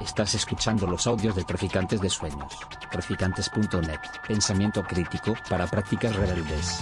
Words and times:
Estás 0.00 0.34
escuchando 0.34 0.86
los 0.86 1.06
audios 1.06 1.36
de 1.36 1.44
Traficantes 1.44 2.00
de 2.00 2.08
Sueños. 2.08 2.52
Traficantes.net. 2.90 4.00
Pensamiento 4.26 4.82
crítico 4.82 5.34
para 5.48 5.66
prácticas 5.66 6.16
rebeldes. 6.16 6.80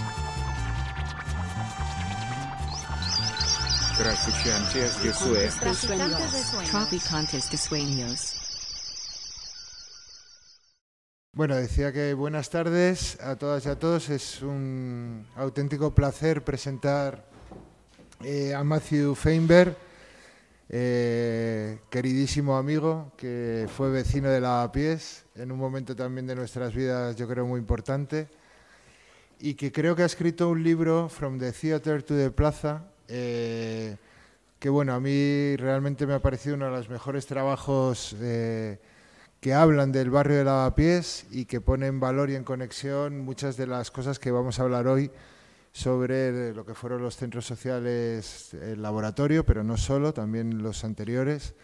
Traficantes 3.99 5.03
de 5.03 5.13
Sueños. 5.13 5.57
Traficantes 6.71 7.51
de 7.51 7.57
sueños. 7.57 8.41
Bueno, 11.33 11.55
decía 11.57 11.93
que 11.93 12.13
buenas 12.15 12.51
tardes 12.51 13.19
a 13.21 13.37
todas 13.37 13.65
y 13.67 13.69
a 13.69 13.79
todos. 13.79 14.09
Es 14.09 14.43
un 14.43 15.27
auténtico 15.37 15.95
placer 15.95 16.43
presentar 16.43 17.25
eh, 18.23 18.55
a 18.55 18.65
Matthew 18.65 19.15
Feinberg, 19.15 19.77
eh, 20.73 21.81
queridísimo 21.91 22.57
amigo 22.57 23.11
que 23.17 23.67
fue 23.77 23.91
vecino 23.91 24.31
de 24.31 24.41
Lavapiés 24.41 25.25
en 25.35 25.51
un 25.51 25.59
momento 25.59 25.97
también 25.97 26.29
de 26.29 26.37
nuestras 26.37 26.73
vidas, 26.73 27.17
yo 27.17 27.27
creo, 27.27 27.45
muy 27.45 27.59
importante, 27.59 28.29
y 29.41 29.55
que 29.55 29.73
creo 29.73 29.97
que 29.97 30.05
ha 30.05 30.07
escrito 30.07 30.49
un 30.49 30.63
libro, 30.63 31.09
From 31.09 31.41
the 31.41 31.51
Theater 31.51 32.05
to 32.05 32.17
the 32.17 32.31
Plaza, 32.31 32.85
eh, 33.09 33.97
que 34.61 34.69
bueno, 34.69 34.95
a 34.95 35.01
mí 35.01 35.57
realmente 35.57 36.07
me 36.07 36.15
ha 36.15 36.21
parecido 36.21 36.55
uno 36.55 36.67
de 36.67 36.71
los 36.71 36.89
mejores 36.89 37.27
trabajos 37.27 38.15
eh, 38.21 38.79
que 39.41 39.55
hablan 39.55 39.91
del 39.91 40.11
barrio 40.11 40.37
de 40.37 40.45
Lavapiés 40.45 41.27
y 41.33 41.47
que 41.47 41.61
pone 41.61 41.89
en 41.89 41.99
valor 41.99 42.31
y 42.31 42.37
en 42.37 42.45
conexión 42.45 43.19
muchas 43.19 43.57
de 43.57 43.67
las 43.67 43.91
cosas 43.91 44.21
que 44.21 44.31
vamos 44.31 44.61
a 44.61 44.63
hablar 44.63 44.87
hoy 44.87 45.11
sobre 45.73 46.53
lo 46.53 46.65
que 46.65 46.75
fueron 46.75 47.03
los 47.03 47.17
centros 47.17 47.47
sociales, 47.47 48.55
el 48.55 48.83
laboratorio, 48.83 49.45
pero 49.45 49.63
no 49.63 49.77
solo, 49.77 50.13
también 50.13 50.63
los 50.63 50.85
anteriores. 50.85 51.55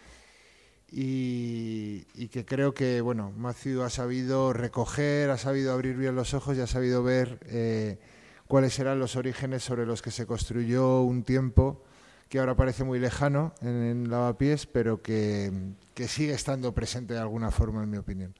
Y, 0.89 2.03
que 2.29 2.45
creo 2.45 2.73
que 2.73 3.01
bueno, 3.01 3.31
Matthew 3.35 3.81
ha 3.81 3.89
sabido 3.89 4.53
recoger, 4.53 5.29
ha 5.29 5.37
sabido 5.37 5.73
abrir 5.73 5.97
bien 5.97 6.15
los 6.15 6.33
ojos 6.33 6.57
y 6.57 6.61
ha 6.61 6.67
sabido 6.67 7.03
ver 7.03 7.39
eh, 7.47 7.99
cuáles 8.47 8.77
eran 8.79 8.99
los 8.99 9.15
orígenes 9.17 9.63
sobre 9.63 9.85
los 9.85 10.01
que 10.01 10.11
se 10.11 10.25
construyó 10.25 11.01
un 11.01 11.23
tiempo 11.23 11.83
que 12.29 12.39
ahora 12.39 12.55
parece 12.55 12.83
muy 12.83 12.99
lejano 12.99 13.53
en, 13.61 13.83
en 13.83 14.09
Lavapiés, 14.09 14.65
pero 14.65 15.01
que, 15.01 15.51
que 15.93 16.07
sigue 16.07 16.33
estando 16.33 16.73
presente 16.73 17.13
de 17.13 17.19
alguna 17.19 17.51
forma, 17.51 17.83
en 17.83 17.89
mi 17.89 17.97
opinión. 17.97 18.33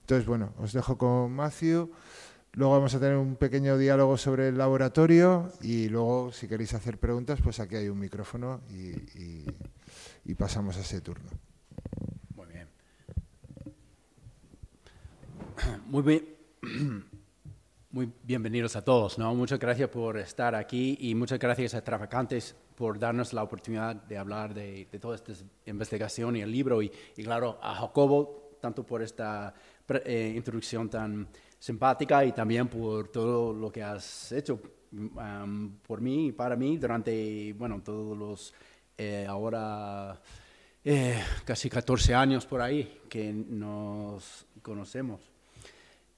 Entonces, 0.00 0.26
bueno, 0.26 0.52
os 0.58 0.72
dejo 0.72 0.98
con 0.98 1.32
Matthew. 1.32 1.90
Luego 2.54 2.74
vamos 2.74 2.94
a 2.94 3.00
tener 3.00 3.16
un 3.16 3.36
pequeño 3.36 3.78
diálogo 3.78 4.18
sobre 4.18 4.48
el 4.48 4.58
laboratorio 4.58 5.50
y 5.62 5.88
luego, 5.88 6.32
si 6.32 6.46
queréis 6.46 6.74
hacer 6.74 6.98
preguntas, 6.98 7.40
pues 7.42 7.58
aquí 7.60 7.76
hay 7.76 7.88
un 7.88 7.98
micrófono 7.98 8.60
y, 8.68 10.34
pasamos 10.34 10.76
a 10.76 10.80
ese 10.80 11.00
turno. 11.00 11.30
Muy 12.34 12.46
bien. 12.48 12.68
Muy 15.86 16.02
bien. 16.02 17.04
Muy 17.90 18.12
bienvenidos 18.22 18.76
a 18.76 18.82
todos, 18.82 19.18
¿no? 19.18 19.34
Muchas 19.34 19.58
gracias 19.58 19.88
por 19.88 20.18
estar 20.18 20.54
aquí 20.54 20.96
y 21.00 21.14
muchas 21.14 21.38
gracias 21.38 21.74
a 21.74 21.82
Traficantes 21.82 22.54
por 22.74 22.98
darnos 22.98 23.32
la 23.32 23.42
oportunidad 23.42 23.96
de 23.96 24.16
hablar 24.18 24.52
de, 24.52 24.88
de 24.90 24.98
toda 24.98 25.16
esta 25.16 25.32
investigación 25.66 26.36
y 26.36 26.40
el 26.40 26.50
libro 26.50 26.82
y, 26.82 26.90
claro, 27.16 27.58
a 27.62 27.74
Jacobo, 27.74 28.56
tanto 28.60 28.84
por 28.84 29.02
esta 29.02 29.54
eh, 30.04 30.32
introducción 30.34 30.88
tan 30.88 31.28
simpática 31.62 32.24
y 32.24 32.32
también 32.32 32.66
por 32.66 33.06
todo 33.06 33.52
lo 33.52 33.70
que 33.70 33.84
has 33.84 34.32
hecho 34.32 34.60
um, 34.92 35.76
por 35.78 36.00
mí 36.00 36.26
y 36.26 36.32
para 36.32 36.56
mí 36.56 36.76
durante, 36.76 37.52
bueno, 37.52 37.80
todos 37.84 38.18
los, 38.18 38.52
eh, 38.98 39.24
ahora 39.28 40.20
eh, 40.84 41.22
casi 41.44 41.70
14 41.70 42.16
años 42.16 42.46
por 42.46 42.60
ahí 42.60 43.02
que 43.08 43.32
nos 43.32 44.44
conocemos. 44.60 45.20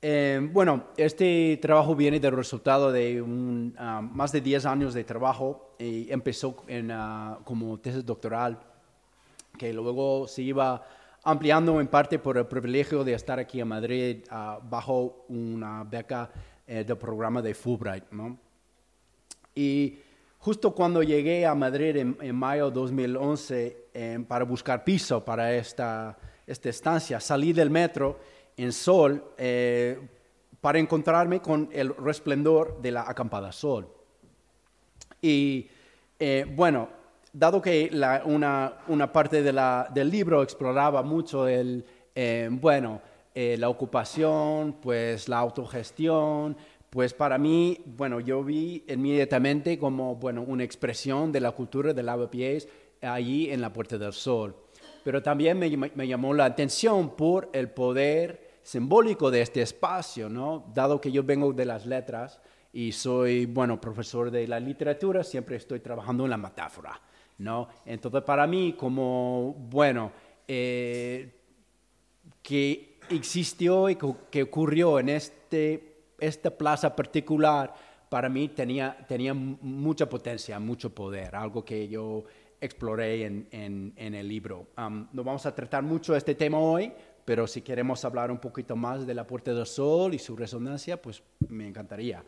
Eh, 0.00 0.40
bueno, 0.50 0.84
este 0.96 1.58
trabajo 1.60 1.94
viene 1.94 2.20
del 2.20 2.34
resultado 2.34 2.90
de 2.90 3.20
un, 3.20 3.74
ah, 3.76 4.00
más 4.00 4.32
de 4.32 4.40
10 4.40 4.64
años 4.64 4.94
de 4.94 5.04
trabajo 5.04 5.76
y 5.78 6.10
empezó 6.10 6.56
en, 6.68 6.90
ah, 6.90 7.38
como 7.44 7.78
tesis 7.80 8.06
doctoral 8.06 8.58
que 9.58 9.74
luego 9.74 10.26
se 10.26 10.40
iba 10.40 10.86
ampliando 11.24 11.80
en 11.80 11.88
parte 11.88 12.18
por 12.18 12.38
el 12.38 12.46
privilegio 12.46 13.02
de 13.02 13.14
estar 13.14 13.38
aquí 13.38 13.60
en 13.60 13.68
Madrid 13.68 14.24
ah, 14.30 14.60
bajo 14.62 15.24
una 15.28 15.84
beca 15.84 16.30
eh, 16.66 16.84
del 16.84 16.96
programa 16.96 17.42
de 17.42 17.54
Fulbright. 17.54 18.10
¿no? 18.10 18.38
Y 19.54 19.98
justo 20.38 20.74
cuando 20.74 21.02
llegué 21.02 21.46
a 21.46 21.54
Madrid 21.54 21.96
en, 21.96 22.36
mayo 22.36 22.70
de 22.70 22.74
2011 22.74 23.88
eh, 23.94 24.24
para 24.28 24.44
buscar 24.44 24.84
piso 24.84 25.24
para 25.24 25.54
esta, 25.54 26.16
esta 26.46 26.68
estancia, 26.68 27.20
salí 27.20 27.52
del 27.52 27.70
metro 27.70 28.18
en 28.56 28.72
Sol 28.72 29.32
eh, 29.36 29.98
para 30.60 30.78
encontrarme 30.78 31.40
con 31.40 31.68
el 31.72 31.94
resplendor 31.96 32.80
de 32.80 32.90
la 32.90 33.02
acampada 33.08 33.52
Sol. 33.52 33.88
Y 35.20 35.68
eh, 36.18 36.46
bueno, 36.48 36.88
dado 37.34 37.60
que 37.60 37.90
una, 38.24 38.74
una 38.88 39.12
parte 39.12 39.42
del 39.42 40.10
libro 40.10 40.42
exploraba 40.42 41.02
mucho 41.02 41.48
el, 41.48 41.84
eh, 42.14 42.48
bueno, 42.50 43.02
eh, 43.34 43.56
la 43.58 43.68
ocupación, 43.68 44.76
pues 44.80 45.28
la 45.28 45.38
autogestión, 45.40 46.56
pues 46.88 47.12
para 47.12 47.36
mí, 47.36 47.80
bueno, 47.84 48.20
yo 48.20 48.44
vi 48.44 48.84
inmediatamente 48.88 49.76
como, 49.76 50.14
bueno, 50.14 50.42
una 50.42 50.62
expresión 50.62 51.32
de 51.32 51.40
la 51.40 51.50
cultura 51.50 51.92
del 51.92 52.06
lavapiés 52.06 52.68
allí 53.02 53.50
en 53.50 53.60
la 53.60 53.72
Puerta 53.72 53.98
del 53.98 54.12
Sol. 54.12 54.54
Pero 55.02 55.20
también 55.20 55.58
me, 55.58 55.76
me 55.76 56.06
llamó 56.06 56.32
la 56.32 56.44
atención 56.44 57.16
por 57.16 57.50
el 57.52 57.68
poder 57.68 58.58
simbólico 58.62 59.32
de 59.32 59.42
este 59.42 59.60
espacio, 59.60 60.28
¿no? 60.28 60.64
Dado 60.72 61.00
que 61.00 61.10
yo 61.10 61.24
vengo 61.24 61.52
de 61.52 61.64
las 61.64 61.84
letras 61.84 62.40
y 62.72 62.92
soy, 62.92 63.46
bueno, 63.46 63.80
profesor 63.80 64.30
de 64.30 64.46
la 64.46 64.60
literatura, 64.60 65.24
siempre 65.24 65.56
estoy 65.56 65.80
trabajando 65.80 66.24
en 66.24 66.30
la 66.30 66.36
metáfora, 66.36 67.00
¿no? 67.38 67.68
Entonces, 67.86 68.22
para 68.22 68.46
mí, 68.46 68.74
como, 68.78 69.54
bueno, 69.70 70.12
eh, 70.46 71.32
que 72.42 72.98
existió 73.10 73.88
y 73.88 73.96
que 74.30 74.42
ocurrió 74.42 74.98
en 74.98 75.08
este, 75.10 75.96
esta 76.18 76.50
plaza 76.50 76.94
particular, 76.94 77.74
para 78.08 78.28
mí 78.28 78.48
tenía, 78.48 78.96
tenía 79.08 79.34
mucha 79.34 80.08
potencia, 80.08 80.58
mucho 80.60 80.94
poder, 80.94 81.34
algo 81.34 81.64
que 81.64 81.88
yo 81.88 82.24
exploré 82.60 83.24
en, 83.26 83.48
en- 83.50 84.14
el 84.14 84.28
libro. 84.28 84.68
No 84.76 85.24
vamos 85.24 85.44
a 85.46 85.54
tratar 85.54 85.82
mucho 85.82 86.14
este 86.14 86.34
tema 86.34 86.58
hoy, 86.58 86.92
pero 87.24 87.46
si 87.46 87.62
queremos 87.62 88.04
hablar 88.04 88.30
un 88.30 88.38
poquito 88.38 88.76
más 88.76 89.06
de 89.06 89.14
la 89.14 89.26
Puerta 89.26 89.52
del 89.52 89.66
Sol 89.66 90.14
y 90.14 90.18
su 90.18 90.36
resonancia, 90.36 91.00
pues 91.00 91.22
me 91.48 91.66
encantaría. 91.66 92.22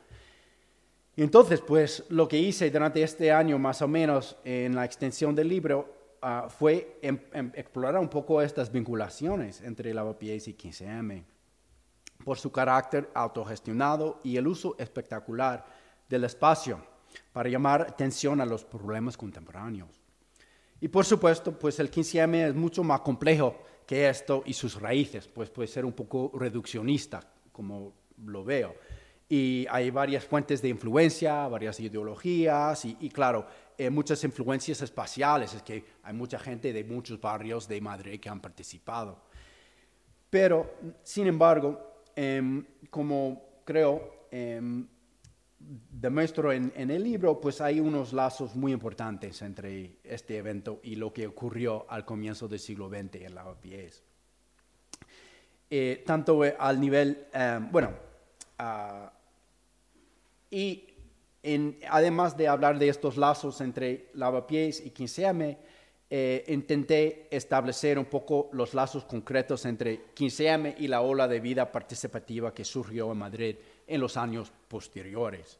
Entonces, 1.16 1.60
pues 1.62 2.04
lo 2.10 2.28
que 2.28 2.38
hice 2.38 2.70
durante 2.70 3.02
este 3.02 3.32
año 3.32 3.58
más 3.58 3.80
o 3.80 3.88
menos 3.88 4.36
en 4.44 4.74
la 4.74 4.84
extensión 4.84 5.34
del 5.34 5.48
libro 5.48 6.16
ah, 6.20 6.48
fue 6.50 6.98
em- 7.00 7.18
em- 7.32 7.52
explorar 7.54 7.98
un 7.98 8.08
poco 8.08 8.42
estas 8.42 8.70
vinculaciones 8.70 9.62
entre 9.62 9.94
Lavapiés 9.94 10.46
y 10.48 10.54
15M 10.54 11.24
por 12.24 12.38
su 12.38 12.52
carácter 12.52 13.08
autogestionado 13.14 14.20
y 14.24 14.36
el 14.36 14.46
uso 14.46 14.76
espectacular 14.78 15.64
del 16.08 16.24
espacio 16.24 16.84
para 17.32 17.48
llamar 17.48 17.82
atención 17.82 18.40
a 18.40 18.46
los 18.46 18.64
problemas 18.64 19.16
contemporáneos. 19.16 19.88
Y 20.80 20.88
por 20.88 21.06
supuesto, 21.06 21.58
pues 21.58 21.78
el 21.78 21.90
15M 21.90 22.48
es 22.48 22.54
mucho 22.54 22.84
más 22.84 23.00
complejo 23.00 23.56
que 23.86 24.08
esto 24.08 24.42
y 24.44 24.52
sus 24.52 24.78
raíces, 24.80 25.28
pues 25.28 25.48
puede 25.48 25.68
ser 25.68 25.86
un 25.86 25.92
poco 25.92 26.30
reduccionista, 26.34 27.22
como 27.52 27.94
lo 28.24 28.44
veo. 28.44 28.74
Y 29.28 29.66
hay 29.70 29.90
varias 29.90 30.24
fuentes 30.24 30.62
de 30.62 30.68
influencia, 30.68 31.48
varias 31.48 31.80
ideologías 31.80 32.84
y, 32.84 32.96
y 33.00 33.10
claro, 33.10 33.46
eh, 33.76 33.90
muchas 33.90 34.22
influencias 34.24 34.80
espaciales, 34.82 35.54
es 35.54 35.62
que 35.62 35.84
hay 36.02 36.14
mucha 36.14 36.38
gente 36.38 36.72
de 36.72 36.84
muchos 36.84 37.20
barrios 37.20 37.66
de 37.66 37.80
Madrid 37.80 38.20
que 38.20 38.28
han 38.28 38.40
participado. 38.40 39.20
Pero, 40.30 40.74
sin 41.02 41.26
embargo, 41.26 42.04
em, 42.14 42.64
como 42.90 43.62
creo, 43.64 44.26
em, 44.30 44.86
demuestro 45.58 46.52
en, 46.52 46.72
en 46.76 46.90
el 46.90 47.02
libro, 47.02 47.40
pues 47.40 47.60
hay 47.60 47.80
unos 47.80 48.12
lazos 48.12 48.54
muy 48.54 48.72
importantes 48.72 49.42
entre 49.42 49.98
este 50.04 50.36
evento 50.36 50.80
y 50.82 50.96
lo 50.96 51.12
que 51.12 51.26
ocurrió 51.26 51.86
al 51.88 52.04
comienzo 52.04 52.46
del 52.46 52.60
siglo 52.60 52.88
XX 52.88 53.22
en 53.22 53.34
Lavapiés. 53.34 54.02
Eh, 55.68 56.04
tanto 56.06 56.44
eh, 56.44 56.54
al 56.58 56.80
nivel, 56.80 57.26
eh, 57.32 57.58
bueno, 57.72 57.90
ah, 58.58 59.12
y 60.56 60.88
en- 61.42 61.78
además 61.90 62.34
de 62.38 62.48
hablar 62.48 62.78
de 62.78 62.88
estos 62.88 63.18
lazos 63.18 63.60
entre 63.60 64.08
Lavapiés 64.14 64.80
y 64.84 64.90
15M, 64.90 65.58
eh, 66.08 66.44
intenté 66.48 67.28
establecer 67.30 67.98
un 67.98 68.06
poco 68.06 68.48
los 68.52 68.72
lazos 68.72 69.04
concretos 69.04 69.66
entre 69.66 70.14
15M 70.14 70.76
y 70.78 70.88
la 70.88 71.02
ola 71.02 71.28
de 71.28 71.40
vida 71.40 71.70
participativa 71.70 72.54
que 72.54 72.64
surgió 72.64 73.12
en 73.12 73.18
Madrid 73.18 73.56
en 73.86 74.00
los 74.00 74.16
años 74.16 74.50
posteriores. 74.68 75.58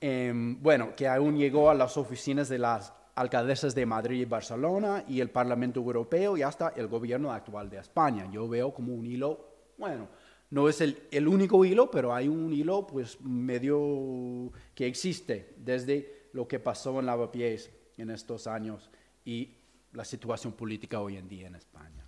Em, 0.00 0.60
bueno, 0.60 0.96
que 0.96 1.06
aún 1.06 1.36
llegó 1.36 1.70
a 1.70 1.74
las 1.74 1.96
oficinas 1.96 2.48
de 2.48 2.58
las 2.58 2.92
alcaldesas 3.14 3.72
de 3.74 3.86
Madrid 3.86 4.20
y 4.22 4.24
Barcelona 4.24 5.04
y 5.06 5.20
el 5.20 5.30
Parlamento 5.30 5.78
Europeo 5.78 6.36
y 6.36 6.42
hasta 6.42 6.72
el 6.76 6.88
gobierno 6.88 7.30
actual 7.30 7.70
de 7.70 7.78
España. 7.78 8.28
Yo 8.32 8.48
veo 8.48 8.74
como 8.74 8.92
un 8.94 9.06
hilo, 9.06 9.38
bueno, 9.78 10.08
no 10.54 10.68
es 10.68 10.80
el, 10.80 11.26
único 11.26 11.64
hilo, 11.64 11.90
pero 11.90 12.14
hay 12.14 12.28
un 12.28 12.52
hilo 12.52 12.86
pues 12.86 13.20
medio 13.20 14.52
que 14.72 14.86
existe 14.86 15.52
desde 15.56 16.28
lo 16.32 16.46
que 16.46 16.60
pasó 16.60 17.00
en 17.00 17.06
Lavapiés 17.06 17.72
en 17.96 18.10
estos 18.10 18.46
años 18.46 18.88
y 19.24 19.52
la 19.94 20.04
situación 20.04 20.52
política 20.52 21.00
hoy 21.00 21.16
en 21.16 21.28
día 21.28 21.48
en 21.48 21.56
España. 21.56 22.06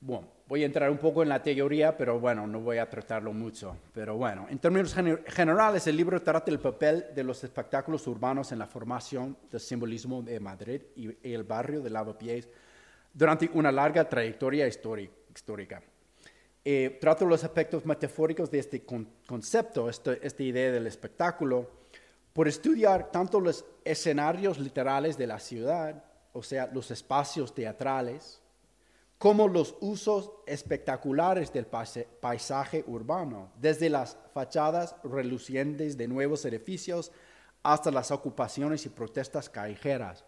Bueno, 0.00 0.26
voy 0.48 0.64
a 0.64 0.66
entrar 0.66 0.90
un 0.90 0.98
poco 0.98 1.22
en 1.22 1.28
la 1.28 1.40
teoría, 1.40 1.96
pero 1.96 2.18
bueno, 2.18 2.44
no 2.44 2.58
voy 2.58 2.78
a 2.78 2.90
tratarlo 2.90 3.32
mucho. 3.32 3.76
Pero 3.94 4.16
bueno, 4.16 4.48
en 4.50 4.58
términos 4.58 4.96
generales, 5.28 5.86
el 5.86 5.96
libro 5.96 6.20
trata 6.22 6.50
el 6.50 6.58
papel 6.58 7.06
de 7.14 7.22
los 7.22 7.44
espectáculos 7.44 8.04
urbanos 8.08 8.50
en 8.50 8.58
la 8.58 8.66
formación 8.66 9.36
del 9.48 9.60
simbolismo 9.60 10.22
de 10.22 10.40
Madrid 10.40 10.82
y, 10.96 11.32
el 11.32 11.44
barrio 11.44 11.80
de 11.82 11.90
Lavapiés 11.90 12.48
durante 13.14 13.48
una 13.54 13.70
larga 13.70 14.08
trayectoria 14.08 14.66
histórica. 14.66 15.80
Eh, 16.64 16.98
trata 17.00 17.24
los 17.24 17.42
aspectos 17.42 17.84
metafóricos 17.84 18.50
de 18.50 18.60
este 18.60 18.84
concepto, 18.84 19.88
esta 19.88 20.42
idea 20.42 20.70
del 20.70 20.86
espectáculo, 20.86 21.68
por 22.32 22.48
estudiar 22.48 23.10
tanto 23.10 23.40
los 23.40 23.64
escenarios 23.84 24.58
literales 24.58 25.18
de 25.18 25.26
la 25.26 25.38
ciudad, 25.38 26.04
o 26.32 26.42
sea, 26.42 26.70
los 26.72 26.90
espacios 26.90 27.54
teatrales, 27.54 28.40
como 29.18 29.48
los 29.48 29.76
usos 29.80 30.32
espectaculares 30.46 31.52
del 31.52 31.66
paisaje 31.66 32.84
urbano, 32.86 33.52
desde 33.60 33.90
las 33.90 34.16
fachadas 34.32 34.96
relucientes 35.04 35.96
de 35.96 36.08
nuevos 36.08 36.44
edificios 36.44 37.12
hasta 37.62 37.90
las 37.90 38.10
ocupaciones 38.10 38.84
y 38.86 38.88
protestas 38.88 39.48
callejeras. 39.48 40.24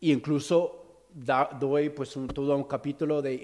E 0.00 0.08
incluso 0.08 0.83
doy 1.14 1.90
pues 1.90 2.16
todo 2.34 2.56
un 2.56 2.64
capítulo 2.64 3.22
de 3.22 3.34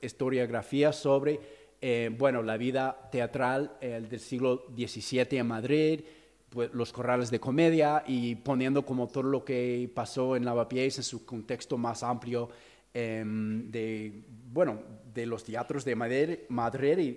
historiografía 0.00 0.92
sobre 0.92 1.40
eh, 1.80 2.10
bueno, 2.16 2.42
la 2.42 2.56
vida 2.56 3.08
teatral 3.10 3.76
del 3.80 4.20
siglo 4.20 4.66
XVII 4.76 5.38
en 5.38 5.46
Madrid, 5.46 6.00
pues, 6.48 6.72
los 6.74 6.92
corrales 6.92 7.30
de 7.30 7.40
comedia 7.40 8.04
y 8.06 8.34
poniendo 8.36 8.84
como 8.84 9.08
todo 9.08 9.24
lo 9.24 9.44
que 9.44 9.90
pasó 9.94 10.36
en 10.36 10.44
Lavapiés 10.44 10.98
en 10.98 11.04
su 11.04 11.24
contexto 11.24 11.78
más 11.78 12.02
amplio 12.02 12.50
Em, 12.92 13.70
de, 13.70 14.24
bueno, 14.52 14.82
de 15.14 15.24
los 15.24 15.44
teatros 15.44 15.84
de 15.84 15.94
Madrid, 15.94 16.38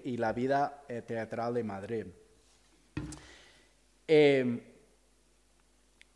y, 0.04 0.18
la 0.18 0.32
vida 0.32 0.84
eh, 0.88 1.02
teatral 1.02 1.56
de 1.56 1.64
Madrid. 1.64 2.06
Em, 4.08 4.62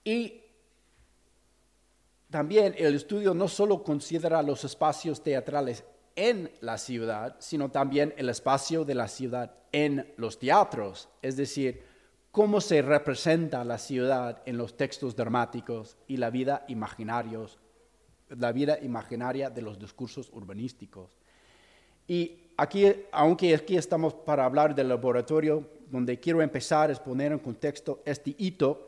y 0.03 0.41
también 2.37 2.75
el 2.77 2.93
estudio 2.93 3.33
no 3.33 3.47
solo 3.47 3.81
considera 3.81 4.43
los 4.43 4.63
espacios 4.63 5.23
teatrales 5.23 5.83
en 6.15 6.51
la 6.61 6.77
ciudad, 6.77 7.35
sino 7.39 7.71
también 7.71 8.13
el 8.15 8.29
espacio 8.29 8.85
de 8.85 8.93
la 8.93 9.07
ciudad 9.07 9.55
en 9.71 10.13
los 10.17 10.37
teatros, 10.37 11.09
es 11.23 11.35
decir, 11.35 11.81
cómo 12.31 12.61
se 12.61 12.83
representa 12.83 13.65
la 13.65 13.79
ciudad 13.79 14.43
en 14.45 14.55
los 14.55 14.77
textos 14.77 15.15
dramáticos 15.15 15.97
y 16.05 16.17
la 16.17 16.29
vida 16.29 16.63
imaginarios 16.67 17.57
la 18.29 18.51
vida 18.51 18.77
imaginaria 18.83 19.49
de 19.49 19.63
los 19.63 19.79
discursos 19.79 20.29
urbanísticos. 20.31 21.17
Y 22.07 22.51
aquí, 22.55 22.85
aunque 23.11 23.55
aquí 23.55 23.77
estamos 23.77 24.13
para 24.13 24.45
hablar 24.45 24.75
del 24.75 24.89
laboratorio, 24.89 25.67
donde 25.89 26.19
quiero 26.19 26.43
empezar 26.43 26.91
es 26.91 26.99
poner 26.99 27.31
en 27.31 27.39
contexto 27.39 28.03
este 28.05 28.35
hito 28.37 28.86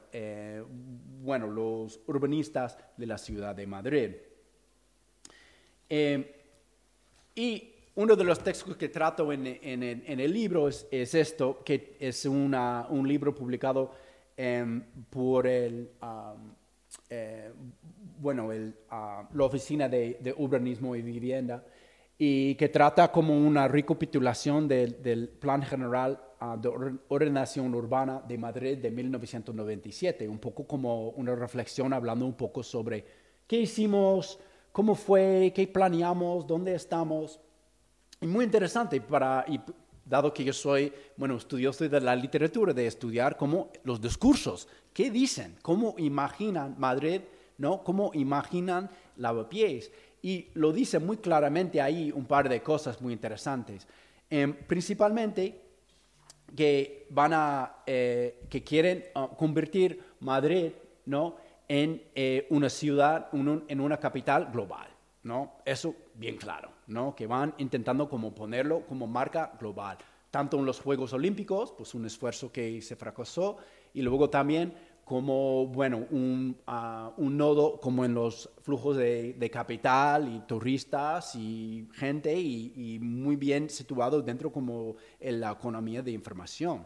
bueno, 1.22 1.48
los 1.48 2.00
urbanistas 2.08 2.76
de 2.98 3.06
la 3.06 3.20
ciudad 3.20 3.56
de 3.56 3.68
Madrid. 3.68 4.12
Y 7.36 7.72
uno 7.96 8.16
de 8.16 8.24
los 8.24 8.40
textos 8.40 8.76
que 8.76 8.90
trato 8.90 9.32
en, 9.32 9.46
el 9.46 10.34
libro 10.34 10.68
es, 10.68 10.86
esto, 10.92 11.62
que 11.64 11.98
es 12.00 12.26
un 12.26 13.04
libro 13.08 13.34
publicado 13.34 13.94
em, 14.36 14.82
por 15.10 15.48
el, 15.48 15.90
eh, 17.10 17.52
bueno, 18.22 18.50
ah, 18.90 19.28
la 19.34 19.44
Oficina 19.44 19.90
de, 19.90 20.34
Urbanismo 20.38 20.96
y 20.96 21.02
Vivienda, 21.02 21.64
y 22.18 22.54
que 22.56 22.70
trata 22.70 23.12
como 23.12 23.36
una 23.36 23.68
recapitulación 23.68 24.68
del, 24.68 25.30
Plan 25.40 25.64
General 25.64 26.22
ah, 26.40 26.56
de 26.56 26.70
Ordenación 27.08 27.74
Urbana 27.74 28.22
de 28.28 28.38
Madrid 28.38 28.78
de 28.78 28.92
1997, 28.92 30.28
un 30.30 30.38
poco 30.38 30.68
como 30.68 31.10
una 31.10 31.36
reflexión 31.36 31.94
hablando 31.94 32.26
un 32.26 32.36
poco 32.36 32.62
sobre 32.62 33.04
qué 33.48 33.62
hicimos, 33.62 34.40
cómo 34.72 34.94
fue, 34.94 35.52
qué 35.56 35.68
planeamos, 35.68 36.46
dónde 36.46 36.76
estamos. 36.76 37.40
Y 38.22 38.28
muy 38.28 38.46
interesante 38.46 39.02
para, 39.02 39.44
y 39.48 39.60
dado 40.06 40.32
que 40.32 40.44
yo 40.44 40.54
soy, 40.54 40.94
bueno, 41.18 41.38
estudioso 41.38 41.90
de 41.90 42.02
la 42.02 42.16
literatura, 42.16 42.72
de 42.72 42.86
estudiar 42.86 43.36
cómo 43.36 43.72
los 43.84 44.00
discursos, 44.00 44.68
qué 44.94 45.10
dicen, 45.10 45.56
cómo 45.64 45.96
imaginan 45.98 46.76
Madrid, 46.78 47.22
¿no? 47.62 47.84
Cómo 47.84 48.12
imaginan 48.14 48.90
Lavapiés. 49.18 49.92
Y 50.22 50.50
lo 50.56 50.74
dice 50.74 51.00
muy 51.00 51.18
claramente 51.18 51.80
ahí 51.80 52.12
un 52.12 52.26
par 52.26 52.50
de 52.50 52.62
cosas 52.62 53.02
muy 53.02 53.14
interesantes. 53.14 53.88
Em, 54.30 54.54
principalmente 54.54 55.62
que 56.56 57.08
van 57.12 57.34
a, 57.34 57.84
eh, 57.86 58.44
que 58.50 58.64
quieren 58.64 59.06
ah, 59.16 59.30
convertir 59.38 60.02
Madrid, 60.20 60.72
¿no? 61.06 61.38
en 61.68 62.04
eh, 62.16 62.48
una 62.50 62.70
ciudad, 62.70 63.30
en 63.32 63.80
una 63.80 63.98
capital 63.98 64.52
global, 64.52 64.90
¿no? 65.24 65.54
Eso 65.64 65.96
bien 66.16 66.36
claro, 66.36 66.70
¿no? 66.88 67.16
Que 67.16 67.28
van 67.28 67.54
intentando 67.60 68.10
como 68.10 68.36
ponerlo 68.36 68.86
como 68.86 69.08
marca 69.08 69.54
global, 69.58 69.98
tanto 70.32 70.60
en 70.60 70.66
los 70.66 70.82
Juegos 70.82 71.14
Olímpicos, 71.14 71.72
pues 71.72 71.94
un 71.94 72.06
esfuerzo 72.06 72.52
que 72.52 72.82
se 72.82 72.98
fracasó, 72.98 73.58
y 73.94 74.02
luego 74.02 74.30
también 74.30 74.74
como, 75.06 75.68
bueno, 75.68 76.06
un, 76.12 76.58
ah, 76.68 77.12
un 77.18 77.38
nodo 77.38 77.80
como 77.80 78.06
en 78.06 78.14
los 78.14 78.50
flujos 78.62 78.98
de, 78.98 79.50
capital 79.52 80.34
y 80.34 80.40
turistas 80.42 81.36
y 81.36 81.88
gente 81.94 82.34
y, 82.34 82.74
y 82.76 83.00
muy 83.00 83.36
bien 83.36 83.70
situado 83.70 84.22
dentro 84.22 84.52
como 84.52 84.96
en 85.20 85.42
la 85.42 85.52
economía 85.52 86.02
de 86.02 86.12
información. 86.12 86.86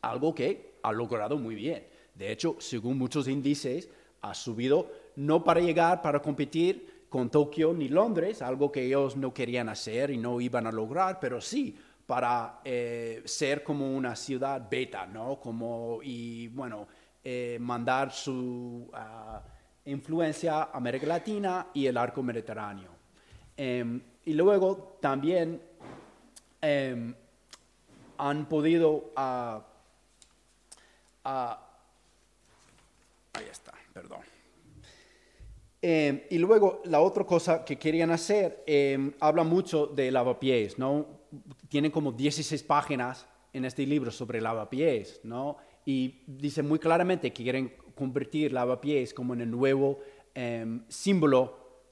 Algo 0.00 0.34
que 0.34 0.78
ha 0.82 0.92
logrado 0.92 1.36
muy 1.36 1.54
bien. 1.54 1.86
De 2.14 2.32
hecho, 2.32 2.56
según 2.58 2.98
muchos 2.98 3.28
índices, 3.28 3.88
ha 4.20 4.34
subido 4.34 4.90
no 5.16 5.44
para 5.44 5.60
llegar, 5.60 6.00
para 6.00 6.22
competir 6.22 7.02
con 7.08 7.28
Tokio 7.28 7.74
ni 7.74 7.88
Londres, 7.88 8.40
algo 8.40 8.72
que 8.72 8.86
ellos 8.86 9.16
no 9.16 9.34
querían 9.34 9.68
hacer 9.68 10.10
y 10.10 10.16
no 10.16 10.40
iban 10.40 10.66
a 10.66 10.72
lograr, 10.72 11.20
pero 11.20 11.42
sí 11.42 11.76
para 12.06 12.60
eh, 12.64 13.22
ser 13.24 13.62
como 13.62 13.94
una 13.94 14.14
ciudad 14.16 14.68
beta, 14.70 15.06
¿no? 15.06 15.38
Como, 15.40 16.00
y 16.02 16.48
bueno, 16.48 16.86
eh, 17.24 17.58
mandar 17.60 18.12
su 18.12 18.90
ah, 18.92 19.42
influencia 19.84 20.62
a 20.62 20.70
América 20.72 21.06
Latina 21.06 21.68
y 21.72 21.86
el 21.86 21.96
arco 21.96 22.22
mediterráneo. 22.22 22.90
Em, 23.56 24.00
y 24.24 24.34
luego 24.34 24.98
también 25.00 25.60
em, 26.60 27.14
han 28.18 28.46
podido... 28.46 29.12
ah, 29.16 29.62
ah, 31.24 31.68
ahí 33.34 33.46
está, 33.50 33.72
perdón. 33.92 34.20
Eh, 35.84 36.28
y 36.30 36.38
luego 36.38 36.80
la 36.84 37.00
otra 37.00 37.24
cosa 37.24 37.64
que 37.64 37.76
querían 37.76 38.12
hacer, 38.12 38.62
eh, 38.68 39.12
habla 39.18 39.42
mucho 39.42 39.88
de 39.88 40.12
lavapiés, 40.12 40.78
¿no? 40.78 41.21
Tienen 41.72 41.90
como 41.90 42.12
16 42.12 42.64
páginas 42.64 43.26
en 43.50 43.64
este 43.64 43.86
libro 43.86 44.10
sobre 44.10 44.42
lavapiés, 44.42 45.20
¿no? 45.24 45.56
Y 45.86 46.22
dice 46.26 46.62
muy 46.62 46.78
claramente 46.78 47.32
que 47.32 47.42
quieren 47.42 47.72
convertir 47.94 48.52
lavapiés 48.52 49.14
como 49.14 49.32
en 49.32 49.40
el 49.40 49.50
nuevo 49.50 50.00
eh, 50.34 50.66
símbolo 50.88 51.86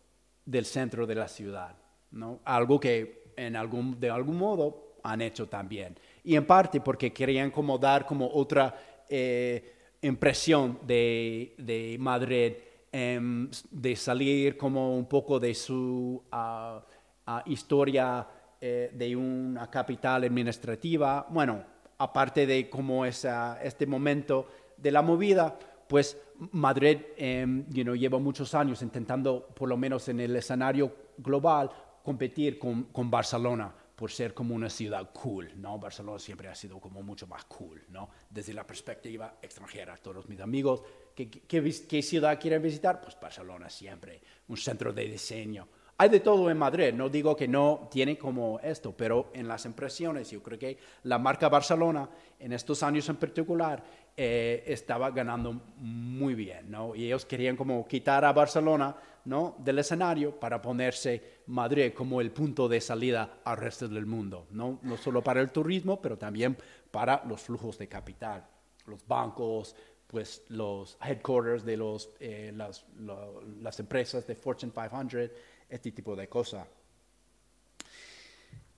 del 0.44 0.66
centro 0.66 1.06
de 1.06 1.14
la 1.14 1.28
ciudad, 1.28 1.78
¿no? 2.10 2.40
Algo 2.44 2.78
que 2.78 3.32
en 3.38 3.56
algún, 3.56 3.99
de 3.99 4.10
algún 4.10 4.37
modo 4.37 4.99
han 5.02 5.22
hecho 5.22 5.49
también. 5.49 5.99
Y 6.25 6.37
en 6.37 6.46
parte 6.46 6.82
porque 6.82 7.10
querían 7.10 7.50
como 7.50 7.78
dar 7.78 8.04
como 8.04 8.30
otra 8.30 8.78
eh, 9.08 9.94
impresión 10.02 10.78
de, 10.87 11.54
de 11.56 11.96
Madrid 11.99 12.52
em, 12.92 13.50
de 13.70 13.96
salir 13.96 14.58
como 14.58 14.94
un 14.94 15.06
poco 15.06 15.40
de 15.40 15.54
su 15.54 16.22
ah, 16.30 16.84
ah, 17.25 17.42
historia 17.46 18.28
eh, 18.61 18.90
de 18.93 19.17
una 19.17 19.71
capital 19.71 20.25
administrativa. 20.25 21.26
Bueno, 21.31 21.64
aparte 21.99 22.47
de 22.47 22.69
como 22.69 23.05
esa, 23.05 23.62
este 23.62 23.87
momento 23.87 24.47
de 24.76 24.90
la 24.90 25.02
movida, 25.02 25.59
pues 25.88 26.17
Madrid 26.52 26.99
know, 27.17 27.95
lleva 27.95 28.19
muchos 28.19 28.55
años 28.55 28.83
intentando, 28.83 29.47
por 29.55 29.69
lo 29.69 29.76
menos 29.76 30.09
en 30.09 30.21
el 30.21 30.35
escenario 30.37 30.95
global, 31.19 31.71
competir 32.02 32.59
con, 32.59 32.85
con 32.85 33.11
Barcelona 33.11 33.75
por 34.00 34.11
ser 34.11 34.33
como 34.33 34.55
una 34.55 34.71
ciudad 34.71 35.11
cool, 35.12 35.50
¿no? 35.57 35.79
Barcelona 35.79 36.19
siempre 36.19 36.49
ha 36.49 36.55
sido 36.55 36.81
como 36.81 37.02
mucho 37.02 37.26
más 37.26 37.45
cool, 37.45 37.85
¿no? 37.90 38.09
Desde 38.31 38.55
la 38.55 38.67
perspectiva 38.67 39.37
extranjera. 39.43 39.95
Todos 39.99 40.26
mis 40.26 40.40
amigos, 40.40 40.83
¿qué, 41.14 41.29
qué, 41.29 41.87
qué 41.87 42.02
ciudad 42.02 42.40
quieren 42.40 42.62
visitar? 42.62 42.99
Pues 43.02 43.19
Barcelona 43.21 43.69
siempre, 43.69 44.23
un 44.49 44.57
centro 44.57 44.90
de 44.95 45.05
diseño. 45.05 45.69
Hay 46.00 46.09
de 46.09 46.21
todo 46.21 46.50
en 46.50 46.57
Madrid, 46.57 46.95
no 46.95 47.11
digo 47.11 47.37
que 47.37 47.47
no 47.47 47.87
tiene 47.90 48.16
como 48.16 48.59
esto, 48.61 48.95
pero 48.97 49.28
en 49.35 49.47
las 49.47 49.66
impresiones 49.66 50.30
yo 50.30 50.42
creo 50.42 50.59
que 50.59 50.78
la 51.02 51.19
marca 51.19 51.50
Barcelona 51.50 52.09
en 52.38 52.54
estos 52.54 52.83
años 52.83 53.07
en 53.11 53.16
particular 53.16 53.85
eh, 54.16 54.64
estaba 54.66 55.11
ganando 55.11 55.61
muy 55.76 56.35
bien, 56.35 56.71
¿no? 56.71 56.95
Y 56.95 57.04
ellos 57.04 57.26
querían 57.26 57.54
como 57.54 57.87
quitar 57.87 58.25
a 58.25 58.33
Barcelona, 58.33 58.97
¿no? 59.26 59.57
Del 59.59 59.80
escenario 59.80 60.40
para 60.40 60.62
ponerse 60.62 61.42
Madrid 61.49 61.92
como 61.92 62.23
el 62.23 62.30
punto 62.30 62.66
de 62.66 62.80
salida 62.80 63.40
al 63.45 63.59
resto 63.59 63.87
del 63.87 64.07
mundo, 64.07 64.47
¿no? 64.52 64.78
No 64.80 64.97
solo 64.97 65.23
para 65.23 65.42
el 65.42 65.50
turismo, 65.50 66.00
pero 66.00 66.16
también 66.16 66.57
para 66.90 67.23
los 67.26 67.42
flujos 67.42 67.76
de 67.76 67.88
capital, 67.88 68.47
los 68.87 69.07
bancos, 69.07 69.76
pues 70.11 70.42
los 70.49 70.99
headquarters 71.00 71.64
de 71.64 71.76
los, 71.76 72.11
eh, 72.19 72.52
las, 72.52 73.78
empresas 73.78 74.26
de 74.26 74.35
Fortune 74.35 74.73
500, 74.73 75.30
este 75.71 75.93
tipo 75.93 76.17
de 76.17 76.29
cosas. 76.29 76.67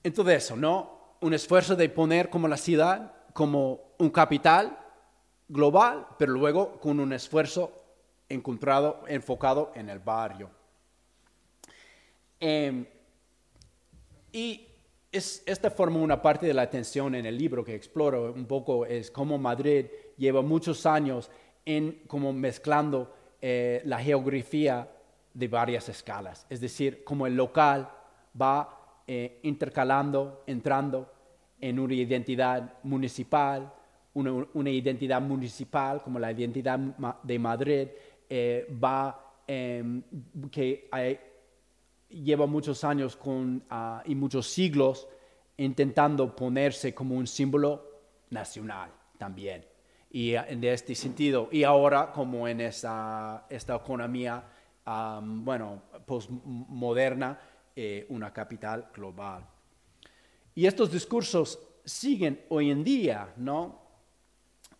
Entonces 0.02 0.44
eso, 0.44 0.56
¿no? 0.56 1.16
Un 1.20 1.34
esfuerzo 1.34 1.76
de 1.76 1.88
poner 1.88 2.28
como 2.28 2.48
la 2.48 2.56
ciudad 2.56 3.12
como 3.32 3.94
un 3.98 4.10
capital 4.10 4.78
global, 5.48 6.06
pero 6.18 6.32
luego 6.32 6.80
con 6.80 7.00
un 7.00 7.12
esfuerzo 7.12 7.72
encontrado, 8.28 9.02
enfocado 9.06 9.72
en 9.74 9.88
el 9.88 9.98
barrio. 9.98 10.50
Em, 12.40 12.84
y 14.32 14.66
es, 15.12 15.42
esta 15.46 15.70
forma 15.70 15.98
una 15.98 16.20
parte 16.20 16.46
de 16.46 16.54
la 16.54 16.62
atención 16.62 17.14
en 17.14 17.26
el 17.26 17.36
libro 17.36 17.64
que 17.64 17.74
exploro 17.74 18.32
un 18.32 18.46
poco, 18.46 18.86
es 18.86 19.10
cómo 19.10 19.38
Madrid 19.38 19.86
lleva 20.16 20.42
muchos 20.42 20.86
años 20.86 21.30
en 21.64 22.02
como 22.06 22.32
mezclando 22.32 23.14
eh, 23.40 23.82
la 23.84 23.98
geografía 23.98 24.90
de 25.34 25.48
varias 25.48 25.88
escalas. 25.88 26.46
Es 26.48 26.60
decir, 26.60 27.04
como 27.04 27.26
el 27.26 27.36
local 27.36 27.88
va 28.40 29.02
eh, 29.06 29.40
intercalando, 29.42 30.44
entrando 30.46 31.12
en 31.60 31.78
una 31.78 31.94
identidad 31.94 32.78
municipal, 32.82 33.72
una, 34.14 34.70
identidad 34.70 35.22
municipal 35.22 36.02
como 36.02 36.18
la 36.18 36.32
identidad 36.32 36.78
de 37.22 37.38
Madrid, 37.38 37.88
eh, 38.28 38.66
va 38.82 39.42
em, 39.46 40.02
que 40.50 40.88
lleva 42.08 42.46
muchos 42.46 42.84
años 42.84 43.16
con, 43.16 43.64
ah, 43.70 44.02
y 44.04 44.14
muchos 44.14 44.46
siglos 44.48 45.08
intentando 45.56 46.34
ponerse 46.34 46.94
como 46.94 47.14
un 47.16 47.26
símbolo 47.26 47.84
nacional 48.30 48.90
también. 49.18 49.64
Y 50.10 50.34
en 50.34 50.62
este 50.64 50.94
sentido, 50.94 51.48
y 51.50 51.64
ahora 51.64 52.12
como 52.12 52.46
en 52.46 52.60
esta 52.60 53.46
economía, 53.50 54.44
bueno, 54.84 55.82
postmoderna, 56.04 57.38
eh, 57.74 58.06
una 58.08 58.32
capital 58.32 58.90
global. 58.94 59.46
Y 60.54 60.66
estos 60.66 60.92
discursos 60.92 61.58
siguen 61.84 62.40
hoy 62.48 62.70
en 62.70 62.84
día, 62.84 63.32
¿no? 63.36 63.80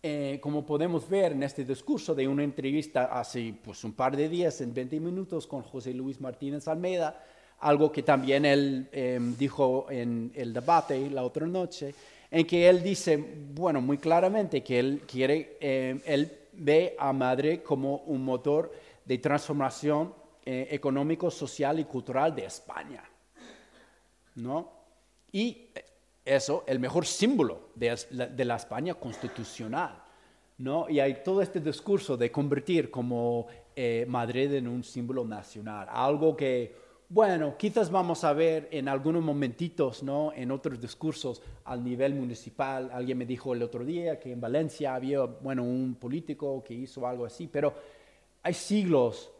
Eh, 0.05 0.39
como 0.41 0.65
podemos 0.65 1.07
ver 1.07 1.31
en 1.31 1.43
este 1.43 1.63
discurso 1.63 2.13
de 2.13 2.27
una 2.27 2.43
entrevista 2.43 3.05
hace 3.05 3.55
pues, 3.63 3.85
un 3.85 3.93
par 3.93 4.17
de 4.17 4.27
días, 4.27 4.59
en 4.59 4.73
20 4.73 4.99
minutos, 4.99 5.47
con 5.47 5.61
José 5.61 5.93
Luis 5.93 6.19
Martínez 6.19 6.67
Almeida, 6.67 7.23
algo 7.61 7.89
que 7.89 8.03
también 8.03 8.43
él 8.43 8.89
eh, 8.91 9.17
dijo 9.39 9.87
en 9.89 10.29
el 10.35 10.51
debate 10.51 11.09
la 11.09 11.23
otra 11.23 11.47
noche, 11.47 11.95
en 12.29 12.45
que 12.45 12.67
él 12.67 12.83
dice, 12.83 13.17
bueno, 13.53 13.79
muy 13.79 13.97
claramente 13.97 14.61
que 14.61 14.77
él 14.77 15.03
quiere, 15.07 15.57
eh, 15.61 15.97
él 16.05 16.37
ve 16.51 16.97
a 16.99 17.13
Madrid 17.13 17.59
como 17.59 18.03
un 18.07 18.25
motor 18.25 18.73
de 19.05 19.17
transformación 19.17 20.13
eh, 20.45 20.67
económico, 20.71 21.31
social 21.31 21.79
y 21.79 21.85
cultural 21.85 22.35
de 22.35 22.45
España. 22.45 23.03
¿no? 24.35 24.71
Y 25.31 25.69
eso, 26.25 26.63
el 26.67 26.79
mejor 26.79 27.05
símbolo 27.05 27.69
de, 27.75 27.97
la- 28.45 28.55
España 28.55 28.93
constitucional, 28.93 30.01
¿no? 30.57 30.89
Y 30.89 30.99
hay 30.99 31.21
todo 31.23 31.41
este 31.41 31.59
discurso 31.59 32.15
de 32.15 32.31
convertir 32.31 32.89
como 32.89 33.47
eh, 33.75 34.05
Madrid 34.07 34.53
en 34.53 34.67
un 34.67 34.83
símbolo 34.83 35.25
nacional, 35.25 35.87
algo 35.89 36.37
que, 36.37 36.75
bueno, 37.09 37.55
quizás 37.57 37.91
vamos 37.91 38.23
a 38.23 38.33
ver 38.33 38.69
en 38.71 38.87
algunos 38.87 39.21
momentitos, 39.21 40.01
¿no? 40.01 40.31
En 40.33 40.51
otros 40.51 40.79
discursos 40.79 41.41
al 41.65 41.83
nivel 41.83 42.13
municipal. 42.13 42.89
Alguien 42.93 43.17
me 43.17 43.25
dijo 43.25 43.53
el 43.53 43.61
otro 43.61 43.83
día 43.83 44.19
que 44.19 44.31
en 44.31 44.39
Valencia 44.39 44.95
había, 44.95 45.21
bueno, 45.23 45.63
un 45.63 45.95
político 45.95 46.63
que 46.63 46.73
hizo 46.73 47.05
algo 47.05 47.25
así, 47.25 47.47
pero 47.47 47.73
hay 48.43 48.53
siglos 48.53 49.31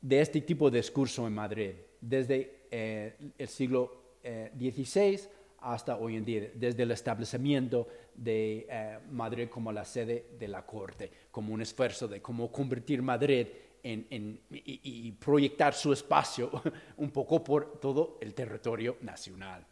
de 0.00 0.20
este 0.20 0.40
tipo 0.40 0.70
de 0.70 0.78
discurso 0.78 1.26
en 1.26 1.34
Madrid, 1.34 1.72
desde 2.00 2.66
eh, 2.70 3.32
el 3.36 3.48
siglo 3.48 4.16
eh, 4.22 4.50
XVI 4.58 5.28
hasta 5.58 5.96
hoy 5.96 6.16
en 6.16 6.24
día, 6.24 6.50
desde 6.54 6.82
el 6.82 6.90
establecimiento 6.90 7.88
de 8.14 8.66
eh, 8.68 8.98
Madrid 9.10 9.48
como 9.48 9.72
la 9.72 9.84
sede 9.84 10.26
de 10.38 10.48
la 10.48 10.64
Corte, 10.64 11.10
como 11.30 11.52
un 11.52 11.62
esfuerzo 11.62 12.06
de 12.06 12.20
cómo 12.20 12.52
convertir 12.52 13.02
Madrid 13.02 13.46
en, 13.82 14.40
y, 14.50 15.12
proyectar 15.12 15.74
su 15.74 15.92
espacio 15.92 16.50
un 16.96 17.10
poco 17.10 17.44
por 17.44 17.78
todo 17.80 18.18
el 18.20 18.32
territorio 18.34 18.96
nacional. 19.02 19.66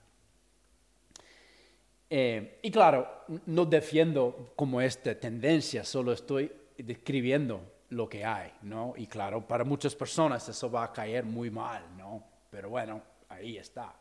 Eh, 2.10 2.58
y 2.62 2.70
claro, 2.70 3.08
no 3.46 3.64
defiendo 3.64 4.52
como 4.54 4.82
esta 4.82 5.18
tendencia, 5.18 5.82
solo 5.82 6.12
estoy 6.12 6.52
describiendo 6.76 7.71
lo 7.92 8.08
que 8.08 8.24
hay, 8.24 8.50
¿no? 8.62 8.94
Y 8.96 9.06
claro, 9.06 9.46
para 9.46 9.64
muchas 9.64 9.94
personas 9.94 10.48
eso 10.48 10.70
va 10.70 10.84
a 10.84 10.92
caer 10.92 11.24
muy 11.24 11.50
mal, 11.50 11.82
¿no? 11.96 12.22
Pero 12.50 12.70
bueno, 12.70 13.02
ahí 13.28 13.56
está. 13.58 13.94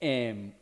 Em, 0.00 0.52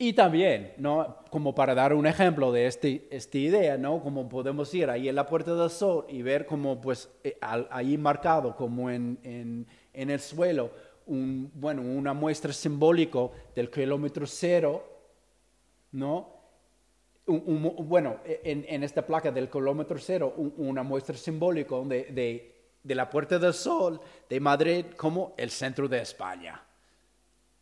Y 0.00 0.12
también, 0.12 0.74
¿no? 0.78 1.16
como 1.30 1.54
para 1.56 1.74
dar 1.74 1.92
un 1.92 2.06
ejemplo 2.06 2.52
de 2.52 2.66
este, 2.68 3.08
esta 3.10 3.36
idea, 3.36 3.76
¿no? 3.76 4.00
como 4.00 4.28
podemos 4.28 4.72
ir 4.72 4.88
ahí 4.90 5.08
en 5.08 5.16
la 5.16 5.26
Puerta 5.26 5.54
del 5.56 5.70
Sol 5.70 6.06
y 6.08 6.22
ver 6.22 6.46
como 6.46 6.80
pues 6.80 7.08
eh, 7.24 7.36
ahí 7.70 7.98
marcado 7.98 8.54
como 8.54 8.90
en, 8.90 9.18
en- 9.24 9.66
en 9.92 10.10
el 10.10 10.20
suelo, 10.20 10.70
un, 11.06 11.50
bueno, 11.54 11.82
una 11.82 12.12
muestra 12.14 12.52
simbólica 12.52 13.18
del 13.56 13.68
kilómetro 13.70 14.24
cero, 14.28 14.84
¿no? 15.90 16.37
Bueno, 17.28 18.16
en, 18.24 18.64
en 18.68 18.82
esta 18.82 19.04
placa 19.06 19.30
del 19.30 19.50
kilómetro 19.50 19.98
cero, 19.98 20.32
un- 20.36 20.54
una 20.56 20.82
muestra 20.82 21.16
simbólica 21.16 21.76
de, 21.84 22.04
de- 22.84 22.94
la 22.94 23.08
Puerta 23.10 23.38
del 23.38 23.52
Sol 23.52 24.00
de 24.30 24.40
Madrid 24.40 24.86
como 24.96 25.34
el 25.36 25.50
centro 25.50 25.86
de 25.88 26.00
España. 26.00 26.62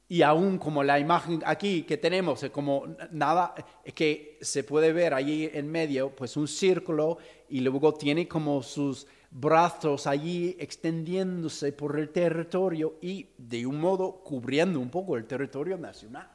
Y 0.09 0.23
aún 0.23 0.57
como 0.59 0.85
la 0.85 1.01
imagen 1.01 1.43
aquí 1.45 1.83
que 1.83 1.97
tenemos, 1.97 2.45
como 2.53 2.85
nada 3.11 3.55
que 3.93 4.39
se 4.41 4.63
puede 4.63 4.93
ver 4.93 5.13
allí 5.15 5.51
en 5.53 5.69
medio, 5.69 6.11
pues 6.15 6.37
un 6.37 6.47
círculo 6.47 7.19
y 7.49 7.59
luego 7.59 7.93
tiene 7.95 8.29
como 8.29 8.63
sus 8.63 9.09
brazos 9.33 10.07
allí 10.07 10.57
extendiéndose 10.61 11.73
por 11.73 11.99
el 11.99 12.11
territorio 12.11 12.95
y 13.03 13.27
de 13.37 13.67
un 13.67 13.81
modo 13.81 14.23
cubriendo 14.23 14.79
un 14.79 14.91
poco 14.91 15.17
el 15.17 15.27
territorio 15.27 15.77
nacional. 15.77 16.31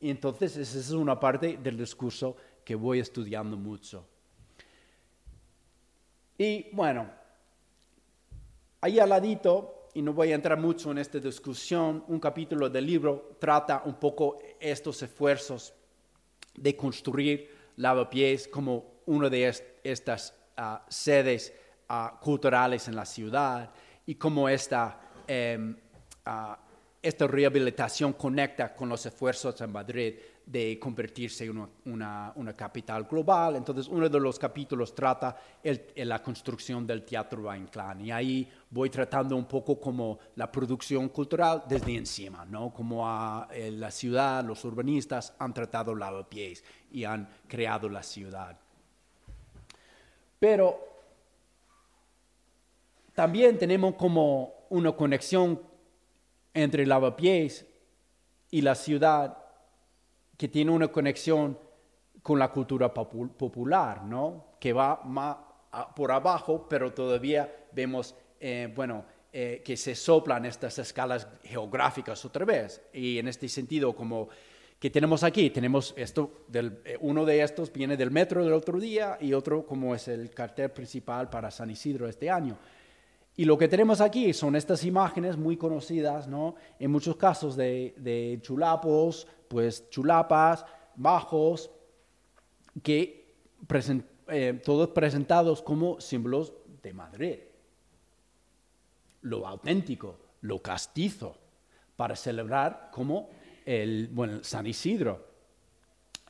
Y 0.00 0.10
entonces 0.10 0.56
esa 0.56 0.78
es 0.78 0.90
una 0.90 1.18
parte 1.18 1.56
del 1.56 1.76
discurso 1.76 2.36
que 2.64 2.74
voy 2.74 3.00
estudiando 3.00 3.56
mucho. 3.56 4.06
Y 6.36 6.68
bueno, 6.72 7.10
ahí 8.80 8.98
al 9.00 9.08
ladito, 9.08 9.88
y 9.94 10.02
no 10.02 10.12
voy 10.12 10.30
a 10.30 10.36
entrar 10.36 10.58
mucho 10.58 10.90
en 10.92 10.98
esta 10.98 11.18
discusión, 11.18 12.04
un 12.06 12.20
capítulo 12.20 12.68
del 12.70 12.86
libro 12.86 13.36
trata 13.40 13.82
un 13.84 13.94
poco 13.94 14.38
estos 14.60 15.02
esfuerzos 15.02 15.74
de 16.54 16.76
construir 16.76 17.50
lavapiés 17.76 18.46
como 18.46 19.00
una 19.06 19.28
de 19.28 19.48
est- 19.48 19.64
estas 19.82 20.34
ah, 20.56 20.84
sedes 20.88 21.52
ah, 21.88 22.18
culturales 22.22 22.86
en 22.86 22.94
la 22.94 23.04
ciudad 23.06 23.70
y 24.06 24.14
cómo 24.14 24.48
esta, 24.48 25.00
em, 25.26 25.76
ah, 26.24 26.56
esta 27.00 27.26
rehabilitación 27.26 28.12
conecta 28.14 28.74
con 28.74 28.88
los 28.88 29.04
esfuerzos 29.06 29.60
en 29.60 29.70
Madrid 29.70 30.14
de 30.44 30.78
convertirse 30.80 31.44
en 31.44 31.68
una, 31.84 32.54
capital 32.56 33.04
global. 33.04 33.56
Entonces, 33.56 33.86
uno 33.86 34.08
de 34.08 34.18
los 34.18 34.38
capítulos 34.38 34.94
trata 34.94 35.36
la 35.94 36.22
construcción 36.22 36.86
del 36.86 37.04
Teatro 37.04 37.54
Inclán 37.54 38.00
y 38.00 38.10
ahí 38.10 38.50
voy 38.70 38.88
tratando 38.88 39.36
un 39.36 39.44
poco 39.44 39.78
como 39.78 40.18
la 40.36 40.50
producción 40.50 41.10
cultural 41.10 41.64
desde 41.68 41.94
encima, 41.94 42.44
¿no? 42.46 42.72
Como 42.72 43.06
a, 43.06 43.48
eh, 43.52 43.70
la 43.70 43.90
ciudad, 43.90 44.42
los 44.42 44.64
urbanistas 44.64 45.34
han 45.38 45.52
tratado 45.52 45.94
lavapiés 45.94 46.64
y 46.90 47.04
han 47.04 47.28
creado 47.46 47.88
la 47.88 48.02
ciudad. 48.02 48.58
Pero 50.40 50.80
también 53.14 53.58
tenemos 53.58 53.94
como 53.96 54.66
una 54.70 54.92
conexión 54.92 55.60
entre 56.62 56.86
lavapiés 56.86 57.66
y 58.50 58.60
la 58.62 58.74
ciudad 58.74 59.38
que 60.36 60.48
tiene 60.48 60.70
una 60.70 60.88
conexión 60.88 61.58
con 62.22 62.38
la 62.38 62.50
cultura 62.50 62.92
popu- 62.92 63.30
popular, 63.30 64.04
¿no? 64.04 64.56
Que 64.60 64.72
va 64.72 65.02
más 65.04 65.36
por 65.94 66.10
abajo, 66.12 66.66
pero 66.68 66.92
todavía 66.92 67.66
vemos, 67.72 68.14
eh, 68.40 68.72
bueno, 68.74 69.04
eh, 69.32 69.62
que 69.64 69.76
se 69.76 69.94
soplan 69.94 70.46
estas 70.46 70.78
escalas 70.78 71.28
geográficas 71.42 72.24
otra 72.24 72.44
vez. 72.44 72.80
Y 72.92 73.18
en 73.18 73.28
este 73.28 73.48
sentido, 73.48 73.94
como 73.94 74.28
que 74.78 74.90
tenemos 74.90 75.22
aquí, 75.22 75.50
tenemos 75.50 75.92
esto, 75.96 76.44
del, 76.48 76.80
eh, 76.84 76.96
uno 77.00 77.24
de 77.24 77.42
estos 77.42 77.72
viene 77.72 77.96
del 77.96 78.10
metro 78.10 78.42
del 78.44 78.52
otro 78.52 78.78
día 78.80 79.18
y 79.20 79.32
otro 79.32 79.66
como 79.66 79.94
es 79.94 80.08
el 80.08 80.30
cartel 80.30 80.70
principal 80.70 81.28
para 81.28 81.50
San 81.50 81.70
Isidro 81.70 82.08
este 82.08 82.30
año. 82.30 82.56
Y 83.38 83.44
lo 83.44 83.56
que 83.56 83.68
tenemos 83.68 84.00
aquí 84.00 84.32
son 84.32 84.56
estas 84.56 84.82
imágenes 84.82 85.36
muy 85.36 85.56
conocidas, 85.56 86.26
¿no? 86.26 86.56
En 86.76 86.90
muchos 86.90 87.14
casos 87.14 87.54
de, 87.54 88.40
chulapos, 88.42 89.28
pues 89.46 89.88
chulapas, 89.90 90.66
bajos, 90.96 91.70
que 92.82 93.36
eh, 94.26 94.60
todos 94.64 94.88
presentados 94.88 95.62
como 95.62 96.00
símbolos 96.00 96.52
de 96.82 96.92
Madrid. 96.92 97.36
Lo 99.22 99.46
auténtico, 99.46 100.16
lo 100.40 100.60
castizo, 100.60 101.36
para 101.94 102.16
celebrar 102.16 102.90
como 102.92 103.30
el, 103.64 104.08
bueno, 104.08 104.42
San 104.42 104.66
Isidro. 104.66 105.28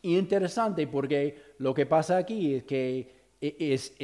Y 0.02 0.18
interesante 0.18 0.86
porque 0.86 1.54
lo 1.56 1.72
que 1.72 1.86
pasa 1.86 2.18
aquí 2.18 2.56
es 2.56 2.64
que 2.64 3.30
e- 3.40 3.56
es 3.58 3.94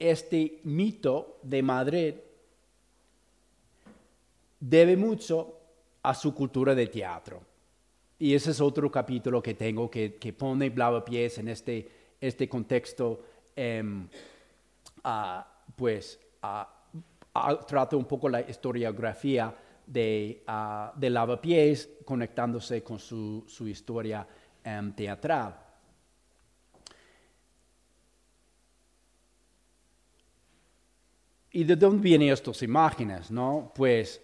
este 0.00 0.58
mito 0.64 1.38
de 1.44 1.62
Madrid 1.62 2.14
debe 4.62 4.96
mucho 4.96 5.58
a 6.02 6.14
su 6.14 6.32
cultura 6.32 6.74
de 6.74 6.86
teatro. 6.86 7.42
Y 8.18 8.34
ese 8.34 8.52
es 8.52 8.60
otro 8.60 8.90
capítulo 8.90 9.42
que 9.42 9.54
tengo 9.54 9.90
que, 9.90 10.14
que 10.14 10.32
pone 10.32 10.70
Blavapiés 10.70 11.38
en 11.38 11.48
este, 11.48 11.88
este 12.20 12.48
contexto, 12.48 13.24
ah, 15.02 15.48
pues 15.74 16.20
trata 17.66 17.96
un 17.96 18.04
poco 18.04 18.28
la 18.28 18.42
historiografía 18.42 19.52
de, 19.84 20.44
de 20.94 21.10
Lavapiés 21.10 21.88
conectándose 22.04 22.84
con 22.84 23.00
su, 23.00 23.44
su 23.48 23.66
historia 23.66 24.26
em, 24.62 24.92
teatral. 24.92 25.58
¿Y 31.50 31.64
de 31.64 31.74
dónde 31.74 32.02
vienen 32.02 32.32
estas 32.32 32.62
imágenes? 32.62 33.30
¿no? 33.30 33.72
Pues, 33.74 34.22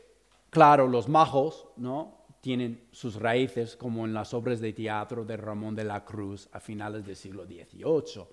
claro, 0.50 0.86
los 0.86 1.08
majos 1.08 1.66
¿no? 1.76 2.18
tienen 2.40 2.88
sus 2.92 3.16
raíces 3.16 3.76
como 3.76 4.04
en 4.04 4.14
las 4.14 4.32
obras 4.34 4.60
de 4.60 4.72
teatro 4.72 5.24
de 5.24 5.36
Ramón 5.36 5.74
de 5.74 5.84
la 5.84 6.04
Cruz 6.04 6.48
a 6.52 6.60
finales 6.60 7.04
del 7.04 7.16
siglo 7.16 7.44
XVIII, 7.44 8.24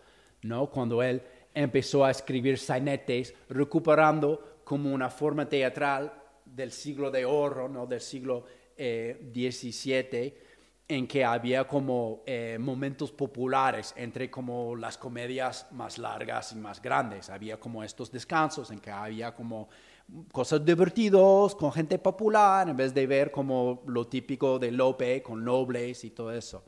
¿no? 0.43 0.69
cuando 0.69 1.01
él 1.01 1.21
empezó 1.53 2.05
a 2.05 2.11
escribir 2.11 2.57
sainetes 2.57 3.33
recuperando 3.49 4.61
como 4.63 4.93
una 4.93 5.09
forma 5.09 5.47
teatral 5.47 6.13
del 6.45 6.71
siglo 6.71 7.09
de 7.09 7.25
oro, 7.25 7.67
¿no? 7.67 7.85
del 7.87 8.01
siglo 8.01 8.45
eh, 8.77 9.31
XVII, 9.33 10.45
en 10.87 11.07
que 11.07 11.25
había 11.25 11.65
como 11.65 12.21
eh, 12.25 12.57
momentos 12.59 13.11
populares 13.11 13.93
entre 13.97 14.29
como 14.29 14.75
las 14.75 14.97
comedias 14.97 15.67
más 15.71 15.97
largas 15.97 16.51
y 16.51 16.55
más 16.57 16.81
grandes. 16.81 17.29
Había 17.29 17.59
como 17.59 17.83
estos 17.83 18.11
descansos 18.11 18.69
en 18.69 18.79
que 18.79 18.91
había 18.91 19.33
como 19.33 19.69
cosas 20.31 20.63
divertidos 20.63 21.55
con 21.55 21.71
gente 21.71 21.97
popular 21.99 22.69
en 22.69 22.77
vez 22.77 22.93
de 22.93 23.07
ver 23.07 23.31
como 23.31 23.83
lo 23.87 24.07
típico 24.07 24.59
de 24.59 24.71
Lope 24.71 25.21
con 25.21 25.43
nobles 25.43 26.03
y 26.03 26.11
todo 26.11 26.31
eso. 26.31 26.63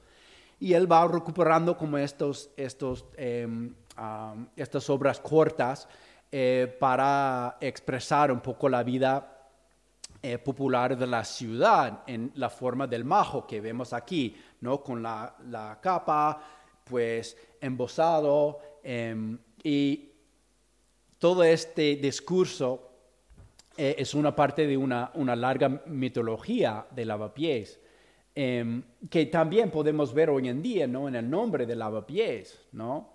Y 0.60 0.73
él 0.73 0.91
va 0.91 1.08
recuperando 1.08 1.78
como 1.78 1.97
estos, 1.97 2.50
estos, 2.58 3.06
eh, 3.15 3.45
um, 3.47 4.47
estas 4.56 4.89
obras 4.89 5.19
cortas 5.19 5.88
eh, 6.32 6.76
para 6.80 7.58
expresar 7.62 8.32
un 8.32 8.39
poco 8.39 8.67
la 8.67 8.84
vida 8.84 9.38
eh, 10.21 10.39
popular 10.39 10.97
de 10.97 11.06
la 11.06 11.23
ciudad 11.23 12.04
en 12.08 12.32
la 12.36 12.50
forma 12.50 12.88
del 12.88 13.06
majo 13.06 13.45
que 13.45 13.62
vemos 13.62 13.93
aquí, 13.93 14.36
¿no? 14.62 14.82
Con 14.82 15.04
la, 15.04 15.36
la 15.47 15.80
capa, 15.80 16.41
pues 16.84 17.38
embosado 17.62 18.60
em, 18.84 19.38
y 19.63 20.12
todo 21.19 21.43
este 21.43 21.97
discurso 21.97 22.96
eh, 23.77 23.95
es 23.97 24.13
una 24.13 24.35
parte 24.35 24.65
de 24.67 24.75
una, 24.75 25.11
una 25.13 25.35
larga 25.35 25.69
mitología 25.85 26.85
de 26.91 27.05
lavapiés 27.05 27.79
em, 28.35 28.83
que 29.09 29.27
también 29.27 29.71
podemos 29.71 30.13
ver 30.13 30.29
hoy 30.29 30.49
en 30.49 30.61
día, 30.61 30.87
¿no? 30.87 31.07
En 31.07 31.15
el 31.15 31.29
nombre 31.29 31.65
de 31.65 31.75
lavapiés, 31.75 32.67
¿no? 32.71 33.13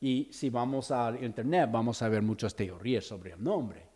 Y 0.00 0.28
si 0.30 0.50
vamos 0.50 0.90
al 0.90 1.22
internet 1.24 1.68
vamos 1.72 2.02
a 2.02 2.08
ver 2.08 2.22
muchas 2.22 2.54
teorías 2.54 3.04
sobre 3.04 3.32
el 3.32 3.42
nombre. 3.42 3.94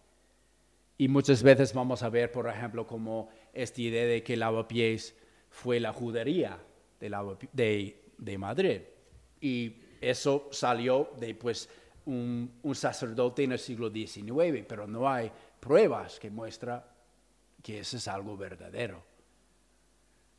Y 1.00 1.06
muchas 1.06 1.44
veces 1.44 1.72
vamos 1.72 2.02
a 2.02 2.08
ver, 2.08 2.32
por 2.32 2.48
ejemplo, 2.48 2.84
como 2.84 3.28
esta 3.52 3.80
idea 3.80 4.04
de 4.04 4.24
que 4.24 4.36
Lavapiés 4.36 5.14
fue 5.48 5.78
la 5.78 5.92
judería 5.92 6.58
de, 6.98 7.08
de, 7.52 8.02
de 8.18 8.38
Madrid. 8.38 8.80
Y 9.40 9.76
eso 10.00 10.48
salió 10.50 11.10
de 11.20 11.36
pues, 11.36 11.68
un, 12.04 12.50
un 12.62 12.74
sacerdote 12.74 13.44
en 13.44 13.52
el 13.52 13.60
siglo 13.60 13.90
XIX, 13.90 14.64
pero 14.66 14.88
no 14.88 15.08
hay 15.08 15.30
pruebas 15.58 16.18
que 16.18 16.30
muestran 16.30 16.82
que 17.62 17.80
eso 17.80 17.96
es 17.96 18.08
algo 18.08 18.36
verdadero. 18.36 19.02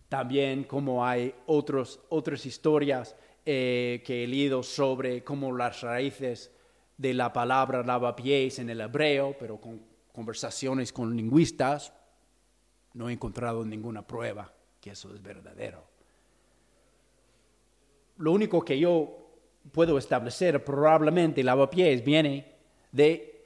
También 0.08 0.64
como 0.64 1.06
hay 1.06 1.36
otros, 1.46 2.00
otras 2.10 2.46
historias 2.46 3.16
eh, 3.46 4.02
que 4.06 4.24
he 4.24 4.28
leído 4.28 4.64
sobre 4.64 5.24
cómo 5.24 5.56
las 5.56 5.82
raíces 5.82 6.52
de 6.98 7.14
la 7.14 7.32
palabra 7.32 7.84
lavapiés 7.84 8.60
en 8.60 8.70
el 8.70 8.82
hebreo, 8.82 9.36
pero 9.40 9.60
con 9.62 9.82
conversaciones 10.12 10.92
con 10.92 11.16
lingüistas, 11.16 11.94
no 12.94 13.10
he 13.10 13.14
encontrado 13.14 13.64
ninguna 13.64 14.06
prueba 14.06 14.52
que 14.82 14.92
eso 14.92 15.14
es 15.14 15.22
verdadero. 15.22 15.88
lo 18.18 18.34
único 18.34 18.66
que 18.66 18.78
yo 18.78 19.20
puedo 19.72 19.98
establecer, 19.98 20.64
probablemente 20.64 21.44
lavapiés 21.44 22.04
viene 22.04 22.56
de 22.92 23.39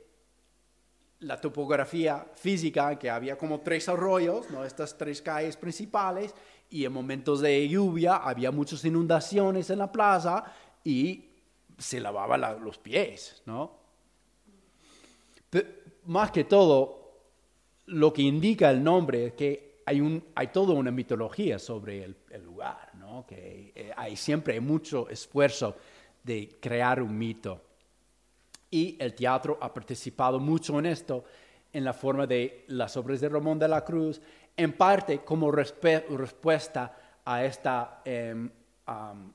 la 1.23 1.39
topografía 1.39 2.25
física, 2.35 2.97
que 2.99 3.09
había 3.09 3.37
como 3.37 3.59
tres 3.61 3.89
arroyos, 3.89 4.49
¿no? 4.51 4.63
estas 4.63 4.97
tres 4.97 5.21
calles 5.21 5.57
principales, 5.57 6.33
y 6.69 6.85
en 6.85 6.91
momentos 6.93 7.41
de 7.41 7.67
lluvia 7.67 8.15
había 8.17 8.51
muchas 8.51 8.83
inundaciones 8.85 9.69
en 9.69 9.79
la 9.79 9.91
plaza 9.91 10.43
y 10.83 11.25
se 11.77 11.99
lavaba 11.99 12.37
la- 12.37 12.53
los 12.53 12.77
pies, 12.77 13.41
¿no? 13.45 13.71
Pe- 15.49 15.83
más 16.05 16.31
que 16.31 16.43
todo, 16.43 17.19
lo 17.87 18.11
que 18.11 18.21
indica 18.23 18.69
el 18.71 18.83
nombre 18.83 19.27
es 19.27 19.33
que 19.33 19.81
hay, 19.85 20.01
un, 20.01 20.23
hay 20.35 20.47
toda 20.47 20.73
una 20.73 20.91
mitología 20.91 21.59
sobre 21.59 22.03
el, 22.03 22.15
el 22.31 22.43
lugar, 22.43 22.91
¿no? 22.95 23.25
que 23.27 23.71
eh, 23.75 23.91
hay 23.95 24.15
siempre 24.15 24.59
mucho 24.61 25.09
esfuerzo 25.09 25.75
de 26.23 26.57
crear 26.59 27.01
un 27.01 27.17
mito. 27.17 27.61
Y 28.73 28.97
el 28.99 29.13
teatro 29.13 29.59
ha 29.61 29.71
participado 29.71 30.39
mucho 30.39 30.79
en 30.79 30.87
esto, 30.87 31.23
en 31.71 31.83
la 31.83 31.93
forma 31.93 32.25
de 32.25 32.65
las 32.69 32.97
obras 32.97 33.21
de 33.21 33.29
Ramón 33.29 33.59
de 33.59 33.67
la 33.67 33.85
Cruz, 33.85 34.19
en 34.57 34.73
parte 34.73 35.19
como 35.19 35.51
respuesta 35.51 36.97
a 37.23 37.45
esta, 37.45 38.01
am, 38.87 39.31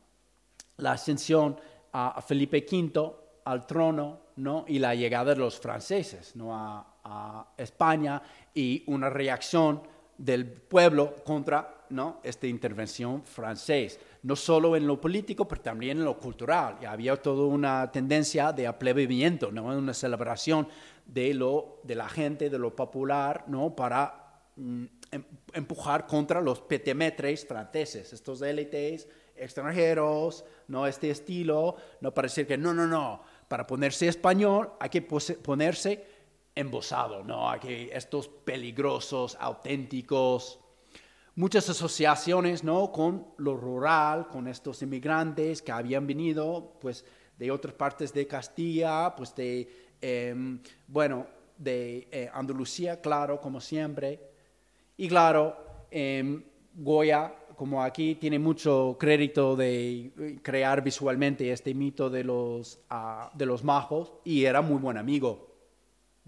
la 0.78 0.90
ascensión 0.90 1.56
a 1.92 2.20
Felipe 2.20 2.66
V 2.68 3.12
al 3.44 3.64
trono, 3.64 4.22
¿no? 4.34 4.64
Y 4.66 4.80
la 4.80 4.96
llegada 4.96 5.34
de 5.34 5.40
los 5.40 5.60
franceses, 5.60 6.34
¿no? 6.34 6.48
A 6.52 7.46
España 7.56 8.20
y 8.52 8.82
una 8.88 9.08
reacción 9.08 9.82
del 10.18 10.46
pueblo 10.46 11.14
contra, 11.24 11.84
¿no? 11.90 12.20
Esta 12.22 12.46
intervención 12.46 13.22
francés, 13.22 13.98
no 14.24 14.34
solo 14.36 14.76
en 14.76 14.86
lo 14.86 15.00
político, 15.00 15.46
pero 15.46 15.62
también 15.62 15.98
en 15.98 16.04
lo 16.04 16.18
cultural. 16.18 16.76
Y 16.82 16.84
había 16.84 17.16
toda 17.16 17.46
una 17.46 17.90
tendencia 17.90 18.52
de 18.52 18.66
aplebamiento, 18.66 19.50
¿no? 19.52 19.66
Una 19.66 19.94
celebración 19.94 20.68
de 21.06 21.32
lo 21.32 21.80
de 21.84 21.94
la 21.94 22.08
gente, 22.08 22.50
de 22.50 22.58
lo 22.58 22.74
popular, 22.74 23.44
¿no? 23.46 23.74
Para 23.74 24.42
mm, 24.56 24.84
em- 25.12 25.24
empujar 25.54 26.06
contra 26.06 26.40
los 26.40 26.60
petemetres 26.60 27.46
franceses, 27.46 28.12
estos 28.12 28.42
élites 28.42 29.08
extranjeros, 29.36 30.44
no 30.66 30.86
este 30.86 31.10
estilo, 31.10 31.76
no 32.00 32.12
para 32.12 32.26
decir 32.26 32.44
que 32.44 32.58
no, 32.58 32.74
no, 32.74 32.88
no, 32.88 33.22
para 33.46 33.66
ponerse 33.66 34.08
español 34.08 34.72
hay 34.80 34.90
que 34.90 35.00
ponerse 35.00 36.04
embosado, 36.58 37.22
no, 37.22 37.48
hay 37.48 37.60
que 37.60 37.90
estos 37.92 38.28
peligrosos, 38.28 39.36
auténticos, 39.40 40.58
muchas 41.36 41.68
asociaciones, 41.70 42.64
¿no? 42.64 42.90
Con 42.90 43.28
lo 43.36 43.56
rural, 43.56 44.26
con 44.26 44.48
estos 44.48 44.82
inmigrantes 44.82 45.62
que 45.62 45.70
habían 45.70 46.06
venido, 46.06 46.76
pues, 46.80 47.04
de 47.38 47.52
otras 47.52 47.74
partes 47.74 48.12
de 48.12 48.26
Castilla, 48.26 49.14
pues, 49.16 49.36
de, 49.36 49.68
em, 50.00 50.60
bueno, 50.88 51.26
de 51.56 52.08
eh, 52.10 52.28
Andalucía, 52.34 53.00
claro, 53.00 53.40
como 53.40 53.60
siempre. 53.60 54.20
Y 54.96 55.08
claro, 55.08 55.56
em, 55.92 56.42
Goya, 56.74 57.34
como 57.56 57.82
aquí, 57.84 58.16
tiene 58.16 58.38
mucho 58.40 58.96
crédito 58.98 59.54
de 59.56 60.12
eh, 60.18 60.38
crear 60.42 60.82
visualmente 60.82 61.52
este 61.52 61.72
mito 61.74 62.10
de 62.10 62.24
los, 62.24 62.80
ah, 62.90 63.30
de 63.34 63.46
los 63.46 63.62
majos 63.62 64.12
y 64.24 64.44
era 64.44 64.60
muy 64.60 64.78
buen 64.78 64.96
amigo 64.96 65.47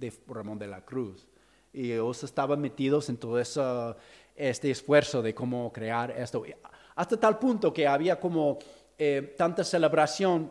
de 0.00 0.12
Ramón 0.26 0.58
de 0.58 0.66
la 0.66 0.84
Cruz. 0.84 1.26
Y 1.72 1.92
ellos 1.92 2.24
estaban 2.24 2.60
metidos 2.60 3.08
en 3.08 3.16
todo 3.16 3.38
este 3.38 4.70
esfuerzo 4.70 5.22
de 5.22 5.34
cómo 5.34 5.72
crear 5.72 6.10
esto. 6.10 6.42
Hasta 6.96 7.16
tal 7.18 7.38
punto 7.38 7.72
que 7.72 7.86
había 7.86 8.18
como 8.18 8.58
eh, 8.98 9.34
tanta 9.36 9.62
celebración 9.62 10.50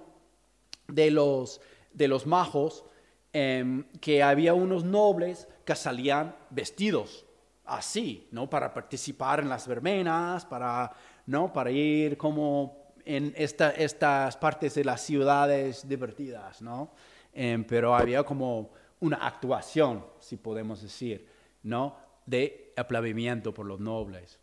de 0.88 1.12
los, 1.12 1.60
de 1.94 2.08
los 2.08 2.26
majos 2.26 2.86
em, 3.34 3.84
que 4.00 4.24
había 4.24 4.54
unos 4.54 4.84
nobles 4.84 5.48
que 5.66 5.76
salían 5.76 6.36
vestidos 6.50 7.26
así, 7.66 8.28
¿no? 8.32 8.50
Para 8.50 8.74
participar 8.74 9.42
en 9.42 9.50
las 9.50 9.68
verbenas, 9.68 10.46
para, 10.46 10.92
¿no? 11.28 11.54
Para 11.54 11.70
ir 11.70 12.18
como 12.18 12.94
en 13.06 13.34
esta- 13.38 13.70
estas 13.72 14.36
partes 14.38 14.74
de 14.74 14.84
las 14.84 15.02
ciudades 15.02 15.88
divertidas, 15.88 16.62
¿no? 16.62 16.92
Em, 17.34 17.64
pero 17.64 17.94
había 17.96 18.24
como 18.24 18.72
una 19.00 19.18
actuación, 19.18 20.06
si 20.20 20.38
podemos 20.38 20.82
decir, 20.82 21.28
¿no? 21.64 21.96
De 22.26 22.74
aplaudimiento 22.76 23.54
por 23.54 23.66
los 23.66 23.80
nobles. 23.80 24.40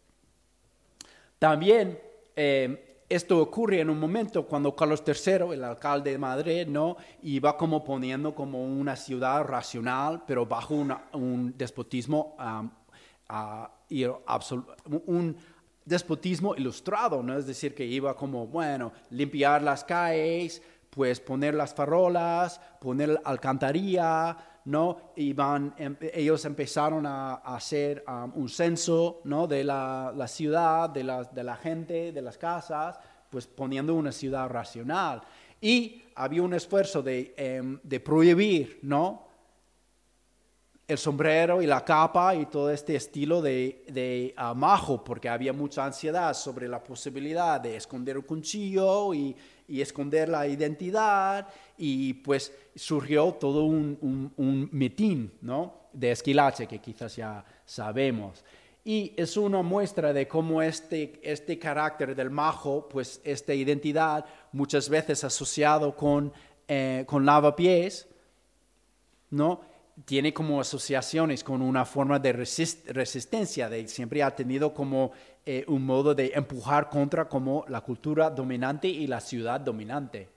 También 1.38 2.00
eh, 2.34 2.86
esto 3.08 3.40
ocurre 3.40 3.80
en 3.80 3.90
un 3.90 4.00
momento 4.00 4.46
cuando 4.46 4.74
Carlos 4.74 5.02
III, 5.06 5.52
el 5.52 5.62
alcalde 5.62 6.10
de 6.10 6.18
Madrid, 6.18 6.66
¿no? 6.66 6.96
iba 7.22 7.56
como 7.56 7.84
poniendo 7.84 8.34
como 8.34 8.64
una 8.64 8.96
ciudad 8.96 9.44
racional, 9.44 10.24
pero 10.26 10.44
bajo 10.44 10.74
un 10.74 11.54
despotismo, 11.56 12.36
un 15.06 15.36
despotismo 15.84 16.56
ilustrado, 16.56 17.22
¿no? 17.22 17.38
es 17.38 17.46
decir, 17.46 17.76
que 17.76 17.84
iba 17.84 18.16
como, 18.16 18.48
bueno, 18.48 18.92
limpiar 19.10 19.62
las 19.62 19.84
calles, 19.84 20.60
pues 20.96 21.20
poner 21.20 21.52
las 21.52 21.74
farolas, 21.74 22.58
poner 22.80 23.20
alcantarilla, 23.22 24.34
¿no? 24.64 25.12
Iban, 25.16 25.74
em- 25.76 25.98
ellos 26.00 26.42
empezaron 26.46 27.04
a, 27.04 27.34
hacer 27.34 28.02
un 28.34 28.48
censo, 28.48 29.20
¿no? 29.24 29.46
De 29.46 29.62
la, 29.62 30.26
ciudad, 30.26 30.88
de 30.88 31.04
la, 31.04 31.24
de 31.24 31.44
la 31.44 31.54
gente, 31.56 32.12
de 32.12 32.22
las 32.22 32.38
casas, 32.38 32.98
pues 33.28 33.46
poniendo 33.46 33.94
una 33.94 34.10
ciudad 34.10 34.48
racional. 34.48 35.20
Y 35.60 36.02
había 36.14 36.40
un 36.42 36.54
esfuerzo 36.54 37.02
de, 37.02 37.34
em, 37.36 37.78
de 37.82 38.00
prohibir, 38.00 38.78
¿no? 38.80 39.26
el 40.88 40.98
sombrero 40.98 41.60
y 41.60 41.66
la 41.66 41.84
capa 41.84 42.32
y 42.36 42.46
todo 42.46 42.70
este 42.70 42.94
estilo 42.94 43.42
de, 43.42 43.84
de 43.88 44.32
ah, 44.36 44.54
majo, 44.54 45.02
porque 45.02 45.28
había 45.28 45.52
mucha 45.52 45.84
ansiedad 45.84 46.32
sobre 46.32 46.68
la 46.68 46.82
posibilidad 46.82 47.60
de 47.60 47.74
esconder 47.74 48.16
un 48.16 48.22
cuchillo 48.22 49.12
y, 49.12 49.34
y 49.68 49.80
esconder 49.80 50.28
la 50.28 50.46
identidad, 50.46 51.48
y 51.76 52.14
pues 52.14 52.52
surgió 52.74 53.32
todo 53.32 53.64
un, 53.64 53.98
un, 54.00 54.32
un 54.36 54.68
mitin 54.72 55.32
¿no? 55.40 55.88
de 55.92 56.10
esquilache 56.12 56.66
que 56.66 56.78
quizás 56.78 57.16
ya 57.16 57.44
sabemos. 57.64 58.44
Y 58.84 59.12
es 59.16 59.36
una 59.36 59.62
muestra 59.62 60.12
de 60.12 60.28
cómo 60.28 60.62
este, 60.62 61.18
este 61.22 61.58
carácter 61.58 62.14
del 62.14 62.30
majo, 62.30 62.88
pues 62.88 63.20
esta 63.24 63.52
identidad, 63.52 64.24
muchas 64.52 64.88
veces 64.88 65.24
asociado 65.24 65.96
con, 65.96 66.32
eh, 66.68 67.02
con 67.04 67.26
lavapiés, 67.26 68.06
¿no? 69.30 69.60
Tiene 70.04 70.34
como 70.34 70.60
asociaciones 70.60 71.42
con 71.42 71.62
una 71.62 71.84
forma 71.86 72.18
de 72.18 72.34
resist- 72.34 72.86
resistencia, 72.88 73.68
de 73.70 73.88
siempre 73.88 74.22
ha 74.22 74.34
tenido 74.36 74.74
como 74.74 75.12
eh, 75.46 75.64
un 75.68 75.86
modo 75.86 76.14
de 76.14 76.32
empujar 76.34 76.90
contra 76.90 77.28
como 77.28 77.64
la 77.68 77.80
cultura 77.80 78.28
dominante 78.28 78.88
y 78.88 79.06
la 79.06 79.20
ciudad 79.20 79.58
dominante. 79.60 80.28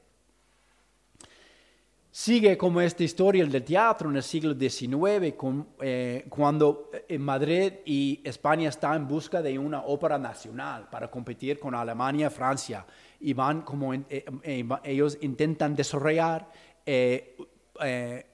Sigue 2.12 2.58
como 2.58 2.82
esta 2.82 3.04
historia 3.04 3.46
del 3.46 3.64
teatro 3.64 4.10
en 4.10 4.16
el 4.16 4.24
siglo 4.24 4.56
XIX, 4.56 5.36
eh, 5.82 6.26
cuando 6.30 6.90
en 7.08 7.22
Madrid 7.22 7.74
y 7.86 8.20
España 8.24 8.70
están 8.70 8.96
en 8.96 9.08
busca 9.08 9.42
de 9.42 9.60
una 9.60 9.82
ópera 9.84 10.18
nacional 10.18 10.88
para 10.90 11.12
competir 11.12 11.60
con 11.60 11.76
Alemania, 11.76 12.30
Francia, 12.32 12.86
y 13.20 13.34
van 13.34 13.62
como 13.62 13.94
eh, 13.94 14.04
eh, 14.10 14.64
va- 14.64 14.82
ellos 14.84 15.18
intentan 15.22 15.76
desarrollar 15.76 16.50
eh, 16.86 17.38
eh, 17.82 18.26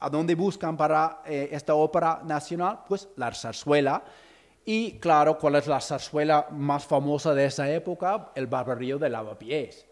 ¿A 0.00 0.08
dónde 0.08 0.34
buscan 0.34 0.76
para 0.76 1.22
eh, 1.26 1.50
esta 1.52 1.74
ópera 1.74 2.22
nacional? 2.24 2.80
Pues 2.88 3.08
la 3.16 3.32
zarzuela. 3.32 4.02
Y 4.64 4.98
claro, 4.98 5.38
¿cuál 5.38 5.56
es 5.56 5.66
la 5.66 5.80
zarzuela 5.80 6.48
más 6.50 6.84
famosa 6.84 7.34
de 7.34 7.46
esa 7.46 7.70
época? 7.70 8.32
El 8.34 8.46
barbarío 8.46 8.98
de 8.98 9.10
Lavapiés, 9.10 9.86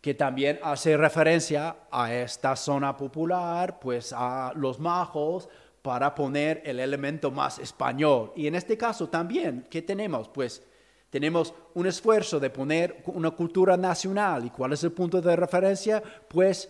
que 0.00 0.14
también 0.14 0.58
hace 0.62 0.96
referencia 0.96 1.76
a 1.90 2.12
esta 2.12 2.56
zona 2.56 2.96
popular, 2.96 3.78
pues 3.78 4.12
a 4.16 4.52
los 4.56 4.80
majos, 4.80 5.48
para 5.82 6.14
poner 6.14 6.62
el 6.64 6.80
elemento 6.80 7.30
más 7.30 7.58
español. 7.58 8.32
Y 8.36 8.46
en 8.46 8.54
este 8.54 8.76
caso 8.76 9.08
también, 9.08 9.66
¿qué 9.70 9.82
tenemos? 9.82 10.28
Pues 10.28 10.62
tenemos 11.08 11.54
un 11.74 11.86
esfuerzo 11.86 12.38
de 12.38 12.50
poner 12.50 13.02
una 13.06 13.30
cultura 13.30 13.76
nacional. 13.76 14.44
¿Y 14.46 14.50
cuál 14.50 14.72
es 14.72 14.84
el 14.84 14.92
punto 14.92 15.20
de 15.20 15.36
referencia? 15.36 16.02
Pues 16.28 16.68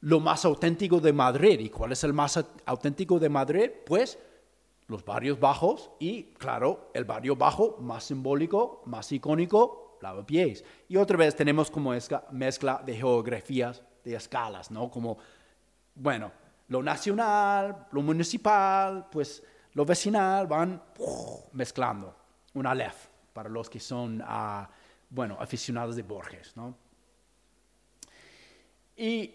lo 0.00 0.20
más 0.20 0.44
auténtico 0.44 1.00
de 1.00 1.12
Madrid. 1.12 1.60
¿Y 1.60 1.70
cuál 1.70 1.92
es 1.92 2.04
el 2.04 2.12
más 2.12 2.42
auténtico 2.66 3.18
de 3.18 3.28
Madrid? 3.28 3.70
Pues 3.86 4.18
los 4.86 5.04
barrios 5.04 5.38
bajos 5.38 5.90
y, 5.98 6.24
claro, 6.34 6.90
el 6.94 7.04
barrio 7.04 7.36
bajo 7.36 7.76
más 7.80 8.04
simbólico, 8.04 8.82
más 8.86 9.10
icónico, 9.12 9.98
Lavapiés. 10.00 10.64
Y 10.88 10.96
otra 10.96 11.16
vez 11.16 11.36
tenemos 11.36 11.70
como 11.70 11.92
mezcla 12.30 12.82
de 12.84 12.96
geografías, 12.96 13.82
de 14.04 14.14
escalas, 14.14 14.70
¿no? 14.70 14.90
Como, 14.90 15.18
bueno, 15.94 16.32
lo 16.68 16.82
nacional, 16.82 17.86
lo 17.92 18.02
municipal, 18.02 19.08
pues 19.10 19.42
lo 19.74 19.84
vecinal 19.84 20.46
van 20.46 20.82
mezclando. 21.52 22.14
Un 22.54 22.66
alef 22.66 23.08
para 23.32 23.48
los 23.48 23.68
que 23.68 23.80
son 23.80 24.22
ah, 24.24 24.68
bueno, 25.10 25.36
aficionados 25.38 25.96
de 25.96 26.02
Borges, 26.02 26.56
¿no? 26.56 26.74
Y 28.96 29.32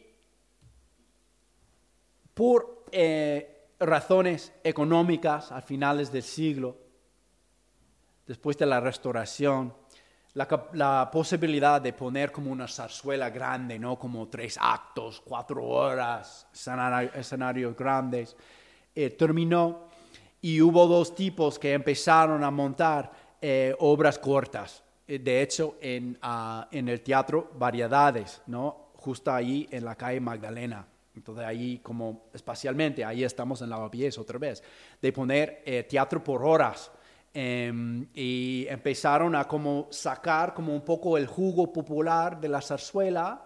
por 2.34 2.86
eh, 2.92 3.68
razones 3.80 4.54
económicas 4.64 5.52
a 5.52 5.62
finales 5.62 6.12
del 6.12 6.24
siglo, 6.24 6.78
después 8.26 8.58
de 8.58 8.66
la 8.66 8.80
restauración, 8.80 9.74
la, 10.34 11.10
posibilidad 11.12 11.80
de 11.80 11.94
poner 11.94 12.32
como 12.32 12.52
una 12.52 12.68
zarzuela 12.68 13.30
grande, 13.30 13.78
¿no? 13.78 14.00
como 14.00 14.28
tres 14.28 14.58
actos, 14.60 15.22
cuatro 15.22 15.64
horas, 15.64 16.48
escenarios 16.54 17.76
grandes, 17.76 18.36
eh, 18.96 19.12
terminó 19.12 19.90
y 20.42 20.62
hubo 20.62 20.88
dos 20.88 21.16
tipos 21.16 21.60
que 21.60 21.74
empezaron 21.74 22.44
a 22.44 22.52
montar 22.52 23.12
eh, 23.42 23.76
obras 23.80 24.18
cortas. 24.18 24.84
Eh, 25.08 25.20
de 25.20 25.42
hecho, 25.42 25.78
en, 25.82 26.18
ah, 26.22 26.68
en 26.72 26.90
el 26.90 27.02
teatro 27.02 27.52
Variedades, 27.56 28.42
¿no? 28.48 28.92
justo 28.96 29.32
ahí 29.32 29.68
en 29.70 29.86
la 29.86 29.96
calle 29.96 30.20
Magdalena. 30.20 30.88
Entonces 31.16 31.46
ahí 31.46 31.80
como 31.80 32.30
espacialmente, 32.34 33.06
ahí 33.06 33.24
estamos 33.24 33.62
en 33.62 33.70
Lavapiés 33.70 34.18
otra 34.18 34.40
vez, 34.40 34.64
de 35.02 35.12
poner 35.14 35.64
teatro 35.88 36.24
por 36.24 36.44
horas 36.44 36.92
Em, 37.36 38.06
y 38.14 38.68
empezaron 38.70 39.34
a 39.36 39.48
como 39.48 39.88
sacar 39.90 40.54
como 40.54 40.72
un 40.72 40.82
poco 40.82 41.18
el 41.18 41.26
jugo 41.26 41.74
popular 41.74 42.40
de 42.40 42.48
la 42.48 42.62
zarzuela, 42.62 43.44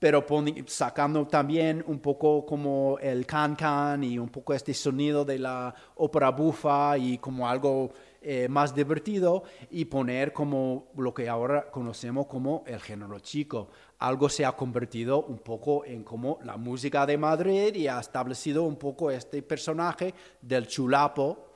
pero 0.00 0.26
sacando 0.66 1.24
también 1.28 1.84
un 1.86 2.00
poco 2.00 2.44
como 2.44 2.98
el 3.00 3.26
can-can 3.26 4.02
y 4.02 4.18
un 4.18 4.30
poco 4.30 4.52
este 4.52 4.74
sonido 4.74 5.24
de 5.24 5.38
la 5.38 5.72
ópera 5.96 6.30
bufa 6.30 6.98
y 6.98 7.18
como 7.18 7.48
algo 7.48 7.92
eh, 8.20 8.48
más 8.48 8.74
divertido 8.74 9.44
y 9.70 9.84
poner 9.84 10.32
como 10.32 10.88
lo 10.96 11.14
que 11.14 11.28
ahora 11.28 11.70
conocemos 11.70 12.26
como 12.26 12.64
el 12.66 12.80
género 12.80 13.20
chico. 13.20 13.70
Algo 14.00 14.28
se 14.28 14.44
ha 14.44 14.52
convertido 14.52 15.22
un 15.22 15.38
poco 15.38 15.84
en 15.84 16.04
como 16.04 16.38
la 16.44 16.56
música 16.56 17.06
de 17.06 17.16
Madrid 17.16 17.74
y 17.74 17.86
ha 17.86 18.00
establecido 18.00 18.64
un 18.64 18.76
poco 18.76 19.10
este 19.10 19.42
personaje 19.42 20.14
del 20.40 20.66
chulapo, 20.66 21.46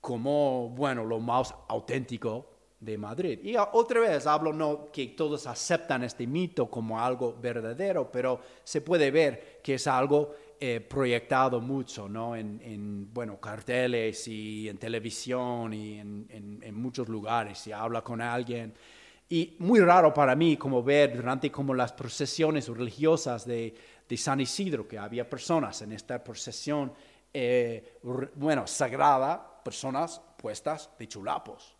como, 0.00 0.70
bueno, 0.70 1.04
lo 1.04 1.20
más 1.20 1.54
auténtico 1.68 2.46
de 2.80 2.96
Madrid. 2.96 3.40
Y 3.42 3.56
otra 3.56 4.00
vez 4.00 4.26
hablo 4.26 4.52
no 4.52 4.90
que 4.90 5.08
todos 5.08 5.46
aceptan 5.46 6.02
este 6.02 6.26
mito 6.26 6.70
como 6.70 6.98
algo 6.98 7.36
verdadero, 7.40 8.10
pero 8.10 8.40
se 8.64 8.80
puede 8.80 9.10
ver 9.10 9.60
que 9.62 9.74
es 9.74 9.86
algo 9.86 10.34
eh, 10.58 10.80
proyectado 10.80 11.60
mucho, 11.60 12.08
¿no? 12.08 12.34
En, 12.34 13.08
bueno, 13.12 13.38
carteles 13.38 14.26
y 14.28 14.68
en 14.68 14.78
televisión 14.78 15.72
y 15.74 15.98
en, 15.98 16.74
muchos 16.74 17.08
lugares. 17.08 17.58
Si 17.58 17.72
habla 17.72 18.02
con 18.02 18.20
alguien. 18.20 18.72
Y 19.32 19.54
muy 19.60 19.78
raro 19.78 20.12
para 20.12 20.34
mí 20.34 20.56
como 20.56 20.82
ver 20.82 21.14
durante 21.14 21.52
como 21.52 21.72
las 21.72 21.92
procesiones 21.92 22.66
religiosas 22.66 23.46
de, 23.46 23.72
de 24.08 24.16
San 24.16 24.40
Isidro, 24.40 24.88
que 24.88 24.98
había 24.98 25.30
personas 25.30 25.80
en 25.82 25.92
esta 25.92 26.22
procesión, 26.22 26.92
eh, 27.32 28.00
bueno, 28.34 28.66
sagrada, 28.66 29.62
personas 29.62 30.20
puestas 30.36 30.90
de 30.98 31.06
chulapos, 31.06 31.76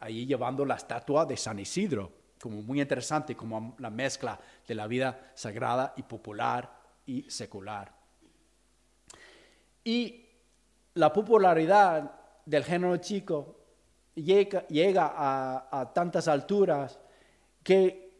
ahí 0.00 0.26
llevando 0.26 0.64
la 0.66 0.74
estatua 0.74 1.24
de 1.24 1.36
San 1.36 1.60
Isidro, 1.60 2.10
como 2.42 2.60
muy 2.60 2.80
interesante, 2.80 3.36
como 3.36 3.76
la 3.78 3.90
mezcla 3.90 4.40
de 4.66 4.74
la 4.74 4.88
vida 4.88 5.30
sagrada 5.36 5.94
y 5.96 6.02
popular 6.02 6.76
y 7.06 7.30
secular. 7.30 7.92
Y 9.84 10.26
la 10.94 11.12
popularidad 11.12 12.18
del 12.44 12.64
género 12.64 12.96
chico 12.96 13.59
llega, 14.14 14.66
llega 14.68 15.12
a, 15.16 15.92
tantas 15.92 16.28
alturas 16.28 16.98
que 17.62 18.10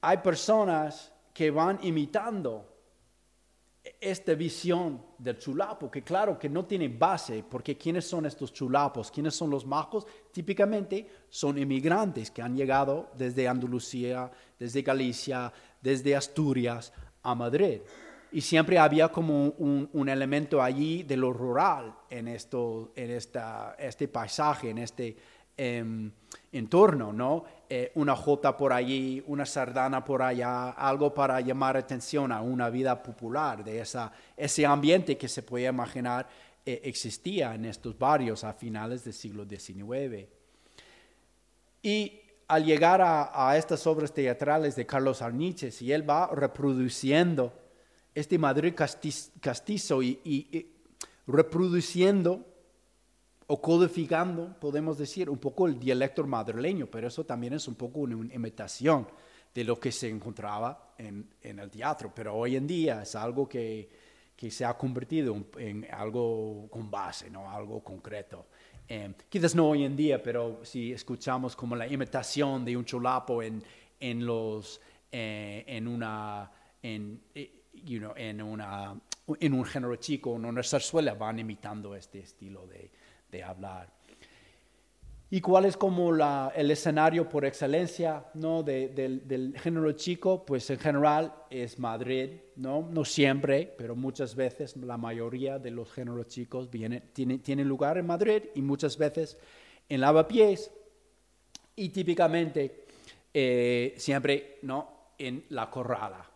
hay 0.00 0.16
personas 0.18 1.12
que 1.32 1.50
van 1.50 1.78
imitando 1.82 2.66
esta 4.00 4.34
visión 4.34 5.02
del 5.18 5.38
chulapo, 5.38 5.90
que 5.90 6.02
claro 6.02 6.38
que 6.38 6.48
no 6.48 6.64
tiene 6.64 6.88
base, 6.88 7.44
porque 7.48 7.76
¿quiénes 7.76 8.06
son 8.06 8.26
estos 8.26 8.52
chulapos? 8.52 9.10
¿Quiénes 9.10 9.34
son 9.34 9.50
los 9.50 9.66
majos? 9.66 10.06
Típicamente 10.32 11.06
son 11.28 11.58
inmigrantes 11.58 12.30
que 12.30 12.42
han 12.42 12.56
llegado 12.56 13.10
desde 13.16 13.48
Andalucía, 13.48 14.30
desde 14.58 14.82
Galicia, 14.82 15.52
desde 15.80 16.14
Asturias 16.14 16.92
a 17.22 17.34
Madrid. 17.34 17.80
Y 18.32 18.40
siempre 18.40 18.78
había 18.78 19.08
como 19.08 19.48
un, 19.48 20.08
elemento 20.08 20.62
allí 20.62 21.02
de 21.02 21.16
lo 21.16 21.32
rural 21.32 21.94
en, 22.08 22.28
esto, 22.28 22.92
en 22.94 23.10
esta, 23.10 23.74
este 23.78 24.08
paisaje, 24.08 24.70
en 24.70 24.78
este 24.78 25.16
em, 25.56 26.10
entorno, 26.52 27.12
¿no? 27.12 27.44
Eh, 27.68 27.92
una 27.94 28.14
jota 28.16 28.56
por 28.56 28.72
allí, 28.72 29.22
una 29.26 29.46
sardana 29.46 30.04
por 30.04 30.22
allá, 30.22 30.70
algo 30.70 31.12
para 31.12 31.40
llamar 31.40 31.76
atención 31.76 32.32
a 32.32 32.40
una 32.40 32.70
vida 32.70 33.02
popular, 33.02 33.64
de 33.64 33.80
esa, 33.80 34.12
ese 34.36 34.64
ambiente 34.64 35.16
que 35.16 35.28
se 35.28 35.42
puede 35.42 35.66
imaginar 35.66 36.28
eh, 36.66 36.82
existía 36.84 37.54
en 37.54 37.64
estos 37.64 37.98
barrios 37.98 38.44
a 38.44 38.52
finales 38.52 39.02
del 39.04 39.14
siglo 39.14 39.44
XIX. 39.44 40.28
Y 41.82 42.20
al 42.48 42.64
llegar 42.64 43.00
a, 43.02 43.56
estas 43.56 43.86
obras 43.86 44.12
teatrales 44.12 44.76
de 44.76 44.84
Carlos 44.84 45.22
Arniches, 45.22 45.80
y 45.82 45.92
él 45.92 46.08
va 46.08 46.26
reproduciendo 46.34 47.52
este 48.20 48.38
Madrid 48.38 48.74
castizo 48.74 50.02
y 50.02 50.70
reproduciendo 51.26 52.44
o 53.52 53.60
codificando, 53.60 54.54
podemos 54.60 54.96
decir, 54.96 55.28
un 55.28 55.38
poco 55.38 55.66
el 55.66 55.76
dialecto 55.78 56.24
madrileño, 56.24 56.86
pero 56.86 57.08
eso 57.08 57.24
también 57.24 57.54
es 57.54 57.66
un 57.66 57.74
poco 57.74 57.98
una 57.98 58.32
imitación 58.32 59.08
de 59.52 59.64
lo 59.64 59.80
que 59.80 59.90
se 59.90 60.08
encontraba 60.08 60.94
en, 60.96 61.28
el 61.42 61.68
teatro. 61.68 62.12
Pero 62.14 62.36
hoy 62.36 62.54
en 62.54 62.64
día 62.64 63.02
es 63.02 63.16
algo 63.16 63.48
que, 63.48 63.88
se 64.36 64.64
ha 64.64 64.78
convertido 64.78 65.36
en 65.58 65.84
algo 65.90 66.68
con 66.70 66.88
base, 66.90 67.28
¿no? 67.28 67.50
algo 67.50 67.82
concreto. 67.82 68.46
Eh, 68.88 69.12
quizás 69.28 69.56
no 69.56 69.70
hoy 69.70 69.82
en 69.82 69.96
día, 69.96 70.22
pero 70.22 70.60
si 70.64 70.92
escuchamos 70.92 71.56
como 71.56 71.74
la 71.74 71.88
imitación 71.88 72.64
de 72.64 72.76
un 72.76 72.84
chulapo 72.84 73.42
en, 73.42 73.64
en, 73.98 74.24
los, 74.24 74.80
eh, 75.10 75.64
en, 75.66 75.88
una, 75.88 76.50
eh, 76.82 77.59
en, 77.86 78.42
una, 78.42 78.94
en 79.40 79.52
un 79.52 79.64
género 79.64 79.96
chico, 79.96 80.36
en 80.36 80.44
una 80.44 80.62
zarzuela, 80.62 81.14
van 81.14 81.38
imitando 81.38 81.94
este 81.94 82.20
estilo 82.20 82.66
de, 82.66 82.90
de 83.30 83.42
hablar. 83.42 84.00
¿Y 85.32 85.40
cuál 85.40 85.64
es 85.64 85.76
como 85.76 86.10
la, 86.10 86.52
el 86.56 86.72
escenario 86.72 87.28
por 87.28 87.44
excelencia 87.44 88.26
¿no? 88.34 88.64
del 88.64 89.54
género 89.56 89.92
chico? 89.92 90.44
Pues 90.44 90.68
en 90.70 90.78
general 90.80 91.32
es 91.48 91.78
Madrid, 91.78 92.30
¿no? 92.56 92.88
no 92.90 93.04
siempre, 93.04 93.72
pero 93.78 93.94
muchas 93.94 94.34
veces 94.34 94.76
la 94.76 94.96
mayoría 94.96 95.60
de 95.60 95.70
los 95.70 95.92
géneros 95.92 96.26
chicos 96.26 96.68
viene, 96.68 97.00
tiene, 97.12 97.38
tienen 97.38 97.68
lugar 97.68 97.96
en 97.96 98.08
Madrid 98.08 98.42
y 98.56 98.60
muchas 98.60 98.98
veces 98.98 99.38
en 99.88 100.00
lavapiés 100.00 100.72
y 101.76 101.90
típicamente 101.90 102.86
eh, 103.32 103.94
siempre 103.98 104.58
¿no? 104.62 105.12
en 105.16 105.44
la 105.50 105.70
corrala, 105.70 106.28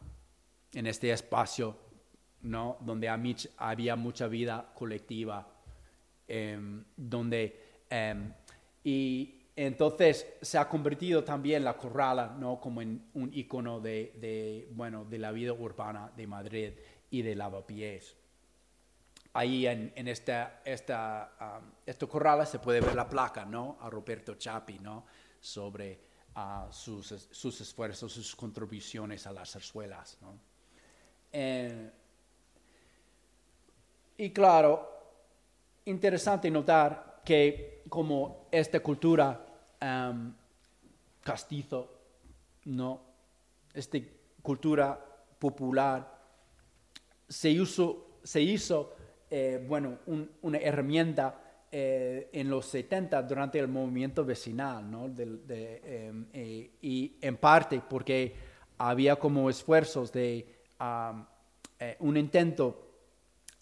en 0.75 0.87
este 0.87 1.11
espacio 1.11 1.77
¿no? 2.43 2.77
donde 2.81 3.09
había 3.09 3.97
mucha 3.97 4.29
vida 4.29 4.73
colectiva 4.75 5.55
Em, 6.27 6.83
donde, 6.97 7.85
em, 7.91 8.33
y 8.83 9.43
entonces 9.55 10.27
se 10.41 10.57
ha 10.57 10.67
convertido 10.67 11.23
también 11.23 11.63
la 11.63 11.77
corrala 11.77 12.35
¿no? 12.39 12.59
como 12.59 12.81
en 12.81 13.11
un 13.13 13.31
icono 13.35 13.79
de, 13.79 14.69
bueno, 14.73 15.05
de 15.05 15.19
la 15.19 15.33
vida 15.33 15.53
urbana 15.53 16.11
de 16.17 16.27
Madrid 16.27 16.73
y 17.11 17.21
de 17.21 17.35
lavapiés. 17.35 18.17
Ahí 19.35 19.67
en, 19.67 19.93
en 19.95 20.09
esta, 20.09 20.63
esta, 20.65 21.61
esta 21.85 22.07
corrala 22.07 22.47
se 22.47 22.59
puede 22.59 22.81
ver 22.81 22.95
la 22.95 23.09
placa 23.09 23.45
¿no? 23.45 23.77
a 23.81 23.91
Roberto 23.91 24.37
Chapi 24.37 24.79
¿no? 24.79 25.05
sobre 25.41 26.01
uh, 26.37 26.73
sus, 26.73 27.29
sus, 27.31 27.61
esfuerzos, 27.61 28.13
sus 28.13 28.35
contribuciones 28.35 29.27
a 29.27 29.33
las 29.33 29.53
zarzuelas. 29.53 30.19
¿no? 30.23 30.54
Eh, 31.37 31.91
y 34.19 34.31
claro, 34.31 34.89
interesante 35.87 36.49
notar 36.49 37.23
que 37.25 37.83
como 37.89 38.47
esta 38.53 38.79
cultura 38.79 39.45
um, 39.83 40.33
castizo, 41.23 41.91
¿no? 42.67 43.01
esta 43.75 43.99
cultura 44.43 45.05
popular, 45.37 46.09
se, 47.29 47.53
se 48.23 48.41
hizo 48.41 48.95
eh, 49.29 49.65
bueno, 49.67 49.99
una 50.43 50.59
herramienta 50.59 51.67
eh, 51.73 52.29
en 52.33 52.49
los 52.49 52.67
70 52.67 53.21
durante 53.25 53.59
el 53.59 53.67
movimiento 53.67 54.25
vecinal, 54.25 54.89
¿no? 54.89 55.07
Em, 55.19 56.27
y 56.33 57.17
en 57.21 57.37
parte 57.39 57.83
porque 57.91 58.37
había 58.79 59.17
como 59.17 59.51
esfuerzos 59.51 60.13
de 60.13 60.54
un 60.81 62.17
intento 62.17 62.81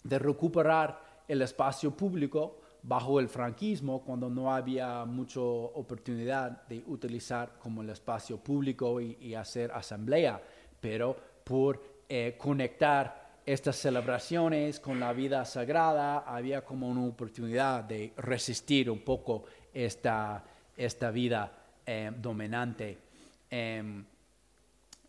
de 0.03 0.19
recuperar 0.19 1.23
el 1.27 1.41
espacio 1.41 1.91
público 1.91 2.59
bajo 2.83 3.19
el 3.19 3.29
franquismo, 3.29 4.03
cuando 4.03 4.29
no 4.29 4.53
había 4.53 5.05
mucha 5.05 5.39
oportunidad 5.39 6.67
de 6.67 6.83
utilizar 6.87 7.53
como 7.57 7.81
el 7.81 7.89
espacio 7.89 8.37
público 8.37 8.99
y, 8.99 9.17
y 9.21 9.35
hacer 9.35 9.71
asamblea, 9.71 10.41
pero 10.81 11.15
por 11.43 11.81
eh, 12.09 12.35
conectar 12.37 13.23
estas 13.45 13.75
celebraciones 13.77 14.79
con 14.79 14.99
la 14.99 15.13
vida 15.13 15.43
sagrada, 15.45 16.19
había 16.19 16.63
como 16.63 16.87
una 16.87 17.05
oportunidad 17.05 17.83
de 17.83 18.13
resistir 18.17 18.89
un 18.89 18.99
poco 18.99 19.45
esta, 19.73 20.43
esta 20.77 21.11
vida 21.11 21.51
eh, 21.85 22.11
dominante. 22.15 22.97
Em, 23.49 24.05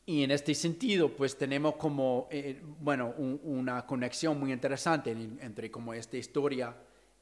y 0.06 0.22
en 0.22 0.30
este 0.30 0.54
sentido, 0.54 1.08
pues 1.16 1.36
tenemos 1.38 1.76
como, 1.76 2.28
eh, 2.30 2.60
bueno, 2.80 3.14
un- 3.16 3.40
una 3.44 3.86
conexión 3.86 4.38
muy 4.38 4.52
interesante 4.52 5.10
en- 5.12 5.38
entre 5.40 5.70
como 5.70 5.94
esta 5.94 6.16
historia 6.16 6.74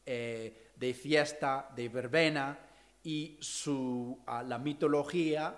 eh, 0.04 0.70
de 0.74 0.94
fiesta, 0.94 1.68
de 1.76 1.88
verbena 1.88 2.58
y 3.04 3.36
su, 3.40 4.18
ah, 4.26 4.42
la 4.42 4.58
mitología 4.58 5.56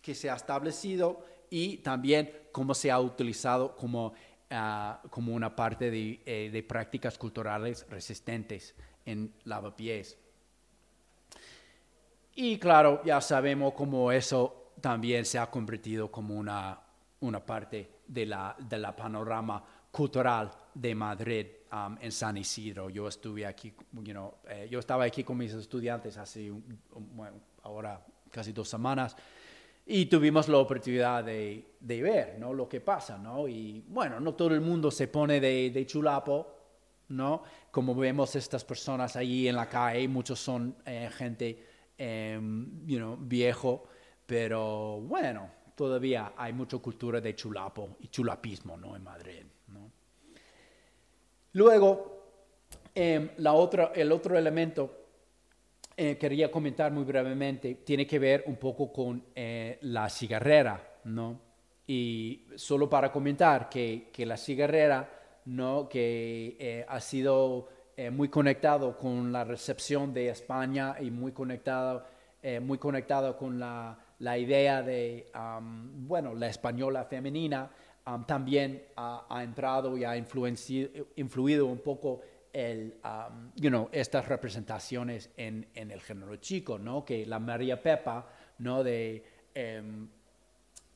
que 0.00 0.14
se 0.14 0.30
ha 0.30 0.36
establecido 0.36 1.22
y 1.50 1.76
también 1.78 2.32
cómo 2.50 2.72
se 2.72 2.90
ha 2.90 2.98
utilizado 2.98 3.76
como, 3.76 4.14
ah, 4.50 5.02
como 5.10 5.34
una 5.34 5.54
parte 5.54 5.90
de, 5.90 6.22
eh, 6.24 6.48
de 6.50 6.62
prácticas 6.62 7.18
culturales 7.18 7.86
resistentes 7.90 8.74
en 9.04 9.34
lavapiés. 9.44 10.16
Y 12.34 12.58
claro, 12.58 13.02
ya 13.04 13.20
sabemos 13.20 13.74
cómo 13.74 14.10
eso 14.12 14.59
también 14.80 15.24
se 15.24 15.38
ha 15.38 15.50
convertido 15.50 16.10
como 16.10 16.34
una, 16.34 16.78
una 17.20 17.44
parte 17.44 18.00
de 18.06 18.26
la, 18.26 18.56
de 18.58 18.78
la 18.78 18.94
panorama 18.94 19.62
cultural 19.90 20.50
de 20.74 20.94
Madrid 20.94 21.46
um, 21.72 21.96
en 22.00 22.12
San 22.12 22.36
Isidro. 22.36 22.90
Yo 22.90 23.08
estuve 23.08 23.46
aquí, 23.46 23.72
you 23.92 24.12
know, 24.12 24.34
eh, 24.48 24.68
yo 24.70 24.78
estaba 24.78 25.04
aquí 25.04 25.24
con 25.24 25.36
mis 25.36 25.52
estudiantes 25.52 26.16
hace, 26.16 26.52
bueno, 27.14 27.36
ahora 27.62 28.04
casi 28.30 28.52
dos 28.52 28.68
semanas 28.68 29.16
y 29.92 30.06
tuvimos 30.06 30.48
la 30.48 30.58
oportunidad 30.58 31.24
de, 31.24 31.74
de 31.80 32.02
ver 32.02 32.36
¿no? 32.38 32.54
lo 32.54 32.68
que 32.68 32.80
pasa, 32.80 33.18
¿no? 33.18 33.48
Y 33.48 33.82
bueno, 33.88 34.20
no 34.20 34.34
todo 34.34 34.54
el 34.54 34.60
mundo 34.60 34.88
se 34.90 35.08
pone 35.08 35.40
de, 35.40 35.70
de 35.70 35.84
chulapo, 35.84 36.46
¿no? 37.08 37.42
Como 37.72 37.94
vemos 37.96 38.36
estas 38.36 38.64
personas 38.64 39.16
allí 39.16 39.48
en 39.48 39.56
la 39.56 39.68
calle, 39.68 40.06
muchos 40.06 40.38
son 40.38 40.76
eh, 40.86 41.10
gente, 41.12 41.66
em, 41.98 42.86
you 42.86 42.98
know, 42.98 43.16
viejo, 43.20 43.88
pero 44.30 45.00
bueno, 45.00 45.50
todavía 45.74 46.34
hay 46.36 46.52
mucha 46.52 46.78
cultura 46.78 47.20
de 47.20 47.34
chulapo 47.34 47.96
y 47.98 48.06
chulapismo, 48.06 48.76
¿no? 48.76 48.94
En 48.94 49.02
Madrid, 49.02 49.42
¿no? 49.66 49.90
Luego, 51.54 52.68
em, 52.94 53.30
la 53.38 53.54
otra, 53.54 53.90
el 53.92 54.12
otro 54.12 54.38
elemento 54.38 54.98
eh, 55.96 56.16
quería 56.16 56.48
comentar 56.48 56.92
muy 56.92 57.02
brevemente, 57.02 57.74
tiene 57.84 58.06
que 58.06 58.20
ver 58.20 58.44
un 58.46 58.54
poco 58.54 58.92
con 58.92 59.20
eh, 59.34 59.78
la 59.82 60.08
cigarrera, 60.08 61.00
¿no? 61.06 61.40
Y 61.88 62.46
solo 62.54 62.88
para 62.88 63.10
comentar 63.10 63.68
que, 63.68 64.10
que 64.12 64.24
la 64.24 64.36
cigarrera, 64.36 65.10
¿no? 65.46 65.88
Que 65.88 66.56
eh, 66.56 66.86
ha 66.88 67.00
sido 67.00 67.66
eh, 67.96 68.10
muy 68.10 68.28
conectado 68.28 68.96
con 68.96 69.32
la 69.32 69.42
recepción 69.42 70.14
de 70.14 70.28
España 70.28 70.94
y 71.00 71.10
muy 71.10 71.32
conectado, 71.32 72.04
eh, 72.40 72.60
muy 72.60 72.78
conectado 72.78 73.36
con 73.36 73.58
la, 73.58 73.98
la 74.20 74.38
idea 74.38 74.82
de, 74.82 75.26
am, 75.34 76.06
bueno, 76.06 76.34
la 76.34 76.46
española 76.46 77.04
femenina, 77.04 77.70
am, 78.04 78.26
también 78.26 78.84
ha, 78.96 79.26
ha 79.28 79.42
entrado 79.42 79.96
y 79.96 80.04
ha 80.04 80.16
influido 80.16 81.66
un 81.66 81.78
poco 81.78 82.20
el, 82.52 82.94
um, 83.04 83.50
you 83.56 83.68
know, 83.68 83.88
estas 83.92 84.26
representaciones 84.26 85.30
en, 85.36 85.68
en 85.74 85.90
el 85.90 86.00
género 86.00 86.36
chico, 86.36 86.78
¿no? 86.78 87.04
Que 87.04 87.24
la 87.26 87.38
María 87.38 87.80
Pepa, 87.80 88.26
¿no? 88.58 88.82
De, 88.82 89.24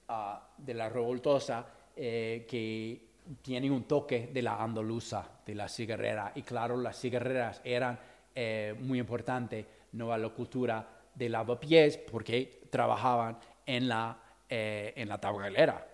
ah, 0.09 0.49
de 0.59 0.75
la 0.75 0.89
revoltosa, 0.89 1.67
eh, 1.97 2.47
que 2.49 3.15
tiene 3.41 3.71
un 3.71 3.85
toque 3.85 4.31
de 4.33 4.43
la 4.43 4.63
andaluza, 4.63 5.27
de 5.47 5.55
la 5.55 5.69
cigarrera. 5.69 6.33
Y 6.35 6.43
claro, 6.43 6.77
las 6.77 7.01
cigarreras 7.01 7.61
eran 7.65 7.99
eh, 8.35 8.75
muy 8.81 8.99
importantes, 8.99 9.65
¿no? 9.93 10.13
A 10.13 10.19
la 10.19 10.29
cultura 10.31 10.87
de 11.15 11.29
lavapiés, 11.29 11.97
porque 11.99 12.67
trabajaban 12.71 13.39
en 13.67 13.89
la, 13.89 14.19
eh, 14.49 14.93
en 14.97 15.09
la 15.09 15.19
tabacalera. 15.19 15.87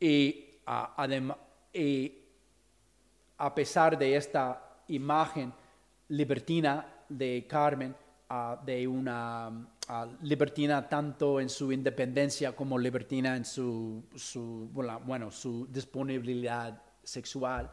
Y, 0.00 0.60
adem- 0.66 1.36
y 1.72 2.12
a 3.38 3.54
pesar 3.54 3.98
de 3.98 4.16
esta 4.16 4.82
imagen 4.88 5.52
libertina 6.08 6.86
de 7.08 7.46
Carmen, 7.48 7.94
ah, 8.28 8.60
de 8.64 8.86
una 8.86 9.68
ah, 9.88 10.06
libertina 10.22 10.88
tanto 10.88 11.40
en 11.40 11.48
su 11.48 11.70
independencia 11.72 12.54
como 12.54 12.78
libertina 12.78 13.36
en 13.36 13.44
su, 13.44 14.04
su, 14.14 14.70
bueno, 14.72 15.30
su 15.30 15.66
disponibilidad 15.70 16.82
sexual, 17.02 17.70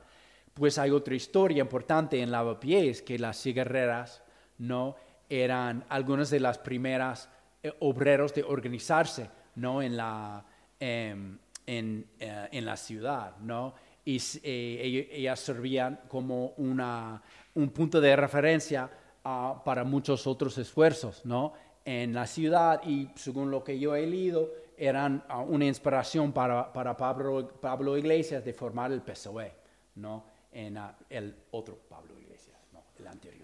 pues 0.54 0.78
hay 0.78 0.92
otra 0.92 1.16
historia 1.16 1.62
importante 1.62 2.22
en 2.22 2.30
Lavapiés, 2.32 3.02
que 3.02 3.18
las 3.18 3.42
cigarreras 3.42 4.22
no 4.60 4.96
eran 5.30 5.86
algunas 5.90 6.30
de 6.30 6.40
las 6.40 6.58
primeras 6.58 7.30
eh, 7.62 7.72
obreros 7.80 8.34
de 8.34 8.44
organizarse 8.44 9.30
no 9.56 9.82
en 9.82 9.98
la 9.98 10.46
em, 10.80 11.38
en, 11.66 12.06
eh, 12.20 12.50
en 12.52 12.66
la 12.66 12.78
ciudad, 12.78 13.38
¿no? 13.38 13.74
Y 14.06 14.22
eh, 14.44 15.10
ellas 15.12 15.40
servían 15.40 16.02
como 16.08 16.48
una, 16.58 17.22
un 17.56 17.70
punto 17.70 18.02
de 18.02 18.16
referencia 18.16 18.90
ah, 19.24 19.62
para 19.64 19.84
muchos 19.84 20.28
otros 20.28 20.58
esfuerzos, 20.58 21.26
¿no? 21.26 21.54
En 21.86 22.14
la 22.14 22.28
ciudad 22.28 22.82
y 22.86 23.10
según 23.16 23.50
lo 23.52 23.64
que 23.64 23.80
yo 23.80 23.96
he 23.96 24.06
leído, 24.06 24.50
eran 24.78 25.24
ah, 25.30 25.40
una 25.40 25.66
inspiración 25.66 26.34
para, 26.34 26.72
para 26.74 26.98
Pablo, 26.98 27.48
Pablo 27.62 27.98
Iglesias 27.98 28.44
de 28.44 28.54
formar 28.54 28.92
el 28.92 29.02
PSOE, 29.02 29.54
¿no? 29.96 30.26
En 30.52 30.78
ah, 30.78 30.98
el 31.10 31.36
otro 31.52 31.80
Pablo 31.90 32.20
Iglesias, 32.20 32.58
¿no? 32.74 32.84
El 33.00 33.08
anterior. 33.08 33.43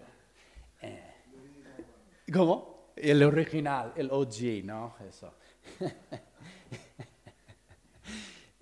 ¿Cómo? 2.32 2.92
El 2.96 3.22
original, 3.22 3.92
el 3.96 4.10
OG, 4.10 4.64
¿no? 4.64 4.94
Eso. 5.08 5.32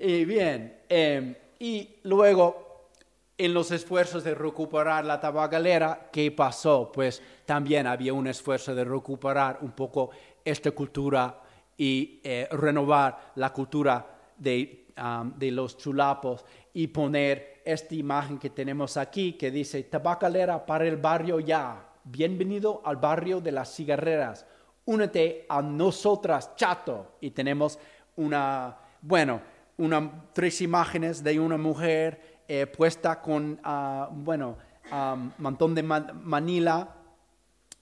Y 0.00 0.24
bien, 0.24 0.83
eh, 0.88 1.54
y 1.59 1.96
luego 2.04 2.90
en 3.37 3.52
los 3.52 3.72
esfuerzos 3.72 4.22
de 4.22 4.33
recuperar 4.33 5.04
la 5.04 5.18
tabacalera, 5.18 6.09
¿qué 6.12 6.31
pasó? 6.31 6.92
Pues 6.92 7.20
también 7.44 7.88
había 7.88 8.12
un 8.12 8.28
esfuerzo 8.28 8.76
de 8.76 8.85
recuperar 8.85 9.59
un 9.61 9.72
poco 9.72 10.11
esta 10.44 10.70
cultura 10.70 11.42
y 11.76 12.20
eh, 12.22 12.46
renovar 12.52 13.33
la 13.35 13.52
cultura 13.52 14.07
de, 14.37 14.87
de 15.37 15.50
los 15.50 15.76
chulapos 15.76 16.44
y 16.74 16.87
poner 16.87 17.62
esta 17.64 17.96
imagen 17.96 18.38
que 18.38 18.50
tenemos 18.50 18.96
aquí 18.96 19.33
que 19.33 19.50
dice 19.50 19.83
tabacalera 19.83 20.64
para 20.64 20.87
el 20.87 20.96
barrio 20.96 21.40
ya. 21.40 21.88
Bienvenido 22.11 22.81
al 22.87 22.97
barrio 22.97 23.38
de 23.38 23.53
las 23.53 23.75
cigarreras. 23.75 24.47
Únete 24.87 25.44
a 25.47 25.61
nosotras, 25.61 26.57
chato. 26.57 27.16
Y 27.21 27.33
tenemos 27.33 27.79
una, 28.16 28.79
bueno, 29.03 29.42
una, 29.77 30.25
tres 30.33 30.62
imágenes 30.62 31.23
de 31.23 31.38
una 31.38 31.59
mujer 31.59 32.40
eh, 32.49 32.66
puesta 32.66 33.21
con, 33.21 33.61
ah, 33.62 34.09
bueno, 34.11 34.57
um, 34.90 35.31
mantón 35.37 35.75
de 35.75 35.83
ma- 35.83 36.12
Manila 36.14 36.94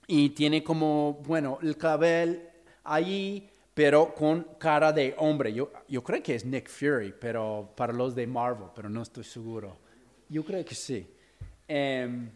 y 0.07 0.31
tiene 0.31 0.61
como, 0.61 1.21
bueno, 1.25 1.59
el 1.61 1.77
cabello 1.77 2.41
allí, 2.83 3.49
pero 3.73 4.13
con 4.13 4.45
cara 4.59 4.91
de 4.91 5.15
hombre. 5.19 5.53
Yo, 5.53 5.71
yo 5.87 6.03
creo 6.03 6.21
que 6.21 6.35
es 6.35 6.43
Nick 6.45 6.67
Fury, 6.69 7.13
pero 7.17 7.71
para 7.77 7.93
los 7.93 8.13
de 8.13 8.27
Marvel, 8.27 8.67
pero 8.75 8.89
no 8.89 9.03
estoy 9.03 9.23
seguro. 9.23 9.77
Yo 10.27 10.43
creo 10.43 10.65
que 10.65 10.75
sí. 10.75 11.09
Em, 11.65 12.29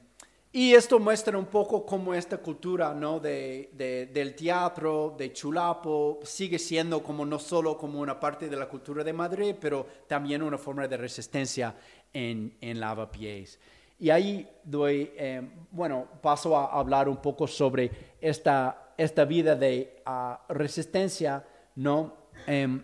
y 0.54 0.74
esto 0.74 1.00
muestra 1.00 1.38
un 1.38 1.46
poco 1.46 1.86
cómo 1.86 2.14
esta 2.14 2.38
cultura 2.38 2.94
¿no? 2.94 3.20
de, 3.20 3.70
de- 3.74 4.08
del 4.08 4.36
teatro, 4.36 5.16
de 5.18 5.32
Chulapo, 5.32 6.20
sigue 6.24 6.60
siendo 6.60 7.02
como 7.02 7.26
no 7.26 7.40
solo 7.40 7.78
como 7.78 8.00
una 8.02 8.20
parte 8.20 8.50
de 8.50 8.58
la 8.58 8.68
cultura 8.68 9.04
de 9.04 9.14
Madrid, 9.14 9.56
pero 9.60 9.86
también 10.08 10.42
una 10.42 10.58
forma 10.58 10.88
de 10.88 10.98
resistencia 10.98 11.74
en, 12.14 12.58
en 12.60 12.80
Lavapiés. 12.82 13.60
Y 13.98 14.10
ahí 14.10 14.50
doy, 14.64 15.12
eh, 15.16 15.42
bueno, 15.72 16.08
paso 16.22 16.58
a 16.58 16.78
hablar 16.78 17.08
un 17.08 17.18
poco 17.18 17.48
sobre 17.48 17.90
esta, 18.20 18.94
esta 18.98 19.24
vida 19.26 19.56
de 19.56 20.02
ah, 20.06 20.44
resistencia, 20.50 21.46
¿no? 21.76 22.14
Em, 22.48 22.84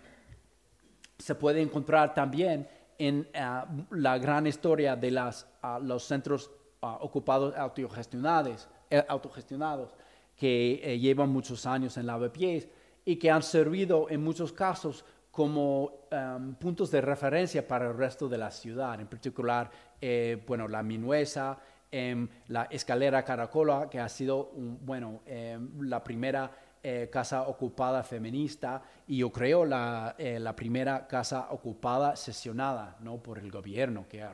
se 1.18 1.34
puede 1.34 1.60
encontrar 1.60 2.14
también 2.14 2.68
en 2.96 3.28
ah, 3.34 3.66
la 3.90 4.16
gran 4.18 4.46
historia 4.46 4.94
de 4.96 5.10
las, 5.10 5.46
ah, 5.60 5.78
los 5.82 6.04
centros 6.04 6.50
ocupados 6.80 7.54
autogestionados, 7.56 8.68
eh, 8.90 9.04
autogestionados 9.08 9.94
que 10.36 10.80
eh, 10.82 10.98
llevan 10.98 11.30
muchos 11.30 11.66
años 11.66 11.96
en 11.96 12.06
lavapiés 12.06 12.68
y 13.04 13.16
que 13.16 13.30
han 13.30 13.42
servido 13.42 14.08
en 14.10 14.22
muchos 14.22 14.52
casos 14.52 15.04
como 15.30 15.92
em, 16.10 16.54
puntos 16.54 16.90
de 16.90 17.00
referencia 17.00 17.66
para 17.66 17.88
el 17.90 17.96
resto 17.96 18.28
de 18.28 18.38
la 18.38 18.50
ciudad, 18.50 19.00
en 19.00 19.06
particular, 19.06 19.70
eh, 20.00 20.42
bueno, 20.46 20.66
la 20.68 20.82
Minuesa 20.82 21.58
em, 21.90 22.28
la 22.48 22.64
escalera 22.64 23.24
Caracola, 23.24 23.88
que 23.90 23.98
ha 23.98 24.08
sido, 24.08 24.50
un- 24.54 24.78
bueno, 24.84 25.20
em, 25.26 25.80
la 25.82 26.02
primera 26.04 26.50
eh, 26.82 27.08
casa 27.10 27.42
ocupada 27.48 28.02
feminista 28.04 28.80
y 29.08 29.18
yo 29.18 29.32
creo 29.32 29.64
la, 29.64 30.14
la 30.18 30.54
primera 30.54 31.08
casa 31.08 31.48
ocupada 31.50 32.14
sesionada 32.14 32.96
¿no? 33.00 33.16
por 33.18 33.38
el 33.38 33.50
gobierno, 33.50 34.06
que 34.08 34.24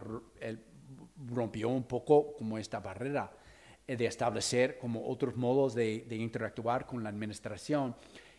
el- 0.41 0.61
rompió 1.33 1.69
un 1.69 1.85
poco 1.85 2.35
como 2.37 2.59
esta 2.59 2.81
barrera 2.81 3.31
eh, 3.87 3.97
de 3.97 4.07
establecer 4.07 4.79
como 4.79 5.09
otros 5.09 5.37
modos 5.37 5.75
de, 5.75 6.05
de 6.09 6.17
interactuar 6.17 6.87
con 6.87 7.03
la 7.03 7.09
administración. 7.11 7.95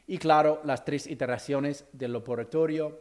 Y 0.07 0.17
claro, 0.17 0.61
las 0.63 0.85
tres 0.85 1.07
iteraciones 1.07 1.85
del 1.93 2.13
laboratorio 2.13 2.99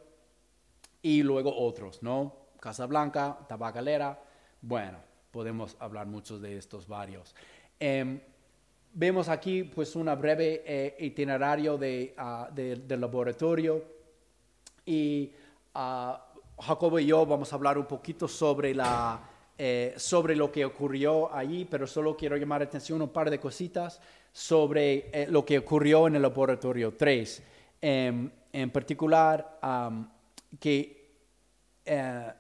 y 1.03 1.23
luego 1.23 1.55
otros, 1.55 2.03
¿no? 2.03 2.35
Casa 2.61 2.87
Blanca, 2.87 3.39
Tabacalera, 3.47 4.23
bueno, 4.63 4.99
podemos 5.31 5.77
hablar 5.81 6.07
muchos 6.07 6.41
de 6.41 6.57
estos 6.57 6.89
varios. 6.89 7.35
Em, 7.79 8.21
vemos 8.95 9.29
aquí 9.29 9.65
pues 9.65 9.95
un 9.97 10.07
breve 10.19 10.63
eh, 10.65 10.97
itinerario 11.01 11.77
de, 11.77 12.15
ah, 12.17 12.49
de- 12.55 12.77
del 12.77 13.01
laboratorio 13.03 13.85
y 14.87 15.31
ah, 15.75 16.25
Jacobo 16.59 16.99
y 16.99 17.07
yo 17.07 17.27
vamos 17.27 17.53
a 17.53 17.57
hablar 17.57 17.77
un 17.77 17.87
poquito 17.87 18.27
sobre, 18.29 18.75
la, 18.75 19.21
eh, 19.57 19.95
sobre 19.97 20.35
lo 20.35 20.51
que 20.51 20.65
ocurrió 20.65 21.33
allí, 21.33 21.65
pero 21.65 21.87
solo 21.87 22.17
quiero 22.17 22.37
llamar 22.37 22.63
la 22.63 22.67
atención 22.67 23.01
un 23.01 23.11
par 23.11 23.31
de 23.31 23.39
cositas 23.39 24.01
sobre 24.33 25.11
eh, 25.13 25.29
lo 25.31 25.45
que 25.45 25.59
ocurrió 25.59 26.09
en 26.09 26.17
el 26.17 26.23
laboratorio 26.23 26.95
3. 26.95 27.43
Em, 27.81 28.29
en 28.53 28.71
particular, 28.71 29.61
que 30.59 31.11
eh, 31.85 32.33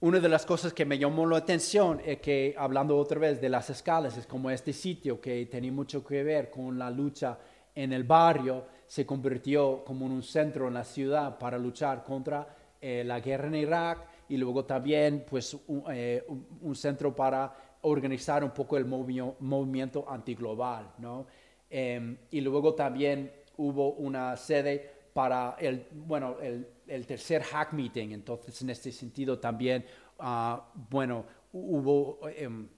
una 0.00 0.20
de 0.20 0.28
las 0.28 0.44
cosas 0.44 0.74
que 0.74 0.84
me 0.84 0.98
llamó 0.98 1.24
la 1.24 1.38
atención 1.38 2.02
es 2.04 2.20
que, 2.20 2.54
hablando 2.58 2.98
otra 2.98 3.18
vez 3.18 3.40
de 3.40 3.48
las 3.48 3.70
escalas, 3.70 4.18
es 4.18 4.26
como 4.26 4.50
este 4.50 4.74
sitio 4.74 5.18
que 5.18 5.46
tenía 5.46 5.72
mucho 5.72 6.04
que 6.04 6.22
ver 6.22 6.50
con 6.50 6.78
la 6.78 6.90
lucha 6.90 7.38
en 7.74 7.94
el 7.94 8.04
barrio, 8.04 8.66
se 8.86 9.06
convirtió 9.06 9.82
como 9.82 10.04
en 10.04 10.12
un 10.12 10.22
centro 10.22 10.68
en 10.68 10.74
la 10.74 10.84
ciudad 10.84 11.38
para 11.38 11.56
luchar 11.56 12.04
contra 12.04 12.46
la 12.82 13.20
guerra 13.20 13.46
en 13.46 13.54
Irak 13.54 14.09
y 14.30 14.36
luego 14.36 14.64
también 14.64 15.24
pues, 15.28 15.54
un, 15.66 15.82
eh, 15.92 16.24
un- 16.62 16.76
centro 16.76 17.14
para 17.14 17.52
organizar 17.82 18.44
un 18.44 18.50
poco 18.52 18.76
el 18.76 18.84
movimiento, 18.84 19.36
movimiento 19.40 20.08
antiglobal. 20.08 20.88
¿no? 20.98 21.26
Em, 21.68 22.16
y 22.30 22.40
luego 22.40 22.74
también 22.74 23.32
hubo 23.56 23.92
una 23.94 24.36
sede 24.36 24.88
para 25.12 25.56
el, 25.58 25.84
bueno, 25.92 26.36
el, 26.40 26.66
el 26.86 27.06
tercer 27.06 27.42
hack 27.42 27.72
meeting. 27.72 28.12
Entonces, 28.12 28.62
en 28.62 28.70
este 28.70 28.92
sentido 28.92 29.38
también, 29.40 29.84
ah, 30.20 30.64
bueno, 30.88 31.24
hubo, 31.52 32.20
em, 32.28 32.68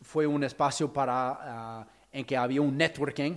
fue 0.00 0.26
un 0.28 0.44
espacio 0.44 0.92
para, 0.92 1.38
ah, 1.40 1.86
en 2.12 2.24
que 2.24 2.36
había 2.36 2.60
un 2.62 2.76
networking, 2.76 3.34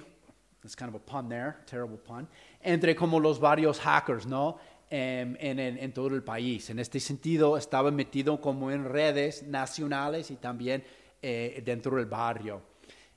it's 0.64 0.76
kind 0.76 0.90
of 0.90 0.96
a 0.96 1.00
pun 1.00 1.28
there, 1.28 1.56
terrible 1.66 1.98
pun, 1.98 2.28
entre 2.62 2.96
como 2.96 3.20
los 3.20 3.40
varios 3.40 3.80
hackers, 3.80 4.26
¿no? 4.28 4.58
Em, 4.96 5.36
en, 5.40 5.58
en- 5.60 5.78
en 5.80 5.92
todo 5.92 6.10
el 6.14 6.22
país. 6.24 6.70
En 6.70 6.78
este 6.78 7.00
sentido, 7.00 7.58
estaba 7.58 7.90
metido 7.90 8.40
como 8.40 8.70
en 8.70 8.86
redes 8.86 9.42
nacionales 9.42 10.30
y 10.30 10.36
también 10.36 10.84
eh, 11.20 11.64
dentro 11.66 11.96
del 11.98 12.06
barrio. 12.06 12.62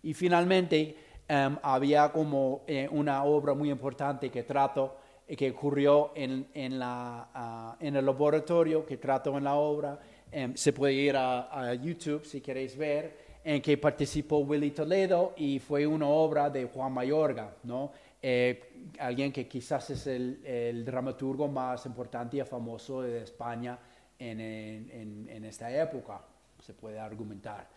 Y 0.02 0.14
finalmente, 0.14 0.96
em, 1.28 1.58
había 1.62 2.10
como 2.12 2.62
eh, 2.66 2.88
una 2.90 3.22
obra 3.24 3.52
muy 3.52 3.70
importante 3.70 4.30
que 4.30 4.42
trato, 4.44 4.96
eh, 5.28 5.36
que 5.36 5.50
ocurrió 5.50 6.12
en, 6.14 6.46
en 6.54 6.78
la, 6.78 7.28
ah, 7.34 7.76
en 7.78 7.94
el 7.96 8.06
laboratorio, 8.06 8.86
que 8.86 8.96
trato 8.96 9.36
en 9.36 9.44
la 9.44 9.56
obra. 9.56 9.98
Em, 10.32 10.54
se 10.56 10.72
puede 10.72 10.94
ir 10.94 11.14
a, 11.14 11.50
a 11.52 11.74
YouTube 11.74 12.24
si 12.24 12.40
queréis 12.40 12.74
ver, 12.74 13.18
en 13.44 13.60
que 13.60 13.76
participó 13.76 14.38
Willy 14.38 14.70
Toledo 14.70 15.34
y 15.36 15.58
fue 15.58 15.86
una 15.86 16.06
obra 16.08 16.48
de 16.48 16.64
Juan 16.64 16.92
Mayorga, 16.94 17.54
¿no? 17.64 17.92
Eh, 18.28 18.90
alguien 18.98 19.30
que 19.30 19.46
quizás 19.46 19.88
es 19.90 20.04
el, 20.08 20.44
el 20.44 20.84
dramaturgo 20.84 21.46
más 21.46 21.86
importante 21.86 22.36
y 22.38 22.42
famoso 22.42 23.02
de 23.02 23.22
España 23.22 23.78
en, 24.18 24.40
en- 24.40 25.28
en- 25.30 25.44
esta 25.44 25.70
época, 25.70 26.20
se 26.60 26.74
puede 26.74 26.98
argumentar. 26.98 27.68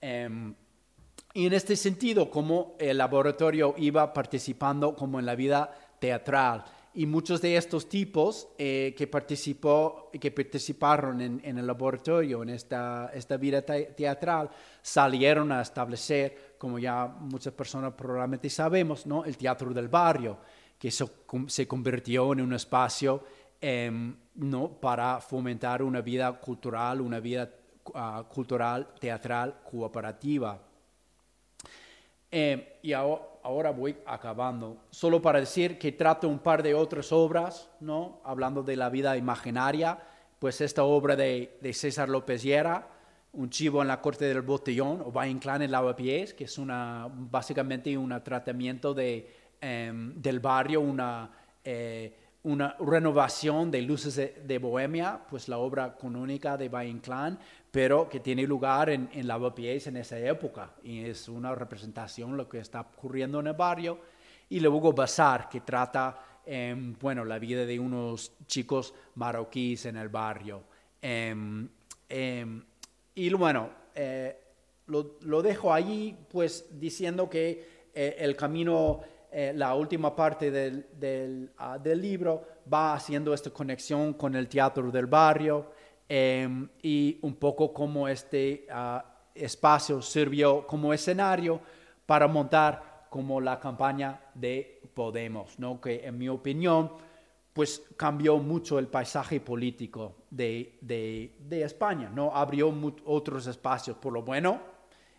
Em, 0.00 0.52
y 1.34 1.46
en 1.46 1.52
este 1.52 1.76
sentido, 1.76 2.28
como 2.28 2.74
el 2.80 2.98
laboratorio 2.98 3.76
iba 3.78 4.12
participando 4.12 4.96
como 4.96 5.20
en 5.20 5.26
la 5.26 5.36
vida 5.36 5.70
teatral, 6.00 6.64
y 6.94 7.06
muchos 7.06 7.40
de 7.40 7.56
estos 7.56 7.88
tipos 7.88 8.48
eh, 8.58 8.94
que, 8.98 9.06
participó, 9.06 10.10
que 10.20 10.30
participaron 10.30 11.20
en, 11.22 11.40
en 11.44 11.56
el 11.58 11.66
laboratorio, 11.66 12.42
en 12.42 12.50
esta, 12.50 13.10
esta 13.14 13.36
vida 13.38 13.62
te- 13.62 13.94
teatral, 13.96 14.50
salieron 14.82 15.52
a 15.52 15.62
establecer, 15.62 16.51
como 16.62 16.78
ya 16.78 17.08
muchas 17.08 17.52
personas 17.52 17.92
probablemente 17.94 18.48
sabemos, 18.48 19.04
¿no? 19.04 19.24
el 19.24 19.36
teatro 19.36 19.74
del 19.74 19.88
barrio, 19.88 20.38
que 20.78 20.92
se, 20.92 21.04
se 21.48 21.66
convirtió 21.66 22.32
en 22.32 22.40
un 22.40 22.52
espacio 22.52 23.24
em, 23.60 24.14
¿no? 24.36 24.68
para 24.68 25.18
fomentar 25.20 25.82
una 25.82 26.00
vida 26.00 26.32
cultural, 26.38 27.00
una 27.00 27.18
vida 27.18 27.50
ah, 27.94 28.22
cultural, 28.32 28.94
teatral, 29.00 29.56
cooperativa. 29.68 30.56
Eh, 32.30 32.78
y 32.82 32.92
aho- 32.92 33.40
ahora 33.42 33.70
voy 33.72 33.96
acabando. 34.06 34.84
Solo 34.90 35.20
para 35.20 35.40
decir 35.40 35.80
que 35.80 35.90
trato 35.90 36.28
un 36.28 36.38
par 36.38 36.62
de 36.62 36.74
otras 36.74 37.10
obras, 37.10 37.68
¿no? 37.80 38.20
Hablando 38.24 38.62
de 38.62 38.76
la 38.76 38.88
vida 38.88 39.16
imaginaria, 39.16 39.98
pues 40.38 40.60
esta 40.60 40.84
obra 40.84 41.16
de, 41.16 41.58
de 41.60 41.72
César 41.72 42.08
López 42.08 42.40
Llera, 42.44 42.86
Un 43.32 43.48
chivo 43.48 43.80
en 43.80 43.88
la 43.88 44.00
corte 44.00 44.26
del 44.26 44.42
botellón, 44.42 45.00
o 45.00 45.12
Va 45.12 45.26
Inclán 45.26 45.62
en 45.62 45.70
Lavapiés, 45.70 46.34
que 46.34 46.44
es 46.44 46.58
una, 46.58 47.08
básicamente 47.10 47.96
un 47.96 48.10
tratamiento 48.22 48.92
de, 48.92 49.26
em, 49.60 50.14
del 50.20 50.38
barrio, 50.40 50.82
una, 50.82 51.30
eh, 51.64 52.14
una 52.42 52.76
renovación 52.78 53.70
de 53.70 53.82
Luces 53.82 54.16
de, 54.16 54.58
Bohemia, 54.58 55.20
pues 55.30 55.48
la 55.48 55.58
obra 55.58 55.96
canónica 55.96 56.56
de 56.56 56.66
Inclán, 56.86 57.38
pero 57.70 58.08
que 58.08 58.20
tiene 58.20 58.42
lugar 58.42 58.90
en, 58.90 59.08
en 59.12 59.26
Lavapiés 59.26 59.86
en 59.86 59.96
esa 59.96 60.18
época. 60.18 60.72
Y 60.82 61.04
es 61.04 61.28
una 61.28 61.54
representación 61.54 62.32
de 62.32 62.36
lo 62.36 62.48
que 62.48 62.58
está 62.58 62.80
ocurriendo 62.80 63.40
en 63.40 63.46
el 63.46 63.54
barrio. 63.54 63.98
Y 64.50 64.60
luego 64.60 64.92
Bazar, 64.92 65.48
que 65.48 65.60
trata, 65.60 66.40
em, 66.44 66.94
bueno, 67.00 67.24
la 67.24 67.38
vida 67.38 67.64
de 67.64 67.78
unos 67.78 68.32
chicos 68.46 68.92
marroquíes 69.14 69.86
en 69.86 69.96
el 69.96 70.10
barrio. 70.10 70.64
Y 73.14 73.32
bueno, 73.34 73.70
eh, 73.94 74.36
lo, 74.86 75.16
lo 75.22 75.42
dejo 75.42 75.72
allí, 75.72 76.16
pues 76.30 76.66
diciendo 76.78 77.28
que 77.28 77.82
eh, 77.94 78.16
el 78.18 78.36
camino, 78.36 79.00
eh, 79.30 79.52
la 79.54 79.74
última 79.74 80.16
parte 80.16 80.50
del, 80.50 80.86
del, 80.98 81.50
ah, 81.58 81.78
del 81.78 82.00
libro 82.00 82.46
va 82.72 82.94
haciendo 82.94 83.34
esta 83.34 83.50
conexión 83.50 84.14
con 84.14 84.34
el 84.34 84.48
teatro 84.48 84.90
del 84.90 85.06
barrio 85.06 85.72
em, 86.08 86.68
y 86.82 87.18
un 87.22 87.34
poco 87.34 87.72
cómo 87.72 88.08
este 88.08 88.66
ah, 88.70 89.04
espacio 89.34 90.00
sirvió 90.00 90.66
como 90.66 90.92
escenario 90.92 91.60
para 92.06 92.26
montar 92.26 93.06
como 93.10 93.40
la 93.40 93.58
campaña 93.58 94.20
de 94.34 94.80
Podemos, 94.94 95.58
¿no? 95.58 95.80
que 95.80 96.06
en 96.06 96.18
mi 96.18 96.28
opinión 96.28 96.92
pues 97.54 97.82
cambió 97.96 98.36
mucho 98.38 98.78
el 98.78 98.88
paisaje 98.88 99.40
político 99.40 100.14
de, 100.32 100.78
de- 100.80 101.34
de 101.38 101.62
España, 101.62 102.10
¿no? 102.14 102.34
Abrió 102.34 102.74
otros 103.04 103.46
espacios 103.46 103.98
por 103.98 104.12
lo 104.14 104.22
bueno 104.22 104.60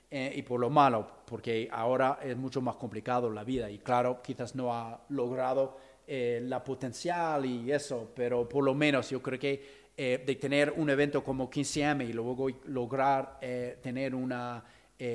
eh, 0.10 0.34
y 0.36 0.42
por 0.42 0.60
lo 0.60 0.70
malo, 0.72 1.08
porque 1.26 1.70
ahora 1.72 2.20
es 2.24 2.36
mucho 2.36 2.62
más 2.62 2.76
complicado 2.78 3.30
la 3.30 3.44
vida 3.44 3.70
y 3.70 3.78
claro, 3.78 4.22
quizás 4.24 4.56
no 4.56 4.74
ha 4.74 5.00
logrado 5.10 5.78
eh, 6.08 6.42
la 6.44 6.64
potencial 6.64 7.46
y 7.46 7.72
eso, 7.72 8.10
pero 8.16 8.50
por 8.50 8.64
lo 8.64 8.74
menos 8.74 9.10
yo 9.12 9.22
creo 9.22 9.38
que 9.40 9.84
eh, 9.96 10.24
de 10.26 10.36
tener 10.36 10.74
un 10.76 10.90
evento 10.90 11.24
como 11.24 11.50
15M 11.50 12.10
y 12.10 12.14
luego 12.14 12.48
lograr 12.66 13.40
tener 13.84 14.16
una, 14.16 14.64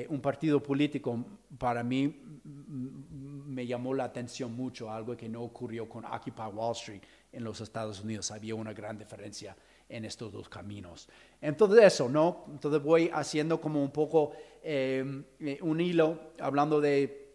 un 0.07 0.21
partido 0.21 0.63
político, 0.63 1.25
para 1.57 1.83
mí 1.83 2.21
me 2.45 3.65
llamó 3.67 3.93
la 3.93 4.05
atención 4.05 4.55
mucho, 4.55 4.89
algo 4.89 5.17
que 5.17 5.27
no 5.27 5.41
ocurrió 5.43 5.89
con 5.89 6.05
Occupy 6.05 6.49
Wall 6.53 6.71
Street 6.73 7.01
en 7.33 7.43
los 7.43 7.59
Estados 7.61 8.01
Unidos. 8.01 8.31
Había 8.31 8.55
una 8.55 8.71
gran 8.73 8.97
diferencia 8.97 9.55
en 9.89 10.05
estos 10.05 10.31
dos 10.31 10.47
caminos. 10.47 11.09
Entonces 11.41 11.83
eso, 11.83 12.07
¿no? 12.07 12.45
Entonces 12.49 12.81
voy 12.81 13.09
haciendo 13.11 13.59
como 13.59 13.81
un 13.81 13.91
poco 13.91 14.31
eh, 14.63 15.23
eh, 15.39 15.59
un 15.61 15.81
hilo, 15.81 16.31
hablando 16.39 16.79
de 16.79 17.29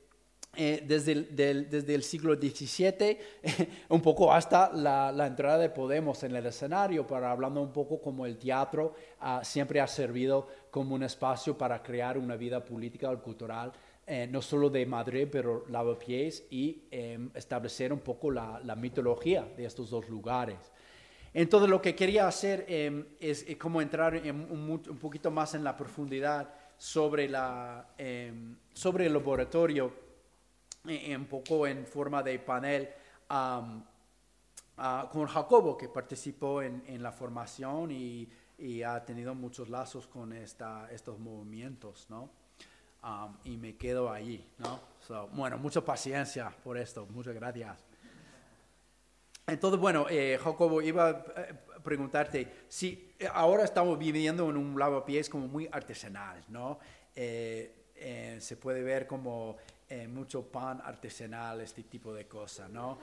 eh, 0.57 0.84
desde, 0.86 1.12
el, 1.12 1.34
del, 1.34 1.68
desde 1.68 1.94
el 1.94 2.02
siglo 2.05 2.34
XVII, 2.34 3.18
un 3.88 4.00
poco 4.00 4.32
hasta 4.32 4.72
la, 4.72 5.11
la, 5.11 5.26
entrada 5.26 5.59
de 5.59 5.68
Podemos 5.68 6.22
en 6.22 6.36
el 6.36 6.46
escenario, 6.46 7.07
para 7.07 7.32
hablando 7.32 7.61
un 7.61 7.72
poco 7.72 8.00
como 8.00 8.24
el 8.24 8.38
teatro 8.38 8.94
uh, 9.20 9.44
siempre 9.44 9.80
ha 9.80 9.86
servido 9.88 10.46
como 10.70 10.94
un 10.94 11.02
espacio 11.02 11.59
para 11.59 11.82
crear 11.82 12.16
una 12.18 12.36
vida 12.36 12.64
política 12.64 13.11
o 13.11 13.20
cultural, 13.20 13.72
eh, 14.07 14.28
no 14.30 14.42
solo 14.42 14.70
de 14.70 14.86
Madrid, 14.86 15.26
pero 15.30 15.64
Lavapiés, 15.68 16.46
y 16.50 16.84
eh, 16.90 17.18
establecer 17.34 17.92
un 17.92 18.00
poco 18.00 18.30
la, 18.30 18.61
la, 18.62 18.76
mitología 18.76 19.48
de 19.57 19.64
estos 19.64 19.90
dos 19.90 20.09
lugares. 20.09 20.59
Entonces 21.35 21.68
lo 21.68 21.82
que 21.82 21.95
quería 21.95 22.28
hacer 22.28 22.64
eh, 22.68 23.16
es, 23.20 23.45
como 23.59 23.82
entrar 23.82 24.14
en 24.14 24.51
un, 24.51 24.78
poquito 25.01 25.30
más 25.30 25.55
en 25.55 25.64
la 25.64 25.76
profundidad 25.76 26.55
sobre, 26.78 27.28
la, 27.28 27.89
em, 27.99 28.57
sobre 28.72 29.07
el 29.07 29.12
laboratorio, 29.12 29.93
eh, 30.87 31.16
un 31.16 31.26
poco 31.26 31.66
en 31.66 31.87
forma 31.87 32.22
de 32.22 32.39
panel, 32.39 32.89
am, 33.28 33.85
ah, 34.76 35.09
con 35.12 35.26
Jacobo, 35.26 35.76
que 35.76 35.89
participó 35.89 36.62
en, 36.62 36.85
en 36.87 37.03
la 37.03 37.11
formación 37.11 37.91
y, 37.91 38.28
y 38.59 38.82
ha 38.82 39.05
tenido 39.05 39.35
muchos 39.35 39.68
lazos 39.68 40.07
con 40.07 40.32
esta, 40.32 40.89
estos 40.91 41.18
movimientos, 41.18 42.07
¿no? 42.09 42.30
Um, 43.03 43.37
y 43.45 43.59
me 43.59 43.76
quedo 43.76 44.11
allí, 44.11 44.47
¿no? 44.59 44.80
So, 45.07 45.28
bueno, 45.32 45.59
mucha 45.59 45.85
paciencia 45.85 46.51
por 46.62 46.78
esto, 46.78 47.07
muchas 47.11 47.35
gracias. 47.35 47.85
Entonces, 49.47 49.78
bueno, 49.78 50.07
eh, 50.09 50.38
Jacobo, 50.42 50.80
iba 50.80 51.09
a 51.09 51.11
eh, 51.11 51.55
preguntarte, 51.82 52.64
si 52.66 53.12
eh, 53.18 53.28
ahora 53.30 53.64
estamos 53.64 53.99
viviendo 53.99 54.49
en 54.49 54.57
un 54.57 54.78
lavapiés 54.78 55.28
como 55.28 55.47
muy 55.49 55.68
artesanal, 55.70 56.42
¿no? 56.49 56.78
Se 57.14 58.57
puede 58.61 58.82
ver 58.82 59.07
como 59.07 59.57
mucho 60.09 60.42
pan 60.42 60.80
artesanal, 60.84 61.61
este 61.61 61.84
tipo 61.84 62.12
de 62.12 62.26
cosas, 62.26 62.68
¿no? 62.68 62.99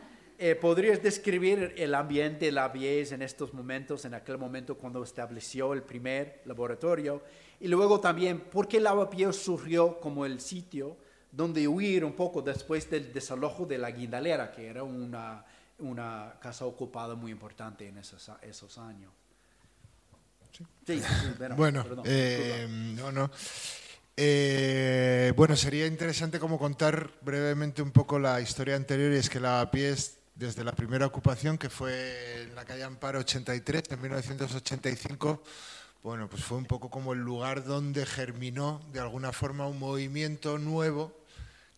¿Podrías 0.59 1.01
describir 1.01 1.73
el 1.77 1.95
ambiente 1.95 2.47
de 2.47 2.51
Lavapiés 2.51 3.13
en 3.13 3.21
estos 3.21 3.53
momentos, 3.53 4.03
en 4.03 4.15
aquel 4.15 4.37
momento 4.37 4.75
cuando 4.75 5.01
estableció 5.01 5.71
el 5.71 5.83
primer 5.83 6.41
laboratorio? 6.45 7.21
Y 7.61 7.69
luego 7.69 8.01
también, 8.01 8.41
¿por 8.41 8.67
qué 8.67 8.81
Lavapiés 8.81 9.37
surgió 9.37 9.99
como 10.01 10.25
el 10.25 10.41
sitio 10.41 10.97
donde 11.31 11.67
huir 11.67 12.03
un 12.03 12.13
poco 12.13 12.41
después 12.41 12.89
del 12.89 13.13
desalojo 13.13 13.65
de 13.65 13.77
la 13.77 13.91
Guindalera, 13.91 14.51
que 14.51 14.67
era 14.67 14.83
una, 14.83 15.45
una 15.81 16.35
casa 16.41 16.65
ocupada 16.65 17.15
muy 17.15 17.31
importante 17.31 17.87
en 17.87 17.97
esos, 17.97 18.31
esos 18.41 18.77
años? 18.77 19.11
Sí, 20.51 20.65
sí, 20.85 21.03
bueno, 21.37 21.55
Bueno, 21.55 21.83
perdón, 21.83 22.05
eh, 22.07 22.67
no, 22.69 23.11
no. 23.11 23.31
Eh, 24.17 25.33
bueno, 25.35 25.55
sería 25.55 25.87
interesante 25.87 26.39
como 26.39 26.59
contar 26.59 27.09
brevemente 27.21 27.81
un 27.81 27.91
poco 27.91 28.19
la 28.19 28.41
historia 28.41 28.75
anterior 28.75 29.11
y 29.13 29.15
es 29.15 29.29
que 29.29 29.39
Lavapiés, 29.39 30.17
desde 30.35 30.63
la 30.63 30.73
primera 30.73 31.05
ocupación, 31.05 31.57
que 31.57 31.69
fue 31.69 32.43
en 32.43 32.55
la 32.55 32.65
calle 32.65 32.83
Amparo 32.83 33.19
83, 33.19 33.83
en 33.89 34.01
1985, 34.01 35.41
bueno, 36.03 36.29
pues 36.29 36.43
fue 36.43 36.57
un 36.57 36.65
poco 36.65 36.89
como 36.89 37.13
el 37.13 37.19
lugar 37.19 37.63
donde 37.63 38.05
germinó 38.05 38.81
de 38.91 38.99
alguna 38.99 39.31
forma 39.31 39.67
un 39.67 39.79
movimiento 39.79 40.57
nuevo 40.57 41.15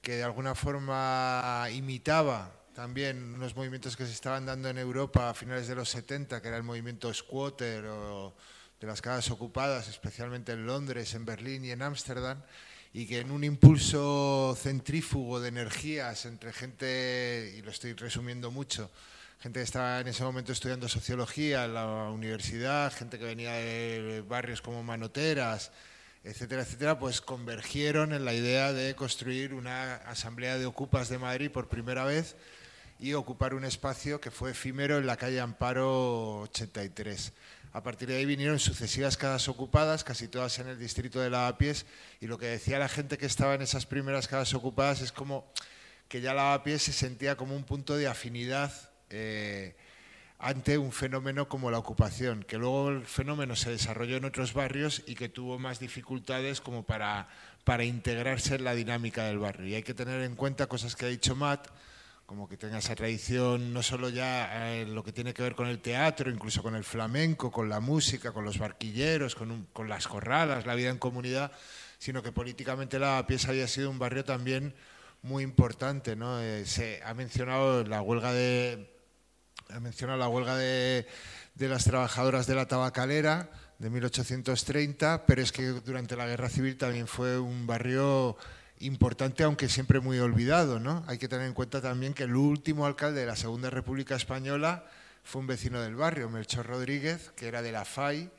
que 0.01 0.15
de 0.15 0.23
alguna 0.23 0.55
forma 0.55 1.67
imitaba 1.71 2.51
también 2.73 3.35
unos 3.35 3.55
movimientos 3.55 3.95
que 3.95 4.05
se 4.05 4.11
estaban 4.11 4.45
dando 4.45 4.69
en 4.69 4.77
Europa 4.77 5.29
a 5.29 5.33
finales 5.33 5.67
de 5.67 5.75
los 5.75 5.89
70, 5.89 6.41
que 6.41 6.47
era 6.47 6.57
el 6.57 6.63
movimiento 6.63 7.13
squatter 7.13 7.85
o 7.85 8.33
de 8.79 8.87
las 8.87 9.01
casas 9.01 9.29
ocupadas, 9.31 9.87
especialmente 9.87 10.51
en 10.51 10.65
Londres, 10.65 11.13
en 11.13 11.23
Berlín 11.23 11.63
y 11.65 11.71
en 11.71 11.81
Ámsterdam, 11.81 12.41
y 12.91 13.05
que 13.05 13.19
en 13.19 13.31
un 13.31 13.43
impulso 13.43 14.57
centrífugo 14.59 15.39
de 15.39 15.49
energías 15.49 16.25
entre 16.25 16.51
gente, 16.51 17.55
y 17.57 17.61
lo 17.61 17.71
estoy 17.71 17.93
resumiendo 17.93 18.51
mucho, 18.51 18.91
gente 19.39 19.59
que 19.59 19.63
estaba 19.63 19.99
en 19.99 20.07
ese 20.07 20.23
momento 20.23 20.51
estudiando 20.51 20.89
sociología 20.89 21.65
en 21.65 21.75
la 21.75 22.09
universidad, 22.09 22.91
gente 22.91 23.19
que 23.19 23.25
venía 23.25 23.53
de 23.53 24.23
barrios 24.27 24.61
como 24.61 24.83
Manoteras, 24.83 25.71
etcétera, 26.23 26.63
etcétera, 26.63 26.97
pues 26.97 27.21
convergieron 27.21 28.13
en 28.13 28.25
la 28.25 28.33
idea 28.33 28.73
de 28.73 28.95
construir 28.95 29.53
una 29.53 29.95
asamblea 29.95 30.57
de 30.57 30.65
ocupas 30.65 31.09
de 31.09 31.19
Madrid 31.19 31.51
por 31.51 31.67
primera 31.67 32.05
vez 32.05 32.35
y 33.03 33.15
ocupar 33.15 33.53
un 33.53 33.65
espacio 33.65 34.21
que 34.21 34.31
fue 34.31 34.51
efímero 34.51 34.97
en 34.97 35.05
la 35.05 35.17
calle 35.17 35.41
Amparo 35.41 36.39
83. 36.43 37.33
A 37.73 37.83
partir 37.83 38.07
de 38.07 38.15
ahí 38.15 38.25
vinieron 38.25 38.59
sucesivas 38.59 39.17
casas 39.17 39.49
ocupadas, 39.49 40.05
casi 40.05 40.29
todas 40.29 40.57
en 40.59 40.69
el 40.69 40.79
distrito 40.79 41.19
de 41.19 41.29
Lavapiés, 41.29 41.85
y 42.21 42.27
lo 42.27 42.37
que 42.37 42.45
decía 42.45 42.79
la 42.79 42.87
gente 42.87 43.17
que 43.17 43.25
estaba 43.25 43.55
en 43.55 43.61
esas 43.61 43.85
primeras 43.85 44.29
casas 44.29 44.53
ocupadas 44.53 45.01
es 45.01 45.11
como 45.11 45.51
que 46.07 46.21
ya 46.21 46.33
Lavapiés 46.33 46.81
se 46.81 46.93
sentía 46.93 47.35
como 47.35 47.57
un 47.57 47.65
punto 47.65 47.97
de 47.97 48.07
afinidad 48.07 48.71
eh, 49.09 49.75
ante 50.39 50.77
un 50.77 50.93
fenómeno 50.93 51.49
como 51.49 51.71
la 51.71 51.79
ocupación, 51.79 52.43
que 52.43 52.57
luego 52.57 52.87
el 52.87 53.03
fenómeno 53.03 53.57
se 53.57 53.69
desarrolló 53.69 54.15
en 54.15 54.23
otros 54.23 54.53
barrios 54.53 55.03
y 55.07 55.15
que 55.15 55.27
tuvo 55.27 55.59
más 55.59 55.81
dificultades 55.81 56.61
como 56.61 56.83
para, 56.83 57.27
para 57.65 57.83
integrarse 57.83 58.55
en 58.55 58.63
la 58.63 58.73
dinámica 58.73 59.25
del 59.25 59.39
barrio. 59.39 59.67
Y 59.67 59.75
hay 59.75 59.83
que 59.83 59.93
tener 59.93 60.21
en 60.21 60.37
cuenta 60.37 60.67
cosas 60.67 60.95
que 60.95 61.05
ha 61.05 61.09
dicho 61.09 61.35
Matt, 61.35 61.67
como 62.25 62.47
que 62.47 62.57
tenga 62.57 62.77
esa 62.77 62.95
tradición 62.95 63.73
no 63.73 63.83
solo 63.83 64.09
ya 64.09 64.75
en 64.75 64.95
lo 64.95 65.03
que 65.03 65.11
tiene 65.11 65.33
que 65.33 65.43
ver 65.43 65.55
con 65.55 65.67
el 65.67 65.79
teatro, 65.79 66.31
incluso 66.31 66.63
con 66.63 66.75
el 66.75 66.83
flamenco, 66.83 67.51
con 67.51 67.69
la 67.69 67.79
música, 67.79 68.31
con 68.31 68.45
los 68.45 68.57
barquilleros, 68.57 69.35
con, 69.35 69.67
con 69.73 69.89
las 69.89 70.07
corralas, 70.07 70.65
la 70.65 70.75
vida 70.75 70.89
en 70.89 70.97
comunidad, 70.97 71.51
sino 71.97 72.23
que 72.23 72.31
políticamente 72.31 72.99
la 72.99 73.25
pieza 73.27 73.49
había 73.49 73.67
sido 73.67 73.89
un 73.89 73.99
barrio 73.99 74.23
también 74.23 74.73
muy 75.21 75.43
importante. 75.43 76.15
¿no? 76.15 76.39
Eh, 76.39 76.65
se 76.65 77.01
ha 77.03 77.13
mencionado 77.13 77.83
la 77.83 78.01
huelga 78.01 78.31
de, 78.31 78.93
ha 79.69 79.79
mencionado 79.79 80.19
la 80.19 80.27
huelga 80.27 80.55
de, 80.55 81.07
de 81.55 81.67
las 81.67 81.83
trabajadoras 81.83 82.47
de 82.47 82.55
la 82.55 82.67
tabacalera 82.67 83.49
de 83.79 83.89
1830, 83.89 85.25
pero 85.25 85.41
es 85.41 85.51
que 85.51 85.63
durante 85.63 86.15
la 86.15 86.25
guerra 86.25 86.49
civil 86.49 86.77
también 86.77 87.07
fue 87.07 87.37
un 87.37 87.67
barrio 87.67 88.37
importante, 88.85 89.43
aunque 89.43 89.69
siempre 89.69 89.99
muy 89.99 90.19
olvidado. 90.19 90.79
¿no? 90.79 91.03
Hay 91.07 91.17
que 91.17 91.27
tener 91.27 91.47
en 91.47 91.53
cuenta 91.53 91.81
también 91.81 92.13
que 92.13 92.23
el 92.23 92.35
último 92.35 92.85
alcalde 92.85 93.21
de 93.21 93.25
la 93.25 93.35
Segunda 93.35 93.69
República 93.69 94.15
Española 94.15 94.85
fue 95.23 95.41
un 95.41 95.47
vecino 95.47 95.81
del 95.81 95.95
barrio, 95.95 96.29
Melchor 96.29 96.65
Rodríguez, 96.65 97.31
que 97.35 97.47
era 97.47 97.61
de 97.61 97.71
la 97.71 97.85
FAI, 97.85 98.29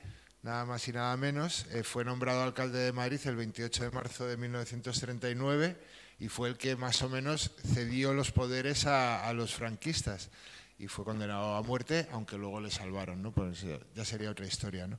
nada 0.42 0.64
más 0.64 0.86
y 0.88 0.92
nada 0.92 1.16
menos. 1.16 1.66
Eh, 1.72 1.82
fue 1.82 2.04
nombrado 2.04 2.42
alcalde 2.42 2.78
de 2.78 2.92
Madrid 2.92 3.20
el 3.24 3.36
28 3.36 3.84
de 3.84 3.90
marzo 3.90 4.26
de 4.26 4.36
1939 4.36 5.76
y 6.20 6.28
fue 6.28 6.48
el 6.48 6.56
que 6.56 6.76
más 6.76 7.02
o 7.02 7.08
menos 7.08 7.52
cedió 7.74 8.12
los 8.14 8.30
poderes 8.30 8.86
a, 8.86 9.26
a 9.26 9.32
los 9.32 9.54
franquistas 9.54 10.30
y 10.76 10.88
fue 10.88 11.04
condenado 11.04 11.54
a 11.54 11.62
muerte, 11.62 12.08
aunque 12.10 12.36
luego 12.36 12.60
le 12.60 12.70
salvaron, 12.70 13.22
¿no? 13.22 13.30
Pues 13.30 13.62
eh, 13.62 13.78
ya 13.94 14.04
sería 14.04 14.30
otra 14.30 14.44
historia, 14.44 14.88
¿no? 14.88 14.98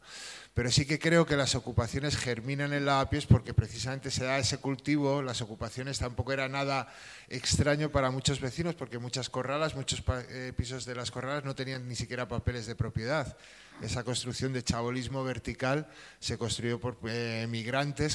Pero 0.53 0.71
sí 0.71 0.85
que 0.85 0.99
creo 0.99 1.25
que 1.25 1.35
las 1.35 1.53
ocupaciones 1.53 2.15
germinan 2.15 2.71
en 2.71 2.85
lavapiés 2.85 3.25
porque 3.25 3.53
precisamente 3.53 4.09
se 4.09 4.23
da 4.23 4.37
ese 4.37 4.59
cultivo, 4.59 5.21
las 5.21 5.41
ocupaciones 5.41 5.99
tampoco 5.99 6.31
era 6.31 6.47
nada 6.47 6.87
extraño 7.27 7.91
para 7.91 8.09
muchos 8.09 8.39
vecinos 8.39 8.75
porque 8.75 8.99
muchas 8.99 9.29
corralas, 9.29 9.75
muchos 9.75 10.01
eh, 10.29 10.53
pisos 10.55 10.85
de 10.85 10.95
las 10.95 11.11
corralas 11.11 11.43
no 11.43 11.55
tenían 11.55 11.87
ni 11.89 11.95
siquiera 11.95 12.27
papeles 12.27 12.67
de 12.67 12.75
propiedad. 12.75 13.35
Esa 13.81 14.05
construcción 14.05 14.53
de 14.53 14.63
chabolismo 14.63 15.25
vertical 15.25 15.87
se 16.21 16.37
construyó 16.37 16.79
por 16.79 16.97
eh, 17.05 17.45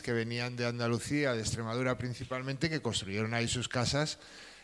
que 0.02 0.12
venían 0.14 0.56
de 0.56 0.64
Andalucía, 0.64 1.34
de 1.34 1.40
Extremadura 1.42 1.98
principalmente, 1.98 2.70
que 2.70 2.80
construyeron 2.80 3.34
ahí 3.34 3.46
sus 3.46 3.68
casas 3.68 4.18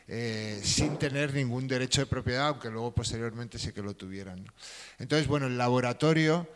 eh, 0.08 0.60
sin 0.62 0.98
tener 0.98 1.34
ningún 1.34 1.66
derecho 1.66 2.00
de 2.00 2.06
propiedad, 2.06 2.48
aunque 2.48 2.70
luego 2.70 2.94
posteriormente 2.94 3.58
sí 3.58 3.72
que 3.72 3.82
lo 3.82 3.94
tuvieran. 3.94 4.44
Entonces, 4.98 5.26
bueno, 5.26 5.46
el 5.46 5.58
laboratorio 5.58 6.48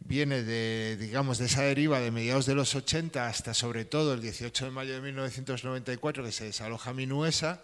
viene 0.00 0.42
de, 0.42 0.96
digamos, 0.98 1.38
de 1.38 1.46
esa 1.46 1.62
deriva 1.62 2.00
de 2.00 2.10
mediados 2.10 2.46
de 2.46 2.54
los 2.54 2.74
80 2.74 3.26
hasta 3.26 3.54
sobre 3.54 3.84
todo 3.84 4.14
el 4.14 4.20
18 4.20 4.66
de 4.66 4.70
mayo 4.70 4.94
de 4.94 5.00
1994 5.00 6.24
que 6.24 6.32
se 6.32 6.44
desaloja 6.44 6.92
Minuesa, 6.92 7.62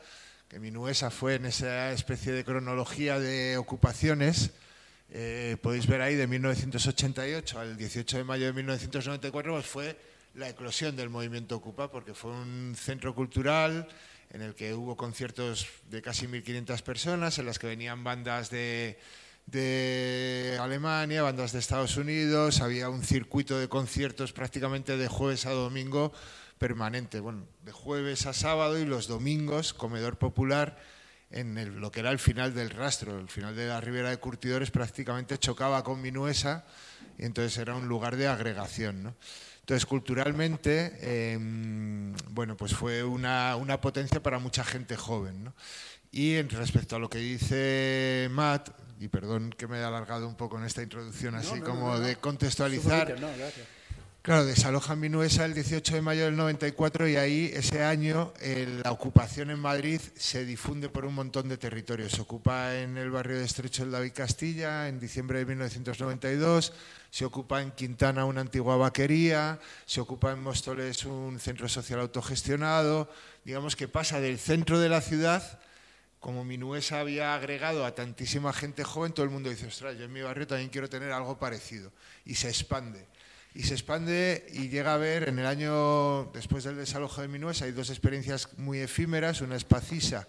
que 0.49 0.59
Minuesa 0.59 1.11
fue 1.11 1.37
en 1.37 1.47
esa 1.47 1.93
especie 1.93 2.33
de 2.33 2.45
cronología 2.45 3.19
de 3.19 3.57
ocupaciones, 3.57 4.51
eh, 5.13 5.57
podéis 5.63 5.87
ver 5.87 6.03
ahí 6.03 6.15
de 6.15 6.27
1988 6.27 7.59
al 7.59 7.77
18 7.77 8.19
de 8.19 8.25
mayo 8.25 8.47
de 8.47 8.53
1994, 8.53 9.53
pues 9.53 9.67
fue 9.67 9.97
la 10.35 10.49
eclosión 10.49 10.97
del 10.97 11.09
movimiento 11.09 11.57
Ocupa, 11.57 11.91
porque 11.91 12.15
fue 12.15 12.31
un 12.31 12.75
centro 12.77 13.15
cultural 13.15 13.89
en 14.31 14.43
el 14.43 14.55
que 14.55 14.75
hubo 14.75 14.97
conciertos 14.97 15.67
de 15.89 16.03
casi 16.03 16.27
1.500 16.27 16.83
personas, 16.83 17.39
en 17.39 17.47
las 17.47 17.59
que 17.59 17.67
venían 17.67 18.05
bandas 18.05 18.51
de, 18.51 18.99
Alemania, 20.61 21.23
bandas 21.23 21.53
de 21.53 21.59
Estados 21.59 21.97
Unidos, 21.97 22.61
había 22.61 22.89
un 22.89 23.03
circuito 23.03 23.59
de 23.59 23.69
conciertos 23.69 24.33
prácticamente 24.33 24.97
de 24.97 25.09
jueves 25.09 25.47
a 25.47 25.51
domingo 25.51 26.13
permanente, 26.59 27.19
bueno, 27.21 27.47
de 27.65 27.73
jueves 27.73 28.27
a 28.27 28.33
sábado 28.33 28.79
y 28.79 28.85
los 28.85 29.09
domingos, 29.09 29.75
comedor 29.75 30.19
popular 30.19 30.79
en 31.31 31.81
lo 31.81 31.91
que 31.91 32.01
era 32.01 32.11
el 32.11 32.19
final 32.19 32.55
del 32.55 32.71
rastro, 32.71 33.19
el 33.19 33.29
final 33.29 33.57
de 33.57 33.67
la 33.67 33.81
ribera 33.81 34.11
de 34.11 34.19
Curtidores 34.19 34.71
prácticamente 34.71 35.39
chocaba 35.39 35.83
con 35.85 36.03
Minuesa 36.03 36.65
y 37.19 37.25
entonces 37.25 37.57
era 37.59 37.75
un 37.75 37.89
lugar 37.89 38.17
de 38.17 38.29
agregación. 38.29 39.03
¿no? 39.03 39.15
Entonces, 39.71 39.87
culturalmente, 39.87 40.99
eh, 41.01 41.39
bueno, 42.31 42.57
pues 42.57 42.75
fue 42.75 43.05
una, 43.05 43.55
una 43.55 43.81
potencia 43.81 44.21
para 44.21 44.41
mucha 44.41 44.65
gente 44.65 44.97
joven. 44.97 45.45
¿no? 45.45 45.55
Y 46.11 46.35
en 46.35 46.51
respecto 46.51 46.97
a 46.97 46.99
lo 46.99 47.09
que 47.09 47.19
dice 47.19 48.27
Matt, 48.33 48.71
y 48.99 49.07
perdón 49.07 49.55
que 49.57 49.69
me 49.69 49.79
he 49.79 49.85
alargado 49.85 50.27
un 50.27 50.35
poco 50.35 50.59
en 50.59 50.65
esta 50.65 50.83
introducción 50.83 51.37
así 51.37 51.51
No, 51.51 51.57
no, 51.59 51.65
como 51.65 52.01
de 52.01 52.17
contextualizar. 52.17 53.15
Claro, 54.23 54.45
desalojan 54.45 55.01
Minuesa 55.01 55.47
el 55.47 55.55
18 55.55 55.95
de 55.95 56.03
mayo 56.03 56.27
del 56.27 56.37
94 56.37 57.09
y 57.09 57.17
ahí 57.17 57.51
ese 57.55 57.83
año 57.83 58.35
eh, 58.41 58.81
la 58.85 58.93
ocupación 58.93 59.49
en 59.49 59.59
Madrid 59.59 59.99
se 60.15 60.45
difunde 60.45 60.91
por 60.91 61.07
un 61.07 61.15
montón 61.15 61.49
de 61.49 61.57
territorios. 61.57 62.13
Se 62.13 62.21
ocupa 62.21 62.77
en 62.77 62.99
el 62.99 63.11
barrio 63.11 63.39
de 63.39 63.47
Estrecho 63.47 63.83
el 63.83 63.91
David 63.91 64.13
Castilla 64.13 64.89
en 64.89 65.01
diciembre 65.01 65.39
de 65.39 65.47
1992, 65.47 66.75
se 67.09 67.25
ocupa 67.25 67.63
en 67.63 67.71
Quintana 67.71 68.27
una 68.27 68.43
antigua 68.43 68.77
vaquería, 68.77 69.59
se 69.87 70.03
ocupa 70.03 70.33
en 70.33 70.43
Móstoles 70.43 71.07
un 71.07 71.41
centro 71.41 71.67
social 71.67 72.01
autogestionado. 72.01 73.11
Digamos 73.43 73.75
que 73.75 73.89
pasa 73.89 74.21
del 74.21 74.39
centro 74.39 74.79
de 74.79 74.91
la 74.91 75.01
ciudad 75.01 75.61
como 76.19 76.45
Minuesa 76.45 77.01
había 77.01 77.35
agregado 77.35 77.87
a 77.87 77.95
tantísima 77.95 78.53
gente 78.53 78.85
joven, 78.85 79.15
todo 79.15 79.25
el 79.25 79.31
mundo 79.31 79.49
dice, 79.49 79.67
ostras, 79.67 79.97
yo 79.97 80.05
en 80.05 80.13
mi 80.13 80.21
barrio 80.21 80.47
también 80.47 80.69
quiero 80.69 80.91
tener 80.91 81.11
algo 81.11 81.39
parecido. 81.39 81.91
Y 82.27 82.35
se 82.35 82.49
expande 82.49 83.07
y 83.55 83.63
se 83.63 83.75
expande 83.75 84.47
y 84.53 84.69
llega 84.69 84.95
a 84.95 84.99
ver 84.99 85.29
en 85.29 85.39
el 85.39 85.47
año 85.47 86.27
después 86.33 86.65
del 86.65 86.77
desalojo 86.77 87.21
de 87.21 87.29
Minuesa 87.29 87.65
hay 87.65 87.73
dos 87.73 87.91
experiencias 87.91 88.49
muy 88.59 88.79
efímeras, 88.79 89.41
una 89.41 89.57
es 89.57 89.65
Pacisa 89.65 90.29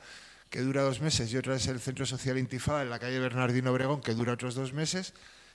que 0.51 0.59
dura 0.59 0.81
dos 0.81 0.99
meses 0.99 1.31
y 1.31 1.37
otra 1.37 1.55
es 1.55 1.65
el 1.67 1.79
Centro 1.79 2.05
Social 2.05 2.37
Intifada 2.37 2.81
en 2.81 2.89
la 2.89 2.99
calle 2.99 3.19
Bernardino 3.19 3.71
Obregón 3.71 4.01
que 4.01 4.13
dura 4.13 4.33
otros 4.33 4.53
dos 4.53 4.73
meses. 4.73 5.13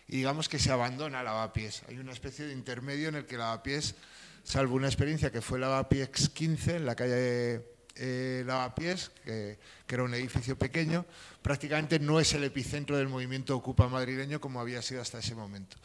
Y 0.08 0.16
digamos 0.18 0.48
que 0.48 0.58
se 0.58 0.70
abandona 0.70 1.22
Lavapiés. 1.22 1.82
Hay 1.88 1.98
una 1.98 2.12
especie 2.12 2.46
de 2.46 2.52
intermedio 2.54 3.10
en 3.10 3.16
el 3.16 3.26
que 3.26 3.36
Lavapiés, 3.36 3.94
salvo 4.42 4.74
una 4.74 4.86
experiencia 4.86 5.30
que 5.30 5.42
fue 5.42 5.58
Lavapiés 5.58 6.30
15 6.30 6.76
en 6.76 6.86
la 6.86 6.94
calle 6.94 7.62
eh, 7.96 8.42
Lavapiés, 8.46 9.10
que, 9.22 9.58
que 9.86 9.94
era 9.94 10.04
un 10.04 10.14
edificio 10.14 10.56
pequeño, 10.56 11.04
prácticamente 11.42 11.98
no 11.98 12.18
es 12.18 12.32
el 12.32 12.44
epicentro 12.44 12.96
del 12.96 13.08
movimiento 13.08 13.54
Ocupa 13.54 13.88
madrileño 13.88 14.40
como 14.40 14.60
había 14.60 14.80
sido 14.80 15.02
hasta 15.02 15.18
ese 15.18 15.34
momento 15.34 15.76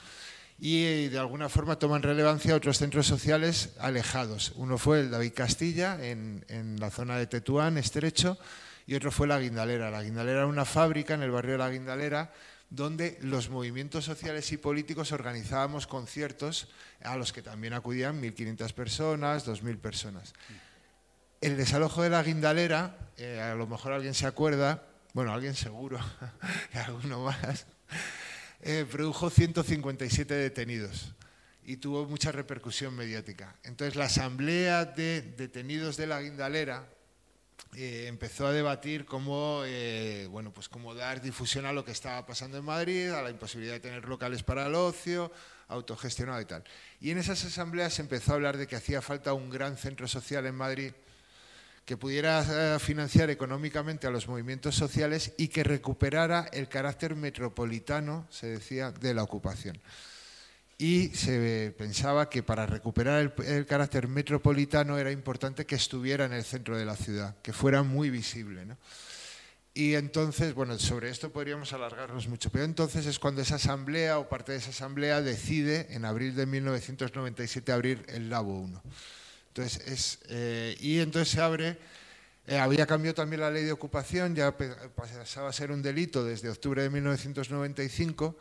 y 0.63 1.07
de 1.07 1.17
alguna 1.17 1.49
forma 1.49 1.79
toman 1.79 2.03
relevancia 2.03 2.55
otros 2.55 2.77
centros 2.77 3.07
sociales 3.07 3.71
alejados. 3.79 4.53
Uno 4.57 4.77
fue 4.77 4.99
el 4.99 5.09
David 5.09 5.33
Castilla, 5.33 5.97
en, 5.99 6.75
la 6.79 6.91
zona 6.91 7.17
de 7.17 7.25
Tetuán, 7.25 7.79
estrecho, 7.79 8.37
y 8.85 8.93
otro 8.93 9.11
fue 9.11 9.25
la 9.25 9.39
Guindalera. 9.39 9.89
La 9.89 10.03
Guindalera 10.03 10.41
era 10.41 10.47
una 10.47 10.65
fábrica 10.65 11.15
en 11.15 11.23
el 11.23 11.31
barrio 11.31 11.53
de 11.53 11.57
la 11.57 11.71
Guindalera 11.71 12.31
donde 12.69 13.17
los 13.21 13.49
movimientos 13.49 14.05
sociales 14.05 14.51
y 14.51 14.57
políticos 14.57 15.11
organizábamos 15.11 15.87
conciertos 15.87 16.69
a 17.03 17.17
los 17.17 17.33
que 17.33 17.41
también 17.41 17.73
acudían 17.73 18.21
1.500 18.21 18.73
personas, 18.73 19.47
2.000 19.47 19.79
personas. 19.79 20.33
El 21.41 21.57
desalojo 21.57 22.03
de 22.03 22.11
la 22.11 22.21
Guindalera, 22.21 23.09
eh, 23.17 23.41
a 23.41 23.55
lo 23.55 23.65
mejor 23.65 23.93
alguien 23.93 24.13
se 24.13 24.27
acuerda, 24.27 24.83
bueno, 25.13 25.33
alguien 25.33 25.55
seguro, 25.55 25.99
alguno 26.85 27.23
más, 27.23 27.65
eh, 28.63 28.85
produjo 28.89 29.29
157 29.29 30.33
detenidos 30.33 31.13
y 31.63 31.77
tuvo 31.77 32.05
mucha 32.05 32.31
repercusión 32.31 32.95
mediática. 32.95 33.55
Entonces 33.63 33.95
la 33.95 34.05
asamblea 34.05 34.85
de 34.85 35.21
detenidos 35.21 35.97
de 35.97 36.07
la 36.07 36.21
Guindalera 36.21 36.87
eh, 37.75 38.05
empezó 38.07 38.47
a 38.47 38.51
debatir 38.51 39.05
cómo, 39.05 39.61
eh, 39.65 40.27
bueno, 40.29 40.51
pues 40.51 40.69
cómo 40.69 40.93
dar 40.93 41.21
difusión 41.21 41.65
a 41.65 41.73
lo 41.73 41.85
que 41.85 41.91
estaba 41.91 42.25
pasando 42.25 42.57
en 42.57 42.65
Madrid, 42.65 43.09
a 43.09 43.21
la 43.21 43.29
imposibilidad 43.29 43.73
de 43.75 43.79
tener 43.79 44.07
locales 44.07 44.43
para 44.43 44.67
el 44.67 44.75
ocio, 44.75 45.31
autogestionado 45.67 46.41
y 46.41 46.45
tal. 46.45 46.63
Y 46.99 47.11
en 47.11 47.17
esas 47.17 47.43
asambleas 47.45 47.93
se 47.93 48.01
empezó 48.01 48.31
a 48.31 48.35
hablar 48.35 48.57
de 48.57 48.67
que 48.67 48.75
hacía 48.75 49.01
falta 49.01 49.33
un 49.33 49.49
gran 49.49 49.77
centro 49.77 50.07
social 50.07 50.45
en 50.45 50.55
Madrid 50.55 50.91
que 51.85 51.97
pudiera 51.97 52.75
eh, 52.75 52.79
financiar 52.79 53.29
económicamente 53.29 54.07
a 54.07 54.11
los 54.11 54.27
movimientos 54.27 54.75
sociales 54.75 55.33
y 55.37 55.47
que 55.47 55.63
recuperara 55.63 56.47
el 56.53 56.67
carácter 56.67 57.15
metropolitano, 57.15 58.27
se 58.29 58.47
decía, 58.47 58.91
de 58.91 59.13
la 59.13 59.23
ocupación. 59.23 59.79
Y 60.77 61.09
se 61.09 61.75
pensaba 61.77 62.27
que 62.27 62.41
para 62.41 62.65
recuperar 62.65 63.33
el, 63.45 63.65
carácter 63.67 64.07
metropolitano 64.07 64.97
era 64.97 65.11
importante 65.11 65.65
que 65.67 65.75
estuviera 65.75 66.25
en 66.25 66.33
el 66.33 66.43
centro 66.43 66.75
de 66.75 66.85
la 66.85 66.95
ciudad, 66.95 67.35
que 67.43 67.53
fuera 67.53 67.83
muy 67.83 68.09
visible. 68.09 68.65
Y 69.75 69.93
entonces, 69.93 70.55
bueno, 70.55 70.79
sobre 70.79 71.11
esto 71.11 71.31
podríamos 71.31 71.71
alargarnos 71.73 72.27
mucho, 72.27 72.49
pero 72.49 72.65
entonces 72.65 73.05
es 73.05 73.19
cuando 73.19 73.43
esa 73.43 73.55
asamblea 73.55 74.17
o 74.17 74.27
parte 74.27 74.53
de 74.53 74.57
esa 74.57 74.71
asamblea 74.71 75.21
decide 75.21 75.85
en 75.91 76.03
abril 76.03 76.35
de 76.35 76.47
1997 76.47 77.71
abrir 77.71 78.03
el 78.09 78.31
Labo 78.31 78.59
1. 78.59 78.81
Entonces 79.53 79.85
es, 79.85 80.19
eh, 80.29 80.77
y 80.79 80.99
entonces 80.99 81.27
se 81.27 81.41
abre, 81.41 81.77
eh, 82.47 82.57
había 82.57 82.85
cambiado 82.85 83.15
también 83.15 83.41
la 83.41 83.51
ley 83.51 83.65
de 83.65 83.73
ocupación, 83.73 84.33
ya 84.33 84.55
pasaba 84.95 85.49
a 85.49 85.53
ser 85.53 85.71
un 85.71 85.81
delito 85.81 86.23
desde 86.23 86.49
octubre 86.49 86.81
de 86.81 86.89
1995, 86.89 88.37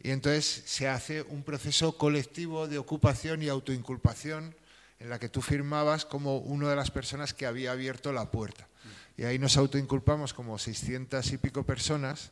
y 0.00 0.12
entonces 0.12 0.62
se 0.64 0.86
hace 0.86 1.22
un 1.22 1.42
proceso 1.42 1.98
colectivo 1.98 2.68
de 2.68 2.78
ocupación 2.78 3.42
y 3.42 3.48
autoinculpación 3.48 4.54
en 5.00 5.10
la 5.10 5.18
que 5.18 5.28
tú 5.28 5.42
firmabas 5.42 6.04
como 6.04 6.38
una 6.38 6.70
de 6.70 6.76
las 6.76 6.92
personas 6.92 7.34
que 7.34 7.46
había 7.46 7.72
abierto 7.72 8.12
la 8.12 8.30
puerta. 8.30 8.68
Y 9.16 9.24
ahí 9.24 9.40
nos 9.40 9.56
autoinculpamos 9.56 10.34
como 10.34 10.56
600 10.56 11.32
y 11.32 11.38
pico 11.38 11.64
personas 11.64 12.30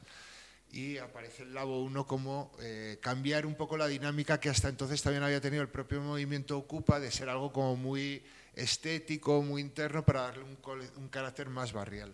y 0.73 0.97
aparece 0.97 1.43
el 1.43 1.53
Labo 1.53 1.83
1 1.83 2.07
como 2.07 2.51
eh, 2.61 2.99
cambiar 3.01 3.45
un 3.45 3.55
poco 3.55 3.77
la 3.77 3.87
dinámica 3.87 4.41
que 4.41 4.49
hasta 4.49 4.71
entonces 4.71 5.03
también 5.03 5.23
había 5.23 5.41
tenido 5.41 5.63
el 5.63 5.69
propio 5.69 6.01
movimiento 6.01 6.57
Ocupa 6.57 6.99
de 6.99 7.11
ser 7.11 7.29
algo 7.29 7.53
como 7.53 7.77
muy 7.77 8.23
estético, 8.55 9.43
muy 9.43 9.61
interno 9.61 10.03
para 10.03 10.23
darle 10.23 10.45
un, 10.45 11.09
carácter 11.09 11.51
más 11.51 11.73
barrial. 11.73 12.13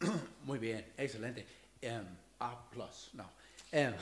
Muy 0.44 0.58
bien, 0.58 0.84
excelente. 0.96 1.46
Em, 1.80 2.04
a 2.40 2.70
plus, 2.70 3.10
no. 3.14 3.28
Em, 3.72 3.94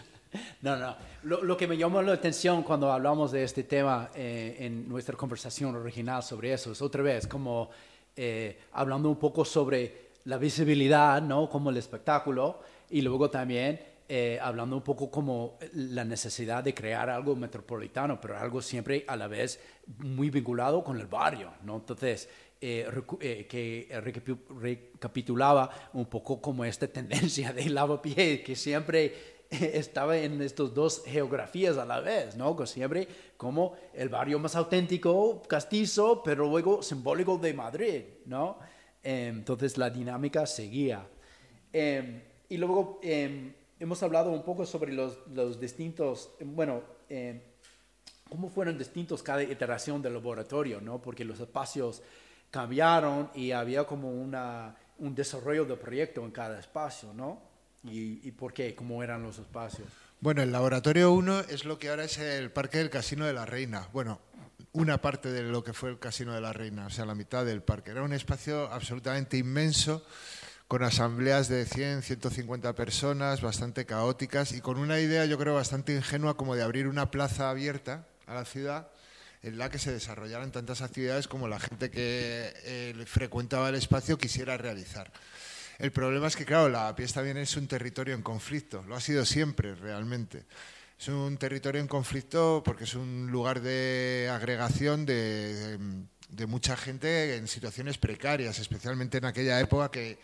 no, 0.62 0.76
no. 0.76 0.96
Lo, 1.22 1.56
que 1.56 1.66
me 1.66 1.76
llamó 1.76 2.02
la 2.02 2.12
atención 2.12 2.62
cuando 2.62 2.92
hablamos 2.92 3.32
de 3.32 3.44
este 3.44 3.64
tema 3.64 4.10
eh, 4.14 4.56
en 4.60 4.88
nuestra 4.88 5.16
conversación 5.16 5.74
original 5.76 6.22
sobre 6.22 6.52
eso 6.52 6.72
es 6.72 6.82
otra 6.82 7.02
vez 7.02 7.26
como 7.26 7.70
eh, 8.16 8.58
hablando 8.72 9.08
un 9.08 9.18
poco 9.18 9.44
sobre 9.44 10.07
la 10.28 10.36
visibilidad, 10.36 11.22
¿no? 11.22 11.48
Como 11.48 11.70
el 11.70 11.78
espectáculo, 11.78 12.60
y 12.90 13.00
luego 13.00 13.30
también 13.30 13.80
eh, 14.06 14.38
hablando 14.42 14.76
un 14.76 14.82
poco 14.82 15.10
como 15.10 15.58
la 15.72 16.04
necesidad 16.04 16.62
de 16.62 16.74
crear 16.74 17.08
algo 17.08 17.34
metropolitano, 17.34 18.20
pero 18.20 18.36
algo 18.36 18.60
siempre 18.60 19.06
a 19.08 19.16
la 19.16 19.26
vez 19.26 19.58
muy 19.86 20.28
vinculado 20.28 20.84
con 20.84 21.00
el 21.00 21.06
barrio, 21.06 21.52
¿no? 21.64 21.76
Entonces, 21.76 22.28
eh, 22.60 22.86
eh, 23.20 23.46
que 23.48 23.88
recapitulaba 24.60 25.70
un 25.94 26.04
poco 26.04 26.42
como 26.42 26.62
esta 26.62 26.86
tendencia 26.88 27.54
de 27.54 27.70
lavapiés, 27.70 28.42
que 28.42 28.54
siempre 28.54 29.14
estaba 29.50 30.18
en 30.18 30.42
estas 30.42 30.74
dos 30.74 31.04
geografías 31.06 31.78
a 31.78 31.86
la 31.86 32.00
vez, 32.00 32.36
¿no? 32.36 32.54
Que 32.54 32.66
siempre 32.66 33.08
como 33.38 33.76
el 33.94 34.10
barrio 34.10 34.38
más 34.38 34.56
auténtico, 34.56 35.40
castizo, 35.48 36.22
pero 36.22 36.46
luego 36.46 36.82
simbólico 36.82 37.38
de 37.38 37.54
Madrid, 37.54 38.02
¿no? 38.26 38.58
Em, 39.02 39.38
entonces 39.38 39.78
la 39.78 39.90
dinámica 39.90 40.46
seguía. 40.46 41.06
Em, 41.72 42.22
y 42.48 42.56
luego 42.56 43.00
em, 43.02 43.52
hemos 43.78 44.02
hablado 44.02 44.30
un 44.30 44.42
poco 44.42 44.66
sobre 44.66 44.92
los, 44.92 45.60
distintos, 45.60 46.30
bueno, 46.40 46.82
cómo 48.28 48.48
fueron 48.50 48.76
distintos 48.76 49.22
cada 49.22 49.42
iteración 49.42 50.02
del 50.02 50.14
laboratorio, 50.14 50.80
¿no? 50.80 51.00
Porque 51.00 51.24
los 51.24 51.40
espacios 51.40 52.02
cambiaron 52.50 53.30
y 53.34 53.52
había 53.52 53.84
como 53.84 54.10
una, 54.10 54.76
un 54.98 55.14
desarrollo 55.14 55.64
de 55.64 55.76
proyecto 55.76 56.24
en 56.24 56.30
cada 56.30 56.58
espacio, 56.58 57.12
¿no? 57.14 57.40
¿Y, 57.84 58.26
¿Y 58.26 58.32
por 58.32 58.52
qué? 58.52 58.74
¿Cómo 58.74 59.02
eran 59.02 59.22
los 59.22 59.38
espacios? 59.38 59.88
Bueno, 60.20 60.42
el 60.42 60.50
laboratorio 60.50 61.12
1 61.12 61.40
es 61.48 61.64
lo 61.64 61.78
que 61.78 61.90
ahora 61.90 62.04
es 62.04 62.18
el 62.18 62.50
Parque 62.50 62.78
del 62.78 62.90
Casino 62.90 63.24
de 63.24 63.32
la 63.32 63.46
Reina. 63.46 63.88
Bueno, 63.92 64.18
una 64.78 65.00
parte 65.00 65.32
de 65.32 65.42
lo 65.42 65.64
que 65.64 65.72
fue 65.72 65.90
el 65.90 65.98
Casino 65.98 66.32
de 66.32 66.40
la 66.40 66.52
Reina, 66.52 66.86
o 66.86 66.90
sea, 66.90 67.04
la 67.04 67.16
mitad 67.16 67.44
del 67.44 67.62
parque. 67.62 67.90
Era 67.90 68.04
un 68.04 68.12
espacio 68.12 68.72
absolutamente 68.72 69.36
inmenso, 69.36 70.06
con 70.68 70.84
asambleas 70.84 71.48
de 71.48 71.66
100, 71.66 72.02
150 72.02 72.74
personas, 72.76 73.40
bastante 73.40 73.86
caóticas 73.86 74.52
y 74.52 74.60
con 74.60 74.78
una 74.78 75.00
idea, 75.00 75.24
yo 75.24 75.36
creo, 75.36 75.54
bastante 75.54 75.96
ingenua 75.96 76.36
como 76.36 76.54
de 76.54 76.62
abrir 76.62 76.86
una 76.86 77.10
plaza 77.10 77.50
abierta 77.50 78.06
a 78.28 78.34
la 78.34 78.44
ciudad 78.44 78.88
en 79.42 79.58
la 79.58 79.68
que 79.68 79.80
se 79.80 79.92
desarrollaran 79.92 80.52
tantas 80.52 80.80
actividades 80.80 81.26
como 81.26 81.48
la 81.48 81.58
gente 81.58 81.90
que 81.90 82.52
eh, 82.62 83.04
frecuentaba 83.04 83.70
el 83.70 83.74
espacio 83.74 84.16
quisiera 84.16 84.56
realizar. 84.56 85.10
El 85.80 85.90
problema 85.90 86.28
es 86.28 86.36
que, 86.36 86.44
claro, 86.44 86.68
la 86.68 86.94
pieza 86.94 87.14
también 87.14 87.38
es 87.38 87.56
un 87.56 87.66
territorio 87.66 88.14
en 88.14 88.22
conflicto, 88.22 88.84
lo 88.86 88.94
ha 88.94 89.00
sido 89.00 89.24
siempre 89.24 89.74
realmente. 89.74 90.44
Es 90.98 91.06
un 91.06 91.36
territorio 91.36 91.80
en 91.80 91.86
conflicto 91.86 92.60
porque 92.64 92.82
es 92.82 92.94
un 92.94 93.28
lugar 93.30 93.60
de 93.60 94.28
agregación 94.32 95.06
de, 95.06 95.78
mucha 96.48 96.76
gente 96.76 97.36
en 97.36 97.46
situaciones 97.46 97.98
precarias, 97.98 98.58
especialmente 98.58 99.18
en 99.18 99.24
aquella 99.24 99.60
época 99.60 99.92
que, 99.92 100.18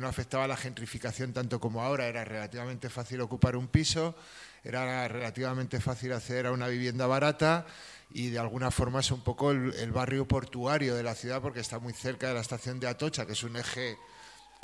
no 0.00 0.08
afectaba 0.08 0.48
la 0.48 0.56
gentrificación 0.56 1.32
tanto 1.32 1.60
como 1.60 1.80
ahora. 1.80 2.08
Era 2.08 2.24
relativamente 2.24 2.90
fácil 2.90 3.20
ocupar 3.20 3.54
un 3.54 3.68
piso, 3.68 4.16
era 4.64 5.06
relativamente 5.06 5.78
fácil 5.78 6.12
acceder 6.12 6.46
a 6.46 6.52
una 6.52 6.66
vivienda 6.66 7.06
barata 7.06 7.64
y 8.10 8.30
de 8.30 8.40
alguna 8.40 8.72
forma 8.72 8.98
es 8.98 9.12
un 9.12 9.20
poco 9.20 9.52
el, 9.52 9.92
barrio 9.92 10.26
portuario 10.26 10.96
de 10.96 11.04
la 11.04 11.14
ciudad 11.14 11.40
porque 11.40 11.60
está 11.60 11.78
muy 11.78 11.92
cerca 11.92 12.26
de 12.26 12.34
la 12.34 12.40
estación 12.40 12.80
de 12.80 12.88
Atocha, 12.88 13.26
que 13.26 13.34
es 13.34 13.44
un 13.44 13.56
eje 13.56 13.96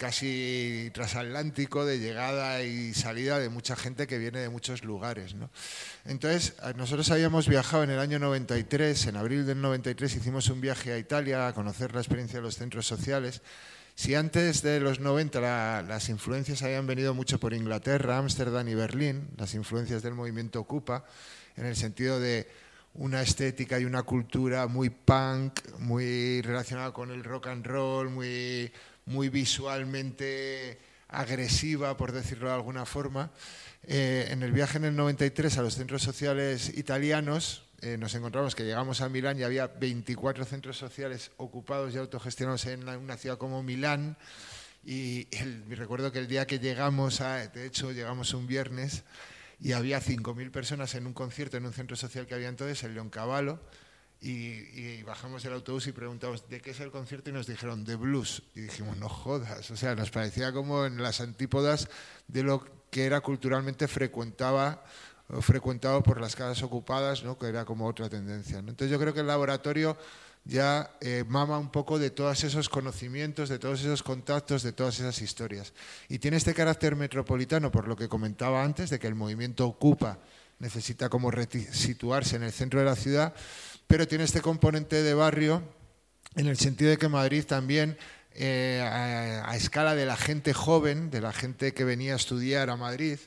casi 0.03 0.91
transatlántico 0.93 1.85
de 1.85 2.01
llegada 2.01 2.65
y 2.65 2.93
salida 2.93 3.39
de 3.39 3.49
mucha 3.49 3.77
gente 3.77 4.09
que 4.09 4.19
viene 4.19 4.41
de 4.41 4.49
muchos 4.49 4.83
lugares. 4.83 5.37
¿no? 5.37 5.49
Entonces, 6.05 6.57
nosotros 6.75 7.09
habíamos 7.13 7.47
viajado 7.47 7.85
en 7.85 7.91
el 7.91 8.01
año 8.01 8.19
93, 8.19 9.07
en 9.07 9.17
abril 9.17 9.47
del 9.47 9.61
93 9.61 10.17
hicimos 10.17 10.49
un 10.49 10.61
viaje 10.61 10.93
a 10.93 10.99
Italia 10.99 11.47
a 11.47 11.53
conocer 11.55 11.95
la 11.95 12.01
experiencia 12.01 12.41
de 12.41 12.43
los 12.43 12.57
centros 12.57 12.85
sociales. 12.85 13.43
Si 13.95 14.17
antes 14.17 14.63
de 14.63 14.81
los 14.81 14.99
90 14.99 15.83
las 15.83 16.09
influencias 16.09 16.65
habían 16.65 16.89
venido 16.89 17.15
mucho 17.15 17.39
por 17.39 17.55
Inglaterra, 17.55 18.19
Ámsterdam 18.19 18.67
y 18.67 18.75
Berlín, 18.75 19.29
las 19.37 19.55
influencias 19.55 20.03
del 20.03 20.15
movimiento 20.15 20.59
Ocupa, 20.59 21.05
en 21.57 21.65
el 21.65 21.77
sentido 21.77 22.19
de 22.19 22.49
una 22.95 23.23
estética 23.23 23.79
y 23.79 23.85
una 23.85 24.03
cultura 24.03 24.67
muy 24.67 24.91
punk, 24.91 25.61
muy 25.79 26.43
relacionada 26.43 26.93
con 26.93 27.11
el 27.13 27.23
rock 27.25 27.47
and 27.47 27.65
roll, 27.65 28.11
muy, 28.11 28.71
muy 29.07 29.29
visualmente 29.29 30.79
agresiva, 31.09 31.97
por 31.97 32.13
decirlo 32.13 32.49
de 32.49 32.55
alguna 32.55 32.87
forma. 32.87 33.31
Eh, 33.85 34.29
en 34.31 34.43
el 34.43 34.53
viaje 34.53 34.79
en 34.79 34.85
el 34.85 34.97
93 34.97 35.59
a 35.59 35.63
los 35.63 35.75
centros 35.75 36.03
sociales 36.03 36.77
italianos, 36.77 37.65
eh, 37.81 37.97
nos 37.99 38.15
encontramos 38.15 38.55
que 38.55 38.65
llegamos 38.65 39.01
a 39.01 39.09
Milán 39.09 39.39
y 39.39 39.43
había 39.43 39.67
24 39.67 40.45
centros 40.45 40.79
sociales 40.79 41.33
ocupados 41.37 41.95
y 41.95 41.99
autogestionados 41.99 42.65
en 42.67 42.89
una 42.89 43.17
ciudad 43.17 43.39
como 43.39 43.63
Milán. 43.63 44.17
Y 44.85 45.29
recuerdo 45.69 46.11
que 46.11 46.19
el 46.19 46.29
día 46.29 46.47
que 46.47 46.59
llegamos, 46.59 47.21
a, 47.21 47.47
de 47.47 47.67
hecho 47.67 47.93
llegamos 47.93 48.35
un 48.35 48.47
viernes, 48.47 49.05
y 49.63 49.73
había 49.73 50.01
5.000 50.01 50.51
personas 50.51 50.95
en 50.97 51.07
un 51.07 51.13
concierto 51.13 51.57
en 51.57 51.65
un 51.67 51.73
centro 51.73 51.97
social 51.97 52.27
que 52.27 52.35
había 52.35 52.49
entonces, 52.49 52.83
el 52.83 52.95
León 52.95 53.11
Caballo, 53.11 53.61
y, 54.23 55.03
bajamos 55.03 55.43
del 55.43 55.53
autobús 55.53 55.89
y 55.89 55.93
preguntamos 55.93 56.49
de 56.49 56.61
qué 56.61 56.71
es 56.71 56.81
el 56.81 56.91
concierto 56.91 57.31
y 57.31 57.33
nos 57.33 57.47
dijeron 57.47 57.85
de 57.85 57.97
blues. 57.97 58.43
Y 58.55 58.61
dijimos, 58.61 58.97
no 58.97 59.09
jodas, 59.09 59.71
o 59.71 59.77
sea, 59.77 59.95
nos 59.95 60.11
parecía 60.11 60.53
como 60.53 60.87
en 60.87 61.03
las 61.03 61.21
antípodas 61.21 61.89
de 62.29 62.43
lo 62.45 62.65
que 62.91 63.05
era 63.05 63.21
culturalmente 63.21 63.89
frecuentaba 63.89 64.85
frecuentado 65.41 66.03
por 66.03 66.21
las 66.21 66.37
casas 66.37 66.63
ocupadas, 66.63 67.25
¿no? 67.25 67.39
que 67.39 67.47
era 67.47 67.65
como 67.65 67.87
otra 67.87 68.09
tendencia. 68.09 68.59
Entonces 68.59 68.91
yo 68.91 68.99
creo 68.99 69.15
que 69.15 69.21
el 69.21 69.27
laboratorio 69.27 69.97
ya 70.45 70.91
eh, 71.01 71.25
mama 71.27 71.59
un 71.59 71.71
poco 71.71 71.99
de 71.99 72.11
todos 72.11 72.43
esos 72.45 72.69
conocimientos, 72.69 73.49
de 73.49 73.59
todos 73.59 73.81
esos 73.81 74.03
contactos, 74.03 74.63
de 74.63 74.73
todas 74.73 74.99
esas 74.99 75.23
historias. 75.23 75.73
Y 76.09 76.19
tiene 76.19 76.37
este 76.37 76.55
carácter 76.55 76.97
metropolitano, 76.97 77.71
por 77.71 77.89
lo 77.89 77.97
que 77.97 78.09
comentaba 78.09 78.63
antes, 78.63 78.91
de 78.91 78.99
que 78.99 79.07
el 79.07 79.15
movimiento 79.15 79.67
ocupa, 79.67 80.19
necesita 80.59 81.09
como 81.09 81.31
situarse 81.73 82.37
en 82.37 82.43
el 82.43 82.53
centro 82.53 82.81
de 82.81 82.87
la 82.87 82.97
ciudad, 82.97 83.35
pero 83.93 84.09
tiene 84.09 84.25
este 84.25 84.41
componente 84.41 85.03
de 85.03 85.13
barrio 85.13 85.63
en 86.35 86.47
el 86.47 86.57
sentido 86.57 86.89
de 86.89 86.97
que 86.97 87.09
Madrid 87.09 87.45
también, 87.45 87.99
eh, 88.35 88.81
a 88.83 89.55
escala 89.55 89.95
de 89.95 90.07
la 90.07 90.17
gente 90.17 90.55
joven, 90.55 91.11
de 91.11 91.21
la 91.21 91.31
gente 91.31 91.75
que 91.75 91.85
venía 91.85 92.15
a 92.15 92.17
estudiar 92.17 92.71
a 92.71 92.77
Madrid, 92.79 93.19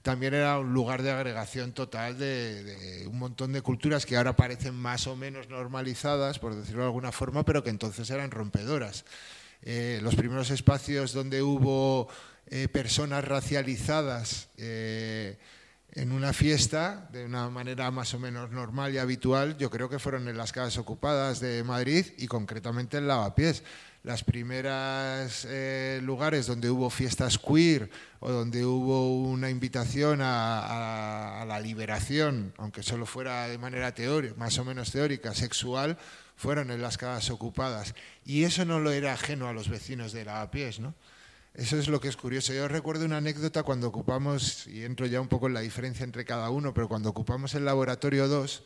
también 0.00 0.32
era 0.32 0.58
un 0.58 0.72
lugar 0.72 1.02
de 1.02 1.10
agregación 1.10 1.72
total 1.72 2.16
de, 2.18 3.04
un 3.06 3.18
montón 3.18 3.52
de 3.52 3.60
culturas 3.60 4.06
que 4.06 4.16
ahora 4.16 4.34
parecen 4.34 4.74
más 4.74 5.06
o 5.06 5.14
menos 5.14 5.50
normalizadas, 5.50 6.38
por 6.38 6.54
decirlo 6.54 6.80
de 6.80 6.86
alguna 6.86 7.12
forma, 7.12 7.44
pero 7.44 7.62
que 7.62 7.68
entonces 7.68 8.08
eran 8.08 8.30
rompedoras. 8.30 9.04
Eh, 9.60 10.00
los 10.02 10.14
primeros 10.14 10.48
espacios 10.48 11.12
donde 11.12 11.42
hubo 11.42 12.08
eh, 12.46 12.68
personas 12.68 13.28
racializadas 13.28 14.48
en 15.94 16.10
una 16.12 16.32
fiesta, 16.32 17.08
de 17.12 17.24
una 17.24 17.48
manera 17.50 17.90
más 17.90 18.14
o 18.14 18.18
menos 18.18 18.50
normal 18.50 18.92
y 18.94 18.98
habitual, 18.98 19.56
yo 19.58 19.70
creo 19.70 19.88
que 19.88 19.98
fueron 19.98 20.28
en 20.28 20.36
las 20.36 20.52
casas 20.52 20.78
ocupadas 20.78 21.38
de 21.40 21.62
Madrid 21.62 22.06
y 22.18 22.26
concretamente 22.26 22.98
en 22.98 23.06
Lavapiés 23.06 23.62
las 24.02 24.22
primeras 24.22 25.46
eh, 25.48 26.00
lugares 26.02 26.46
donde 26.46 26.68
hubo 26.68 26.90
fiestas 26.90 27.38
queer 27.38 27.90
o 28.20 28.30
donde 28.30 28.64
hubo 28.64 29.22
una 29.22 29.48
invitación 29.48 30.20
a, 30.22 31.44
la 31.46 31.60
liberación, 31.60 32.52
aunque 32.58 32.82
solo 32.82 33.06
fuera 33.06 33.48
de 33.48 33.56
manera 33.56 33.94
teórica, 33.94 34.34
más 34.36 34.58
o 34.58 34.64
menos 34.64 34.90
teórica, 34.90 35.32
sexual, 35.32 35.96
fueron 36.36 36.70
en 36.70 36.82
las 36.82 36.98
casas 36.98 37.30
ocupadas. 37.30 37.94
Y 38.26 38.44
eso 38.44 38.64
no 38.66 38.78
lo 38.78 38.92
era 38.92 39.14
ajeno 39.14 39.48
a 39.48 39.54
los 39.54 39.70
vecinos 39.70 40.12
de 40.12 40.26
Lavapiés, 40.26 40.80
¿no? 40.80 40.94
Eso 41.54 41.78
es 41.78 41.86
lo 41.86 42.00
que 42.00 42.08
es 42.08 42.16
curioso. 42.16 42.52
Yo 42.52 42.66
recuerdo 42.66 43.04
una 43.04 43.18
anécdota 43.18 43.62
cuando 43.62 43.86
ocupamos, 43.86 44.66
y 44.66 44.84
entro 44.84 45.06
ya 45.06 45.20
un 45.20 45.28
poco 45.28 45.46
en 45.46 45.54
la 45.54 45.60
diferencia 45.60 46.02
entre 46.02 46.24
cada 46.24 46.50
uno, 46.50 46.74
pero 46.74 46.88
cuando 46.88 47.10
ocupamos 47.10 47.54
el 47.54 47.64
laboratorio 47.64 48.26
2, 48.26 48.64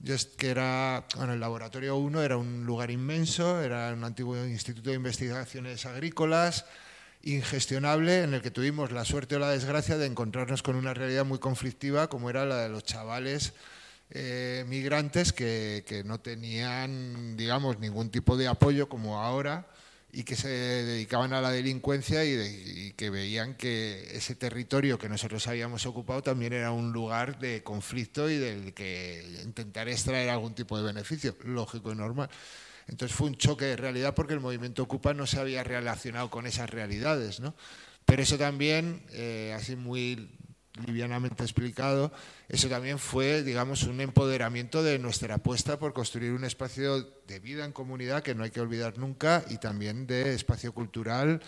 yo 0.00 0.16
que 0.36 0.50
era, 0.50 1.06
bueno, 1.16 1.34
el 1.34 1.40
laboratorio 1.40 1.96
1 1.96 2.22
era 2.22 2.36
un 2.36 2.66
lugar 2.66 2.90
inmenso, 2.90 3.60
era 3.60 3.92
un 3.92 4.02
antiguo 4.02 4.36
instituto 4.46 4.90
de 4.90 4.96
investigaciones 4.96 5.86
agrícolas, 5.86 6.66
ingestionable, 7.22 8.24
en 8.24 8.34
el 8.34 8.42
que 8.42 8.50
tuvimos 8.50 8.90
la 8.90 9.04
suerte 9.04 9.36
o 9.36 9.38
la 9.38 9.50
desgracia 9.50 9.96
de 9.96 10.06
encontrarnos 10.06 10.64
con 10.64 10.74
una 10.74 10.92
realidad 10.92 11.24
muy 11.24 11.38
conflictiva, 11.38 12.08
como 12.08 12.30
era 12.30 12.44
la 12.44 12.56
de 12.56 12.68
los 12.68 12.82
chavales 12.82 13.52
eh, 14.10 14.64
migrantes 14.66 15.32
que, 15.32 15.84
que 15.86 16.02
no 16.02 16.18
tenían, 16.18 17.36
digamos, 17.36 17.78
ningún 17.78 18.10
tipo 18.10 18.36
de 18.36 18.48
apoyo 18.48 18.88
como 18.88 19.22
ahora 19.22 19.68
y 20.14 20.22
que 20.22 20.36
se 20.36 20.48
dedicaban 20.48 21.32
a 21.32 21.40
la 21.40 21.50
delincuencia 21.50 22.24
y, 22.24 22.92
que 22.96 23.10
veían 23.10 23.54
que 23.54 24.16
ese 24.16 24.36
territorio 24.36 24.98
que 24.98 25.08
nosotros 25.08 25.46
habíamos 25.48 25.84
ocupado 25.86 26.22
también 26.22 26.52
era 26.52 26.70
un 26.70 26.92
lugar 26.92 27.40
de 27.40 27.64
conflicto 27.64 28.30
y 28.30 28.36
del 28.36 28.72
que 28.72 29.40
intentar 29.42 29.88
extraer 29.88 30.30
algún 30.30 30.54
tipo 30.54 30.78
de 30.78 30.84
beneficio, 30.84 31.36
lógico 31.44 31.92
y 31.92 31.96
normal. 31.96 32.30
Entonces 32.86 33.16
fue 33.16 33.26
un 33.26 33.36
choque 33.36 33.64
de 33.64 33.76
realidad 33.76 34.14
porque 34.14 34.34
el 34.34 34.40
movimiento 34.40 34.84
Ocupa 34.84 35.14
no 35.14 35.26
se 35.26 35.40
había 35.40 35.64
relacionado 35.64 36.30
con 36.30 36.46
esas 36.46 36.70
realidades, 36.70 37.40
¿no? 37.40 37.54
Pero 38.04 38.22
eso 38.22 38.38
también, 38.38 39.02
eh, 39.12 39.54
así 39.56 39.74
muy 39.74 40.30
livianamente 40.86 41.44
explicado, 41.44 42.12
eso 42.48 42.68
también 42.68 42.98
fue, 42.98 43.42
digamos, 43.42 43.84
un 43.84 44.00
empoderamiento 44.00 44.82
de 44.82 44.98
nuestra 44.98 45.36
apuesta 45.36 45.78
por 45.78 45.92
construir 45.92 46.32
un 46.32 46.44
espacio 46.44 47.00
de 47.26 47.38
vida 47.38 47.64
en 47.64 47.72
comunidad 47.72 48.22
que 48.22 48.34
no 48.34 48.42
hay 48.42 48.50
que 48.50 48.60
olvidar 48.60 48.98
nunca 48.98 49.44
y 49.48 49.58
también 49.58 50.06
de 50.06 50.34
espacio 50.34 50.72
cultural 50.72 51.40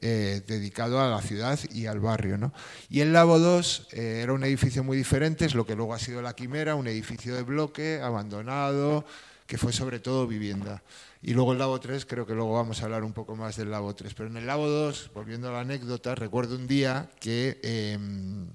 eh, 0.00 0.42
dedicado 0.46 1.00
a 1.00 1.08
la 1.08 1.22
ciudad 1.22 1.58
y 1.72 1.86
al 1.86 2.00
barrio. 2.00 2.36
¿no? 2.36 2.52
Y 2.90 3.00
el 3.00 3.12
Labo 3.12 3.38
2 3.38 3.88
eh, 3.92 4.20
era 4.22 4.34
un 4.34 4.44
edificio 4.44 4.84
muy 4.84 4.98
diferente, 4.98 5.46
es 5.46 5.54
lo 5.54 5.64
que 5.64 5.76
luego 5.76 5.94
ha 5.94 5.98
sido 5.98 6.20
la 6.20 6.34
Quimera, 6.34 6.74
un 6.74 6.86
edificio 6.86 7.34
de 7.34 7.42
bloque, 7.42 8.00
abandonado, 8.02 9.06
que 9.46 9.56
fue 9.56 9.72
sobre 9.72 9.98
todo 9.98 10.26
vivienda. 10.26 10.82
Y 11.22 11.32
luego 11.32 11.52
el 11.52 11.58
Labo 11.58 11.80
3, 11.80 12.04
creo 12.04 12.26
que 12.26 12.34
luego 12.34 12.52
vamos 12.52 12.82
a 12.82 12.84
hablar 12.84 13.02
un 13.02 13.14
poco 13.14 13.34
más 13.34 13.56
del 13.56 13.70
Labo 13.70 13.94
3. 13.94 14.12
Pero 14.12 14.28
en 14.28 14.36
el 14.36 14.46
Labo 14.46 14.68
2, 14.68 15.10
volviendo 15.14 15.48
a 15.48 15.52
la 15.52 15.60
anécdota, 15.60 16.14
recuerdo 16.14 16.56
un 16.56 16.66
día 16.66 17.08
que... 17.18 17.60
Em, 17.62 18.48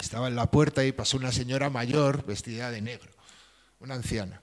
estaba 0.00 0.28
en 0.28 0.36
la 0.36 0.50
puerta 0.50 0.84
y 0.84 0.92
pasó 0.92 1.16
una 1.16 1.32
señora 1.32 1.70
mayor 1.70 2.24
vestida 2.26 2.70
de 2.70 2.80
negro, 2.80 3.10
una 3.80 3.94
anciana. 3.94 4.40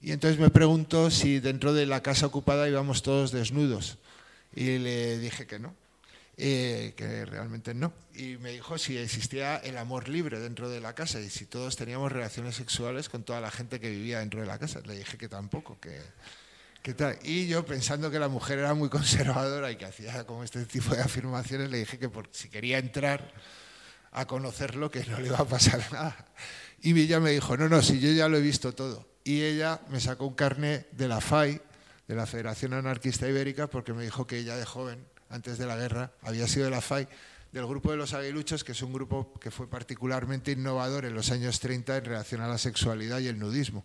Y 0.00 0.12
entonces 0.12 0.38
me 0.38 0.50
preguntó 0.50 1.10
si 1.10 1.40
dentro 1.40 1.72
de 1.72 1.86
la 1.86 2.02
casa 2.02 2.26
ocupada 2.26 2.68
íbamos 2.68 3.02
todos 3.02 3.32
desnudos. 3.32 3.98
Y 4.54 4.78
le 4.78 5.18
dije 5.18 5.46
que 5.46 5.58
no, 5.58 5.74
eh, 6.36 6.94
que 6.96 7.24
realmente 7.24 7.74
no. 7.74 7.92
Y 8.14 8.36
me 8.36 8.52
dijo 8.52 8.78
si 8.78 8.96
existía 8.96 9.56
el 9.56 9.76
amor 9.76 10.08
libre 10.08 10.38
dentro 10.38 10.68
de 10.68 10.80
la 10.80 10.94
casa 10.94 11.20
y 11.20 11.28
si 11.30 11.46
todos 11.46 11.76
teníamos 11.76 12.12
relaciones 12.12 12.54
sexuales 12.54 13.08
con 13.08 13.24
toda 13.24 13.40
la 13.40 13.50
gente 13.50 13.80
que 13.80 13.90
vivía 13.90 14.20
dentro 14.20 14.40
de 14.40 14.46
la 14.46 14.58
casa. 14.58 14.80
Le 14.86 14.96
dije 14.96 15.18
que 15.18 15.28
tampoco, 15.28 15.80
que, 15.80 16.00
que 16.82 16.94
tal. 16.94 17.18
Y 17.24 17.48
yo 17.48 17.66
pensando 17.66 18.10
que 18.10 18.20
la 18.20 18.28
mujer 18.28 18.60
era 18.60 18.74
muy 18.74 18.88
conservadora 18.90 19.72
y 19.72 19.76
que 19.76 19.86
hacía 19.86 20.24
como 20.24 20.44
este 20.44 20.64
tipo 20.64 20.94
de 20.94 21.02
afirmaciones, 21.02 21.70
le 21.70 21.78
dije 21.78 21.98
que 21.98 22.08
por, 22.08 22.28
si 22.30 22.48
quería 22.48 22.78
entrar 22.78 23.32
a 24.20 24.26
conocerlo 24.26 24.90
que 24.90 25.04
no 25.04 25.20
le 25.20 25.28
iba 25.28 25.38
a 25.38 25.44
pasar 25.44 25.80
nada. 25.92 26.16
Y 26.80 26.98
ella 26.98 27.20
me 27.20 27.30
dijo, 27.30 27.56
no, 27.56 27.68
no, 27.68 27.82
si 27.82 28.00
yo 28.00 28.10
ya 28.10 28.28
lo 28.28 28.36
he 28.36 28.40
visto 28.40 28.72
todo. 28.74 29.06
Y 29.24 29.42
ella 29.42 29.80
me 29.90 30.00
sacó 30.00 30.26
un 30.26 30.34
carné 30.34 30.86
de 30.92 31.08
la 31.08 31.20
FAI, 31.20 31.60
de 32.06 32.14
la 32.14 32.26
Federación 32.26 32.72
Anarquista 32.72 33.28
Ibérica, 33.28 33.68
porque 33.68 33.92
me 33.92 34.02
dijo 34.02 34.26
que 34.26 34.38
ella 34.38 34.56
de 34.56 34.64
joven, 34.64 35.04
antes 35.30 35.58
de 35.58 35.66
la 35.66 35.76
guerra, 35.76 36.12
había 36.22 36.48
sido 36.48 36.64
de 36.64 36.70
la 36.70 36.80
FAI, 36.80 37.08
del 37.52 37.66
grupo 37.66 37.90
de 37.90 37.96
los 37.96 38.12
aguiluchos, 38.12 38.64
que 38.64 38.72
es 38.72 38.82
un 38.82 38.92
grupo 38.92 39.32
que 39.40 39.50
fue 39.50 39.68
particularmente 39.68 40.52
innovador 40.52 41.04
en 41.04 41.14
los 41.14 41.30
años 41.30 41.60
30 41.60 41.98
en 41.98 42.04
relación 42.04 42.40
a 42.40 42.48
la 42.48 42.58
sexualidad 42.58 43.20
y 43.20 43.28
el 43.28 43.38
nudismo. 43.38 43.84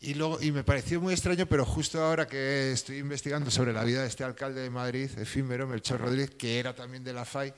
Y, 0.00 0.14
luego, 0.14 0.40
y 0.40 0.52
me 0.52 0.62
pareció 0.62 1.00
muy 1.00 1.12
extraño, 1.12 1.46
pero 1.46 1.64
justo 1.64 2.02
ahora 2.02 2.26
que 2.26 2.72
estoy 2.72 2.98
investigando 2.98 3.50
sobre 3.50 3.72
la 3.72 3.82
vida 3.82 4.02
de 4.02 4.08
este 4.08 4.22
alcalde 4.22 4.60
de 4.60 4.70
Madrid, 4.70 5.10
efímero, 5.18 5.66
Melchor 5.66 6.00
Rodríguez, 6.00 6.30
que 6.30 6.58
era 6.58 6.74
también 6.74 7.02
de 7.02 7.12
la 7.12 7.24
FAI, 7.24 7.52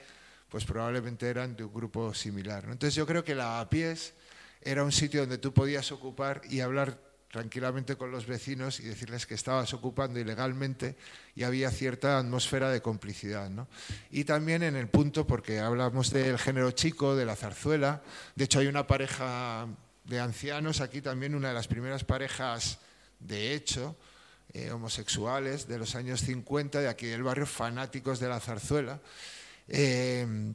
pues 0.50 0.64
probablemente 0.64 1.28
eran 1.28 1.56
de 1.56 1.64
un 1.64 1.72
grupo 1.72 2.12
similar. 2.12 2.64
Entonces 2.64 2.94
yo 2.94 3.06
creo 3.06 3.24
que 3.24 3.34
la 3.34 3.66
pies 3.70 4.12
era 4.60 4.84
un 4.84 4.92
sitio 4.92 5.20
donde 5.20 5.38
tú 5.38 5.54
podías 5.54 5.90
ocupar 5.92 6.42
y 6.50 6.60
hablar 6.60 6.98
tranquilamente 7.30 7.96
con 7.96 8.10
los 8.10 8.26
vecinos 8.26 8.80
y 8.80 8.82
decirles 8.82 9.24
que 9.24 9.34
estabas 9.34 9.72
ocupando 9.72 10.18
ilegalmente 10.18 10.96
y 11.36 11.44
había 11.44 11.70
cierta 11.70 12.18
atmósfera 12.18 12.70
de 12.70 12.82
complicidad. 12.82 13.50
Y 14.10 14.24
también 14.24 14.64
en 14.64 14.74
el 14.74 14.88
punto, 14.88 15.26
porque 15.26 15.60
hablamos 15.60 16.10
del 16.10 16.38
género 16.38 16.72
chico, 16.72 17.14
de 17.14 17.24
la 17.24 17.36
zarzuela, 17.36 18.02
de 18.34 18.44
hecho 18.44 18.58
hay 18.58 18.66
una 18.66 18.86
pareja 18.86 19.68
de 20.04 20.18
ancianos 20.18 20.80
aquí 20.80 21.00
también, 21.00 21.36
una 21.36 21.48
de 21.48 21.54
las 21.54 21.68
primeras 21.68 22.02
parejas 22.02 22.80
de 23.20 23.54
hecho, 23.54 23.96
eh, 24.52 24.72
homosexuales 24.72 25.68
de 25.68 25.78
los 25.78 25.94
años 25.94 26.22
50, 26.22 26.80
de 26.80 26.88
aquí 26.88 27.06
del 27.06 27.22
barrio, 27.22 27.46
fanáticos 27.46 28.18
de 28.18 28.28
la 28.28 28.40
zarzuela. 28.40 29.00
Eh, 29.70 30.52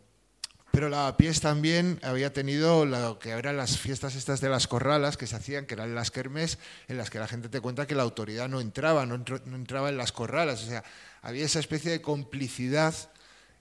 pero 0.76 0.90
Lavapiés 0.90 1.40
también 1.40 2.02
había 2.04 2.34
tenido 2.34 3.18
que 3.18 3.30
eran 3.30 3.56
las 3.56 3.78
fiestas 3.78 4.14
estas 4.16 4.42
de 4.42 4.50
las 4.50 4.68
corralas 4.68 5.16
que 5.16 5.26
se 5.26 5.38
hacían, 5.38 5.66
que 5.66 5.74
eran 5.74 5.96
las 5.96 6.12
kermés, 6.12 6.58
en 6.90 6.98
las 6.98 7.10
que 7.10 7.18
la 7.18 7.30
gente 7.30 7.48
te 7.48 7.62
cuenta 7.62 7.88
que 7.88 7.96
la 7.96 8.04
autoridad 8.04 8.50
no 8.50 8.60
entraba, 8.60 9.06
no, 9.06 9.16
entraba 9.16 9.88
en 9.88 9.96
las 9.96 10.12
corralas. 10.12 10.64
O 10.64 10.68
sea, 10.68 10.84
había 11.22 11.46
esa 11.46 11.60
especie 11.60 11.92
de 11.92 12.02
complicidad 12.02 12.94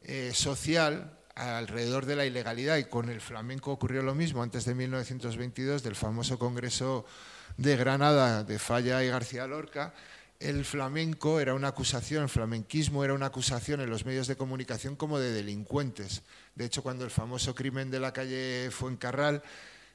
eh, 0.03 0.33
social 0.35 1.17
alrededor 1.37 2.05
de 2.05 2.17
la 2.17 2.27
ilegalidad 2.27 2.79
y 2.79 2.85
con 2.87 3.09
el 3.09 3.21
flamenco 3.21 3.71
ocurrió 3.71 4.03
lo 4.03 4.17
mismo 4.17 4.43
antes 4.43 4.65
de 4.65 4.75
1922 4.75 5.85
del 5.85 5.95
famoso 5.95 6.37
Congreso 6.37 7.07
de 7.57 7.77
Granada 7.77 8.43
de 8.43 8.59
Falla 8.59 9.05
y 9.05 9.09
García 9.09 9.47
Lorca 9.47 9.95
el 10.41 10.65
flamenco 10.65 11.41
era 11.41 11.55
una 11.55 11.69
acusación, 11.69 12.25
el 12.25 12.29
flamenquismo 12.29 13.05
era 13.05 13.15
una 13.15 13.27
acusación 13.27 13.81
en 13.81 13.91
los 13.91 14.05
medios 14.05 14.27
de 14.27 14.37
comunicación 14.37 14.97
como 14.97 15.19
de 15.19 15.33
delincuentes. 15.33 16.23
De 16.55 16.65
hecho, 16.65 16.83
cuando 16.83 17.05
el 17.05 17.11
famoso 17.11 17.55
crimen 17.55 17.91
de 17.91 18.01
la 18.01 18.13
calle 18.13 18.71
Fuencarral, 18.71 19.43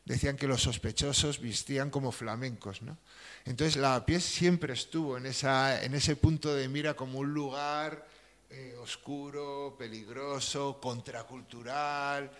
decían 0.05 0.37
que 0.37 0.47
los 0.47 0.63
sospechosos 0.63 1.39
vestían 1.39 1.91
como 1.91 2.11
flamencos. 2.11 2.81
¿no? 2.81 2.97
Entonces, 3.45 3.77
la 3.77 4.05
pies 4.05 4.23
siempre 4.23 4.73
estuvo 4.73 5.17
en, 5.17 5.25
ese 5.27 6.15
punto 6.15 6.55
de 6.55 6.67
mira 6.67 6.95
como 6.95 7.19
un 7.19 7.31
lugar 7.31 8.07
eh, 8.49 8.75
oscuro, 8.81 9.75
peligroso, 9.77 10.79
contracultural. 10.81 12.31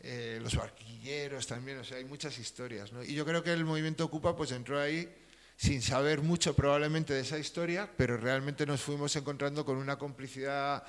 Eh, 0.00 0.38
los 0.40 0.54
barquilleros 0.54 1.46
también, 1.46 1.78
o 1.78 1.84
sea, 1.84 1.98
hay 1.98 2.04
muchas 2.04 2.38
historias. 2.38 2.90
Y 3.06 3.14
yo 3.14 3.26
creo 3.26 3.42
que 3.42 3.52
el 3.52 3.64
movimiento 3.64 4.04
Ocupa 4.04 4.34
pues 4.34 4.52
entró 4.52 4.80
ahí 4.80 5.12
sin 5.58 5.82
saber 5.82 6.22
mucho 6.22 6.54
probablemente 6.54 7.12
de 7.12 7.20
esa 7.20 7.36
historia, 7.36 7.90
pero 7.96 8.16
realmente 8.16 8.64
nos 8.64 8.80
fuimos 8.80 9.16
encontrando 9.16 9.64
con 9.64 9.76
una 9.76 9.98
complicidad 9.98 10.84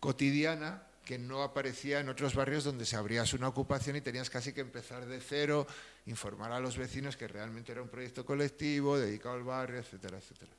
cotidiana 0.00 0.82
que 1.04 1.18
no 1.18 1.42
aparecía 1.42 2.00
en 2.00 2.08
otros 2.08 2.34
barrios 2.34 2.64
donde 2.64 2.86
se 2.86 2.96
abrías 2.96 3.34
una 3.34 3.48
ocupación 3.48 3.96
y 3.96 4.00
tenías 4.00 4.30
casi 4.30 4.54
que 4.54 4.62
empezar 4.62 5.04
de 5.04 5.20
cero, 5.20 5.66
informar 6.06 6.52
a 6.52 6.58
los 6.58 6.78
vecinos 6.78 7.18
que 7.18 7.28
realmente 7.28 7.72
era 7.72 7.82
un 7.82 7.90
proyecto 7.90 8.24
colectivo, 8.24 8.96
dedicado 8.96 9.34
al 9.34 9.42
barrio, 9.42 9.80
etcétera, 9.80 10.16
etcétera. 10.16 10.52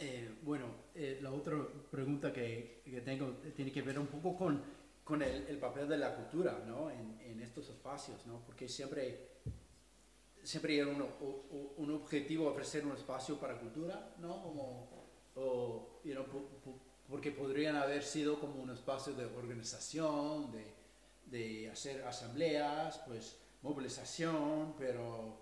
Eh, 0.00 0.28
bueno, 0.42 0.66
eh, 0.94 1.20
la 1.22 1.32
otra 1.32 1.56
pregunta 1.90 2.30
que, 2.30 2.82
tengo 3.02 3.38
tiene 3.56 3.72
que 3.72 3.80
ver 3.80 3.98
un 3.98 4.08
poco 4.08 4.36
con, 4.36 4.62
con 5.02 5.22
el, 5.22 5.56
papel 5.56 5.88
de 5.88 5.96
la 5.96 6.14
cultura 6.14 6.62
¿no? 6.66 6.90
en, 6.90 7.18
en 7.22 7.40
estos 7.40 7.70
espacios, 7.70 8.26
¿no? 8.26 8.42
porque 8.44 8.68
siempre 8.68 9.37
siempre 10.48 10.78
era 10.78 10.86
un, 10.86 11.04
un, 11.76 11.90
objetivo 11.90 12.48
ofrecer 12.48 12.86
un 12.86 12.96
espacio 12.96 13.38
para 13.38 13.58
cultura, 13.58 14.14
¿no? 14.18 14.42
Como, 14.42 14.88
o, 15.34 16.00
porque 17.06 17.32
podrían 17.32 17.76
haber 17.76 18.02
sido 18.02 18.40
como 18.40 18.62
un 18.62 18.70
espacio 18.70 19.12
de 19.12 19.26
organización, 19.26 20.50
de, 20.50 20.64
de 21.26 21.70
hacer 21.70 22.02
asambleas, 22.04 22.98
pues 23.06 23.36
movilización, 23.60 24.74
pero, 24.78 25.38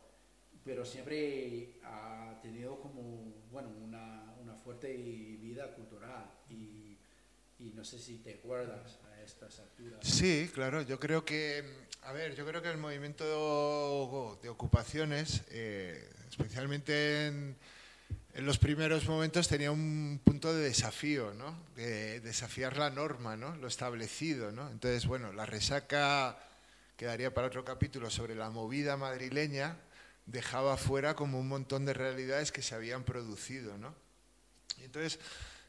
pero 0.65 0.85
siempre 0.85 1.79
ha 1.85 2.41
tenido 2.43 2.81
como, 2.81 3.33
bueno, 3.53 3.69
una, 3.85 4.35
una 4.43 4.57
fuerte 4.57 4.93
vida 4.97 5.73
cultural 5.77 6.29
y, 6.51 6.99
y 7.61 7.71
no 7.77 7.85
sé 7.85 8.01
si 8.01 8.19
te 8.19 8.35
acuerdas 8.35 8.99
a 9.05 9.23
estas 9.23 9.61
alturas. 9.61 10.01
Sí, 10.03 10.51
claro, 10.53 10.83
yo 10.83 10.99
creo 10.99 11.25
que 11.25 11.87
a 12.07 12.13
ver, 12.13 12.37
yo 12.37 12.47
creo 12.47 12.63
que 12.63 12.71
el 12.71 12.79
movimiento 12.79 14.39
de 14.41 14.49
ocupaciones, 14.49 15.43
eh, 15.51 16.09
especialmente 16.29 17.27
en, 17.27 17.57
los 18.37 18.59
primeros 18.59 19.09
momentos, 19.09 19.49
tenía 19.49 19.73
un 19.73 20.21
punto 20.23 20.55
de 20.55 20.63
desafío, 20.63 21.35
¿no? 21.35 21.59
De 21.75 22.21
desafiar 22.21 22.77
la 22.77 22.91
norma, 22.91 23.37
¿no? 23.37 23.57
Lo 23.57 23.67
establecido, 23.67 24.53
¿no? 24.53 24.71
Entonces, 24.71 25.07
bueno, 25.07 25.33
la 25.33 25.47
resaca 25.47 26.39
quedaría 26.97 27.35
para 27.35 27.49
otro 27.49 27.65
capítulo 27.65 28.09
sobre 28.09 28.37
la 28.37 28.51
movida 28.51 28.97
madrileña, 28.97 29.77
dejaba 30.27 30.77
fuera 30.77 31.17
como 31.17 31.41
un 31.41 31.49
montón 31.49 31.87
de 31.87 31.95
realidades 31.95 32.53
que 32.53 32.63
se 32.63 32.77
habían 32.77 33.03
producido, 33.03 33.79
¿no? 33.79 33.93
Y 34.79 34.85
entonces 34.85 35.19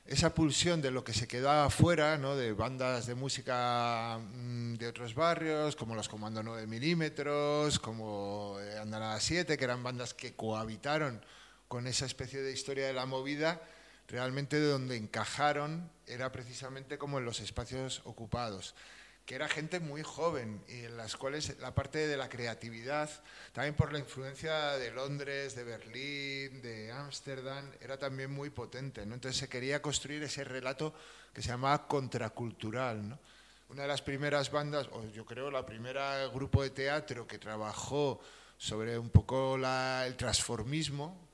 esa 0.08 0.34
pulsión 0.34 0.82
de 0.82 0.90
lo 0.90 1.04
que 1.04 1.14
se 1.14 1.28
quedaba 1.28 1.66
afuera, 1.66 2.18
¿no? 2.18 2.36
de 2.36 2.54
bandas 2.54 3.08
de 3.08 3.16
música 3.16 4.20
mm, 4.20 4.76
de 4.76 4.88
otros 4.88 5.14
barrios, 5.14 5.76
como 5.76 5.96
los 5.96 6.08
Comando 6.08 6.42
9 6.42 6.66
milímetros, 6.66 7.78
como 7.78 8.58
eh, 8.62 8.78
Andanada 8.80 9.20
7, 9.20 9.58
que 9.58 9.64
eran 9.64 9.84
bandas 9.84 10.14
que 10.14 10.34
cohabitaron 10.34 11.22
con 11.68 11.88
esa 11.88 12.06
especie 12.06 12.42
de 12.42 12.54
historia 12.54 12.88
de 12.88 12.94
la 12.94 13.06
movida, 13.06 13.62
realmente 14.08 14.58
de 14.58 14.68
donde 14.68 14.96
encajaron 14.96 15.92
era 16.06 16.32
precisamente 16.32 16.98
como 16.98 17.20
en 17.20 17.26
los 17.26 17.42
espacios 17.42 18.02
ocupados 18.06 18.76
que 19.28 19.36
era 19.36 19.50
gente 19.50 19.82
muy 19.82 20.04
joven 20.04 20.64
y 20.70 20.86
en 20.86 20.96
las 20.96 21.18
cuales 21.18 21.60
la 21.60 21.76
parte 21.76 22.08
de 22.08 22.16
la 22.16 22.30
creatividad, 22.30 23.10
también 23.52 23.76
por 23.76 23.92
la 23.92 24.00
influencia 24.00 24.78
de 24.78 24.90
Londres, 24.92 25.54
de 25.54 25.66
Berlín, 25.66 26.62
de 26.62 26.94
Ámsterdam, 26.94 27.70
era 27.82 27.98
también 27.98 28.32
muy 28.32 28.52
potente. 28.52 29.06
¿no? 29.06 29.16
Entonces 29.16 29.38
se 29.38 29.50
quería 29.50 29.82
construir 29.82 30.24
ese 30.24 30.46
relato 30.46 30.94
que 31.34 31.42
se 31.42 31.50
llamaba 31.50 31.90
contracultural. 31.90 33.20
Una 33.68 33.82
de 33.82 33.88
las 33.90 34.02
primeras 34.02 34.50
bandas, 34.50 34.88
o 34.94 35.06
yo 35.08 35.26
creo 35.26 35.52
la 35.52 35.66
primera 35.66 36.26
grupo 36.28 36.64
de 36.64 36.70
teatro 36.70 37.28
que 37.28 37.38
trabajó 37.38 38.22
sobre 38.58 38.98
un 38.98 39.10
poco 39.10 39.58
el 39.58 40.16
transformismo, 40.16 41.27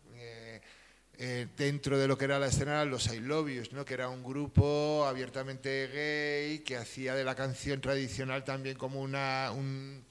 eh, 1.17 1.47
dentro 1.55 1.99
de 1.99 2.07
lo 2.07 2.17
que 2.17 2.25
era 2.25 2.39
la 2.39 2.47
escena 2.47 2.83
los 2.85 3.07
I 3.13 3.19
Love 3.19 3.71
¿no? 3.71 3.85
que 3.85 3.93
era 3.93 4.09
un 4.09 4.23
grupo 4.23 5.05
abiertamente 5.05 5.87
gay 5.87 6.59
que 6.59 6.75
hacía 6.75 7.13
de 7.13 7.23
la 7.23 7.35
canción 7.35 7.79
tradicional 7.81 8.43
también 8.43 8.77
como 8.77 8.99
una 9.01 9.51
un, 9.51 10.03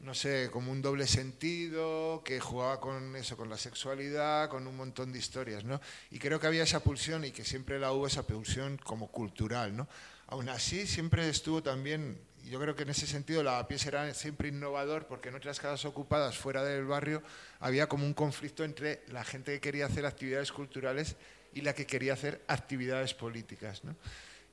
no 0.00 0.14
sé, 0.14 0.48
como 0.50 0.72
un 0.72 0.80
doble 0.80 1.06
sentido, 1.06 2.22
que 2.24 2.40
jugaba 2.40 2.80
con 2.80 3.14
eso, 3.16 3.36
con 3.36 3.50
la 3.50 3.58
sexualidad, 3.58 4.48
con 4.48 4.66
un 4.66 4.76
montón 4.76 5.12
de 5.12 5.18
historias, 5.18 5.64
¿no? 5.64 5.80
Y 6.10 6.18
creo 6.18 6.40
que 6.40 6.46
había 6.46 6.62
esa 6.62 6.80
pulsión 6.80 7.24
y 7.24 7.32
que 7.32 7.44
siempre 7.44 7.78
la 7.78 7.92
hubo 7.92 8.06
esa 8.06 8.26
pulsión 8.26 8.78
como 8.78 9.08
cultural, 9.08 9.76
¿no? 9.76 9.88
Aún 10.28 10.48
así 10.48 10.86
siempre 10.86 11.28
estuvo 11.28 11.62
también 11.62 12.18
yo 12.50 12.58
creo 12.58 12.74
que 12.74 12.82
en 12.82 12.90
ese 12.90 13.06
sentido 13.06 13.44
la 13.44 13.66
pieza 13.68 13.88
era 13.88 14.12
siempre 14.12 14.48
innovador 14.48 15.06
porque 15.06 15.28
en 15.28 15.36
otras 15.36 15.60
casas 15.60 15.84
ocupadas 15.84 16.36
fuera 16.36 16.64
del 16.64 16.84
barrio 16.84 17.22
había 17.60 17.88
como 17.88 18.04
un 18.04 18.12
conflicto 18.12 18.64
entre 18.64 19.04
la 19.08 19.22
gente 19.22 19.52
que 19.52 19.60
quería 19.60 19.86
hacer 19.86 20.04
actividades 20.04 20.50
culturales 20.50 21.14
y 21.54 21.60
la 21.60 21.74
que 21.74 21.86
quería 21.86 22.14
hacer 22.14 22.42
actividades 22.48 23.14
políticas. 23.14 23.82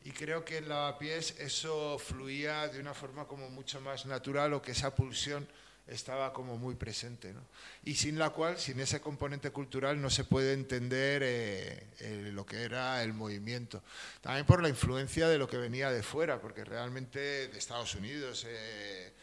Y 0.04 0.12
creo 0.12 0.46
que 0.46 0.58
en 0.58 0.70
la 0.70 0.96
pies 1.00 1.36
eso 1.40 1.98
fluía 1.98 2.68
de 2.68 2.80
una 2.80 2.94
forma 2.94 3.26
como 3.26 3.50
mucho 3.50 3.82
más 3.82 4.06
natural 4.06 4.54
o 4.54 4.62
que 4.62 4.74
esa 4.74 4.94
pulsión 4.94 5.48
estaba 5.88 6.34
como 6.34 6.58
muy 6.58 6.76
presente. 6.76 7.34
¿no? 7.34 7.42
Y 7.84 7.96
sin 7.96 8.20
la 8.20 8.30
cual, 8.32 8.58
sin 8.58 8.80
ese 8.80 9.00
componente 9.00 9.52
cultural, 9.52 10.02
no 10.02 10.10
se 10.10 10.26
puede 10.26 10.54
entender 10.54 11.22
eh, 11.24 12.32
lo 12.34 12.46
que 12.46 12.64
era 12.64 13.02
el 13.04 13.14
movimiento. 13.14 13.84
También 14.22 14.46
por 14.46 14.62
la 14.62 14.70
influencia 14.70 15.28
de 15.28 15.38
lo 15.38 15.48
que 15.48 15.58
venía 15.58 15.90
de 15.92 16.04
fuera, 16.04 16.40
porque 16.40 16.64
realmente 16.64 17.20
de 17.20 17.58
Estados 17.58 17.96
Unidos 17.96 18.46
eh, 18.48 19.14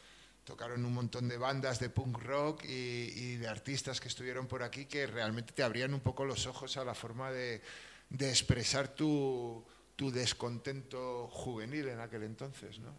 tocaron 0.44 0.84
un 0.84 0.94
montón 0.94 1.28
de 1.28 1.36
bandas 1.36 1.78
de 1.80 1.90
punk 1.90 2.18
rock 2.18 2.64
y, 2.64 3.36
de 3.36 3.48
artistas 3.48 4.00
que 4.00 4.08
estuvieron 4.08 4.46
por 4.46 4.62
aquí 4.62 4.86
que 4.86 5.06
realmente 5.06 5.52
te 5.52 5.62
abrían 5.62 5.92
un 5.92 6.00
poco 6.00 6.24
los 6.24 6.46
ojos 6.46 6.76
a 6.76 6.84
la 6.84 6.94
forma 6.94 7.30
de, 7.30 7.60
de 8.08 8.30
expresar 8.30 8.88
tu, 8.94 9.64
tu, 9.96 10.10
descontento 10.10 11.28
juvenil 11.28 11.88
en 11.88 12.00
aquel 12.00 12.22
entonces. 12.22 12.78
¿no? 12.78 12.98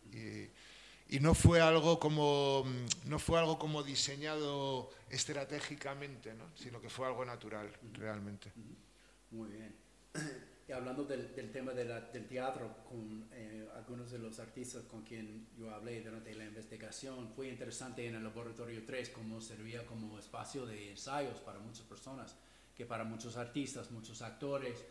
Y 1.07 1.19
no 1.19 1.33
fue 1.33 1.61
algo 1.61 1.99
como 1.99 2.63
mm, 2.65 3.09
no 3.09 3.19
fue 3.19 3.39
algo 3.39 3.59
como 3.59 3.83
diseñado 3.83 4.89
estratégicamente 5.09 6.33
¿no? 6.33 6.45
sino 6.55 6.81
que 6.81 6.89
fue 6.89 7.07
algo 7.07 7.23
natural 7.25 7.71
realmente 7.93 8.51
muy 9.31 9.49
bien 9.49 9.75
y 10.67 10.71
hablando 10.71 11.03
del, 11.03 11.31
tema 11.51 11.73
del 11.73 12.27
teatro 12.27 12.77
con 12.89 13.27
eh, 13.33 13.67
algunos 13.75 14.09
de 14.11 14.17
los 14.17 14.39
artistas 14.39 14.83
con 14.85 15.03
quien 15.03 15.47
yo 15.55 15.69
hablé 15.69 16.01
durante 16.01 16.33
la 16.33 16.45
investigación 16.45 17.29
fue 17.35 17.49
interesante 17.49 18.07
en 18.07 18.15
el 18.15 18.23
laboratorio 18.23 18.83
3 18.83 19.09
cómo 19.09 19.39
servía 19.41 19.85
como 19.85 20.17
espacio 20.17 20.65
de 20.65 20.91
ensayos 20.91 21.39
para 21.39 21.59
muchas 21.59 21.85
personas 21.85 22.35
que 22.75 22.85
para 22.85 23.03
muchos 23.03 23.37
artistas 23.37 23.91
muchos 23.91 24.23
actores 24.23 24.83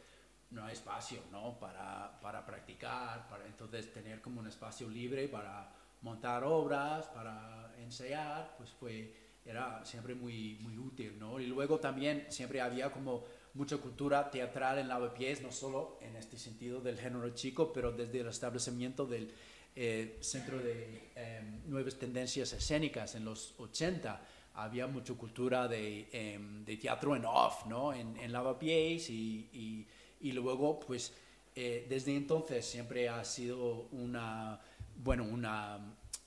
no 0.50 0.64
hay 0.64 0.74
espacio 0.74 1.22
¿no? 1.32 1.58
Para, 1.58 2.20
para 2.20 2.46
practicar 2.46 3.28
para 3.28 3.44
entonces 3.46 3.92
tener 3.92 4.20
como 4.20 4.40
un 4.40 4.46
espacio 4.46 4.88
libre 4.88 5.26
para 5.26 5.83
montar 6.04 6.44
obras, 6.44 7.06
para 7.06 7.74
ensayar, 7.82 8.54
pues 8.58 8.70
fue, 8.70 9.12
era 9.44 9.84
siempre 9.84 10.14
muy, 10.14 10.58
muy 10.60 10.76
útil, 10.76 11.18
¿no? 11.18 11.40
Y 11.40 11.46
luego 11.46 11.80
también 11.80 12.26
siempre 12.28 12.60
había 12.60 12.92
como 12.92 13.24
mucha 13.54 13.78
cultura 13.78 14.30
teatral 14.30 14.78
en 14.78 14.88
Lavapiés, 14.88 15.40
no 15.40 15.50
solo 15.50 15.98
en 16.02 16.14
este 16.16 16.36
sentido 16.38 16.80
del 16.80 16.98
género 16.98 17.30
chico, 17.30 17.72
pero 17.72 17.90
desde 17.90 18.20
el 18.20 18.28
establecimiento 18.28 19.06
del 19.06 19.32
eh, 19.74 20.18
Centro 20.20 20.58
de 20.58 21.10
em, 21.16 21.62
Nuevas 21.66 21.96
Tendencias 21.96 22.52
Escénicas 22.52 23.14
en 23.14 23.24
los 23.24 23.54
80, 23.58 24.20
había 24.56 24.86
mucha 24.86 25.14
cultura 25.14 25.66
de, 25.66 26.08
em, 26.12 26.64
de 26.64 26.76
teatro 26.76 27.16
en 27.16 27.24
off, 27.24 27.64
¿no? 27.66 27.94
En, 27.94 28.16
en 28.18 28.30
Lavapiés 28.30 29.08
y, 29.08 29.48
y, 29.52 29.86
y 30.20 30.32
luego, 30.32 30.78
pues, 30.80 31.14
eh, 31.56 31.86
desde 31.88 32.16
entonces 32.16 32.66
siempre 32.66 33.08
ha 33.08 33.24
sido 33.24 33.86
una, 33.92 34.60
bueno, 34.96 35.26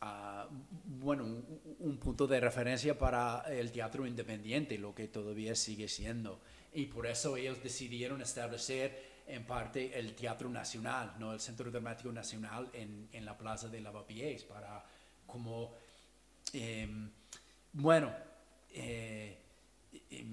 ah, 0.01 0.47
un, 1.01 1.45
un 1.79 1.97
punto 1.97 2.27
de 2.27 2.39
referencia 2.39 2.97
para 2.97 3.43
el 3.49 3.71
teatro 3.71 4.05
independiente, 4.05 4.77
lo 4.77 4.93
que 4.93 5.07
todavía 5.07 5.55
sigue 5.55 5.87
siendo. 5.87 6.39
Y 6.73 6.85
por 6.85 7.07
eso 7.07 7.37
ellos 7.37 7.61
decidieron 7.63 8.21
establecer 8.21 9.17
en 9.27 9.45
parte 9.45 9.97
el 9.97 10.15
Teatro 10.15 10.49
Nacional, 10.49 11.15
¿no? 11.19 11.33
el 11.33 11.39
Centro 11.39 11.69
Dramático 11.69 12.11
Nacional 12.11 12.69
en, 12.73 13.25
la 13.25 13.37
Plaza 13.37 13.67
de 13.67 13.81
Lavapiés, 13.81 14.43
para 14.43 14.83
como, 15.25 15.73
eh, 16.53 16.87
bueno, 17.73 18.13
eh, 18.73 19.37
eh, 20.09 20.23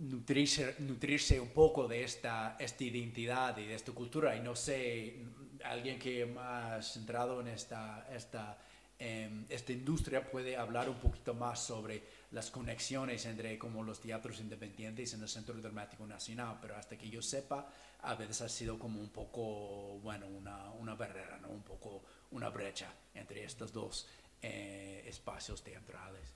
nutrirse, 0.00 0.76
nutrirse 0.78 1.38
un 1.38 1.50
poco 1.50 1.86
de 1.86 2.04
esta, 2.04 2.56
esta 2.58 2.84
identidad 2.84 3.56
y 3.58 3.66
de 3.66 3.74
esta 3.74 3.92
cultura. 3.92 4.34
Y 4.36 4.40
no 4.40 4.56
sé, 4.56 5.26
alguien 5.64 5.98
que 5.98 6.26
más 6.26 6.92
centrado 6.92 7.40
en 7.40 7.48
esta, 7.48 8.06
esta, 8.12 8.58
eh, 8.98 9.44
esta 9.48 9.72
industria 9.72 10.30
puede 10.30 10.56
hablar 10.56 10.88
un 10.88 10.96
poquito 10.96 11.34
más 11.34 11.60
sobre 11.60 12.02
las 12.32 12.50
conexiones 12.50 13.26
entre 13.26 13.58
como 13.58 13.82
los 13.82 14.00
teatros 14.00 14.40
independientes 14.40 15.14
en 15.14 15.22
el 15.22 15.28
Centro 15.28 15.54
Dramático 15.60 16.06
Nacional, 16.06 16.58
pero 16.60 16.76
hasta 16.76 16.96
que 16.96 17.08
yo 17.08 17.20
sepa, 17.22 17.68
a 18.02 18.14
veces 18.14 18.42
ha 18.42 18.48
sido 18.48 18.78
como 18.78 19.00
un 19.00 19.10
poco, 19.10 19.98
bueno, 20.02 20.26
una, 20.26 20.70
una 20.72 20.94
barrera, 20.94 21.38
¿no? 21.38 21.48
un 21.48 21.62
poco 21.62 22.02
una 22.30 22.48
brecha 22.48 22.92
entre 23.14 23.44
estos 23.44 23.72
dos 23.72 24.08
eh, 24.42 25.02
espacios 25.06 25.62
teatrales. 25.62 26.34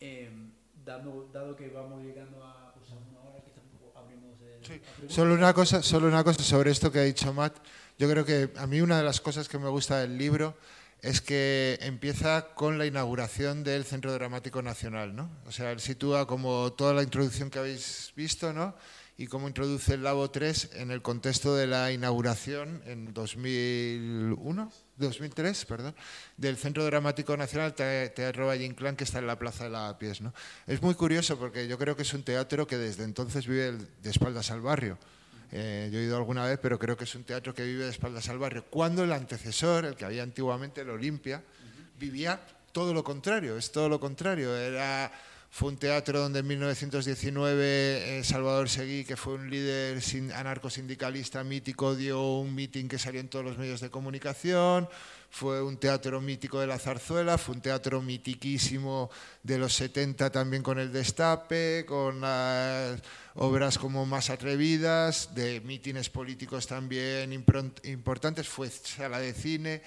Eh, 0.00 0.30
dado, 0.84 1.28
dado, 1.32 1.56
que 1.56 1.68
vamos 1.68 2.02
llegando 2.02 2.44
a 2.44 2.72
pues, 2.74 2.88
una 2.90 3.20
hora, 3.20 3.42
que 3.42 3.50
abrimos 4.06 4.40
el, 4.40 4.64
sí. 4.64 4.80
Solo 5.08 5.34
una, 5.34 5.52
cosa, 5.52 5.82
solo 5.82 6.06
una 6.06 6.24
cosa 6.24 6.42
sobre 6.42 6.70
esto 6.70 6.90
que 6.90 7.00
ha 7.00 7.02
dicho 7.02 7.32
Matt. 7.32 7.56
Yo 7.98 8.08
creo 8.08 8.24
que 8.24 8.50
a 8.56 8.66
mí 8.66 8.80
una 8.80 8.98
de 8.98 9.04
las 9.04 9.20
cosas 9.20 9.48
que 9.48 9.58
me 9.58 9.68
gusta 9.68 9.98
del 10.00 10.16
libro 10.16 10.56
es 11.02 11.20
que 11.20 11.78
empieza 11.82 12.54
con 12.54 12.78
la 12.78 12.86
inauguración 12.86 13.64
del 13.64 13.84
Centro 13.84 14.12
Dramático 14.12 14.62
Nacional, 14.62 15.14
¿no? 15.14 15.30
O 15.46 15.52
sea, 15.52 15.70
él 15.70 15.80
sitúa 15.80 16.26
como 16.26 16.72
toda 16.72 16.94
la 16.94 17.02
introducción 17.02 17.50
que 17.50 17.58
habéis 17.58 18.12
visto, 18.16 18.52
¿no? 18.52 18.74
Y 19.16 19.26
cómo 19.26 19.48
introduce 19.48 19.94
el 19.94 20.02
Labo 20.02 20.30
3 20.30 20.70
en 20.74 20.90
el 20.90 21.02
contexto 21.02 21.54
de 21.54 21.66
la 21.66 21.92
inauguración 21.92 22.82
en 22.86 23.14
2001, 23.14 24.72
2003, 24.96 25.64
perdón, 25.64 25.94
del 26.36 26.56
Centro 26.56 26.84
Dramático 26.84 27.36
Nacional 27.36 27.74
Teatro 27.74 28.46
Valle 28.46 28.64
Inclán 28.64 28.96
que 28.96 29.04
está 29.04 29.18
en 29.18 29.26
la 29.26 29.38
Plaza 29.38 29.64
de 29.64 29.70
la 29.70 29.98
Pies, 29.98 30.20
¿no? 30.20 30.32
Es 30.66 30.80
muy 30.82 30.94
curioso 30.94 31.38
porque 31.38 31.68
yo 31.68 31.78
creo 31.78 31.96
que 31.96 32.02
es 32.02 32.14
un 32.14 32.22
teatro 32.22 32.66
que 32.66 32.76
desde 32.76 33.04
entonces 33.04 33.46
vive 33.46 33.72
de 33.72 34.10
espaldas 34.10 34.50
al 34.50 34.60
barrio. 34.60 34.98
Eh, 35.52 35.90
yo 35.92 35.98
he 35.98 36.02
ido 36.02 36.16
alguna 36.16 36.44
vez, 36.44 36.58
pero 36.60 36.78
creo 36.78 36.96
que 36.96 37.04
es 37.04 37.14
un 37.14 37.24
teatro 37.24 37.54
que 37.54 37.64
vive 37.64 37.84
de 37.84 37.90
espaldas 37.90 38.28
al 38.28 38.38
barrio. 38.38 38.64
Cuando 38.68 39.04
el 39.04 39.12
antecesor, 39.12 39.84
el 39.84 39.94
que 39.94 40.04
había 40.04 40.22
antiguamente, 40.22 40.80
el 40.80 40.90
Olimpia, 40.90 41.42
vivía 41.98 42.40
todo 42.72 42.92
lo 42.92 43.04
contrario, 43.04 43.56
es 43.56 43.70
todo 43.72 43.88
lo 43.88 44.00
contrario. 44.00 44.56
Era, 44.56 45.10
fue 45.56 45.70
un 45.70 45.78
teatro 45.78 46.20
donde 46.20 46.40
en 46.40 46.48
1919 46.48 48.18
eh, 48.18 48.24
Salvador 48.24 48.68
Seguí, 48.68 49.06
que 49.06 49.16
fue 49.16 49.36
un 49.36 49.48
líder 49.48 50.02
sin, 50.02 50.30
anarcosindicalista 50.30 51.42
mítico, 51.44 51.96
dio 51.96 52.40
un 52.40 52.54
meeting 52.54 52.88
que 52.88 52.98
salió 52.98 53.22
en 53.22 53.28
todos 53.28 53.42
los 53.42 53.56
medios 53.56 53.80
de 53.80 53.88
comunicación. 53.88 54.86
Fue 55.30 55.62
un 55.62 55.78
teatro 55.78 56.20
mítico 56.20 56.60
de 56.60 56.66
la 56.66 56.78
zarzuela, 56.78 57.38
fue 57.38 57.54
un 57.54 57.62
teatro 57.62 58.02
mitiquísimo 58.02 59.10
de 59.42 59.56
los 59.56 59.72
70 59.72 60.28
también 60.28 60.62
con 60.62 60.78
el 60.78 60.92
Destape, 60.92 61.86
con 61.86 62.20
las 62.20 63.00
obras 63.36 63.78
como 63.78 64.04
más 64.04 64.28
atrevidas, 64.28 65.34
de 65.34 65.62
mítines 65.62 66.10
políticos 66.10 66.66
también 66.66 67.32
importantes, 67.32 68.46
fue 68.46 68.68
sala 68.68 69.20
de 69.20 69.32
cine, 69.32 69.82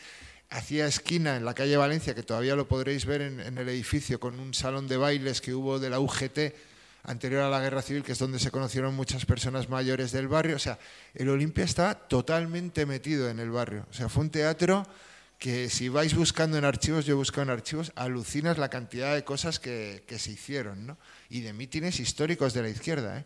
hacía 0.50 0.88
esquina 0.88 1.36
en 1.36 1.46
la 1.46 1.54
calle 1.54 1.78
Valencia, 1.78 2.16
que 2.16 2.24
todavía 2.24 2.56
lo 2.56 2.68
podréis 2.68 3.06
ver 3.06 3.22
en, 3.22 3.58
el 3.58 3.70
edificio, 3.70 4.20
con 4.20 4.40
un 4.40 4.54
salón 4.54 4.88
de 4.88 4.98
bailes 4.98 5.42
que 5.42 5.54
hubo 5.54 5.80
de 5.80 5.90
la 5.90 6.00
UGT 6.00 6.54
anterior 7.04 7.44
a 7.44 7.50
la 7.50 7.60
Guerra 7.60 7.82
Civil, 7.82 8.04
que 8.04 8.14
es 8.14 8.20
donde 8.20 8.40
se 8.40 8.52
conocieron 8.52 8.96
muchas 8.96 9.26
personas 9.26 9.70
mayores 9.70 10.12
del 10.12 10.28
barrio. 10.28 10.56
O 10.56 10.60
sea, 10.60 10.80
el 11.14 11.30
Olimpia 11.30 11.64
está 11.64 11.94
totalmente 11.96 12.86
metido 12.86 13.30
en 13.30 13.40
el 13.40 13.52
barrio. 13.52 13.86
O 13.90 13.94
sea, 13.94 14.10
fue 14.10 14.24
un 14.24 14.32
teatro 14.32 14.86
que 15.38 15.70
si 15.70 15.88
vais 15.88 16.14
buscando 16.16 16.58
en 16.58 16.66
archivos, 16.66 17.06
yo 17.06 17.14
he 17.14 17.18
buscado 17.18 17.44
en 17.44 17.52
archivos, 17.52 17.94
alucinas 17.96 18.58
la 18.58 18.70
cantidad 18.70 19.16
de 19.16 19.24
cosas 19.24 19.60
que, 19.60 20.04
que 20.06 20.20
se 20.20 20.32
hicieron, 20.32 20.86
¿no? 20.86 20.98
Y 21.30 21.42
de 21.42 21.54
mítines 21.54 22.00
históricos 22.02 22.54
de 22.54 22.64
la 22.64 22.70
izquierda, 22.70 23.20
¿eh? 23.20 23.26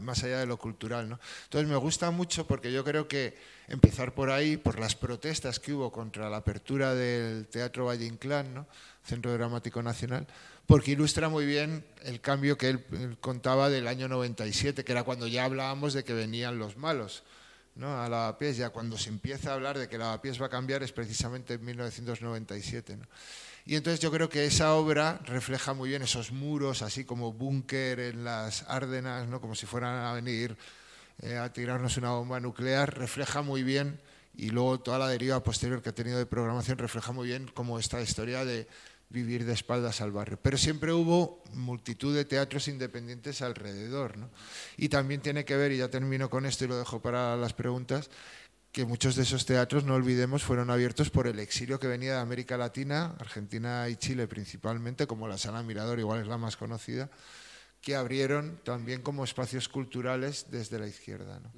Más 0.00 0.22
allá 0.22 0.38
de 0.38 0.46
lo 0.46 0.56
cultural. 0.56 1.08
¿no? 1.08 1.18
Entonces 1.44 1.68
me 1.68 1.76
gusta 1.76 2.10
mucho 2.10 2.46
porque 2.46 2.72
yo 2.72 2.84
creo 2.84 3.08
que 3.08 3.36
empezar 3.68 4.14
por 4.14 4.30
ahí, 4.30 4.56
por 4.56 4.78
las 4.78 4.94
protestas 4.94 5.58
que 5.58 5.72
hubo 5.72 5.90
contra 5.90 6.28
la 6.28 6.38
apertura 6.38 6.94
del 6.94 7.46
Teatro 7.46 7.86
Valle 7.86 8.06
Inclán, 8.06 8.54
¿no? 8.54 8.66
Centro 9.04 9.32
Dramático 9.32 9.82
Nacional, 9.82 10.26
porque 10.66 10.92
ilustra 10.92 11.28
muy 11.28 11.44
bien 11.44 11.84
el 12.04 12.20
cambio 12.20 12.56
que 12.56 12.70
él, 12.70 13.16
contaba 13.20 13.68
del 13.68 13.86
año 13.86 14.08
97, 14.08 14.84
que 14.84 14.92
era 14.92 15.02
cuando 15.02 15.26
ya 15.26 15.44
hablábamos 15.44 15.92
de 15.92 16.04
que 16.04 16.14
venían 16.14 16.58
los 16.58 16.76
malos. 16.76 17.22
¿no? 17.74 18.00
a 18.00 18.08
Lavapiés, 18.08 18.56
ya 18.56 18.70
cuando 18.70 18.96
se 18.96 19.08
empieza 19.08 19.50
a 19.50 19.54
hablar 19.54 19.76
de 19.76 19.88
que 19.88 19.98
Lavapiés 19.98 20.40
va 20.40 20.46
a 20.46 20.48
cambiar 20.48 20.84
es 20.84 20.92
precisamente 20.92 21.54
en 21.54 21.64
1997. 21.64 22.96
¿no? 22.96 23.04
Y 23.66 23.76
entonces 23.76 24.00
yo 24.00 24.10
creo 24.10 24.28
que 24.28 24.44
esa 24.44 24.74
obra 24.74 25.20
refleja 25.24 25.72
muy 25.72 25.88
bien 25.88 26.02
esos 26.02 26.32
muros, 26.32 26.82
así 26.82 27.04
como 27.04 27.32
búnker 27.32 27.98
en 27.98 28.24
las 28.24 28.62
Árdenas, 28.68 29.26
¿no? 29.26 29.40
como 29.40 29.54
si 29.54 29.64
fueran 29.64 30.04
a 30.04 30.12
venir 30.12 30.56
eh, 31.22 31.38
a 31.38 31.52
tirarnos 31.52 31.96
una 31.96 32.10
bomba 32.10 32.40
nuclear, 32.40 32.98
refleja 32.98 33.40
muy 33.40 33.62
bien, 33.62 34.00
y 34.36 34.50
luego 34.50 34.80
toda 34.80 34.98
la 34.98 35.08
deriva 35.08 35.42
posterior 35.42 35.80
que 35.80 35.90
ha 35.90 35.94
tenido 35.94 36.18
de 36.18 36.26
programación 36.26 36.76
refleja 36.76 37.12
muy 37.12 37.28
bien 37.28 37.48
como 37.54 37.78
esta 37.78 38.02
historia 38.02 38.44
de 38.44 38.66
vivir 39.08 39.44
de 39.44 39.52
espaldas 39.52 40.00
al 40.00 40.10
barrio. 40.10 40.38
Pero 40.42 40.58
siempre 40.58 40.92
hubo 40.92 41.42
multitud 41.52 42.14
de 42.14 42.24
teatros 42.24 42.66
independientes 42.68 43.42
alrededor. 43.42 44.18
¿no? 44.18 44.28
Y 44.76 44.88
también 44.88 45.20
tiene 45.20 45.44
que 45.44 45.56
ver, 45.56 45.72
y 45.72 45.78
ya 45.78 45.88
termino 45.88 46.28
con 46.28 46.46
esto 46.46 46.64
y 46.64 46.68
lo 46.68 46.76
dejo 46.76 47.00
para 47.00 47.36
las 47.36 47.52
preguntas, 47.52 48.10
que 48.74 48.84
muchos 48.84 49.14
de 49.14 49.22
esos 49.22 49.46
teatros, 49.46 49.84
no 49.84 49.94
olvidemos, 49.94 50.42
fueron 50.42 50.68
abiertos 50.68 51.08
por 51.08 51.28
el 51.28 51.38
exilio 51.38 51.78
que 51.78 51.86
venía 51.86 52.14
de 52.14 52.18
América 52.18 52.56
Latina, 52.58 53.14
Argentina 53.20 53.88
y 53.88 53.94
Chile 53.94 54.26
principalmente, 54.26 55.06
como 55.06 55.28
la 55.28 55.38
Sala 55.38 55.62
Mirador, 55.62 56.00
igual 56.00 56.20
es 56.20 56.26
la 56.26 56.38
más 56.38 56.56
conocida, 56.56 57.08
que 57.80 57.94
abrieron 57.94 58.58
también 58.64 59.00
como 59.00 59.22
espacios 59.22 59.68
culturales 59.68 60.46
desde 60.50 60.80
la 60.80 60.88
izquierda. 60.88 61.38
¿no? 61.38 61.52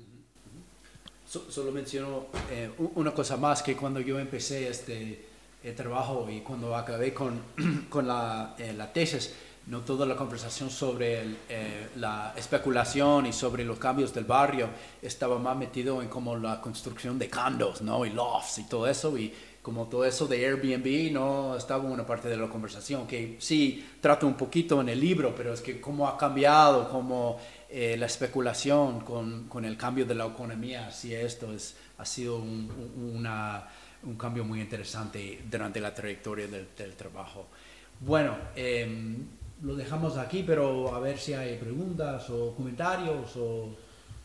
Solo 1.27 1.73
menciono 1.73 2.27
eh, 2.51 2.71
una 2.77 3.14
cosa 3.14 3.39
más, 3.39 3.62
que 3.62 3.75
cuando 3.75 4.01
yo 4.01 4.19
empecé 4.19 4.69
este 4.69 5.25
eh, 5.64 5.73
trabajo 5.73 6.29
y 6.31 6.43
cuando 6.43 6.77
acabé 6.77 7.14
con, 7.14 7.41
con 7.89 8.07
la, 8.07 8.55
eh, 8.59 8.75
la 8.75 8.93
tesis, 8.93 9.33
no 9.67 9.81
toda 9.81 10.07
la 10.07 10.14
conversación 10.14 10.71
sobre 10.71 11.23
eh, 11.49 11.89
la 11.97 12.35
especulación 12.37 13.27
y 13.27 13.33
sobre 13.33 13.64
los 13.64 13.79
cambios 13.79 14.14
del 14.14 14.25
barrio 14.25 14.69
estaba 15.03 15.39
más 15.39 15.57
metido 15.57 16.01
en 16.03 16.09
como 16.09 16.37
la 16.37 16.61
construcción 16.61 17.19
de 17.19 17.29
condos, 17.29 17.83
¿no? 17.83 18.07
Y 18.07 18.11
lofts 18.11 18.59
y 18.59 18.64
todo 18.64 18.87
eso 18.87 19.19
y 19.19 19.33
como 19.62 19.89
todo 19.89 20.05
eso 20.05 20.29
de 20.29 20.47
Airbnb 20.47 21.12
no 21.12 21.57
estaba 21.57 21.83
una 21.83 22.07
parte 22.07 22.29
de 22.29 22.37
la 22.37 22.49
conversación 22.49 23.05
que 23.05 23.37
sí 23.41 23.85
trato 24.01 24.25
un 24.25 24.35
poquito 24.35 24.81
en 24.81 24.89
el 24.89 25.01
libro, 25.01 25.35
pero 25.35 25.53
es 25.53 25.61
que 25.61 25.81
cómo 25.81 26.07
ha 26.07 26.17
cambiado, 26.17 26.89
cómo 26.89 27.41
eh, 27.69 27.97
la 27.99 28.07
especulación 28.07 29.01
con, 29.01 29.49
con, 29.49 29.64
el 29.64 29.77
cambio 29.77 30.07
de 30.07 30.14
la 30.14 30.27
economía, 30.27 30.93
si 30.93 31.12
esto 31.12 31.53
es, 31.53 31.77
ha 31.99 32.05
sido 32.05 32.37
un, 32.37 32.71
un, 32.97 33.17
una, 33.17 33.67
un 34.05 34.14
cambio 34.14 34.45
muy 34.45 34.61
interesante 34.61 35.43
durante 35.51 35.81
la 35.81 35.93
trayectoria 35.93 36.47
del, 36.47 36.95
trabajo. 36.95 37.49
Bueno, 37.99 38.37
eh, 38.55 39.17
lo 39.63 39.75
dejamos 39.75 40.17
aquí, 40.17 40.43
pero 40.47 40.95
a 40.95 41.01
ver 41.01 41.19
si 41.19 41.33
hay 41.33 41.57
preguntas 41.57 42.29
o 42.31 42.55
comentarios 42.55 43.37
o 43.37 43.71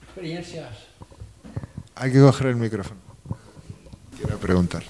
experiencias. 0.04 0.70
Hay 1.96 2.12
que 2.12 2.20
coger 2.20 2.48
el 2.48 2.56
micrófono. 2.56 3.00
Quiero 4.18 4.38
preguntar. 4.38 4.84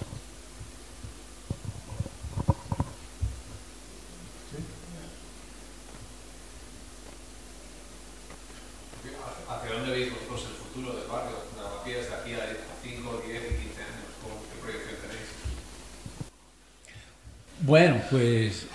¿Hacia 9.49 9.73
dónde 9.73 9.91
veis 9.91 10.11
vosotros 10.13 10.45
el 10.49 10.55
futuro 10.55 10.95
del 10.97 11.07
barrio? 11.07 11.37
Lavapiés 11.57 12.09
de 12.09 12.15
aquí 12.15 12.33
a 12.33 12.57
5, 12.83 13.23
10 13.27 13.41
y 13.41 13.63
15 13.63 13.81
años. 13.81 14.05
¿Qué 14.53 14.61
proyección 14.61 14.95
tenéis? 15.01 15.29
Bueno, 17.59 18.01
pues 18.09 18.65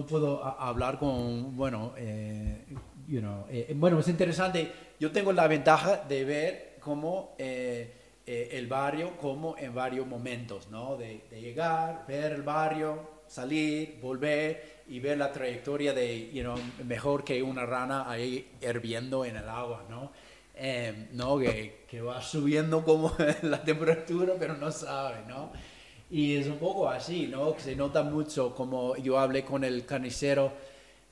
no 0.00 0.06
puedo 0.06 0.42
hablar 0.42 0.98
con, 0.98 1.56
bueno, 1.56 1.92
eh, 1.96 2.64
you 3.06 3.20
know, 3.20 3.44
eh, 3.50 3.72
bueno, 3.76 3.98
es 4.00 4.08
interesante. 4.08 4.72
Yo 4.98 5.12
tengo 5.12 5.32
la 5.32 5.46
ventaja 5.46 5.96
de 6.08 6.24
ver 6.24 6.76
cómo 6.80 7.34
eh, 7.38 7.92
eh, 8.26 8.48
el 8.52 8.66
barrio 8.66 9.16
como 9.18 9.56
en 9.58 9.74
varios 9.74 10.06
momentos, 10.06 10.68
¿no? 10.70 10.96
De, 10.96 11.24
de, 11.30 11.40
llegar, 11.40 12.04
ver 12.08 12.32
el 12.32 12.42
barrio, 12.42 13.20
salir, 13.26 13.98
volver 14.00 14.82
y 14.88 15.00
ver 15.00 15.18
la 15.18 15.32
trayectoria 15.32 15.92
de, 15.92 16.30
you 16.32 16.42
know, 16.42 16.56
mejor 16.86 17.22
que 17.22 17.42
una 17.42 17.66
rana 17.66 18.10
ahí 18.10 18.52
hirviendo 18.62 19.24
en 19.24 19.36
el 19.36 19.48
agua, 19.48 19.84
¿no? 19.90 20.12
Eh, 20.54 21.08
¿no? 21.12 21.38
Que, 21.38 21.84
que, 21.88 22.00
va 22.00 22.22
subiendo 22.22 22.84
como 22.84 23.14
la 23.42 23.62
temperatura, 23.62 24.34
pero 24.38 24.54
no 24.56 24.70
sabe, 24.70 25.26
¿no? 25.26 25.52
Y 26.10 26.34
es 26.34 26.48
un 26.48 26.58
poco 26.58 26.88
así, 26.88 27.28
¿no? 27.28 27.54
Se 27.58 27.76
nota 27.76 28.02
mucho, 28.02 28.54
como 28.54 28.96
yo 28.96 29.18
hablé 29.18 29.44
con 29.44 29.62
el 29.62 29.86
carnicero, 29.86 30.52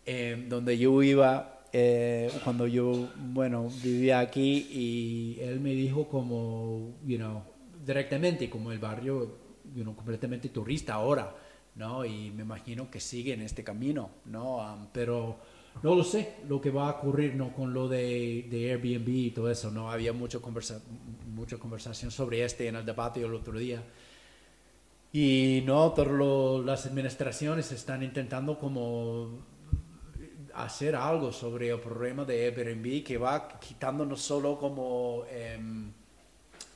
eh, 0.04 0.46
donde 0.48 0.76
yo 0.76 1.02
iba 1.02 1.60
eh, 1.72 2.30
cuando 2.42 2.66
yo, 2.66 3.10
bueno, 3.16 3.68
vivía 3.82 4.20
aquí 4.20 4.66
y 4.70 5.40
él 5.40 5.60
me 5.60 5.70
dijo 5.74 6.08
como, 6.08 6.94
you 7.06 7.18
know, 7.18 7.42
directamente, 7.84 8.48
como 8.48 8.72
el 8.72 8.78
barrio, 8.78 9.36
you 9.74 9.82
know, 9.82 9.94
completamente 9.94 10.48
turista 10.48 10.94
ahora, 10.94 11.34
¿no? 11.76 12.04
Y 12.04 12.30
me 12.30 12.42
imagino 12.42 12.90
que 12.90 12.98
sigue 13.00 13.34
en 13.34 13.42
este 13.42 13.62
camino, 13.62 14.10
¿no? 14.24 14.56
Um, 14.56 14.86
pero 14.92 15.38
no 15.82 15.94
lo 15.94 16.02
sé 16.02 16.36
lo 16.48 16.60
que 16.60 16.70
va 16.70 16.88
a 16.88 16.92
ocurrir, 16.92 17.34
¿no? 17.34 17.52
Con 17.52 17.72
lo 17.72 17.86
de, 17.86 18.46
de 18.50 18.72
Airbnb 18.72 19.08
y 19.08 19.30
todo 19.30 19.50
eso, 19.50 19.70
¿no? 19.70 19.90
Había 19.92 20.12
mucho 20.12 20.42
conversa, 20.42 20.82
mucha 21.34 21.58
conversación 21.58 22.10
sobre 22.10 22.44
este 22.44 22.66
en 22.66 22.76
el 22.76 22.84
debate 22.84 23.20
el 23.20 23.34
otro 23.34 23.58
día. 23.58 23.82
Y 25.12 25.62
no, 25.64 25.92
todas 25.92 26.64
las 26.64 26.86
administraciones 26.86 27.72
están 27.72 28.02
intentando 28.02 28.58
como 28.58 29.46
hacer 30.54 30.96
algo 30.96 31.32
sobre 31.32 31.70
el 31.70 31.80
problema 31.80 32.24
de 32.24 32.46
Airbnb 32.46 33.04
que 33.04 33.16
va 33.16 33.48
quitando 33.60 34.04
no 34.04 34.16
solo 34.16 34.58
como 34.58 35.22
eh, 35.30 35.58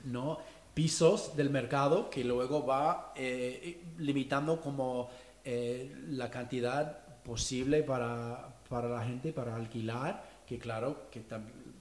no 0.04 0.38
pisos 0.72 1.36
del 1.36 1.50
mercado 1.50 2.08
que 2.08 2.24
luego 2.24 2.64
va 2.64 3.12
eh, 3.16 3.82
limitando 3.98 4.60
como 4.60 5.10
eh, 5.44 5.92
la 6.10 6.30
cantidad 6.30 6.98
posible 7.24 7.82
para, 7.82 8.54
para, 8.68 8.88
la 8.88 9.04
gente 9.04 9.32
para 9.32 9.56
alquilar 9.56 10.22
que 10.46 10.58
claro 10.58 11.08
que 11.10 11.22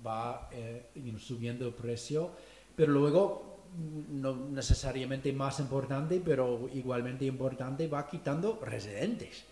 va 0.05 0.49
eh, 0.51 0.89
subiendo 1.19 1.67
el 1.67 1.73
precio. 1.73 2.31
Pero 2.75 2.91
luego 2.93 3.50
no 3.77 4.35
necesariamente 4.35 5.31
más 5.31 5.59
importante, 5.59 6.21
pero 6.23 6.69
igualmente 6.73 7.25
importante, 7.25 7.87
va 7.87 8.07
quitando 8.07 8.59
residentes. 8.63 9.45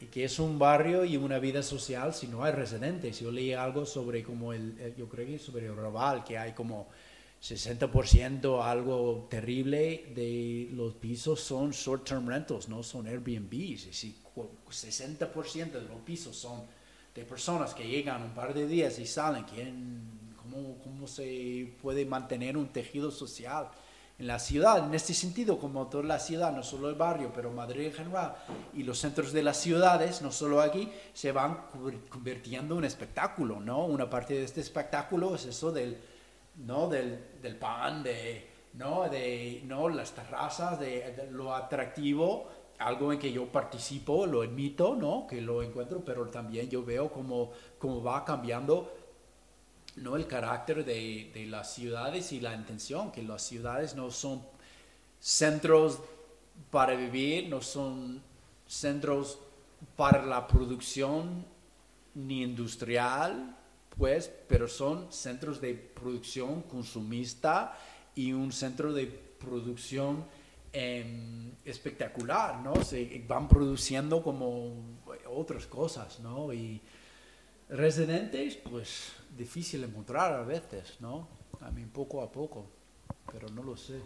Y 0.00 0.06
que 0.06 0.24
es 0.24 0.38
un 0.38 0.58
barrio 0.58 1.04
y 1.04 1.16
una 1.16 1.38
vida 1.40 1.62
social 1.62 2.14
si 2.14 2.28
no 2.28 2.44
hay 2.44 2.52
residentes. 2.52 3.18
Yo 3.18 3.32
leí 3.32 3.52
algo 3.52 3.84
sobre 3.84 4.22
como 4.22 4.52
el, 4.52 4.94
yo 4.96 5.08
creo 5.08 5.26
que 5.26 5.38
sobre 5.38 5.66
el 5.66 5.76
Raval, 5.76 6.22
que 6.22 6.38
hay 6.38 6.52
como 6.52 6.88
60% 7.42 8.62
algo 8.62 9.26
terrible 9.28 10.12
de 10.14 10.68
los 10.72 10.94
pisos 10.94 11.40
son 11.40 11.70
short-term 11.70 12.28
rentals, 12.28 12.68
no 12.68 12.82
son 12.82 13.08
Airbnbs. 13.08 13.80
Es 13.80 13.86
decir, 13.86 14.14
60% 14.34 15.72
de 15.72 15.82
los 15.82 16.00
pisos 16.02 16.36
son 16.36 16.62
de 17.14 17.24
personas 17.24 17.74
que 17.74 17.86
llegan 17.86 18.22
un 18.22 18.34
par 18.34 18.54
de 18.54 18.68
días 18.68 18.98
y 19.00 19.06
salen. 19.06 19.44
¿Quién, 19.44 20.17
cómo, 20.58 20.78
cómo 20.82 21.06
se 21.06 21.72
puede 21.82 22.04
mantener 22.04 22.56
un 22.56 22.68
tejido 22.68 23.10
social 23.10 23.68
en 24.18 24.26
la 24.26 24.38
ciudad. 24.38 24.84
En 24.84 24.94
este 24.94 25.14
sentido, 25.14 25.58
como 25.58 25.86
toda 25.86 26.04
la 26.04 26.18
ciudad, 26.18 26.52
no 26.52 26.62
solo 26.62 26.88
el 26.88 26.96
barrio, 26.96 27.30
pero 27.34 27.50
Madrid 27.50 27.86
en 27.86 27.92
general, 27.92 28.36
y 28.74 28.82
los 28.82 28.98
centros 28.98 29.32
de 29.32 29.42
las 29.42 29.58
ciudades, 29.58 30.22
no 30.22 30.32
solo 30.32 30.60
aquí, 30.60 30.90
se 31.14 31.32
van 31.32 31.66
convirtiendo 32.08 32.78
en 32.78 32.84
espectáculo, 32.84 33.60
¿no? 33.60 33.84
Una 33.86 34.10
parte 34.10 34.34
de 34.34 34.44
este 34.44 34.60
espectáculo 34.60 35.34
es 35.34 35.46
eso 35.46 35.70
del, 35.70 35.96
¿no? 36.56 36.88
del, 36.88 37.24
del 37.40 37.56
pan, 37.56 38.02
de, 38.02 38.46
¿no? 38.74 39.08
De, 39.08 39.62
¿no? 39.64 39.88
las 39.88 40.12
terrazas, 40.12 40.80
de, 40.80 41.12
de, 41.12 41.30
lo 41.30 41.54
atractivo, 41.54 42.48
algo 42.78 43.12
en 43.12 43.18
que 43.18 43.32
yo 43.32 43.46
participo, 43.46 44.26
lo 44.26 44.42
admito, 44.42 44.96
¿no? 44.96 45.26
Que 45.28 45.40
lo 45.40 45.62
encuentro, 45.62 46.00
pero 46.04 46.26
también 46.26 46.68
yo 46.68 46.84
veo 46.84 47.10
cómo, 47.10 47.52
cómo 47.78 48.02
va 48.02 48.24
cambiando 48.24 48.97
no 50.02 50.16
el 50.16 50.26
carácter 50.26 50.84
de, 50.84 51.30
de, 51.34 51.46
las 51.46 51.74
ciudades 51.74 52.32
y 52.32 52.40
la 52.40 52.54
intención, 52.54 53.12
que 53.12 53.22
las 53.22 53.42
ciudades 53.42 53.94
no 53.94 54.10
son 54.10 54.42
centros 55.20 56.00
para 56.70 56.94
vivir, 56.94 57.48
no 57.48 57.60
son 57.60 58.22
centros 58.66 59.38
para 59.96 60.24
la 60.24 60.46
producción 60.46 61.44
ni 62.14 62.42
industrial, 62.42 63.56
pues, 63.96 64.30
pero 64.48 64.68
son 64.68 65.12
centros 65.12 65.60
de 65.60 65.74
producción 65.74 66.62
consumista 66.62 67.76
y 68.14 68.32
un 68.32 68.52
centro 68.52 68.92
de 68.92 69.06
producción 69.06 70.24
eh, 70.72 71.52
espectacular, 71.64 72.60
¿no? 72.60 72.82
Se 72.84 73.24
van 73.26 73.48
produciendo 73.48 74.22
como 74.22 74.74
otras 75.26 75.66
cosas, 75.66 76.20
¿no? 76.20 76.52
Residentes, 77.68 78.56
pues 78.56 79.12
difícil 79.36 79.84
encontrar 79.84 80.32
a 80.32 80.42
veces, 80.42 80.96
¿no? 81.00 81.28
A 81.60 81.70
mí 81.70 81.84
poco 81.86 82.22
a 82.22 82.30
poco, 82.30 82.70
pero 83.30 83.48
no 83.48 83.62
lo 83.62 83.76
sé. 83.76 84.00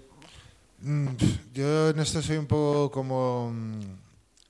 Mm, 0.80 1.08
yo 1.52 1.90
en 1.90 2.00
esto 2.00 2.20
soy 2.20 2.36
un 2.36 2.46
poco 2.46 2.90
como, 2.90 3.50
mm, 3.52 3.80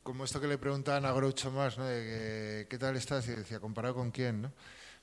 como 0.02 0.24
esto 0.24 0.40
que 0.40 0.46
le 0.46 0.58
preguntaban 0.58 1.04
a 1.04 1.12
Groucho 1.12 1.50
más, 1.50 1.76
¿no? 1.78 1.84
De 1.84 2.02
que, 2.02 2.66
¿qué 2.68 2.78
tal 2.78 2.96
estás? 2.96 3.26
Y 3.28 3.32
decía, 3.32 3.60
¿comparado 3.60 3.94
con 3.94 4.10
quién, 4.10 4.42
no? 4.42 4.52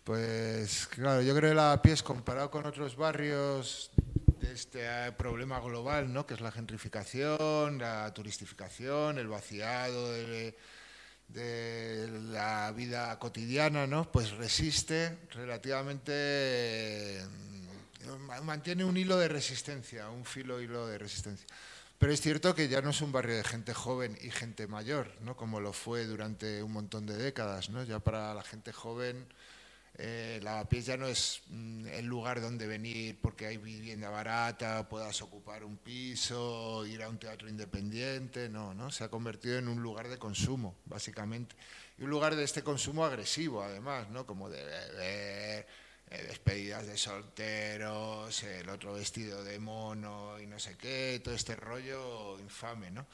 Pues 0.03 0.87
claro, 0.87 1.21
yo 1.21 1.35
creo 1.35 1.51
que 1.51 1.55
la 1.55 1.81
pies 1.81 2.01
comparado 2.01 2.49
con 2.49 2.65
otros 2.65 2.95
barrios 2.95 3.91
de 4.39 4.53
este 4.53 4.79
eh, 4.81 5.11
problema 5.11 5.59
global, 5.59 6.11
¿no? 6.11 6.25
Que 6.25 6.33
es 6.33 6.41
la 6.41 6.51
gentrificación, 6.51 7.77
la 7.77 8.11
turistificación, 8.13 9.19
el 9.19 9.27
vaciado 9.27 10.11
de 10.11 10.55
de 11.29 12.09
la 12.31 12.71
vida 12.71 13.17
cotidiana, 13.19 13.87
¿no? 13.87 14.11
Pues 14.11 14.31
resiste 14.31 15.17
relativamente, 15.31 17.23
mm, 18.05 18.43
mantiene 18.43 18.83
un 18.83 18.97
hilo 18.97 19.17
de 19.17 19.27
resistencia, 19.27 20.09
un 20.09 20.25
filo 20.25 20.61
hilo 20.61 20.87
de 20.87 20.97
resistencia. 20.97 21.45
Pero 21.99 22.13
es 22.13 22.21
cierto 22.21 22.55
que 22.55 22.69
ya 22.69 22.81
no 22.81 22.91
es 22.91 23.01
un 23.01 23.11
barrio 23.11 23.35
de 23.35 23.43
gente 23.43 23.73
joven 23.73 24.17
y 24.21 24.31
gente 24.31 24.67
mayor, 24.67 25.11
¿no? 25.21 25.35
Como 25.35 25.59
lo 25.59 25.73
fue 25.73 26.05
durante 26.05 26.63
un 26.63 26.71
montón 26.71 27.05
de 27.05 27.17
décadas, 27.17 27.69
¿no? 27.69 27.83
Ya 27.83 27.99
para 27.99 28.33
la 28.33 28.43
gente 28.43 28.71
joven 28.71 29.27
eh, 30.01 30.39
Lavapiés 30.41 30.85
ya 30.85 30.95
no 30.95 31.07
es 31.07 31.41
mm, 31.49 31.87
el 31.87 32.05
lugar 32.05 32.39
donde 32.39 32.65
venir 32.67 33.19
porque 33.21 33.47
hay 33.47 33.57
vivienda 33.57 34.09
barata, 34.09 34.87
puedas 34.87 35.21
ocupar 35.21 35.65
un 35.65 35.75
piso, 35.75 36.85
ir 36.85 37.03
a 37.03 37.09
un 37.09 37.17
teatro 37.19 37.49
independiente, 37.49 38.47
no, 38.47 38.73
¿no? 38.73 38.91
Se 38.91 39.03
ha 39.03 39.09
convertido 39.09 39.57
en 39.57 39.67
un 39.67 39.83
lugar 39.83 40.07
de 40.07 40.17
consumo, 40.17 40.77
básicamente. 40.85 41.53
Y 41.97 42.03
un 42.03 42.11
lugar 42.11 42.37
de 42.37 42.45
este 42.45 42.63
consumo 42.63 43.03
agresivo, 43.03 43.61
además, 43.61 44.09
¿no? 44.09 44.25
Como 44.25 44.49
de 44.49 44.63
beber, 44.63 45.67
eh, 46.11 46.23
despedidas 46.23 46.87
de 46.87 46.97
solteros, 46.97 48.41
el 48.43 48.69
otro 48.69 48.93
vestido 48.93 49.43
de 49.43 49.59
mono 49.59 50.39
y 50.39 50.47
no 50.47 50.59
sé 50.59 50.77
qué, 50.77 51.19
todo 51.21 51.35
este 51.35 51.57
rollo 51.57 52.39
infame, 52.39 52.89
¿no? 52.89 53.05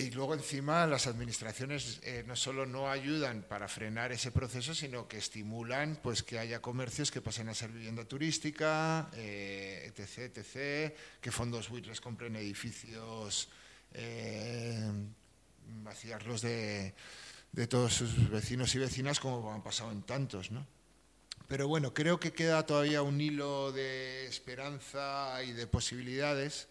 Y 0.00 0.10
luego 0.12 0.34
encima 0.34 0.86
las 0.86 1.06
administraciones 1.06 2.00
eh, 2.02 2.24
no 2.26 2.34
solo 2.34 2.64
no 2.64 2.90
ayudan 2.90 3.42
para 3.42 3.68
frenar 3.68 4.12
ese 4.12 4.32
proceso, 4.32 4.74
sino 4.74 5.06
que 5.06 5.18
estimulan 5.18 5.98
pues 6.02 6.22
que 6.22 6.38
haya 6.38 6.62
comercios 6.62 7.10
que 7.10 7.20
pasen 7.20 7.48
a 7.48 7.54
ser 7.54 7.70
vivienda 7.70 8.04
turística, 8.04 9.10
eh, 9.14 9.92
etc, 9.94 10.94
que 11.20 11.30
fondos 11.30 11.68
buitres 11.68 12.00
compren 12.00 12.36
edificios, 12.36 13.50
eh, 13.92 14.90
vaciarlos 15.82 16.40
de, 16.40 16.94
todos 17.68 17.92
sus 17.92 18.30
vecinos 18.30 18.74
y 18.74 18.78
vecinas 18.78 19.20
como 19.20 19.52
han 19.52 19.62
pasado 19.62 19.92
en 19.92 20.02
tantos. 20.02 20.50
Pero 21.46 21.68
bueno, 21.68 21.92
creo 21.92 22.18
que 22.18 22.32
queda 22.32 22.64
todavía 22.64 23.02
un 23.02 23.20
hilo 23.20 23.72
de 23.72 24.26
esperanza 24.26 25.42
y 25.44 25.52
de 25.52 25.66
posibilidades 25.66 26.68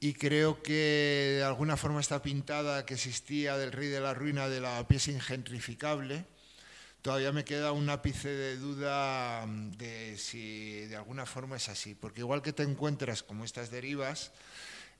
y 0.00 0.14
creo 0.14 0.62
que 0.62 1.36
de 1.38 1.44
alguna 1.44 1.76
forma 1.76 2.00
esta 2.00 2.22
pintada 2.22 2.84
que 2.84 2.94
existía 2.94 3.56
del 3.56 3.72
rey 3.72 3.88
de 3.88 4.00
la 4.00 4.14
ruina 4.14 4.48
de 4.48 4.60
la 4.60 4.86
pieza 4.86 5.10
ingentrificable, 5.10 6.26
todavía 7.02 7.32
me 7.32 7.44
queda 7.44 7.72
un 7.72 7.88
ápice 7.88 8.28
de 8.28 8.56
duda 8.56 9.46
mm, 9.46 9.70
de 9.72 10.18
si 10.18 10.86
de 10.86 10.96
alguna 10.96 11.24
forma 11.24 11.56
es 11.56 11.68
así, 11.68 11.94
porque 11.94 12.20
igual 12.20 12.42
que 12.42 12.52
te 12.52 12.62
encuentras 12.62 13.22
como 13.22 13.44
estas 13.44 13.70
derivas, 13.70 14.32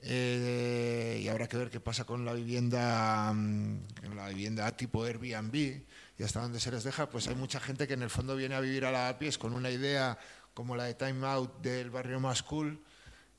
eh, 0.01 1.19
y 1.23 1.27
habrá 1.27 1.47
que 1.47 1.57
ver 1.57 1.69
qué 1.69 1.79
pasa 1.79 2.05
con 2.05 2.23
la 2.23 2.33
vivienda, 2.33 3.31
mm, 3.33 4.15
la 4.15 4.29
vivienda 4.29 4.75
tipo 4.75 5.03
Airbnb 5.03 5.55
y 6.17 6.23
hasta 6.23 6.41
dónde 6.41 6.59
se 6.59 6.71
les 6.71 6.83
deja, 6.83 7.09
pues 7.09 7.27
hay 7.27 7.35
mucha 7.35 7.59
gente 7.59 7.87
que 7.87 7.93
en 7.93 8.03
el 8.03 8.09
fondo 8.09 8.35
viene 8.35 8.55
a 8.55 8.61
vivir 8.61 8.85
a 8.85 8.91
la 8.91 9.19
pies 9.19 9.37
con 9.37 9.53
una 9.53 9.69
idea 9.69 10.17
como 10.53 10.75
la 10.75 10.85
de 10.85 10.95
Time 10.95 11.25
Out 11.27 11.61
del 11.61 11.91
barrio 11.91 12.19
más 12.19 12.41
cool, 12.41 12.79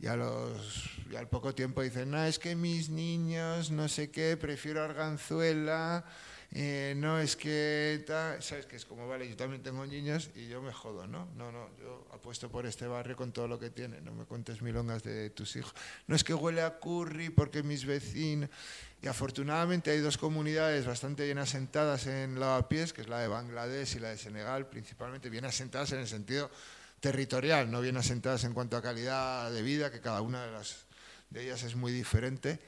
y, 0.01 0.07
a 0.07 0.17
los, 0.17 0.91
y 1.11 1.17
al 1.17 1.29
poco 1.29 1.55
tiempo 1.55 1.83
dicen, 1.83 2.11
no, 2.11 2.25
es 2.25 2.39
que 2.39 2.55
mis 2.55 2.89
niños, 2.89 3.71
no 3.71 3.89
sé 3.89 4.11
qué, 4.11 4.37
prefiero 4.37 4.83
Arganzuela, 4.83 6.05
eh, 6.53 6.95
no 6.97 7.19
es 7.19 7.37
que, 7.37 8.05
sabes 8.41 8.67
que 8.67 8.77
es 8.77 8.85
como, 8.87 9.07
vale, 9.07 9.29
yo 9.29 9.37
también 9.37 9.63
tengo 9.63 9.85
niños 9.85 10.31
y 10.35 10.49
yo 10.49 10.63
me 10.63 10.73
jodo, 10.73 11.07
¿no? 11.07 11.29
No, 11.37 11.53
no, 11.53 11.69
yo 11.79 12.07
apuesto 12.15 12.49
por 12.49 12.65
este 12.65 12.87
barrio 12.87 13.17
con 13.17 13.33
todo 13.33 13.49
lo 13.49 13.59
que 13.59 13.71
tiene, 13.71 14.01
no 14.01 14.13
me 14.13 14.25
cuentes 14.25 14.63
milongas 14.63 15.03
de 15.03 15.31
tus 15.31 15.57
hijos. 15.57 15.75
No 16.07 16.15
es 16.15 16.23
que 16.23 16.33
huele 16.33 16.63
a 16.63 16.79
curry 16.79 17.31
porque 17.31 17.63
mis 17.63 17.85
vecinos... 17.85 18.51
Y 19.01 19.07
afortunadamente 19.07 19.93
hay 19.93 20.01
dos 20.01 20.19
comunidades 20.19 20.85
bastante 20.85 21.25
bien 21.25 21.39
asentadas 21.39 22.09
en 22.09 22.41
Lavapiés, 22.41 22.93
que 22.93 23.03
es 23.03 23.09
la 23.09 23.21
de 23.21 23.29
Bangladesh 23.29 23.95
y 23.95 24.01
la 24.01 24.09
de 24.09 24.19
Senegal, 24.19 24.67
principalmente 24.67 25.31
bien 25.31 25.45
asentadas 25.45 25.93
en 25.93 26.01
el 26.01 26.09
sentido 26.09 26.51
territorial, 27.01 27.71
no 27.71 27.81
bien 27.81 27.97
asentadas 27.97 28.45
en 28.45 28.55
cuanto 28.55 28.77
a 28.77 28.83
calidad 28.83 29.51
de 29.53 29.63
vida, 29.63 29.91
que 29.91 30.01
cada 30.01 30.21
una 30.21 30.45
de, 30.45 30.53
las, 30.53 30.87
de 31.31 31.45
ellas 31.45 31.63
es 31.63 31.77
muy 31.77 31.93
diferente 31.93 32.61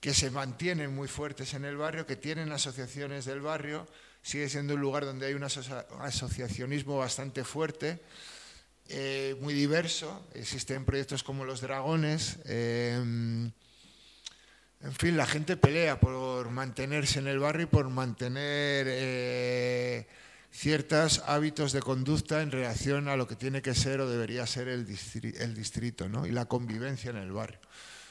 que 0.00 0.14
se 0.14 0.30
mantienen 0.30 0.94
muy 0.94 1.08
fuertes 1.08 1.54
en 1.54 1.64
el 1.64 1.76
barrio, 1.76 2.06
que 2.06 2.16
tienen 2.16 2.52
asociaciones 2.52 3.24
del 3.24 3.40
barrio, 3.40 3.86
sigue 4.22 4.48
siendo 4.48 4.74
un 4.74 4.80
lugar 4.80 5.04
donde 5.04 5.26
hay 5.26 5.34
un 5.34 5.42
asociacionismo 5.42 6.98
bastante 6.98 7.44
fuerte, 7.44 8.00
eh, 8.88 9.36
muy 9.40 9.54
diverso, 9.54 10.24
existen 10.34 10.84
proyectos 10.84 11.22
como 11.22 11.44
los 11.44 11.60
Dragones, 11.60 12.38
em, 12.44 13.50
en 14.80 14.92
fin, 14.92 15.16
la 15.16 15.26
gente 15.26 15.56
pelea 15.56 15.98
por 15.98 16.50
mantenerse 16.50 17.18
en 17.18 17.26
el 17.26 17.38
barrio 17.38 17.64
y 17.64 17.66
por 17.66 17.88
mantener 17.88 18.86
eh, 18.88 20.06
ciertos 20.56 21.22
hábitos 21.26 21.72
de 21.72 21.80
conducta 21.80 22.40
en 22.40 22.50
relación 22.50 23.08
a 23.08 23.16
lo 23.16 23.28
que 23.28 23.36
tiene 23.36 23.60
que 23.60 23.74
ser 23.74 24.00
o 24.00 24.08
debería 24.08 24.46
ser 24.46 24.68
el 24.68 24.86
distrito, 24.86 25.38
el 25.38 25.54
distrito 25.54 26.08
¿no? 26.08 26.26
y 26.26 26.30
la 26.30 26.46
convivencia 26.46 27.10
en 27.10 27.18
el 27.18 27.30
barrio. 27.30 27.60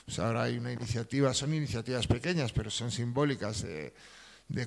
Pues 0.05 0.19
ahora 0.19 0.43
hay 0.43 0.57
una 0.57 0.71
iniciativa, 0.71 1.33
son 1.33 1.55
iniciativas 1.55 2.05
pequeñas, 2.05 2.51
pero 2.51 2.69
son 2.69 2.91
simbólicas 2.91 3.63
de, 3.63 3.93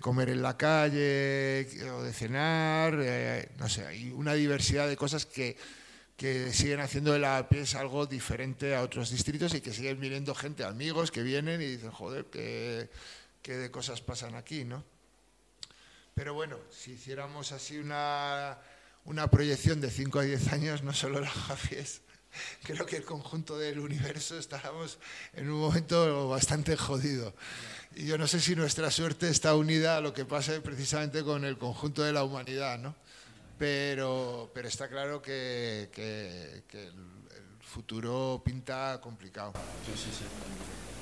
comer 0.01 0.31
en 0.31 0.43
la 0.43 0.57
calle 0.57 1.69
o 1.93 2.03
de 2.03 2.13
cenar, 2.13 2.99
eh, 3.01 3.49
no 3.59 3.69
sé, 3.69 3.87
hay 3.87 4.11
una 4.11 4.35
diversidad 4.35 4.89
de 4.89 4.97
cosas 4.97 5.25
que, 5.25 5.57
que 6.17 6.53
siguen 6.53 6.81
haciendo 6.81 7.13
de 7.13 7.21
la 7.21 7.49
pies 7.49 7.77
algo 7.77 8.07
diferente 8.07 8.75
a 8.75 8.83
otros 8.83 9.11
distritos 9.11 9.55
y 9.55 9.61
que 9.61 9.73
siguen 9.73 10.01
viniendo 10.01 10.35
gente, 10.35 10.65
amigos 10.65 11.13
que 11.13 11.23
vienen 11.23 11.63
y 11.63 11.67
dicen, 11.67 11.93
joder, 11.93 12.25
qué, 12.25 12.89
de 13.45 13.71
cosas 13.71 14.01
pasan 14.01 14.35
aquí, 14.35 14.65
¿no? 14.65 14.85
Pero 16.19 16.35
bueno, 16.35 16.57
si 16.69 16.95
hiciéramos 16.95 17.53
así 17.53 17.79
una, 17.79 18.59
una 19.05 19.31
proyección 19.31 19.81
de 19.81 19.89
5 19.89 20.19
a 20.19 20.23
10 20.23 20.53
años, 20.53 20.83
no 20.83 20.93
solo 20.93 21.21
la 21.21 21.31
Jafies, 21.31 22.01
creo 22.65 22.85
que 22.87 22.97
el 22.97 23.05
conjunto 23.05 23.57
del 23.57 23.79
universo 23.79 24.37
estábamos 24.37 24.99
en 25.33 25.49
un 25.49 25.61
momento 25.61 26.29
bastante 26.29 26.77
jodido. 26.77 27.35
Y 27.95 28.07
yo 28.07 28.19
no 28.19 28.27
sé 28.27 28.41
si 28.41 28.57
nuestra 28.57 28.91
suerte 28.91 29.29
está 29.29 29.55
unida 29.55 29.97
a 29.97 30.01
lo 30.01 30.13
que 30.13 30.25
pasa 30.25 30.61
precisamente 30.61 31.23
con 31.23 31.45
el 31.45 31.57
conjunto 31.57 32.03
de 32.03 32.13
la 32.13 32.25
humanidad, 32.25 32.81
¿no? 32.81 32.97
Pero, 33.57 34.51
pero 34.53 34.67
está 34.67 34.89
claro 34.89 35.23
que, 35.23 35.89
que, 35.93 36.65
el, 36.73 36.95
futuro 37.63 38.43
pinta 38.45 39.01
complicado. 39.01 39.53
Sí, 39.87 39.93
sí, 39.95 40.11
sí. 40.11 40.25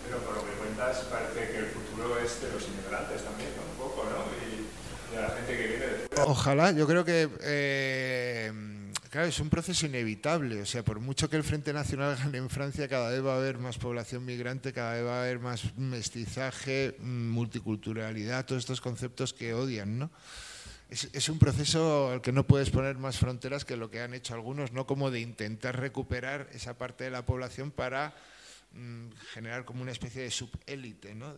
Pero 0.05 0.19
por 0.19 0.35
lo 0.35 0.45
que 0.45 0.53
cuentas 0.53 0.99
parece 1.11 1.53
que 1.53 1.59
el 1.59 1.67
futuro 1.67 2.19
es 2.19 2.43
de 2.43 2.53
los 2.53 2.63
inmigrantes 2.69 3.25
también. 3.25 3.51
Un 3.73 3.79
poco, 3.79 4.05
¿no? 4.05 4.46
Ojalá, 6.27 6.73
yo 6.73 6.87
creo 6.87 7.05
que... 7.05 7.29
Eh, 7.43 8.53
Claro, 9.17 9.29
es 9.29 9.41
un 9.41 9.49
proceso 9.49 9.87
inevitable. 9.87 10.61
O 10.61 10.67
sea, 10.67 10.85
por 10.85 11.01
mucho 11.01 11.31
que 11.31 11.37
el 11.37 11.43
Frente 11.43 11.73
Nacional 11.73 12.17
gane 12.17 12.37
en 12.37 12.51
Francia, 12.51 12.87
cada 12.87 13.09
vez 13.09 13.25
va 13.25 13.33
a 13.33 13.37
haber 13.39 13.57
más 13.57 13.79
población 13.79 14.27
migrante, 14.27 14.75
cada 14.75 14.93
vez 14.93 15.07
va 15.07 15.17
a 15.17 15.23
haber 15.23 15.39
más 15.39 15.75
mestizaje, 15.79 16.97
multiculturalidad, 17.01 18.45
todos 18.45 18.61
estos 18.61 18.83
conceptos 18.83 19.33
que 19.33 19.55
odian, 19.55 19.99
¿no? 19.99 20.11
Es, 20.91 21.29
un 21.31 21.39
proceso 21.39 22.11
al 22.11 22.21
que 22.21 22.31
no 22.31 22.47
puedes 22.47 22.69
poner 22.69 22.99
más 22.99 23.19
fronteras 23.19 23.65
que 23.65 23.79
lo 23.79 23.91
que 23.91 24.03
han 24.03 24.13
hecho 24.13 24.35
algunos, 24.35 24.73
¿no? 24.73 24.87
Como 24.87 25.11
de 25.11 25.21
intentar 25.21 25.81
recuperar 25.81 26.51
esa 26.53 26.77
parte 26.77 27.05
de 27.05 27.11
la 27.11 27.25
población 27.25 27.71
para 27.71 28.15
mm, 28.73 29.13
generar 29.33 29.65
como 29.65 29.81
una 29.81 29.93
especie 29.93 30.21
de 30.21 30.31
subélite, 30.31 31.15
¿no? 31.15 31.35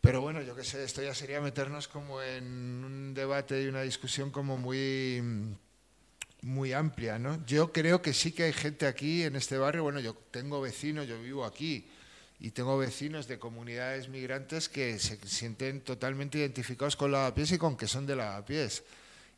Pero 0.00 0.20
bueno, 0.20 0.40
yo 0.42 0.56
qué 0.56 0.64
sé, 0.64 0.82
esto 0.82 1.02
ya 1.02 1.14
sería 1.14 1.40
meternos 1.40 1.88
como 1.88 2.22
en 2.22 2.44
un 2.84 3.14
debate 3.14 3.62
y 3.62 3.66
una 3.66 3.82
discusión 3.82 4.30
como 4.30 4.56
muy, 4.56 5.22
muy 6.42 6.72
amplia, 6.72 7.18
¿no? 7.18 7.44
Yo 7.46 7.72
creo 7.72 8.00
que 8.00 8.14
sí 8.14 8.32
que 8.32 8.44
hay 8.44 8.52
gente 8.52 8.86
aquí 8.86 9.24
en 9.24 9.36
este 9.36 9.58
barrio, 9.58 9.82
bueno, 9.82 10.00
yo 10.00 10.14
tengo 10.30 10.60
vecinos, 10.60 11.06
yo 11.06 11.20
vivo 11.20 11.44
aquí, 11.44 11.86
y 12.38 12.52
tengo 12.52 12.78
vecinos 12.78 13.28
de 13.28 13.38
comunidades 13.38 14.08
migrantes 14.08 14.70
que 14.70 14.98
se 14.98 15.18
sienten 15.28 15.82
totalmente 15.82 16.38
identificados 16.38 16.96
con 16.96 17.12
Lavapiés 17.12 17.52
y 17.52 17.58
con 17.58 17.76
que 17.76 17.86
son 17.86 18.06
de 18.06 18.16
Lavapiés. 18.16 18.82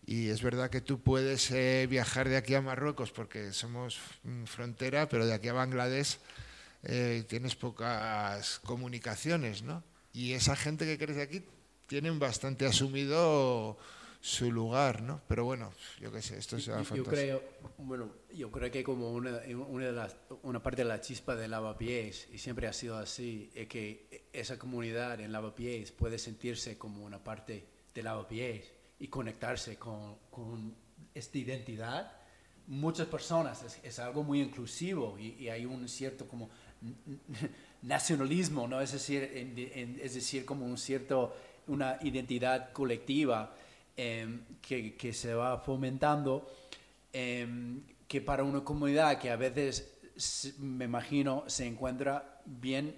Y 0.07 0.29
es 0.29 0.43
verdad 0.43 0.71
que 0.71 0.81
tú 0.81 1.01
puedes 1.01 1.51
eh, 1.51 1.87
viajar 1.91 2.29
de 2.29 2.37
aquí 2.37 2.55
a 2.55 2.61
Marruecos 2.61 3.11
porque 3.11 3.53
somos 3.53 3.99
mm, 4.23 4.45
frontera, 4.45 5.09
pero 5.09 5.27
de 5.27 5.35
aquí 5.35 5.49
a 5.49 5.53
Bangladesh 5.53 6.19
eh, 6.85 7.25
tienes 7.29 7.57
pocas 7.57 8.61
comunicaciones, 8.61 9.63
¿no? 9.63 9.83
Y 10.13 10.33
esa 10.33 10.57
gente 10.57 10.85
que 10.85 10.99
crece 10.99 11.23
aquí 11.23 11.43
tienen 11.87 12.19
bastante 12.19 12.67
asumido 12.67 13.79
su 14.21 14.53
lugar, 14.53 15.03
¿no? 15.03 15.21
Pero 15.27 15.45
bueno, 15.45 15.73
yo 16.01 16.13
qué 16.13 16.23
sé, 16.23 16.39
esto 16.39 16.57
es 16.57 16.65
yo, 16.65 16.81
yo 16.95 17.05
creo, 17.05 17.43
bueno, 17.79 18.09
yo 18.33 18.53
creo 18.53 18.71
que 18.71 18.85
como 18.85 19.11
una, 19.11 19.41
una, 19.69 19.87
de 19.87 19.93
las, 19.93 20.17
una 20.43 20.63
parte 20.63 20.83
de 20.83 20.89
la 20.89 21.01
chispa 21.01 21.35
de 21.35 21.49
Lavapiés, 21.49 22.29
y 22.33 22.39
siempre 22.39 22.69
ha 22.69 22.73
sido 22.73 22.97
así, 22.97 23.51
es 23.53 23.67
que 23.67 24.29
esa 24.33 24.59
comunidad 24.61 25.21
en 25.21 25.33
Lavapiés 25.33 25.91
puede 25.91 26.19
sentirse 26.19 26.79
como 26.79 27.05
una 27.05 27.23
parte 27.23 27.67
de 27.93 28.03
Lavapiés 28.03 28.73
y 29.01 29.09
conectarse 29.09 29.77
con, 29.77 30.17
con 30.31 30.73
esta 31.15 31.39
identidad. 31.39 32.13
Muchas 32.69 33.09
personas, 33.09 33.65
es, 33.65 33.81
es 33.83 33.99
algo 33.99 34.23
muy 34.23 34.41
inclusivo 34.41 35.19
y, 35.19 35.35
y 35.35 35.49
hay 35.49 35.67
un 35.67 35.89
cierto 35.89 36.29
como 36.29 36.49
nacionalismo, 37.83 38.69
¿no? 38.69 38.81
es, 38.81 38.93
decir, 38.93 39.23
es 40.03 40.15
decir, 40.15 40.45
como 40.45 40.65
un 40.65 40.79
cierto, 40.79 41.35
una 41.67 41.99
identidad 42.03 42.73
colectiva 42.73 43.55
em, 43.97 44.43
que, 44.61 44.97
que, 44.97 45.13
se 45.13 45.35
va 45.35 45.59
fomentando, 45.59 46.51
em, 47.13 47.83
que 48.07 48.21
para 48.21 48.45
una 48.45 48.63
comunidad 48.63 49.19
que 49.19 49.31
a 49.31 49.37
veces, 49.37 49.95
me 50.59 50.85
imagino, 50.85 51.45
se 51.47 51.67
encuentra 51.67 52.41
bien 52.47 52.95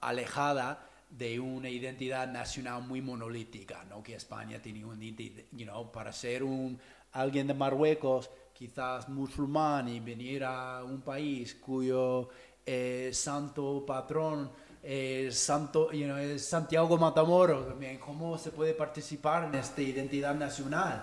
alejada 0.00 0.86
de 1.10 1.40
una 1.40 1.70
identidad 1.70 2.30
nacional 2.30 2.82
muy 2.82 3.00
monolítica, 3.00 3.84
¿no? 3.88 4.02
que 4.02 4.14
España 4.14 4.60
tiene 4.60 4.84
un, 4.84 5.00
you 5.00 5.64
know, 5.64 5.90
para 5.90 6.12
ser 6.12 6.42
un, 6.42 6.78
alguien 7.12 7.46
de 7.46 7.54
Marruecos, 7.54 8.30
quizás 8.52 9.08
musulmán, 9.08 9.88
y 9.88 10.00
venir 10.00 10.44
a 10.44 10.82
un 10.84 11.00
país 11.00 11.54
cuyo 11.54 12.28
eh, 12.70 13.10
santo 13.14 13.82
patrón, 13.86 14.50
eh, 14.82 15.30
santo, 15.32 15.90
you 15.90 16.04
know, 16.04 16.38
Santiago 16.38 16.98
Matamoros 16.98 17.66
también, 17.66 17.96
cómo 17.96 18.36
se 18.36 18.50
puede 18.50 18.74
participar 18.74 19.44
en 19.44 19.54
esta 19.54 19.80
identidad 19.80 20.34
nacional, 20.34 21.02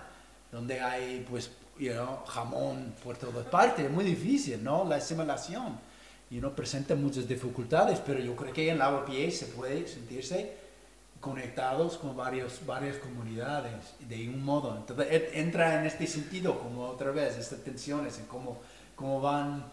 donde 0.52 0.80
hay 0.80 1.26
pues 1.28 1.50
you 1.76 1.92
know, 1.92 2.24
jamón 2.26 2.94
por 3.02 3.16
todas 3.16 3.44
partes, 3.48 3.84
es 3.84 3.90
muy 3.90 4.04
difícil, 4.04 4.62
¿no? 4.62 4.84
La 4.84 4.96
asimilación, 4.96 5.76
y 6.30 6.36
no 6.36 6.54
presenta 6.54 6.94
muchas 6.94 7.26
dificultades, 7.26 7.98
pero 7.98 8.20
yo 8.20 8.36
creo 8.36 8.52
que 8.52 8.70
en 8.70 8.78
Lavapiés 8.78 9.36
se 9.36 9.46
puede 9.46 9.88
sentirse 9.88 10.52
conectados 11.20 11.96
con 11.98 12.16
varios, 12.16 12.64
varias 12.64 12.98
comunidades 12.98 13.94
de 14.08 14.28
un 14.28 14.44
modo. 14.44 14.76
Entonces 14.76 15.30
entra 15.32 15.80
en 15.80 15.86
este 15.86 16.06
sentido, 16.06 16.60
como 16.60 16.86
otra 16.86 17.10
vez, 17.10 17.36
estas 17.36 17.58
tensiones, 17.58 18.20
en 18.20 18.26
cómo, 18.26 18.58
cómo 18.94 19.20
van 19.20 19.64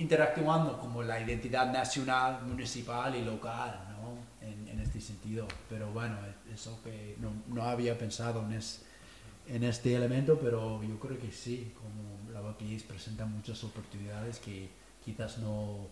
interactuando 0.00 0.78
como 0.78 1.02
la 1.02 1.20
identidad 1.20 1.70
nacional, 1.70 2.42
municipal 2.46 3.14
y 3.14 3.22
local, 3.22 3.78
¿no? 3.90 4.46
En, 4.46 4.80
este 4.80 5.00
sentido. 5.00 5.46
Pero 5.68 5.90
bueno, 5.92 6.16
eso 6.52 6.80
que 6.82 7.16
no, 7.20 7.62
había 7.62 7.96
pensado 7.96 8.42
en, 8.46 8.54
es, 8.54 8.82
en, 9.46 9.62
este 9.62 9.94
elemento, 9.94 10.38
pero 10.40 10.82
yo 10.82 10.98
creo 10.98 11.18
que 11.18 11.30
sí, 11.30 11.72
como 11.74 12.32
Lavapiés 12.32 12.82
presenta 12.82 13.26
muchas 13.26 13.62
oportunidades 13.62 14.38
que 14.38 14.70
quizás 15.04 15.38
no... 15.38 15.88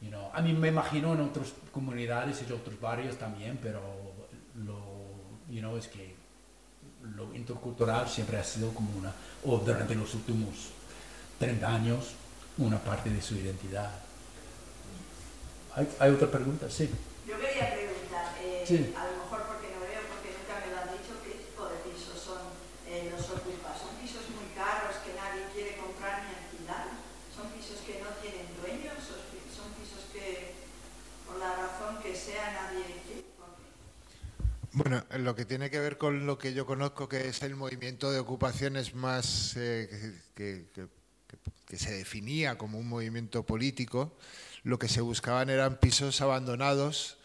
You 0.00 0.08
know, 0.08 0.30
a 0.34 0.42
mí 0.42 0.52
me 0.52 0.68
imagino 0.68 1.14
en 1.14 1.20
otras 1.20 1.52
comunidades 1.70 2.42
y 2.42 2.52
otros 2.52 2.80
barrios 2.80 3.16
también, 3.18 3.56
pero 3.62 3.80
lo, 4.56 4.80
you 5.48 5.60
know, 5.60 5.76
es 5.76 5.86
que 5.86 6.16
lo 7.14 7.32
intercultural 7.34 8.08
siempre 8.08 8.36
ha 8.36 8.42
sido 8.42 8.74
como 8.74 8.90
una, 8.98 9.12
o 9.44 9.58
durante 9.58 9.94
los 9.94 10.12
últimos 10.14 10.70
30 11.38 11.72
años, 11.72 12.14
una 12.58 12.78
parte 12.78 13.10
de 13.10 13.22
su 13.22 13.34
identidad. 13.34 13.90
¿Hay, 15.74 15.88
hay 15.98 16.10
otra 16.10 16.30
pregunta? 16.30 16.68
Sí. 16.68 16.90
Yo 17.26 17.40
quería 17.40 17.72
preguntar, 17.72 18.36
eh, 18.42 18.64
sí. 18.66 18.92
a 18.96 19.06
lo 19.08 19.24
mejor 19.24 19.46
porque 19.48 19.72
no 19.72 19.80
veo, 19.80 20.04
porque 20.12 20.36
nunca 20.36 20.60
me 20.60 20.68
lo 20.68 20.76
han 20.84 20.90
dicho, 20.92 21.16
qué 21.24 21.48
tipo 21.48 21.64
de 21.64 21.76
pisos 21.88 22.20
son 22.20 22.52
eh, 22.86 23.08
los 23.08 23.24
ocupas. 23.30 23.80
¿Son 23.80 23.96
pisos 23.96 24.28
muy 24.36 24.52
caros 24.52 25.00
que 25.00 25.16
nadie 25.16 25.48
quiere 25.54 25.80
comprar 25.80 26.28
ni 26.28 26.36
alquilar? 26.36 26.92
¿Son 27.32 27.48
pisos 27.56 27.80
que 27.88 28.04
no 28.04 28.12
tienen 28.20 28.52
dueños? 28.60 29.00
¿Son 29.00 29.72
pisos 29.72 30.12
que, 30.12 30.60
por 31.24 31.38
la 31.38 31.56
razón 31.56 32.02
que 32.02 32.14
sea, 32.14 32.52
nadie 32.52 33.00
quiere? 33.06 33.22
Bueno, 34.74 35.04
lo 35.18 35.34
que 35.34 35.44
tiene 35.44 35.70
que 35.70 35.80
ver 35.80 35.96
con 35.98 36.26
lo 36.26 36.38
que 36.38 36.54
yo 36.54 36.64
conozco 36.64 37.08
que 37.08 37.28
es 37.28 37.42
el 37.42 37.56
movimiento 37.56 38.10
de 38.10 38.18
ocupaciones 38.18 38.94
más 38.94 39.54
eh, 39.56 40.18
que, 40.34 40.66
que, 40.74 40.86
que, 40.86 41.01
se 41.78 41.92
definía 41.92 42.58
como 42.58 42.78
un 42.78 42.88
movimiento 42.88 43.44
político, 43.44 44.16
lo 44.62 44.78
que 44.78 44.88
se 44.88 45.00
buscaban 45.00 45.50
eran 45.50 45.78
pisos 45.78 46.20
abandonados 46.20 47.18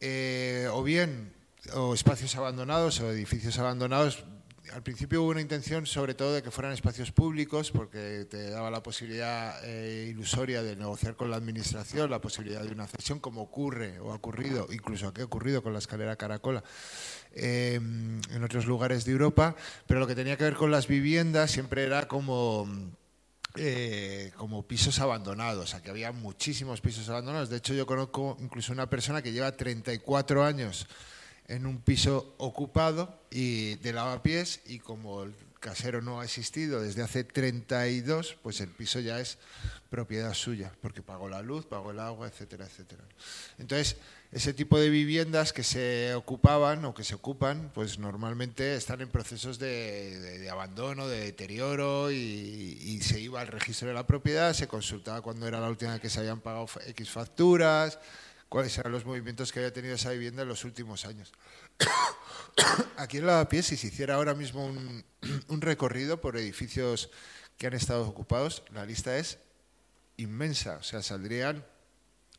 eh, 0.00 0.68
o 0.72 0.82
bien 0.82 1.32
o 1.72 1.94
espacios 1.94 2.36
abandonados 2.36 3.00
o 3.00 3.10
edificios 3.10 3.58
abandonados. 3.58 4.24
Al 4.72 4.82
principio 4.82 5.22
hubo 5.22 5.30
una 5.30 5.40
intención 5.40 5.86
sobre 5.86 6.14
todo 6.14 6.34
de 6.34 6.42
que 6.42 6.50
fueran 6.50 6.72
espacios 6.72 7.12
públicos 7.12 7.70
porque 7.70 8.26
te 8.28 8.50
daba 8.50 8.70
la 8.70 8.82
posibilidad 8.82 9.62
eh, 9.62 10.08
ilusoria 10.10 10.62
de 10.62 10.74
negociar 10.74 11.16
con 11.16 11.30
la 11.30 11.36
administración, 11.36 12.10
la 12.10 12.20
posibilidad 12.20 12.62
de 12.62 12.72
una 12.72 12.86
cesión 12.86 13.20
como 13.20 13.42
ocurre 13.42 14.00
o 14.00 14.10
ha 14.10 14.14
ocurrido, 14.14 14.66
incluso 14.72 15.08
aquí 15.08 15.20
ha 15.20 15.26
ocurrido 15.26 15.62
con 15.62 15.74
la 15.74 15.78
escalera 15.78 16.16
Caracola 16.16 16.64
em, 17.32 18.20
en 18.30 18.42
otros 18.42 18.66
lugares 18.66 19.04
de 19.04 19.12
Europa, 19.12 19.54
pero 19.86 20.00
lo 20.00 20.06
que 20.06 20.14
tenía 20.14 20.36
que 20.36 20.44
ver 20.44 20.54
con 20.54 20.70
las 20.70 20.88
viviendas 20.88 21.50
siempre 21.50 21.84
era 21.84 22.08
como... 22.08 22.66
Eh, 23.56 24.32
como 24.36 24.66
pisos 24.66 24.98
abandonados, 24.98 25.74
o 25.74 25.82
que 25.82 25.88
había 25.88 26.10
muchísimos 26.10 26.80
pisos 26.80 27.08
abandonados. 27.08 27.50
De 27.50 27.58
hecho, 27.58 27.72
yo 27.72 27.86
conozco 27.86 28.36
incluso 28.40 28.72
una 28.72 28.90
persona 28.90 29.22
que 29.22 29.30
lleva 29.30 29.52
34 29.52 30.44
años 30.44 30.88
en 31.46 31.66
un 31.66 31.78
piso 31.78 32.34
ocupado 32.38 33.20
y 33.30 33.76
de 33.76 33.92
lavapiés 33.92 34.60
y 34.66 34.80
como 34.80 35.26
casero 35.64 36.02
no 36.02 36.20
ha 36.20 36.24
existido 36.24 36.82
desde 36.82 37.02
hace 37.02 37.24
32, 37.24 38.36
pues 38.42 38.60
el 38.60 38.68
piso 38.68 39.00
ya 39.00 39.18
es 39.18 39.38
propiedad 39.88 40.34
suya, 40.34 40.70
porque 40.82 41.00
pagó 41.00 41.30
la 41.30 41.40
luz, 41.40 41.64
pagó 41.64 41.92
el 41.92 42.00
agua, 42.00 42.28
etcétera, 42.28 42.66
etcétera. 42.66 43.02
Entonces, 43.58 43.96
ese 44.30 44.52
tipo 44.52 44.78
de 44.78 44.90
viviendas 44.90 45.54
que 45.54 45.62
se 45.62 46.14
ocupaban 46.14 46.84
o 46.84 46.92
que 46.92 47.02
se 47.02 47.14
ocupan, 47.14 47.70
pues 47.72 47.98
normalmente 47.98 48.76
están 48.76 49.00
en 49.00 49.08
procesos 49.08 49.58
de, 49.58 50.46
abandono, 50.50 51.08
de 51.08 51.20
deterioro 51.20 52.10
y, 52.10 52.16
y, 52.16 53.00
se 53.00 53.20
iba 53.20 53.40
al 53.40 53.48
registro 53.48 53.88
de 53.88 53.94
la 53.94 54.06
propiedad, 54.06 54.52
se 54.52 54.68
consultaba 54.68 55.22
cuándo 55.22 55.48
era 55.48 55.60
la 55.60 55.70
última 55.70 55.92
vez 55.92 56.02
que 56.02 56.10
se 56.10 56.20
habían 56.20 56.40
pagado 56.40 56.66
X 56.88 57.10
facturas, 57.10 57.98
cuáles 58.50 58.76
eran 58.76 58.92
los 58.92 59.06
movimientos 59.06 59.50
que 59.50 59.60
había 59.60 59.72
tenido 59.72 59.94
esa 59.94 60.10
vivienda 60.10 60.42
en 60.42 60.48
los 60.48 60.64
últimos 60.64 61.06
años. 61.06 61.32
Aquí 62.96 63.18
en 63.18 63.26
Lavapiés, 63.26 63.66
si 63.66 63.76
se 63.76 63.88
hiciera 63.88 64.14
ahora 64.14 64.34
mismo 64.34 64.66
un, 65.48 65.60
recorrido 65.60 66.20
por 66.20 66.36
edificios 66.36 67.10
que 67.58 67.66
han 67.66 67.74
estado 67.74 68.06
ocupados, 68.06 68.62
la 68.72 68.84
lista 68.84 69.16
es 69.16 69.38
inmensa, 70.16 70.76
o 70.76 70.82
sea, 70.82 71.02
saldrían 71.02 71.64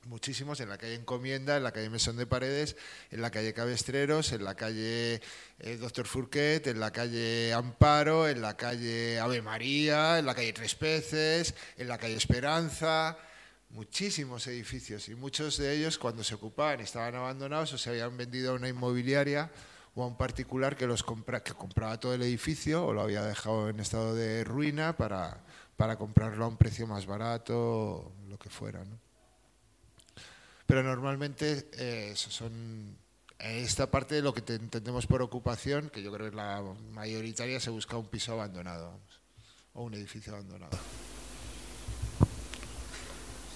muchísimos 0.03 0.59
en 0.59 0.69
la 0.69 0.77
calle 0.77 0.95
Encomienda, 0.95 1.57
en 1.57 1.63
la 1.63 1.71
calle 1.71 1.89
Mesón 1.89 2.15
de 2.17 2.27
Paredes, 2.27 2.75
en 3.11 3.21
la 3.21 3.31
calle 3.31 3.53
Cabestreros, 3.53 4.31
en 4.33 4.43
la 4.43 4.55
calle 4.55 5.21
eh, 5.59 5.77
Doctor 5.77 6.05
Furquet, 6.05 6.67
en 6.67 6.79
la 6.79 6.91
calle 6.91 7.53
Amparo, 7.53 8.27
en 8.27 8.41
la 8.41 8.55
calle 8.55 9.19
Ave 9.19 9.41
María, 9.41 10.19
en 10.19 10.25
la 10.25 10.35
calle 10.35 10.53
Tres 10.53 10.75
Peces, 10.75 11.55
en 11.77 11.87
la 11.87 11.97
calle 11.97 12.15
Esperanza, 12.15 13.17
muchísimos 13.75 14.47
edificios 14.47 15.09
y 15.09 15.15
muchos 15.15 15.57
de 15.57 15.75
ellos 15.75 15.97
cuando 15.97 16.23
se 16.23 16.35
ocupaban 16.35 16.79
estaban 16.79 17.13
abandonados 17.13 17.73
o 17.73 17.77
se 17.77 17.89
habían 17.89 18.15
vendido 18.15 18.53
a 18.53 18.55
una 18.55 18.69
inmobiliaria 18.69 19.51
o 19.95 20.03
a 20.03 20.07
un 20.07 20.17
particular 20.17 20.77
que 20.77 20.87
los 20.87 21.03
compra, 21.03 21.43
que 21.43 21.53
compraba 21.53 21.99
todo 21.99 22.13
el 22.13 22.21
edificio 22.21 22.85
o 22.85 22.93
lo 22.93 23.01
había 23.01 23.21
dejado 23.23 23.67
en 23.69 23.81
estado 23.81 24.15
de 24.15 24.45
ruina 24.45 24.95
para, 24.95 25.43
para 25.75 25.97
comprarlo 25.97 26.45
a 26.45 26.47
un 26.47 26.55
precio 26.55 26.87
más 26.87 27.05
barato, 27.05 28.13
lo 28.29 28.39
que 28.39 28.49
fuera. 28.49 28.83
¿no? 28.85 28.97
Pero 30.65 30.81
normalmente 30.81 31.69
eh, 31.73 32.13
son 32.15 32.97
esta 33.39 33.91
parte 33.91 34.15
de 34.15 34.21
lo 34.21 34.33
que 34.33 34.53
entendemos 34.53 35.05
por 35.05 35.21
ocupación, 35.21 35.89
que 35.89 36.01
yo 36.01 36.13
creo 36.13 36.25
que 36.25 36.29
es 36.29 36.35
la 36.35 36.63
mayoritaria, 36.93 37.59
se 37.59 37.71
busca 37.71 37.97
un 37.97 38.07
piso 38.07 38.31
abandonado 38.31 39.01
o 39.73 39.83
un 39.83 39.93
edificio 39.95 40.33
abandonado. 40.33 40.77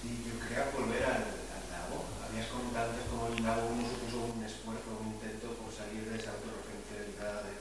Sí, 0.00 0.24
yo 0.24 0.40
quería 0.40 0.72
volver 0.72 1.04
al, 1.04 1.28
al 1.28 1.64
lago. 1.68 2.08
Habías 2.24 2.48
comentado 2.48 2.88
antes 2.88 3.04
cómo 3.12 3.28
el 3.28 3.44
lago 3.44 3.68
uno 3.68 3.84
supuso 3.84 4.32
un 4.32 4.40
esfuerzo, 4.40 4.96
un 4.96 5.12
intento 5.12 5.52
por 5.60 5.68
salir 5.68 6.08
de 6.08 6.16
esa 6.16 6.32
autorreferencialidad, 6.32 7.44
de, 7.44 7.52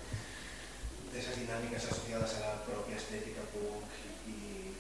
de 1.12 1.20
esas 1.20 1.36
dinámicas 1.36 1.84
asociadas 1.84 2.40
a 2.40 2.40
la 2.40 2.64
propia 2.64 2.96
estética 2.96 3.44
punk 3.52 3.92
y, 4.24 4.72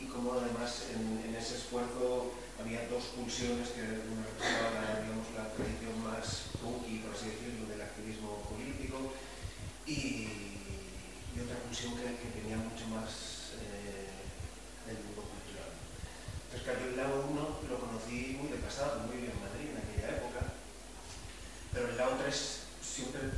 y, 0.00 0.04
como 0.08 0.32
además 0.32 0.88
en, 0.92 1.34
ese 1.36 1.56
esfuerzo 1.56 2.32
había 2.60 2.88
dos 2.88 3.12
pulsiones 3.16 3.68
que 3.76 3.80
una 3.82 4.24
representaba 4.28 4.80
la, 4.80 5.00
digamos, 5.00 5.28
la 5.36 5.52
tradición 5.52 6.04
más 6.04 6.52
punky, 6.56 7.04
por 7.04 7.12
así 7.16 7.36
decirlo, 7.36 7.68
del 7.68 7.80
activismo 7.82 8.48
político 8.48 9.12
y, 9.84 10.28
otra 11.32 11.56
pulsión 11.64 11.96
que 11.96 12.40
tenía 12.40 12.56
mucho 12.56 12.86
más 12.88 13.31
Yo 16.62 16.70
el 16.78 16.96
lado 16.96 17.26
1 17.26 17.74
lo 17.74 17.76
conocí 17.82 18.38
muy 18.38 18.46
de 18.54 18.62
pasado, 18.62 19.02
muy 19.10 19.18
bien 19.18 19.34
en 19.34 19.42
Madrid 19.42 19.74
en 19.74 19.82
aquella 19.82 20.14
época, 20.14 20.54
pero 21.74 21.90
el 21.90 21.98
lado 21.98 22.22
3 22.22 22.30
siempre, 22.78 23.34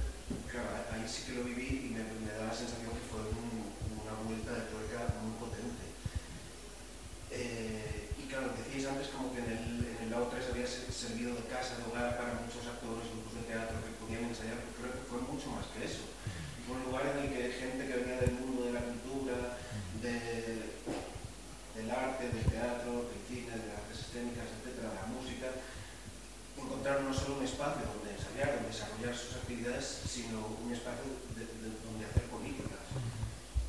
claro, 0.52 0.68
ahí 0.92 1.08
sí 1.08 1.24
que 1.24 1.40
lo 1.40 1.48
viví 1.48 1.88
y 1.88 1.96
me, 1.96 2.04
da 2.04 2.52
la 2.52 2.52
sensación 2.52 2.92
que 2.92 3.08
fue 3.08 3.24
un, 3.24 3.72
una 3.96 4.12
vuelta 4.28 4.52
de 4.52 4.68
tuerca 4.68 5.08
muy 5.24 5.40
potente. 5.40 5.88
Eh, 7.32 8.12
y 8.20 8.28
claro, 8.28 8.52
decíais 8.60 8.92
antes 8.92 9.08
como 9.08 9.32
que 9.32 9.40
en 9.40 9.56
el, 9.56 9.72
en 9.88 9.98
el 10.04 10.10
lado 10.12 10.28
3 10.28 10.44
había 10.52 10.68
servido 10.68 11.32
de 11.32 11.48
casa, 11.48 11.80
de 11.80 11.88
hogar 11.88 12.20
para 12.20 12.44
muchos 12.44 12.68
actores, 12.68 13.08
grupos 13.08 13.40
de 13.40 13.48
teatro 13.48 13.80
que 13.80 14.04
podían 14.04 14.28
ensayar, 14.28 14.60
pero 14.60 14.84
creo 14.84 14.92
que 15.00 15.08
fue 15.08 15.24
mucho 15.24 15.48
más 15.48 15.64
que 15.72 15.88
eso. 15.88 16.12
Fue 16.68 16.76
un 16.76 16.92
lugar 16.92 17.08
en 17.08 17.24
el 17.24 17.28
que 17.32 17.56
gente 17.56 17.88
que 17.88 18.04
venía 18.04 18.20
del 18.20 18.36
mundo 18.36 18.68
de 18.68 18.76
la 18.76 18.84
cultura, 18.84 19.56
de, 20.04 20.74
del 21.74 21.90
arte, 21.90 22.30
del 22.30 22.46
teatro, 22.46 23.10
del 23.10 23.22
cine, 23.26 23.50
de 23.50 23.66
las 23.66 23.82
artes 23.82 23.98
escénicas, 23.98 24.46
etcétera, 24.46 24.94
de 24.94 24.98
la 25.02 25.06
música, 25.10 25.48
no 26.84 27.14
solo 27.14 27.40
un 27.40 27.44
espacio 27.44 27.80
donde 27.96 28.12
ensayar, 28.12 28.60
donde 28.60 28.68
desarrollar 28.68 29.16
sus 29.16 29.36
actividades, 29.36 30.04
sino 30.04 30.44
un 30.60 30.68
espacio 30.68 31.16
de, 31.32 31.48
de, 31.48 31.72
donde 31.80 32.04
hacer 32.04 32.24
política. 32.28 32.76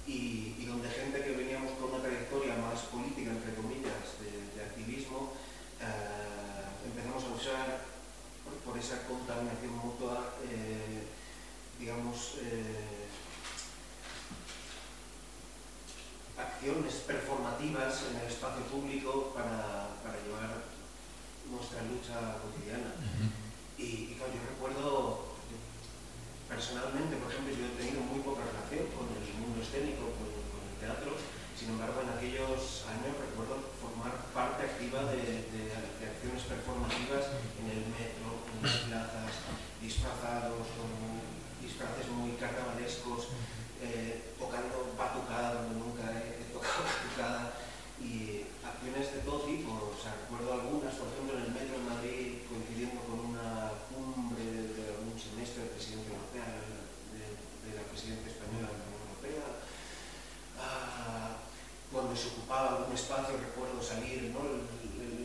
Y, 0.05 0.65
donde 0.65 0.89
gente 0.89 1.23
que 1.23 1.31
veníamos 1.31 1.71
con 1.79 1.93
una 1.93 2.03
trayectoria 2.03 2.57
más 2.57 2.81
política, 2.91 3.31
entre 3.31 3.55
comillas, 3.55 4.19
de, 4.19 4.61
activismo, 4.61 5.31
eh, 5.79 6.85
empezamos 6.85 7.23
a 7.23 7.31
usar, 7.31 7.85
por, 8.43 8.53
por, 8.67 8.77
esa 8.77 9.07
contaminación 9.07 9.77
mutua, 9.77 10.35
eh, 10.51 11.07
digamos, 11.79 12.35
eh, 12.41 13.07
acciones 16.37 16.93
performativas 17.07 18.03
en 18.11 18.17
el 18.19 18.27
espacio 18.27 18.63
público 18.65 19.31
para, 19.33 19.95
para 20.03 20.19
llevar 20.19 20.74
nuestra 21.51 21.81
lucha 21.85 22.41
cotidiana. 22.41 22.95
y, 23.77 24.11
y, 24.11 24.15
claro, 24.17 24.33
yo 24.33 24.41
recuerdo 24.45 25.35
personalmente, 26.47 27.17
por 27.17 27.31
ejemplo, 27.31 27.53
yo 27.53 27.65
he 27.65 27.77
tenido 27.77 28.01
muy 28.05 28.21
poca 28.21 28.45
relación 28.45 28.87
con 28.93 29.09
el 29.09 29.25
mundo 29.41 29.59
escénico, 29.61 30.13
con, 30.15 30.29
con 30.29 30.61
el 30.65 30.77
teatro, 30.79 31.17
sin 31.57 31.71
embargo, 31.73 32.03
en 32.03 32.11
aquellos 32.13 32.85
años 32.85 33.15
recuerdo 33.17 33.57
formar 33.81 34.13
parte 34.35 34.69
activa 34.69 35.07
de, 35.09 35.49
de, 35.49 35.61
de 35.71 36.03
acciones 36.05 36.43
performativas 36.45 37.41
en 37.57 37.65
el 37.71 37.81
metro, 37.89 38.43
en 38.53 38.59
las 38.61 38.85
plazas, 38.85 39.31
disfrazados, 39.81 40.67
con 40.75 40.91
disfraces 41.63 42.11
muy 42.11 42.37
carnavalescos, 42.37 43.33
eh, 43.81 44.35
tocando 44.37 44.93
batucada 44.97 45.63
donde 45.63 45.79
nunca 45.79 46.11
he, 46.11 46.43
he 46.43 46.53
tocado 46.53 46.85
batucada 46.85 47.64
y 48.01 48.45
acciones 48.63 49.13
de 49.13 49.19
todo 49.23 49.47
tipo. 49.47 49.91
O 49.91 49.97
sea, 49.97 50.15
recuerdo 50.25 50.53
algunas, 50.53 50.95
por 50.95 51.07
ejemplo, 51.11 51.37
en 51.37 51.45
el 51.45 51.53
metro 51.55 51.79
de 51.79 51.89
Madrid 51.89 52.25
coincidiendo 52.49 53.01
con 53.07 53.33
una 53.33 53.71
cumbre 53.91 54.43
de 54.43 54.83
algún 54.95 55.15
semestre 55.15 55.63
de 55.63 55.73
presidencia 55.75 56.11
europea, 56.11 56.47
de, 57.13 57.23
de 57.63 57.71
la 57.75 57.85
presidencia 57.87 58.31
española 58.31 58.71
de 58.71 58.77
la 58.79 58.85
Unión 58.85 59.03
Europea. 59.05 59.47
Ah, 60.59 61.45
cuando 61.91 62.15
se 62.15 62.27
ocupaba 62.35 62.83
algún 62.83 62.95
espacio, 62.95 63.39
recuerdo 63.39 63.79
salir, 63.81 64.35
¿no? 64.35 64.43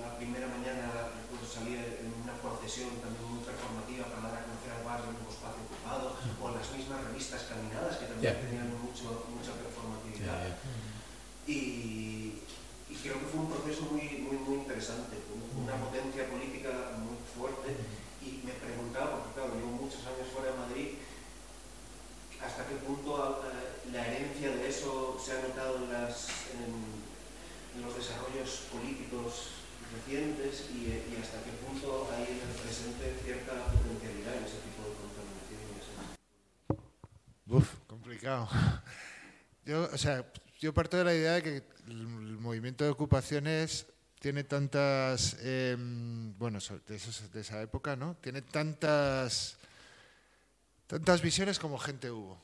la 0.00 0.16
primera 0.16 0.46
mañana 0.48 1.12
recuerdo 1.12 1.46
salir 1.46 1.76
en 2.00 2.08
una 2.22 2.34
procesión 2.40 2.88
también 3.04 3.24
muy 3.28 3.40
performativa 3.44 4.08
para 4.08 4.32
dar 4.32 4.40
a 4.40 4.46
conocer 4.48 4.72
al 4.72 4.84
barrio 4.84 5.12
un 5.12 5.28
espacio 5.28 5.60
ocupado, 5.66 6.16
o 6.40 6.44
las 6.50 6.66
mismas 6.72 7.04
revistas 7.04 7.44
caminadas 7.48 7.96
que 7.98 8.06
también 8.06 8.32
yeah. 8.32 8.40
tenían 8.40 8.68
mucho, 8.80 9.26
mucha 9.28 9.52
performatividad. 9.58 10.56
Yeah. 11.46 11.54
Y, 11.54 12.39
creo 13.02 13.18
que 13.18 13.26
fue 13.26 13.40
un 13.40 13.50
proceso 13.50 13.82
muy, 13.90 14.02
muy, 14.28 14.36
muy 14.36 14.56
interesante, 14.62 15.16
una 15.56 15.76
potencia 15.76 16.28
política 16.28 16.96
muy 17.00 17.16
fuerte. 17.34 17.76
Y 18.20 18.44
me 18.44 18.52
preguntaba, 18.52 19.16
porque 19.16 19.34
claro, 19.34 19.54
llevo 19.54 19.88
muchos 19.88 20.04
años 20.04 20.28
fuera 20.32 20.52
de 20.52 20.58
Madrid, 20.58 20.88
hasta 22.44 22.66
qué 22.68 22.76
punto 22.76 23.42
eh, 23.48 23.90
la 23.92 24.06
herencia 24.06 24.50
de 24.56 24.68
eso 24.68 25.16
se 25.22 25.32
ha 25.32 25.42
notado 25.42 25.76
en, 25.76 25.92
las, 25.92 26.28
en, 26.56 26.72
en 27.76 27.82
los 27.84 27.96
desarrollos 27.96 28.68
políticos 28.72 29.60
recientes 29.90 30.68
y, 30.70 30.92
hasta 31.20 31.42
qué 31.42 31.52
punto 31.64 32.08
hay 32.14 32.40
presente 32.62 33.16
cierta 33.24 33.52
potencialidad 33.72 34.36
en 34.36 34.44
ese 34.44 34.60
tipo 34.64 34.84
de 34.86 34.94
contaminaciones. 35.00 35.84
Uf, 37.46 37.74
complicado. 37.86 38.48
Yo, 39.64 39.84
o 39.84 39.96
yo 40.58 40.74
parto 40.74 40.96
de 40.96 41.04
la 41.04 41.14
idea 41.14 41.32
de 41.34 41.42
que 41.42 41.62
el 41.90 42.38
movimiento 42.38 42.84
de 42.84 42.90
ocupaciones 42.90 43.86
tiene 44.20 44.44
tantas, 44.44 45.36
eh, 45.40 45.76
bueno, 46.38 46.58
de, 46.86 46.96
esos- 46.96 47.32
de 47.32 47.40
esa 47.40 47.60
época, 47.62 47.96
¿no? 47.96 48.16
Tiene 48.20 48.42
tantas, 48.42 49.56
tantas 50.86 51.22
visiones 51.22 51.58
como 51.58 51.78
gente 51.78 52.10
hubo. 52.10 52.40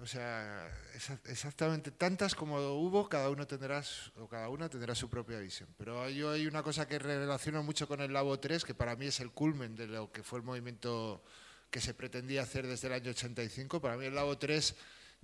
O 0.00 0.06
sea, 0.06 0.68
exa- 0.96 1.20
exactamente 1.26 1.92
tantas 1.92 2.34
como 2.34 2.56
hubo, 2.72 3.08
cada 3.08 3.30
uno 3.30 3.46
tendrá 3.46 3.84
o 4.18 4.26
cada 4.28 4.48
una 4.48 4.68
tendrá 4.68 4.94
su 4.96 5.08
propia 5.08 5.38
visión. 5.38 5.68
Pero 5.78 6.08
yo 6.10 6.32
hay 6.32 6.46
una 6.48 6.62
cosa 6.64 6.88
que 6.88 6.98
relaciono 6.98 7.62
mucho 7.62 7.86
con 7.86 8.00
el 8.00 8.12
Labo 8.12 8.38
3, 8.40 8.64
que 8.64 8.74
para 8.74 8.96
mí 8.96 9.06
es 9.06 9.20
el 9.20 9.30
culmen 9.30 9.76
de 9.76 9.86
lo 9.86 10.10
que 10.10 10.24
fue 10.24 10.40
el 10.40 10.44
movimiento 10.44 11.22
que 11.70 11.80
se 11.80 11.94
pretendía 11.94 12.42
hacer 12.42 12.66
desde 12.66 12.88
el 12.88 12.94
año 12.94 13.10
85. 13.10 13.80
Para 13.80 13.96
mí 13.96 14.06
el 14.06 14.14
Labo 14.16 14.36
3 14.36 14.74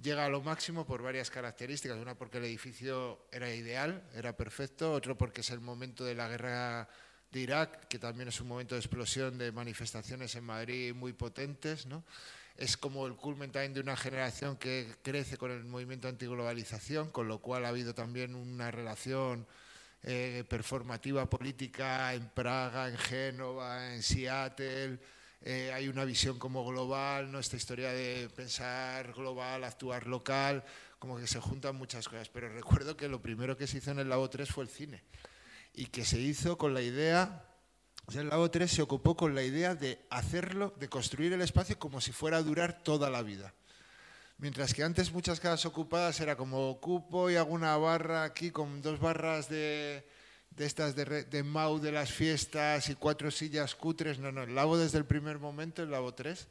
llega 0.00 0.24
a 0.24 0.28
lo 0.28 0.40
máximo 0.42 0.86
por 0.86 1.02
varias 1.02 1.30
características. 1.30 1.98
Una 1.98 2.14
porque 2.14 2.38
el 2.38 2.44
edificio 2.44 3.26
era 3.32 3.52
ideal, 3.52 4.02
era 4.14 4.36
perfecto. 4.36 4.92
Otro 4.92 5.16
porque 5.16 5.40
es 5.40 5.50
el 5.50 5.60
momento 5.60 6.04
de 6.04 6.14
la 6.14 6.28
guerra 6.28 6.88
de 7.30 7.40
Irak, 7.40 7.88
que 7.88 7.98
también 7.98 8.28
es 8.28 8.40
un 8.40 8.48
momento 8.48 8.74
de 8.74 8.80
explosión 8.80 9.36
de 9.38 9.52
manifestaciones 9.52 10.34
en 10.34 10.44
Madrid 10.44 10.94
muy 10.94 11.12
potentes. 11.12 11.86
¿no? 11.86 12.04
Es 12.56 12.76
como 12.76 13.06
el 13.06 13.16
culmen 13.16 13.50
también 13.50 13.74
de 13.74 13.80
una 13.80 13.96
generación 13.96 14.56
que 14.56 14.96
crece 15.02 15.36
con 15.36 15.50
el 15.50 15.64
movimiento 15.64 16.08
antiglobalización, 16.08 17.10
con 17.10 17.28
lo 17.28 17.40
cual 17.40 17.64
ha 17.64 17.68
habido 17.68 17.94
también 17.94 18.34
una 18.34 18.70
relación 18.70 19.46
eh, 20.04 20.44
performativa 20.48 21.28
política 21.28 22.14
en 22.14 22.28
Praga, 22.30 22.88
en 22.88 22.96
Génova, 22.96 23.94
en 23.94 24.02
Seattle. 24.02 24.98
Eh, 25.40 25.72
hay 25.72 25.88
una 25.88 26.04
visión 26.04 26.38
como 26.38 26.66
global, 26.66 27.30
¿no? 27.30 27.38
esta 27.38 27.56
historia 27.56 27.92
de 27.92 28.28
pensar 28.34 29.12
global, 29.12 29.62
actuar 29.64 30.06
local, 30.06 30.64
como 30.98 31.16
que 31.16 31.26
se 31.26 31.40
juntan 31.40 31.76
muchas 31.76 32.08
cosas. 32.08 32.28
Pero 32.28 32.48
recuerdo 32.48 32.96
que 32.96 33.08
lo 33.08 33.22
primero 33.22 33.56
que 33.56 33.66
se 33.66 33.78
hizo 33.78 33.92
en 33.92 34.00
el 34.00 34.08
Labo 34.08 34.28
3 34.28 34.48
fue 34.48 34.64
el 34.64 34.70
cine 34.70 35.04
y 35.74 35.86
que 35.86 36.04
se 36.04 36.18
hizo 36.18 36.58
con 36.58 36.74
la 36.74 36.82
idea, 36.82 37.44
o 38.06 38.10
sea, 38.10 38.22
el 38.22 38.28
Labo 38.28 38.50
3 38.50 38.70
se 38.70 38.82
ocupó 38.82 39.16
con 39.16 39.34
la 39.34 39.44
idea 39.44 39.74
de 39.76 40.04
hacerlo, 40.10 40.74
de 40.78 40.88
construir 40.88 41.32
el 41.32 41.42
espacio 41.42 41.78
como 41.78 42.00
si 42.00 42.10
fuera 42.10 42.38
a 42.38 42.42
durar 42.42 42.82
toda 42.82 43.10
la 43.10 43.22
vida. 43.22 43.54
Mientras 44.38 44.74
que 44.74 44.82
antes 44.84 45.12
muchas 45.12 45.40
casas 45.40 45.66
ocupadas 45.66 46.20
era 46.20 46.36
como 46.36 46.70
ocupo 46.70 47.30
y 47.30 47.36
hago 47.36 47.52
una 47.52 47.76
barra 47.76 48.24
aquí 48.24 48.50
con 48.50 48.82
dos 48.82 49.00
barras 49.00 49.48
de, 49.48 50.04
de 50.58 50.66
estas 50.66 50.96
de, 50.96 51.24
de 51.24 51.42
Mau 51.42 51.78
de 51.78 51.92
las 51.92 52.12
fiestas 52.12 52.88
y 52.90 52.96
cuatro 52.96 53.30
sillas 53.30 53.74
cutres. 53.74 54.18
No, 54.18 54.32
no, 54.32 54.42
el 54.42 54.54
Labo 54.54 54.76
desde 54.76 54.98
el 54.98 55.04
primer 55.04 55.38
momento, 55.38 55.82
el 55.82 55.90
Labo 55.90 56.12
3, 56.14 56.46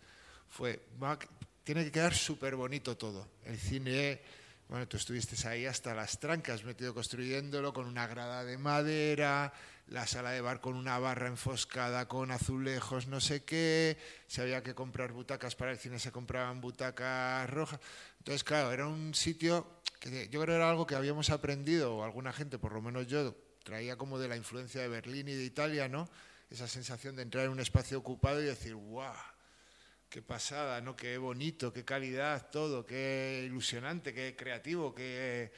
fue, 0.49 0.79
va- 1.01 1.19
tiene 1.63 1.83
que 1.83 1.91
quedar 1.91 2.13
súper 2.15 2.55
bonito 2.55 2.95
todo. 2.95 3.27
El 3.43 3.57
cine, 3.59 4.21
bueno, 4.69 4.87
tú 4.87 4.95
estuviste 4.95 5.35
ahí 5.47 5.65
hasta 5.65 5.93
las 5.93 6.19
trancas 6.19 6.63
metido 6.63 6.93
construyéndolo 6.93 7.73
con 7.73 7.85
una 7.85 8.07
grada 8.07 8.45
de 8.45 8.57
madera, 8.57 9.51
la 9.89 10.07
sala 10.07 10.31
de 10.31 10.39
bar 10.41 10.61
con 10.61 10.75
una 10.75 10.97
barra 10.99 11.27
enfoscada 11.27 12.07
con 12.07 12.31
azulejos, 12.31 13.07
no 13.07 13.19
sé 13.19 13.43
qué, 13.43 13.97
si 14.27 14.39
había 14.39 14.63
que 14.63 14.73
comprar 14.73 15.11
butacas 15.11 15.55
para 15.55 15.71
el 15.71 15.77
cine 15.77 15.99
se 15.99 16.11
compraban 16.13 16.61
butacas 16.61 17.49
rojas. 17.49 17.79
Entonces, 18.19 18.43
claro, 18.45 18.71
era 18.71 18.87
un 18.87 19.13
sitio 19.13 19.67
yo 20.31 20.41
creo 20.41 20.55
era 20.55 20.69
algo 20.69 20.85
que 20.85 20.95
habíamos 20.95 21.29
aprendido, 21.31 21.97
o 21.97 22.03
alguna 22.03 22.31
gente, 22.31 22.59
por 22.59 22.71
lo 22.71 22.81
menos 22.81 23.07
yo, 23.07 23.35
traía 23.67 23.97
como 23.97 24.17
de 24.17 24.29
la 24.29 24.37
influencia 24.37 24.79
de 24.79 24.87
Berlín 24.87 25.27
y 25.27 25.33
de 25.33 25.43
Italia, 25.43 25.89
¿no? 25.89 26.07
Esa 26.49 26.69
sensación 26.69 27.17
de 27.17 27.23
entrar 27.23 27.43
en 27.43 27.51
un 27.51 27.59
espacio 27.59 27.97
ocupado 27.97 28.41
y 28.41 28.45
decir, 28.45 28.73
¡guau! 28.75 29.13
Qué 30.09 30.21
pasada, 30.21 30.79
¿no? 30.79 30.95
Qué 30.95 31.17
bonito, 31.17 31.73
qué 31.73 31.83
calidad, 31.83 32.49
todo, 32.49 32.85
qué 32.85 33.43
ilusionante, 33.45 34.13
qué 34.13 34.37
creativo, 34.37 34.95
qué, 34.95 35.51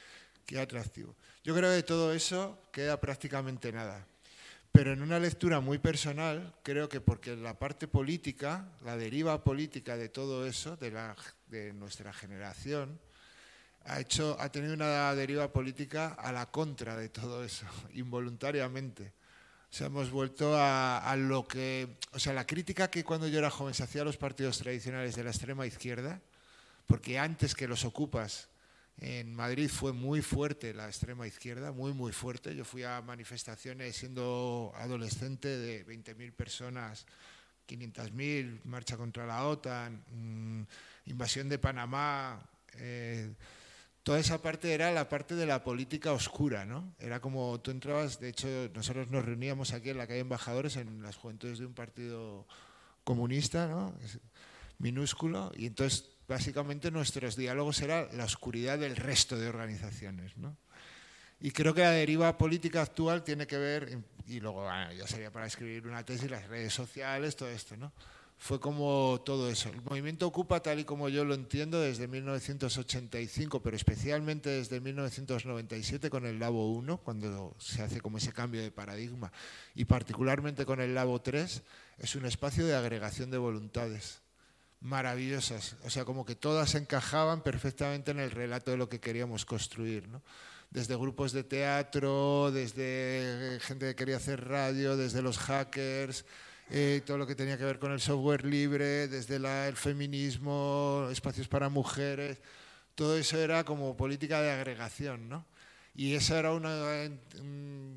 qué 0.44 0.58
atractivo. 0.58 1.14
Yo 1.44 1.54
creo 1.54 1.70
que 1.70 1.76
de 1.76 1.82
todo 1.84 2.12
eso 2.12 2.60
queda 2.72 3.00
prácticamente 3.00 3.70
nada. 3.70 4.04
Pero 4.72 4.92
en 4.92 5.02
una 5.02 5.20
lectura 5.20 5.60
muy 5.60 5.78
personal, 5.78 6.52
creo 6.64 6.88
que 6.88 7.00
porque 7.00 7.36
la 7.36 7.60
parte 7.60 7.86
política, 7.86 8.72
la 8.84 8.96
deriva 8.96 9.44
política 9.44 9.96
de 9.96 10.08
todo 10.08 10.48
eso, 10.48 10.76
de, 10.76 10.90
la, 10.90 11.14
de 11.46 11.72
nuestra 11.74 12.12
generación, 12.12 12.98
ha, 13.90 14.00
hecho, 14.00 14.36
ha 14.38 14.50
tenido 14.50 14.74
una 14.74 15.14
deriva 15.14 15.52
política 15.52 16.14
a 16.18 16.30
la 16.32 16.46
contra 16.46 16.96
de 16.96 17.08
todo 17.08 17.44
eso, 17.44 17.66
involuntariamente. 17.94 19.12
O 19.70 19.72
sea, 19.72 19.86
hemos 19.86 20.10
vuelto 20.10 20.56
a, 20.56 20.98
a 20.98 21.16
lo 21.16 21.46
que... 21.46 21.96
O 22.12 22.18
sea, 22.18 22.32
la 22.32 22.46
crítica 22.46 22.90
que 22.90 23.04
cuando 23.04 23.28
yo 23.28 23.38
era 23.38 23.50
joven 23.50 23.74
se 23.74 23.84
hacía 23.84 24.02
a 24.02 24.04
los 24.04 24.16
partidos 24.16 24.58
tradicionales 24.58 25.14
de 25.14 25.24
la 25.24 25.30
extrema 25.30 25.66
izquierda, 25.66 26.20
porque 26.86 27.18
antes 27.18 27.54
que 27.54 27.68
los 27.68 27.84
ocupas 27.84 28.48
en 28.98 29.34
Madrid 29.34 29.68
fue 29.68 29.92
muy 29.92 30.22
fuerte 30.22 30.74
la 30.74 30.86
extrema 30.86 31.26
izquierda, 31.26 31.72
muy, 31.72 31.92
muy 31.92 32.12
fuerte. 32.12 32.54
Yo 32.54 32.64
fui 32.64 32.82
a 32.82 33.00
manifestaciones 33.00 33.96
siendo 33.96 34.72
adolescente 34.76 35.48
de 35.48 35.86
20.000 35.86 36.32
personas, 36.32 37.06
500.000, 37.68 38.64
marcha 38.64 38.96
contra 38.96 39.24
la 39.26 39.46
OTAN, 39.46 40.04
mmm, 40.10 40.62
invasión 41.06 41.48
de 41.48 41.58
Panamá. 41.58 42.44
Eh, 42.74 43.32
toda 44.02 44.18
esa 44.18 44.40
parte 44.40 44.72
era 44.72 44.90
la 44.92 45.08
parte 45.08 45.34
de 45.34 45.46
la 45.46 45.62
política 45.62 46.12
oscura, 46.12 46.64
¿no? 46.64 46.94
Era 46.98 47.20
como 47.20 47.60
tú 47.60 47.70
entrabas, 47.70 48.20
de 48.20 48.30
hecho, 48.30 48.48
nosotros 48.74 49.10
nos 49.10 49.24
reuníamos 49.24 49.72
aquí 49.72 49.90
en 49.90 49.98
la 49.98 50.06
calle 50.06 50.20
Embajadores, 50.20 50.76
en 50.76 51.02
las 51.02 51.16
juventudes 51.16 51.58
de 51.58 51.66
un 51.66 51.74
partido 51.74 52.46
comunista, 53.04 53.66
¿no? 53.66 53.94
minúsculo, 54.78 55.52
y 55.54 55.66
entonces 55.66 56.08
básicamente 56.26 56.90
nuestros 56.90 57.36
diálogos 57.36 57.82
eran 57.82 58.08
la 58.16 58.24
oscuridad 58.24 58.78
del 58.78 58.96
resto 58.96 59.38
de 59.38 59.48
organizaciones. 59.48 60.36
¿no? 60.38 60.56
Y 61.40 61.50
creo 61.50 61.74
que 61.74 61.82
la 61.82 61.90
deriva 61.90 62.38
política 62.38 62.82
actual 62.82 63.22
tiene 63.22 63.46
que 63.46 63.58
ver, 63.58 63.98
y 64.26 64.40
luego 64.40 64.62
bueno, 64.62 64.92
ya 64.92 65.06
sería 65.06 65.30
para 65.30 65.46
escribir 65.46 65.86
una 65.86 66.04
tesis, 66.04 66.30
las 66.30 66.46
redes 66.48 66.72
sociales, 66.72 67.36
todo 67.36 67.48
esto, 67.50 67.76
¿no? 67.76 67.92
Fue 68.42 68.58
como 68.58 69.20
todo 69.22 69.50
eso. 69.50 69.68
El 69.68 69.82
movimiento 69.82 70.26
Ocupa, 70.26 70.62
tal 70.62 70.80
y 70.80 70.84
como 70.84 71.10
yo 71.10 71.26
lo 71.26 71.34
entiendo, 71.34 71.78
desde 71.78 72.08
1985, 72.08 73.60
pero 73.60 73.76
especialmente 73.76 74.48
desde 74.48 74.80
1997 74.80 76.08
con 76.08 76.24
el 76.24 76.38
Labo 76.38 76.72
1, 76.72 77.02
cuando 77.02 77.54
se 77.58 77.82
hace 77.82 78.00
como 78.00 78.16
ese 78.16 78.32
cambio 78.32 78.62
de 78.62 78.70
paradigma, 78.70 79.30
y 79.74 79.84
particularmente 79.84 80.64
con 80.64 80.80
el 80.80 80.94
Labo 80.94 81.20
3, 81.20 81.62
es 81.98 82.14
un 82.16 82.24
espacio 82.24 82.66
de 82.66 82.74
agregación 82.74 83.30
de 83.30 83.36
voluntades 83.36 84.22
maravillosas, 84.80 85.76
o 85.84 85.90
sea, 85.90 86.06
como 86.06 86.24
que 86.24 86.34
todas 86.34 86.74
encajaban 86.76 87.42
perfectamente 87.42 88.10
en 88.10 88.20
el 88.20 88.30
relato 88.30 88.70
de 88.70 88.78
lo 88.78 88.88
que 88.88 89.00
queríamos 89.00 89.44
construir, 89.44 90.08
¿no? 90.08 90.22
Desde 90.70 90.96
grupos 90.96 91.32
de 91.32 91.44
teatro, 91.44 92.50
desde 92.52 93.58
gente 93.60 93.88
que 93.88 93.96
quería 93.96 94.16
hacer 94.16 94.48
radio, 94.48 94.96
desde 94.96 95.20
los 95.20 95.36
hackers, 95.36 96.24
eh, 96.70 97.02
todo 97.04 97.18
lo 97.18 97.26
que 97.26 97.34
tenía 97.34 97.58
que 97.58 97.64
ver 97.64 97.78
con 97.78 97.90
el 97.90 98.00
software 98.00 98.44
libre, 98.44 99.08
desde 99.08 99.36
el 99.36 99.76
feminismo, 99.76 101.08
espacios 101.10 101.48
para 101.48 101.68
mujeres, 101.68 102.38
todo 102.94 103.16
eso 103.16 103.38
era 103.38 103.64
como 103.64 103.96
política 103.96 104.40
de 104.40 104.52
agregación, 104.52 105.28
¿no? 105.28 105.44
Y 105.96 106.14
esa 106.14 106.38
era 106.38 106.52
una, 106.52 106.70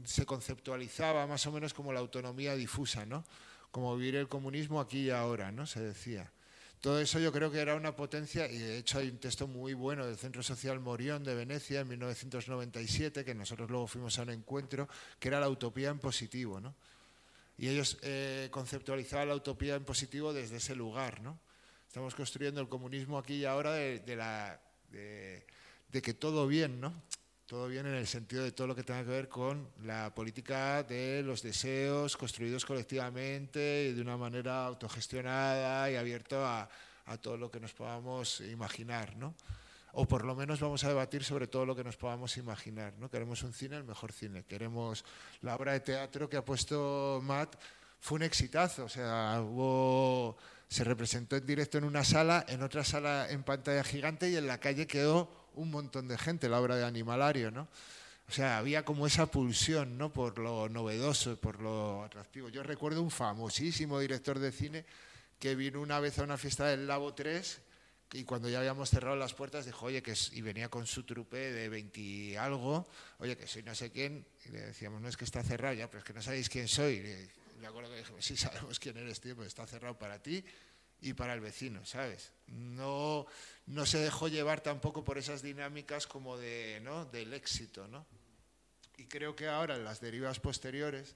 se 0.03 0.25
conceptualizaba 0.25 1.27
más 1.27 1.45
o 1.45 1.51
menos 1.51 1.73
como 1.73 1.93
la 1.93 1.99
autonomía 1.99 2.55
difusa, 2.55 3.05
¿no? 3.05 3.23
Como 3.69 3.95
vivir 3.95 4.15
el 4.15 4.27
comunismo 4.27 4.79
aquí 4.81 5.01
y 5.01 5.09
ahora, 5.11 5.51
¿no? 5.51 5.67
Se 5.67 5.79
decía. 5.79 6.31
Todo 6.81 6.99
eso 6.99 7.19
yo 7.19 7.31
creo 7.31 7.51
que 7.51 7.59
era 7.59 7.75
una 7.75 7.95
potencia, 7.95 8.49
y 8.51 8.57
de 8.57 8.77
hecho 8.77 8.99
hay 8.99 9.07
un 9.09 9.17
texto 9.17 9.47
muy 9.47 9.73
bueno 9.73 10.05
del 10.05 10.17
Centro 10.17 10.43
Social 10.43 10.79
Morión 10.79 11.23
de 11.23 11.35
Venecia 11.35 11.79
en 11.79 11.87
1997, 11.87 13.23
que 13.23 13.35
nosotros 13.35 13.69
luego 13.69 13.87
fuimos 13.87 14.17
a 14.19 14.23
un 14.23 14.31
encuentro, 14.31 14.89
que 15.19 15.29
era 15.29 15.39
la 15.39 15.47
utopía 15.47 15.89
en 15.89 15.99
positivo, 15.99 16.59
¿no? 16.59 16.75
Y 17.57 17.69
ellos 17.69 17.97
eh, 18.01 18.47
conceptualizaban 18.51 19.27
la 19.27 19.35
utopía 19.35 19.75
en 19.75 19.85
positivo 19.85 20.33
desde 20.33 20.57
ese 20.57 20.75
lugar, 20.75 21.21
¿no? 21.21 21.39
Estamos 21.87 22.15
construyendo 22.15 22.59
el 22.59 22.67
comunismo 22.67 23.17
aquí 23.17 23.35
y 23.35 23.45
ahora 23.45 23.73
de, 23.73 23.99
de 23.99 24.15
la, 24.15 24.59
de, 24.89 25.45
de 25.89 26.01
que 26.01 26.13
todo 26.13 26.47
bien, 26.47 26.81
¿no? 26.81 26.93
Todo 27.45 27.67
bien 27.67 27.85
en 27.85 27.93
el 27.93 28.07
sentido 28.07 28.43
de 28.43 28.51
todo 28.51 28.65
lo 28.67 28.75
que 28.75 28.83
tenga 28.83 29.03
que 29.03 29.09
ver 29.09 29.29
con 29.29 29.69
la 29.83 30.13
política 30.15 30.81
de 30.81 31.21
los 31.21 31.43
deseos 31.43 32.17
construidos 32.17 32.65
colectivamente 32.65 33.89
y 33.89 33.93
de 33.93 34.01
una 34.01 34.17
manera 34.17 34.65
autogestionada 34.65 35.91
y 35.91 35.95
abierto 35.95 36.43
a, 36.43 36.67
a 37.05 37.17
todo 37.17 37.37
lo 37.37 37.51
que 37.51 37.59
nos 37.59 37.73
podamos 37.73 38.41
imaginar, 38.41 39.15
¿no? 39.15 39.35
O 39.93 40.07
por 40.07 40.25
lo 40.25 40.35
menos 40.35 40.59
vamos 40.59 40.83
a 40.83 40.89
debatir 40.89 41.23
sobre 41.23 41.47
todo 41.47 41.65
lo 41.65 41.75
que 41.75 41.83
nos 41.83 41.97
podamos 41.97 42.35
imaginar, 42.37 42.93
¿no? 42.97 43.09
Queremos 43.09 43.43
un 43.43 43.53
cine, 43.53 43.77
el 43.77 43.83
mejor 43.83 44.11
cine. 44.11 44.43
Queremos 44.43 45.05
la 45.41 45.55
obra 45.55 45.73
de 45.73 45.79
teatro 45.79 46.27
que 46.27 46.37
ha 46.37 46.43
puesto 46.43 47.21
Matt, 47.23 47.55
fue 48.03 48.17
un 48.17 48.23
exitazo, 48.23 48.83
o 48.83 48.89
sea, 48.89 49.39
hubo, 49.41 50.35
se 50.67 50.83
representó 50.83 51.37
en 51.37 51.45
directo 51.45 51.77
en 51.77 51.85
una 51.85 52.03
sala, 52.03 52.45
en 52.49 52.61
otra 52.61 52.83
sala 52.83 53.29
en 53.29 53.43
pantalla 53.43 53.81
gigante 53.81 54.29
y 54.29 54.35
en 54.35 54.45
la 54.45 54.59
calle 54.59 54.87
quedó 54.87 55.29
un 55.55 55.71
montón 55.71 56.09
de 56.09 56.17
gente, 56.17 56.49
la 56.49 56.59
obra 56.59 56.75
de 56.75 56.83
Animalario, 56.83 57.49
¿no? 57.49 57.69
O 58.27 58.31
sea, 58.31 58.57
había 58.57 58.83
como 58.83 59.07
esa 59.07 59.27
pulsión, 59.27 59.97
¿no? 59.97 60.11
Por 60.11 60.37
lo 60.39 60.67
novedoso, 60.67 61.39
por 61.39 61.61
lo 61.61 62.03
atractivo. 62.03 62.49
Yo 62.49 62.61
recuerdo 62.61 63.01
un 63.01 63.09
famosísimo 63.09 63.99
director 63.99 64.37
de 64.39 64.51
cine 64.51 64.85
que 65.39 65.55
vino 65.55 65.79
una 65.79 66.01
vez 66.01 66.19
a 66.19 66.23
una 66.23 66.37
fiesta 66.37 66.65
del 66.65 66.87
Labo 66.87 67.13
3 67.13 67.61
y 68.13 68.25
cuando 68.25 68.47
ya 68.47 68.59
habíamos 68.59 68.91
cerrado 68.91 69.15
las 69.15 69.33
puertas 69.33 69.65
dijo, 69.65 69.87
oye, 69.87 70.03
que 70.03 70.13
y 70.33 70.41
venía 70.41 70.69
con 70.69 70.85
su 70.85 71.03
trupe 71.03 71.51
de 71.51 71.67
20 71.67 72.37
algo, 72.37 72.87
oye, 73.17 73.35
que 73.35 73.47
soy 73.47 73.63
no 73.63 73.73
sé 73.73 73.91
quién, 73.91 74.23
y 74.45 74.49
le 74.49 74.61
decíamos, 74.67 75.01
no 75.01 75.09
es 75.09 75.17
que 75.17 75.25
está 75.25 75.41
cerrado 75.43 75.73
ya, 75.73 75.89
pero 75.89 75.99
es 75.99 76.03
que 76.05 76.13
no 76.13 76.21
sabéis 76.21 76.47
quién 76.47 76.67
soy. 76.67 76.97
Y 76.97 77.59
me 77.59 77.65
acuerdo 77.65 77.89
que 77.89 77.97
dije, 77.97 78.13
sí 78.19 78.37
sabemos 78.37 78.79
quién 78.79 78.97
eres, 78.97 79.19
tío, 79.19 79.35
pero 79.35 79.47
está 79.47 79.65
cerrado 79.65 79.97
para 79.97 80.21
ti 80.21 80.45
y 81.01 81.13
para 81.13 81.33
el 81.33 81.41
vecino, 81.41 81.83
¿sabes? 81.85 82.31
No, 82.45 83.25
no 83.65 83.85
se 83.87 83.97
dejó 83.97 84.27
llevar 84.27 84.61
tampoco 84.61 85.03
por 85.03 85.17
esas 85.17 85.41
dinámicas 85.41 86.05
como 86.05 86.37
de, 86.37 86.81
¿no? 86.83 87.05
del 87.05 87.33
éxito, 87.33 87.87
¿no? 87.87 88.05
Y 88.97 89.05
creo 89.07 89.35
que 89.35 89.47
ahora 89.47 89.75
en 89.75 89.83
las 89.83 89.99
derivas 89.99 90.39
posteriores 90.39 91.15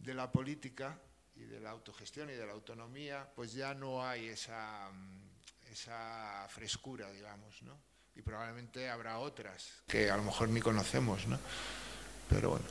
de 0.00 0.14
la 0.14 0.32
política 0.32 0.98
y 1.36 1.44
de 1.44 1.60
la 1.60 1.70
autogestión 1.70 2.28
y 2.28 2.34
de 2.34 2.44
la 2.44 2.52
autonomía, 2.52 3.30
pues 3.36 3.52
ya 3.52 3.72
no 3.72 4.04
hay 4.04 4.26
esa, 4.26 4.90
esa 5.70 6.46
frescura, 6.48 7.10
digamos, 7.10 7.62
¿no? 7.62 7.78
Y 8.14 8.22
probablemente 8.22 8.90
habrá 8.90 9.18
otras 9.18 9.82
que 9.86 10.10
a 10.10 10.16
lo 10.16 10.24
mejor 10.24 10.48
ni 10.48 10.60
conocemos, 10.60 11.26
¿no? 11.26 11.38
Pero 12.28 12.50
bueno. 12.50 12.64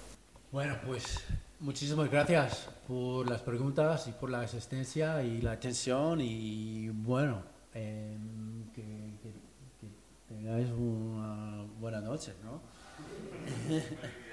Bueno, 0.52 0.78
pues 0.86 1.24
muchísimas 1.60 2.10
gracias 2.10 2.68
por 2.88 3.30
las 3.30 3.42
preguntas 3.42 4.08
y 4.08 4.12
por 4.12 4.30
la 4.30 4.42
asistencia 4.42 5.24
y 5.24 5.42
la 5.42 5.54
atención 5.54 6.22
y 6.22 6.90
bueno, 6.90 7.44
que, 7.74 8.18
que, 8.74 8.82
que 9.80 9.88
tengáis 10.28 10.70
una 10.70 11.64
buena 11.80 12.02
noche, 12.02 12.34
¿no? 12.44 12.62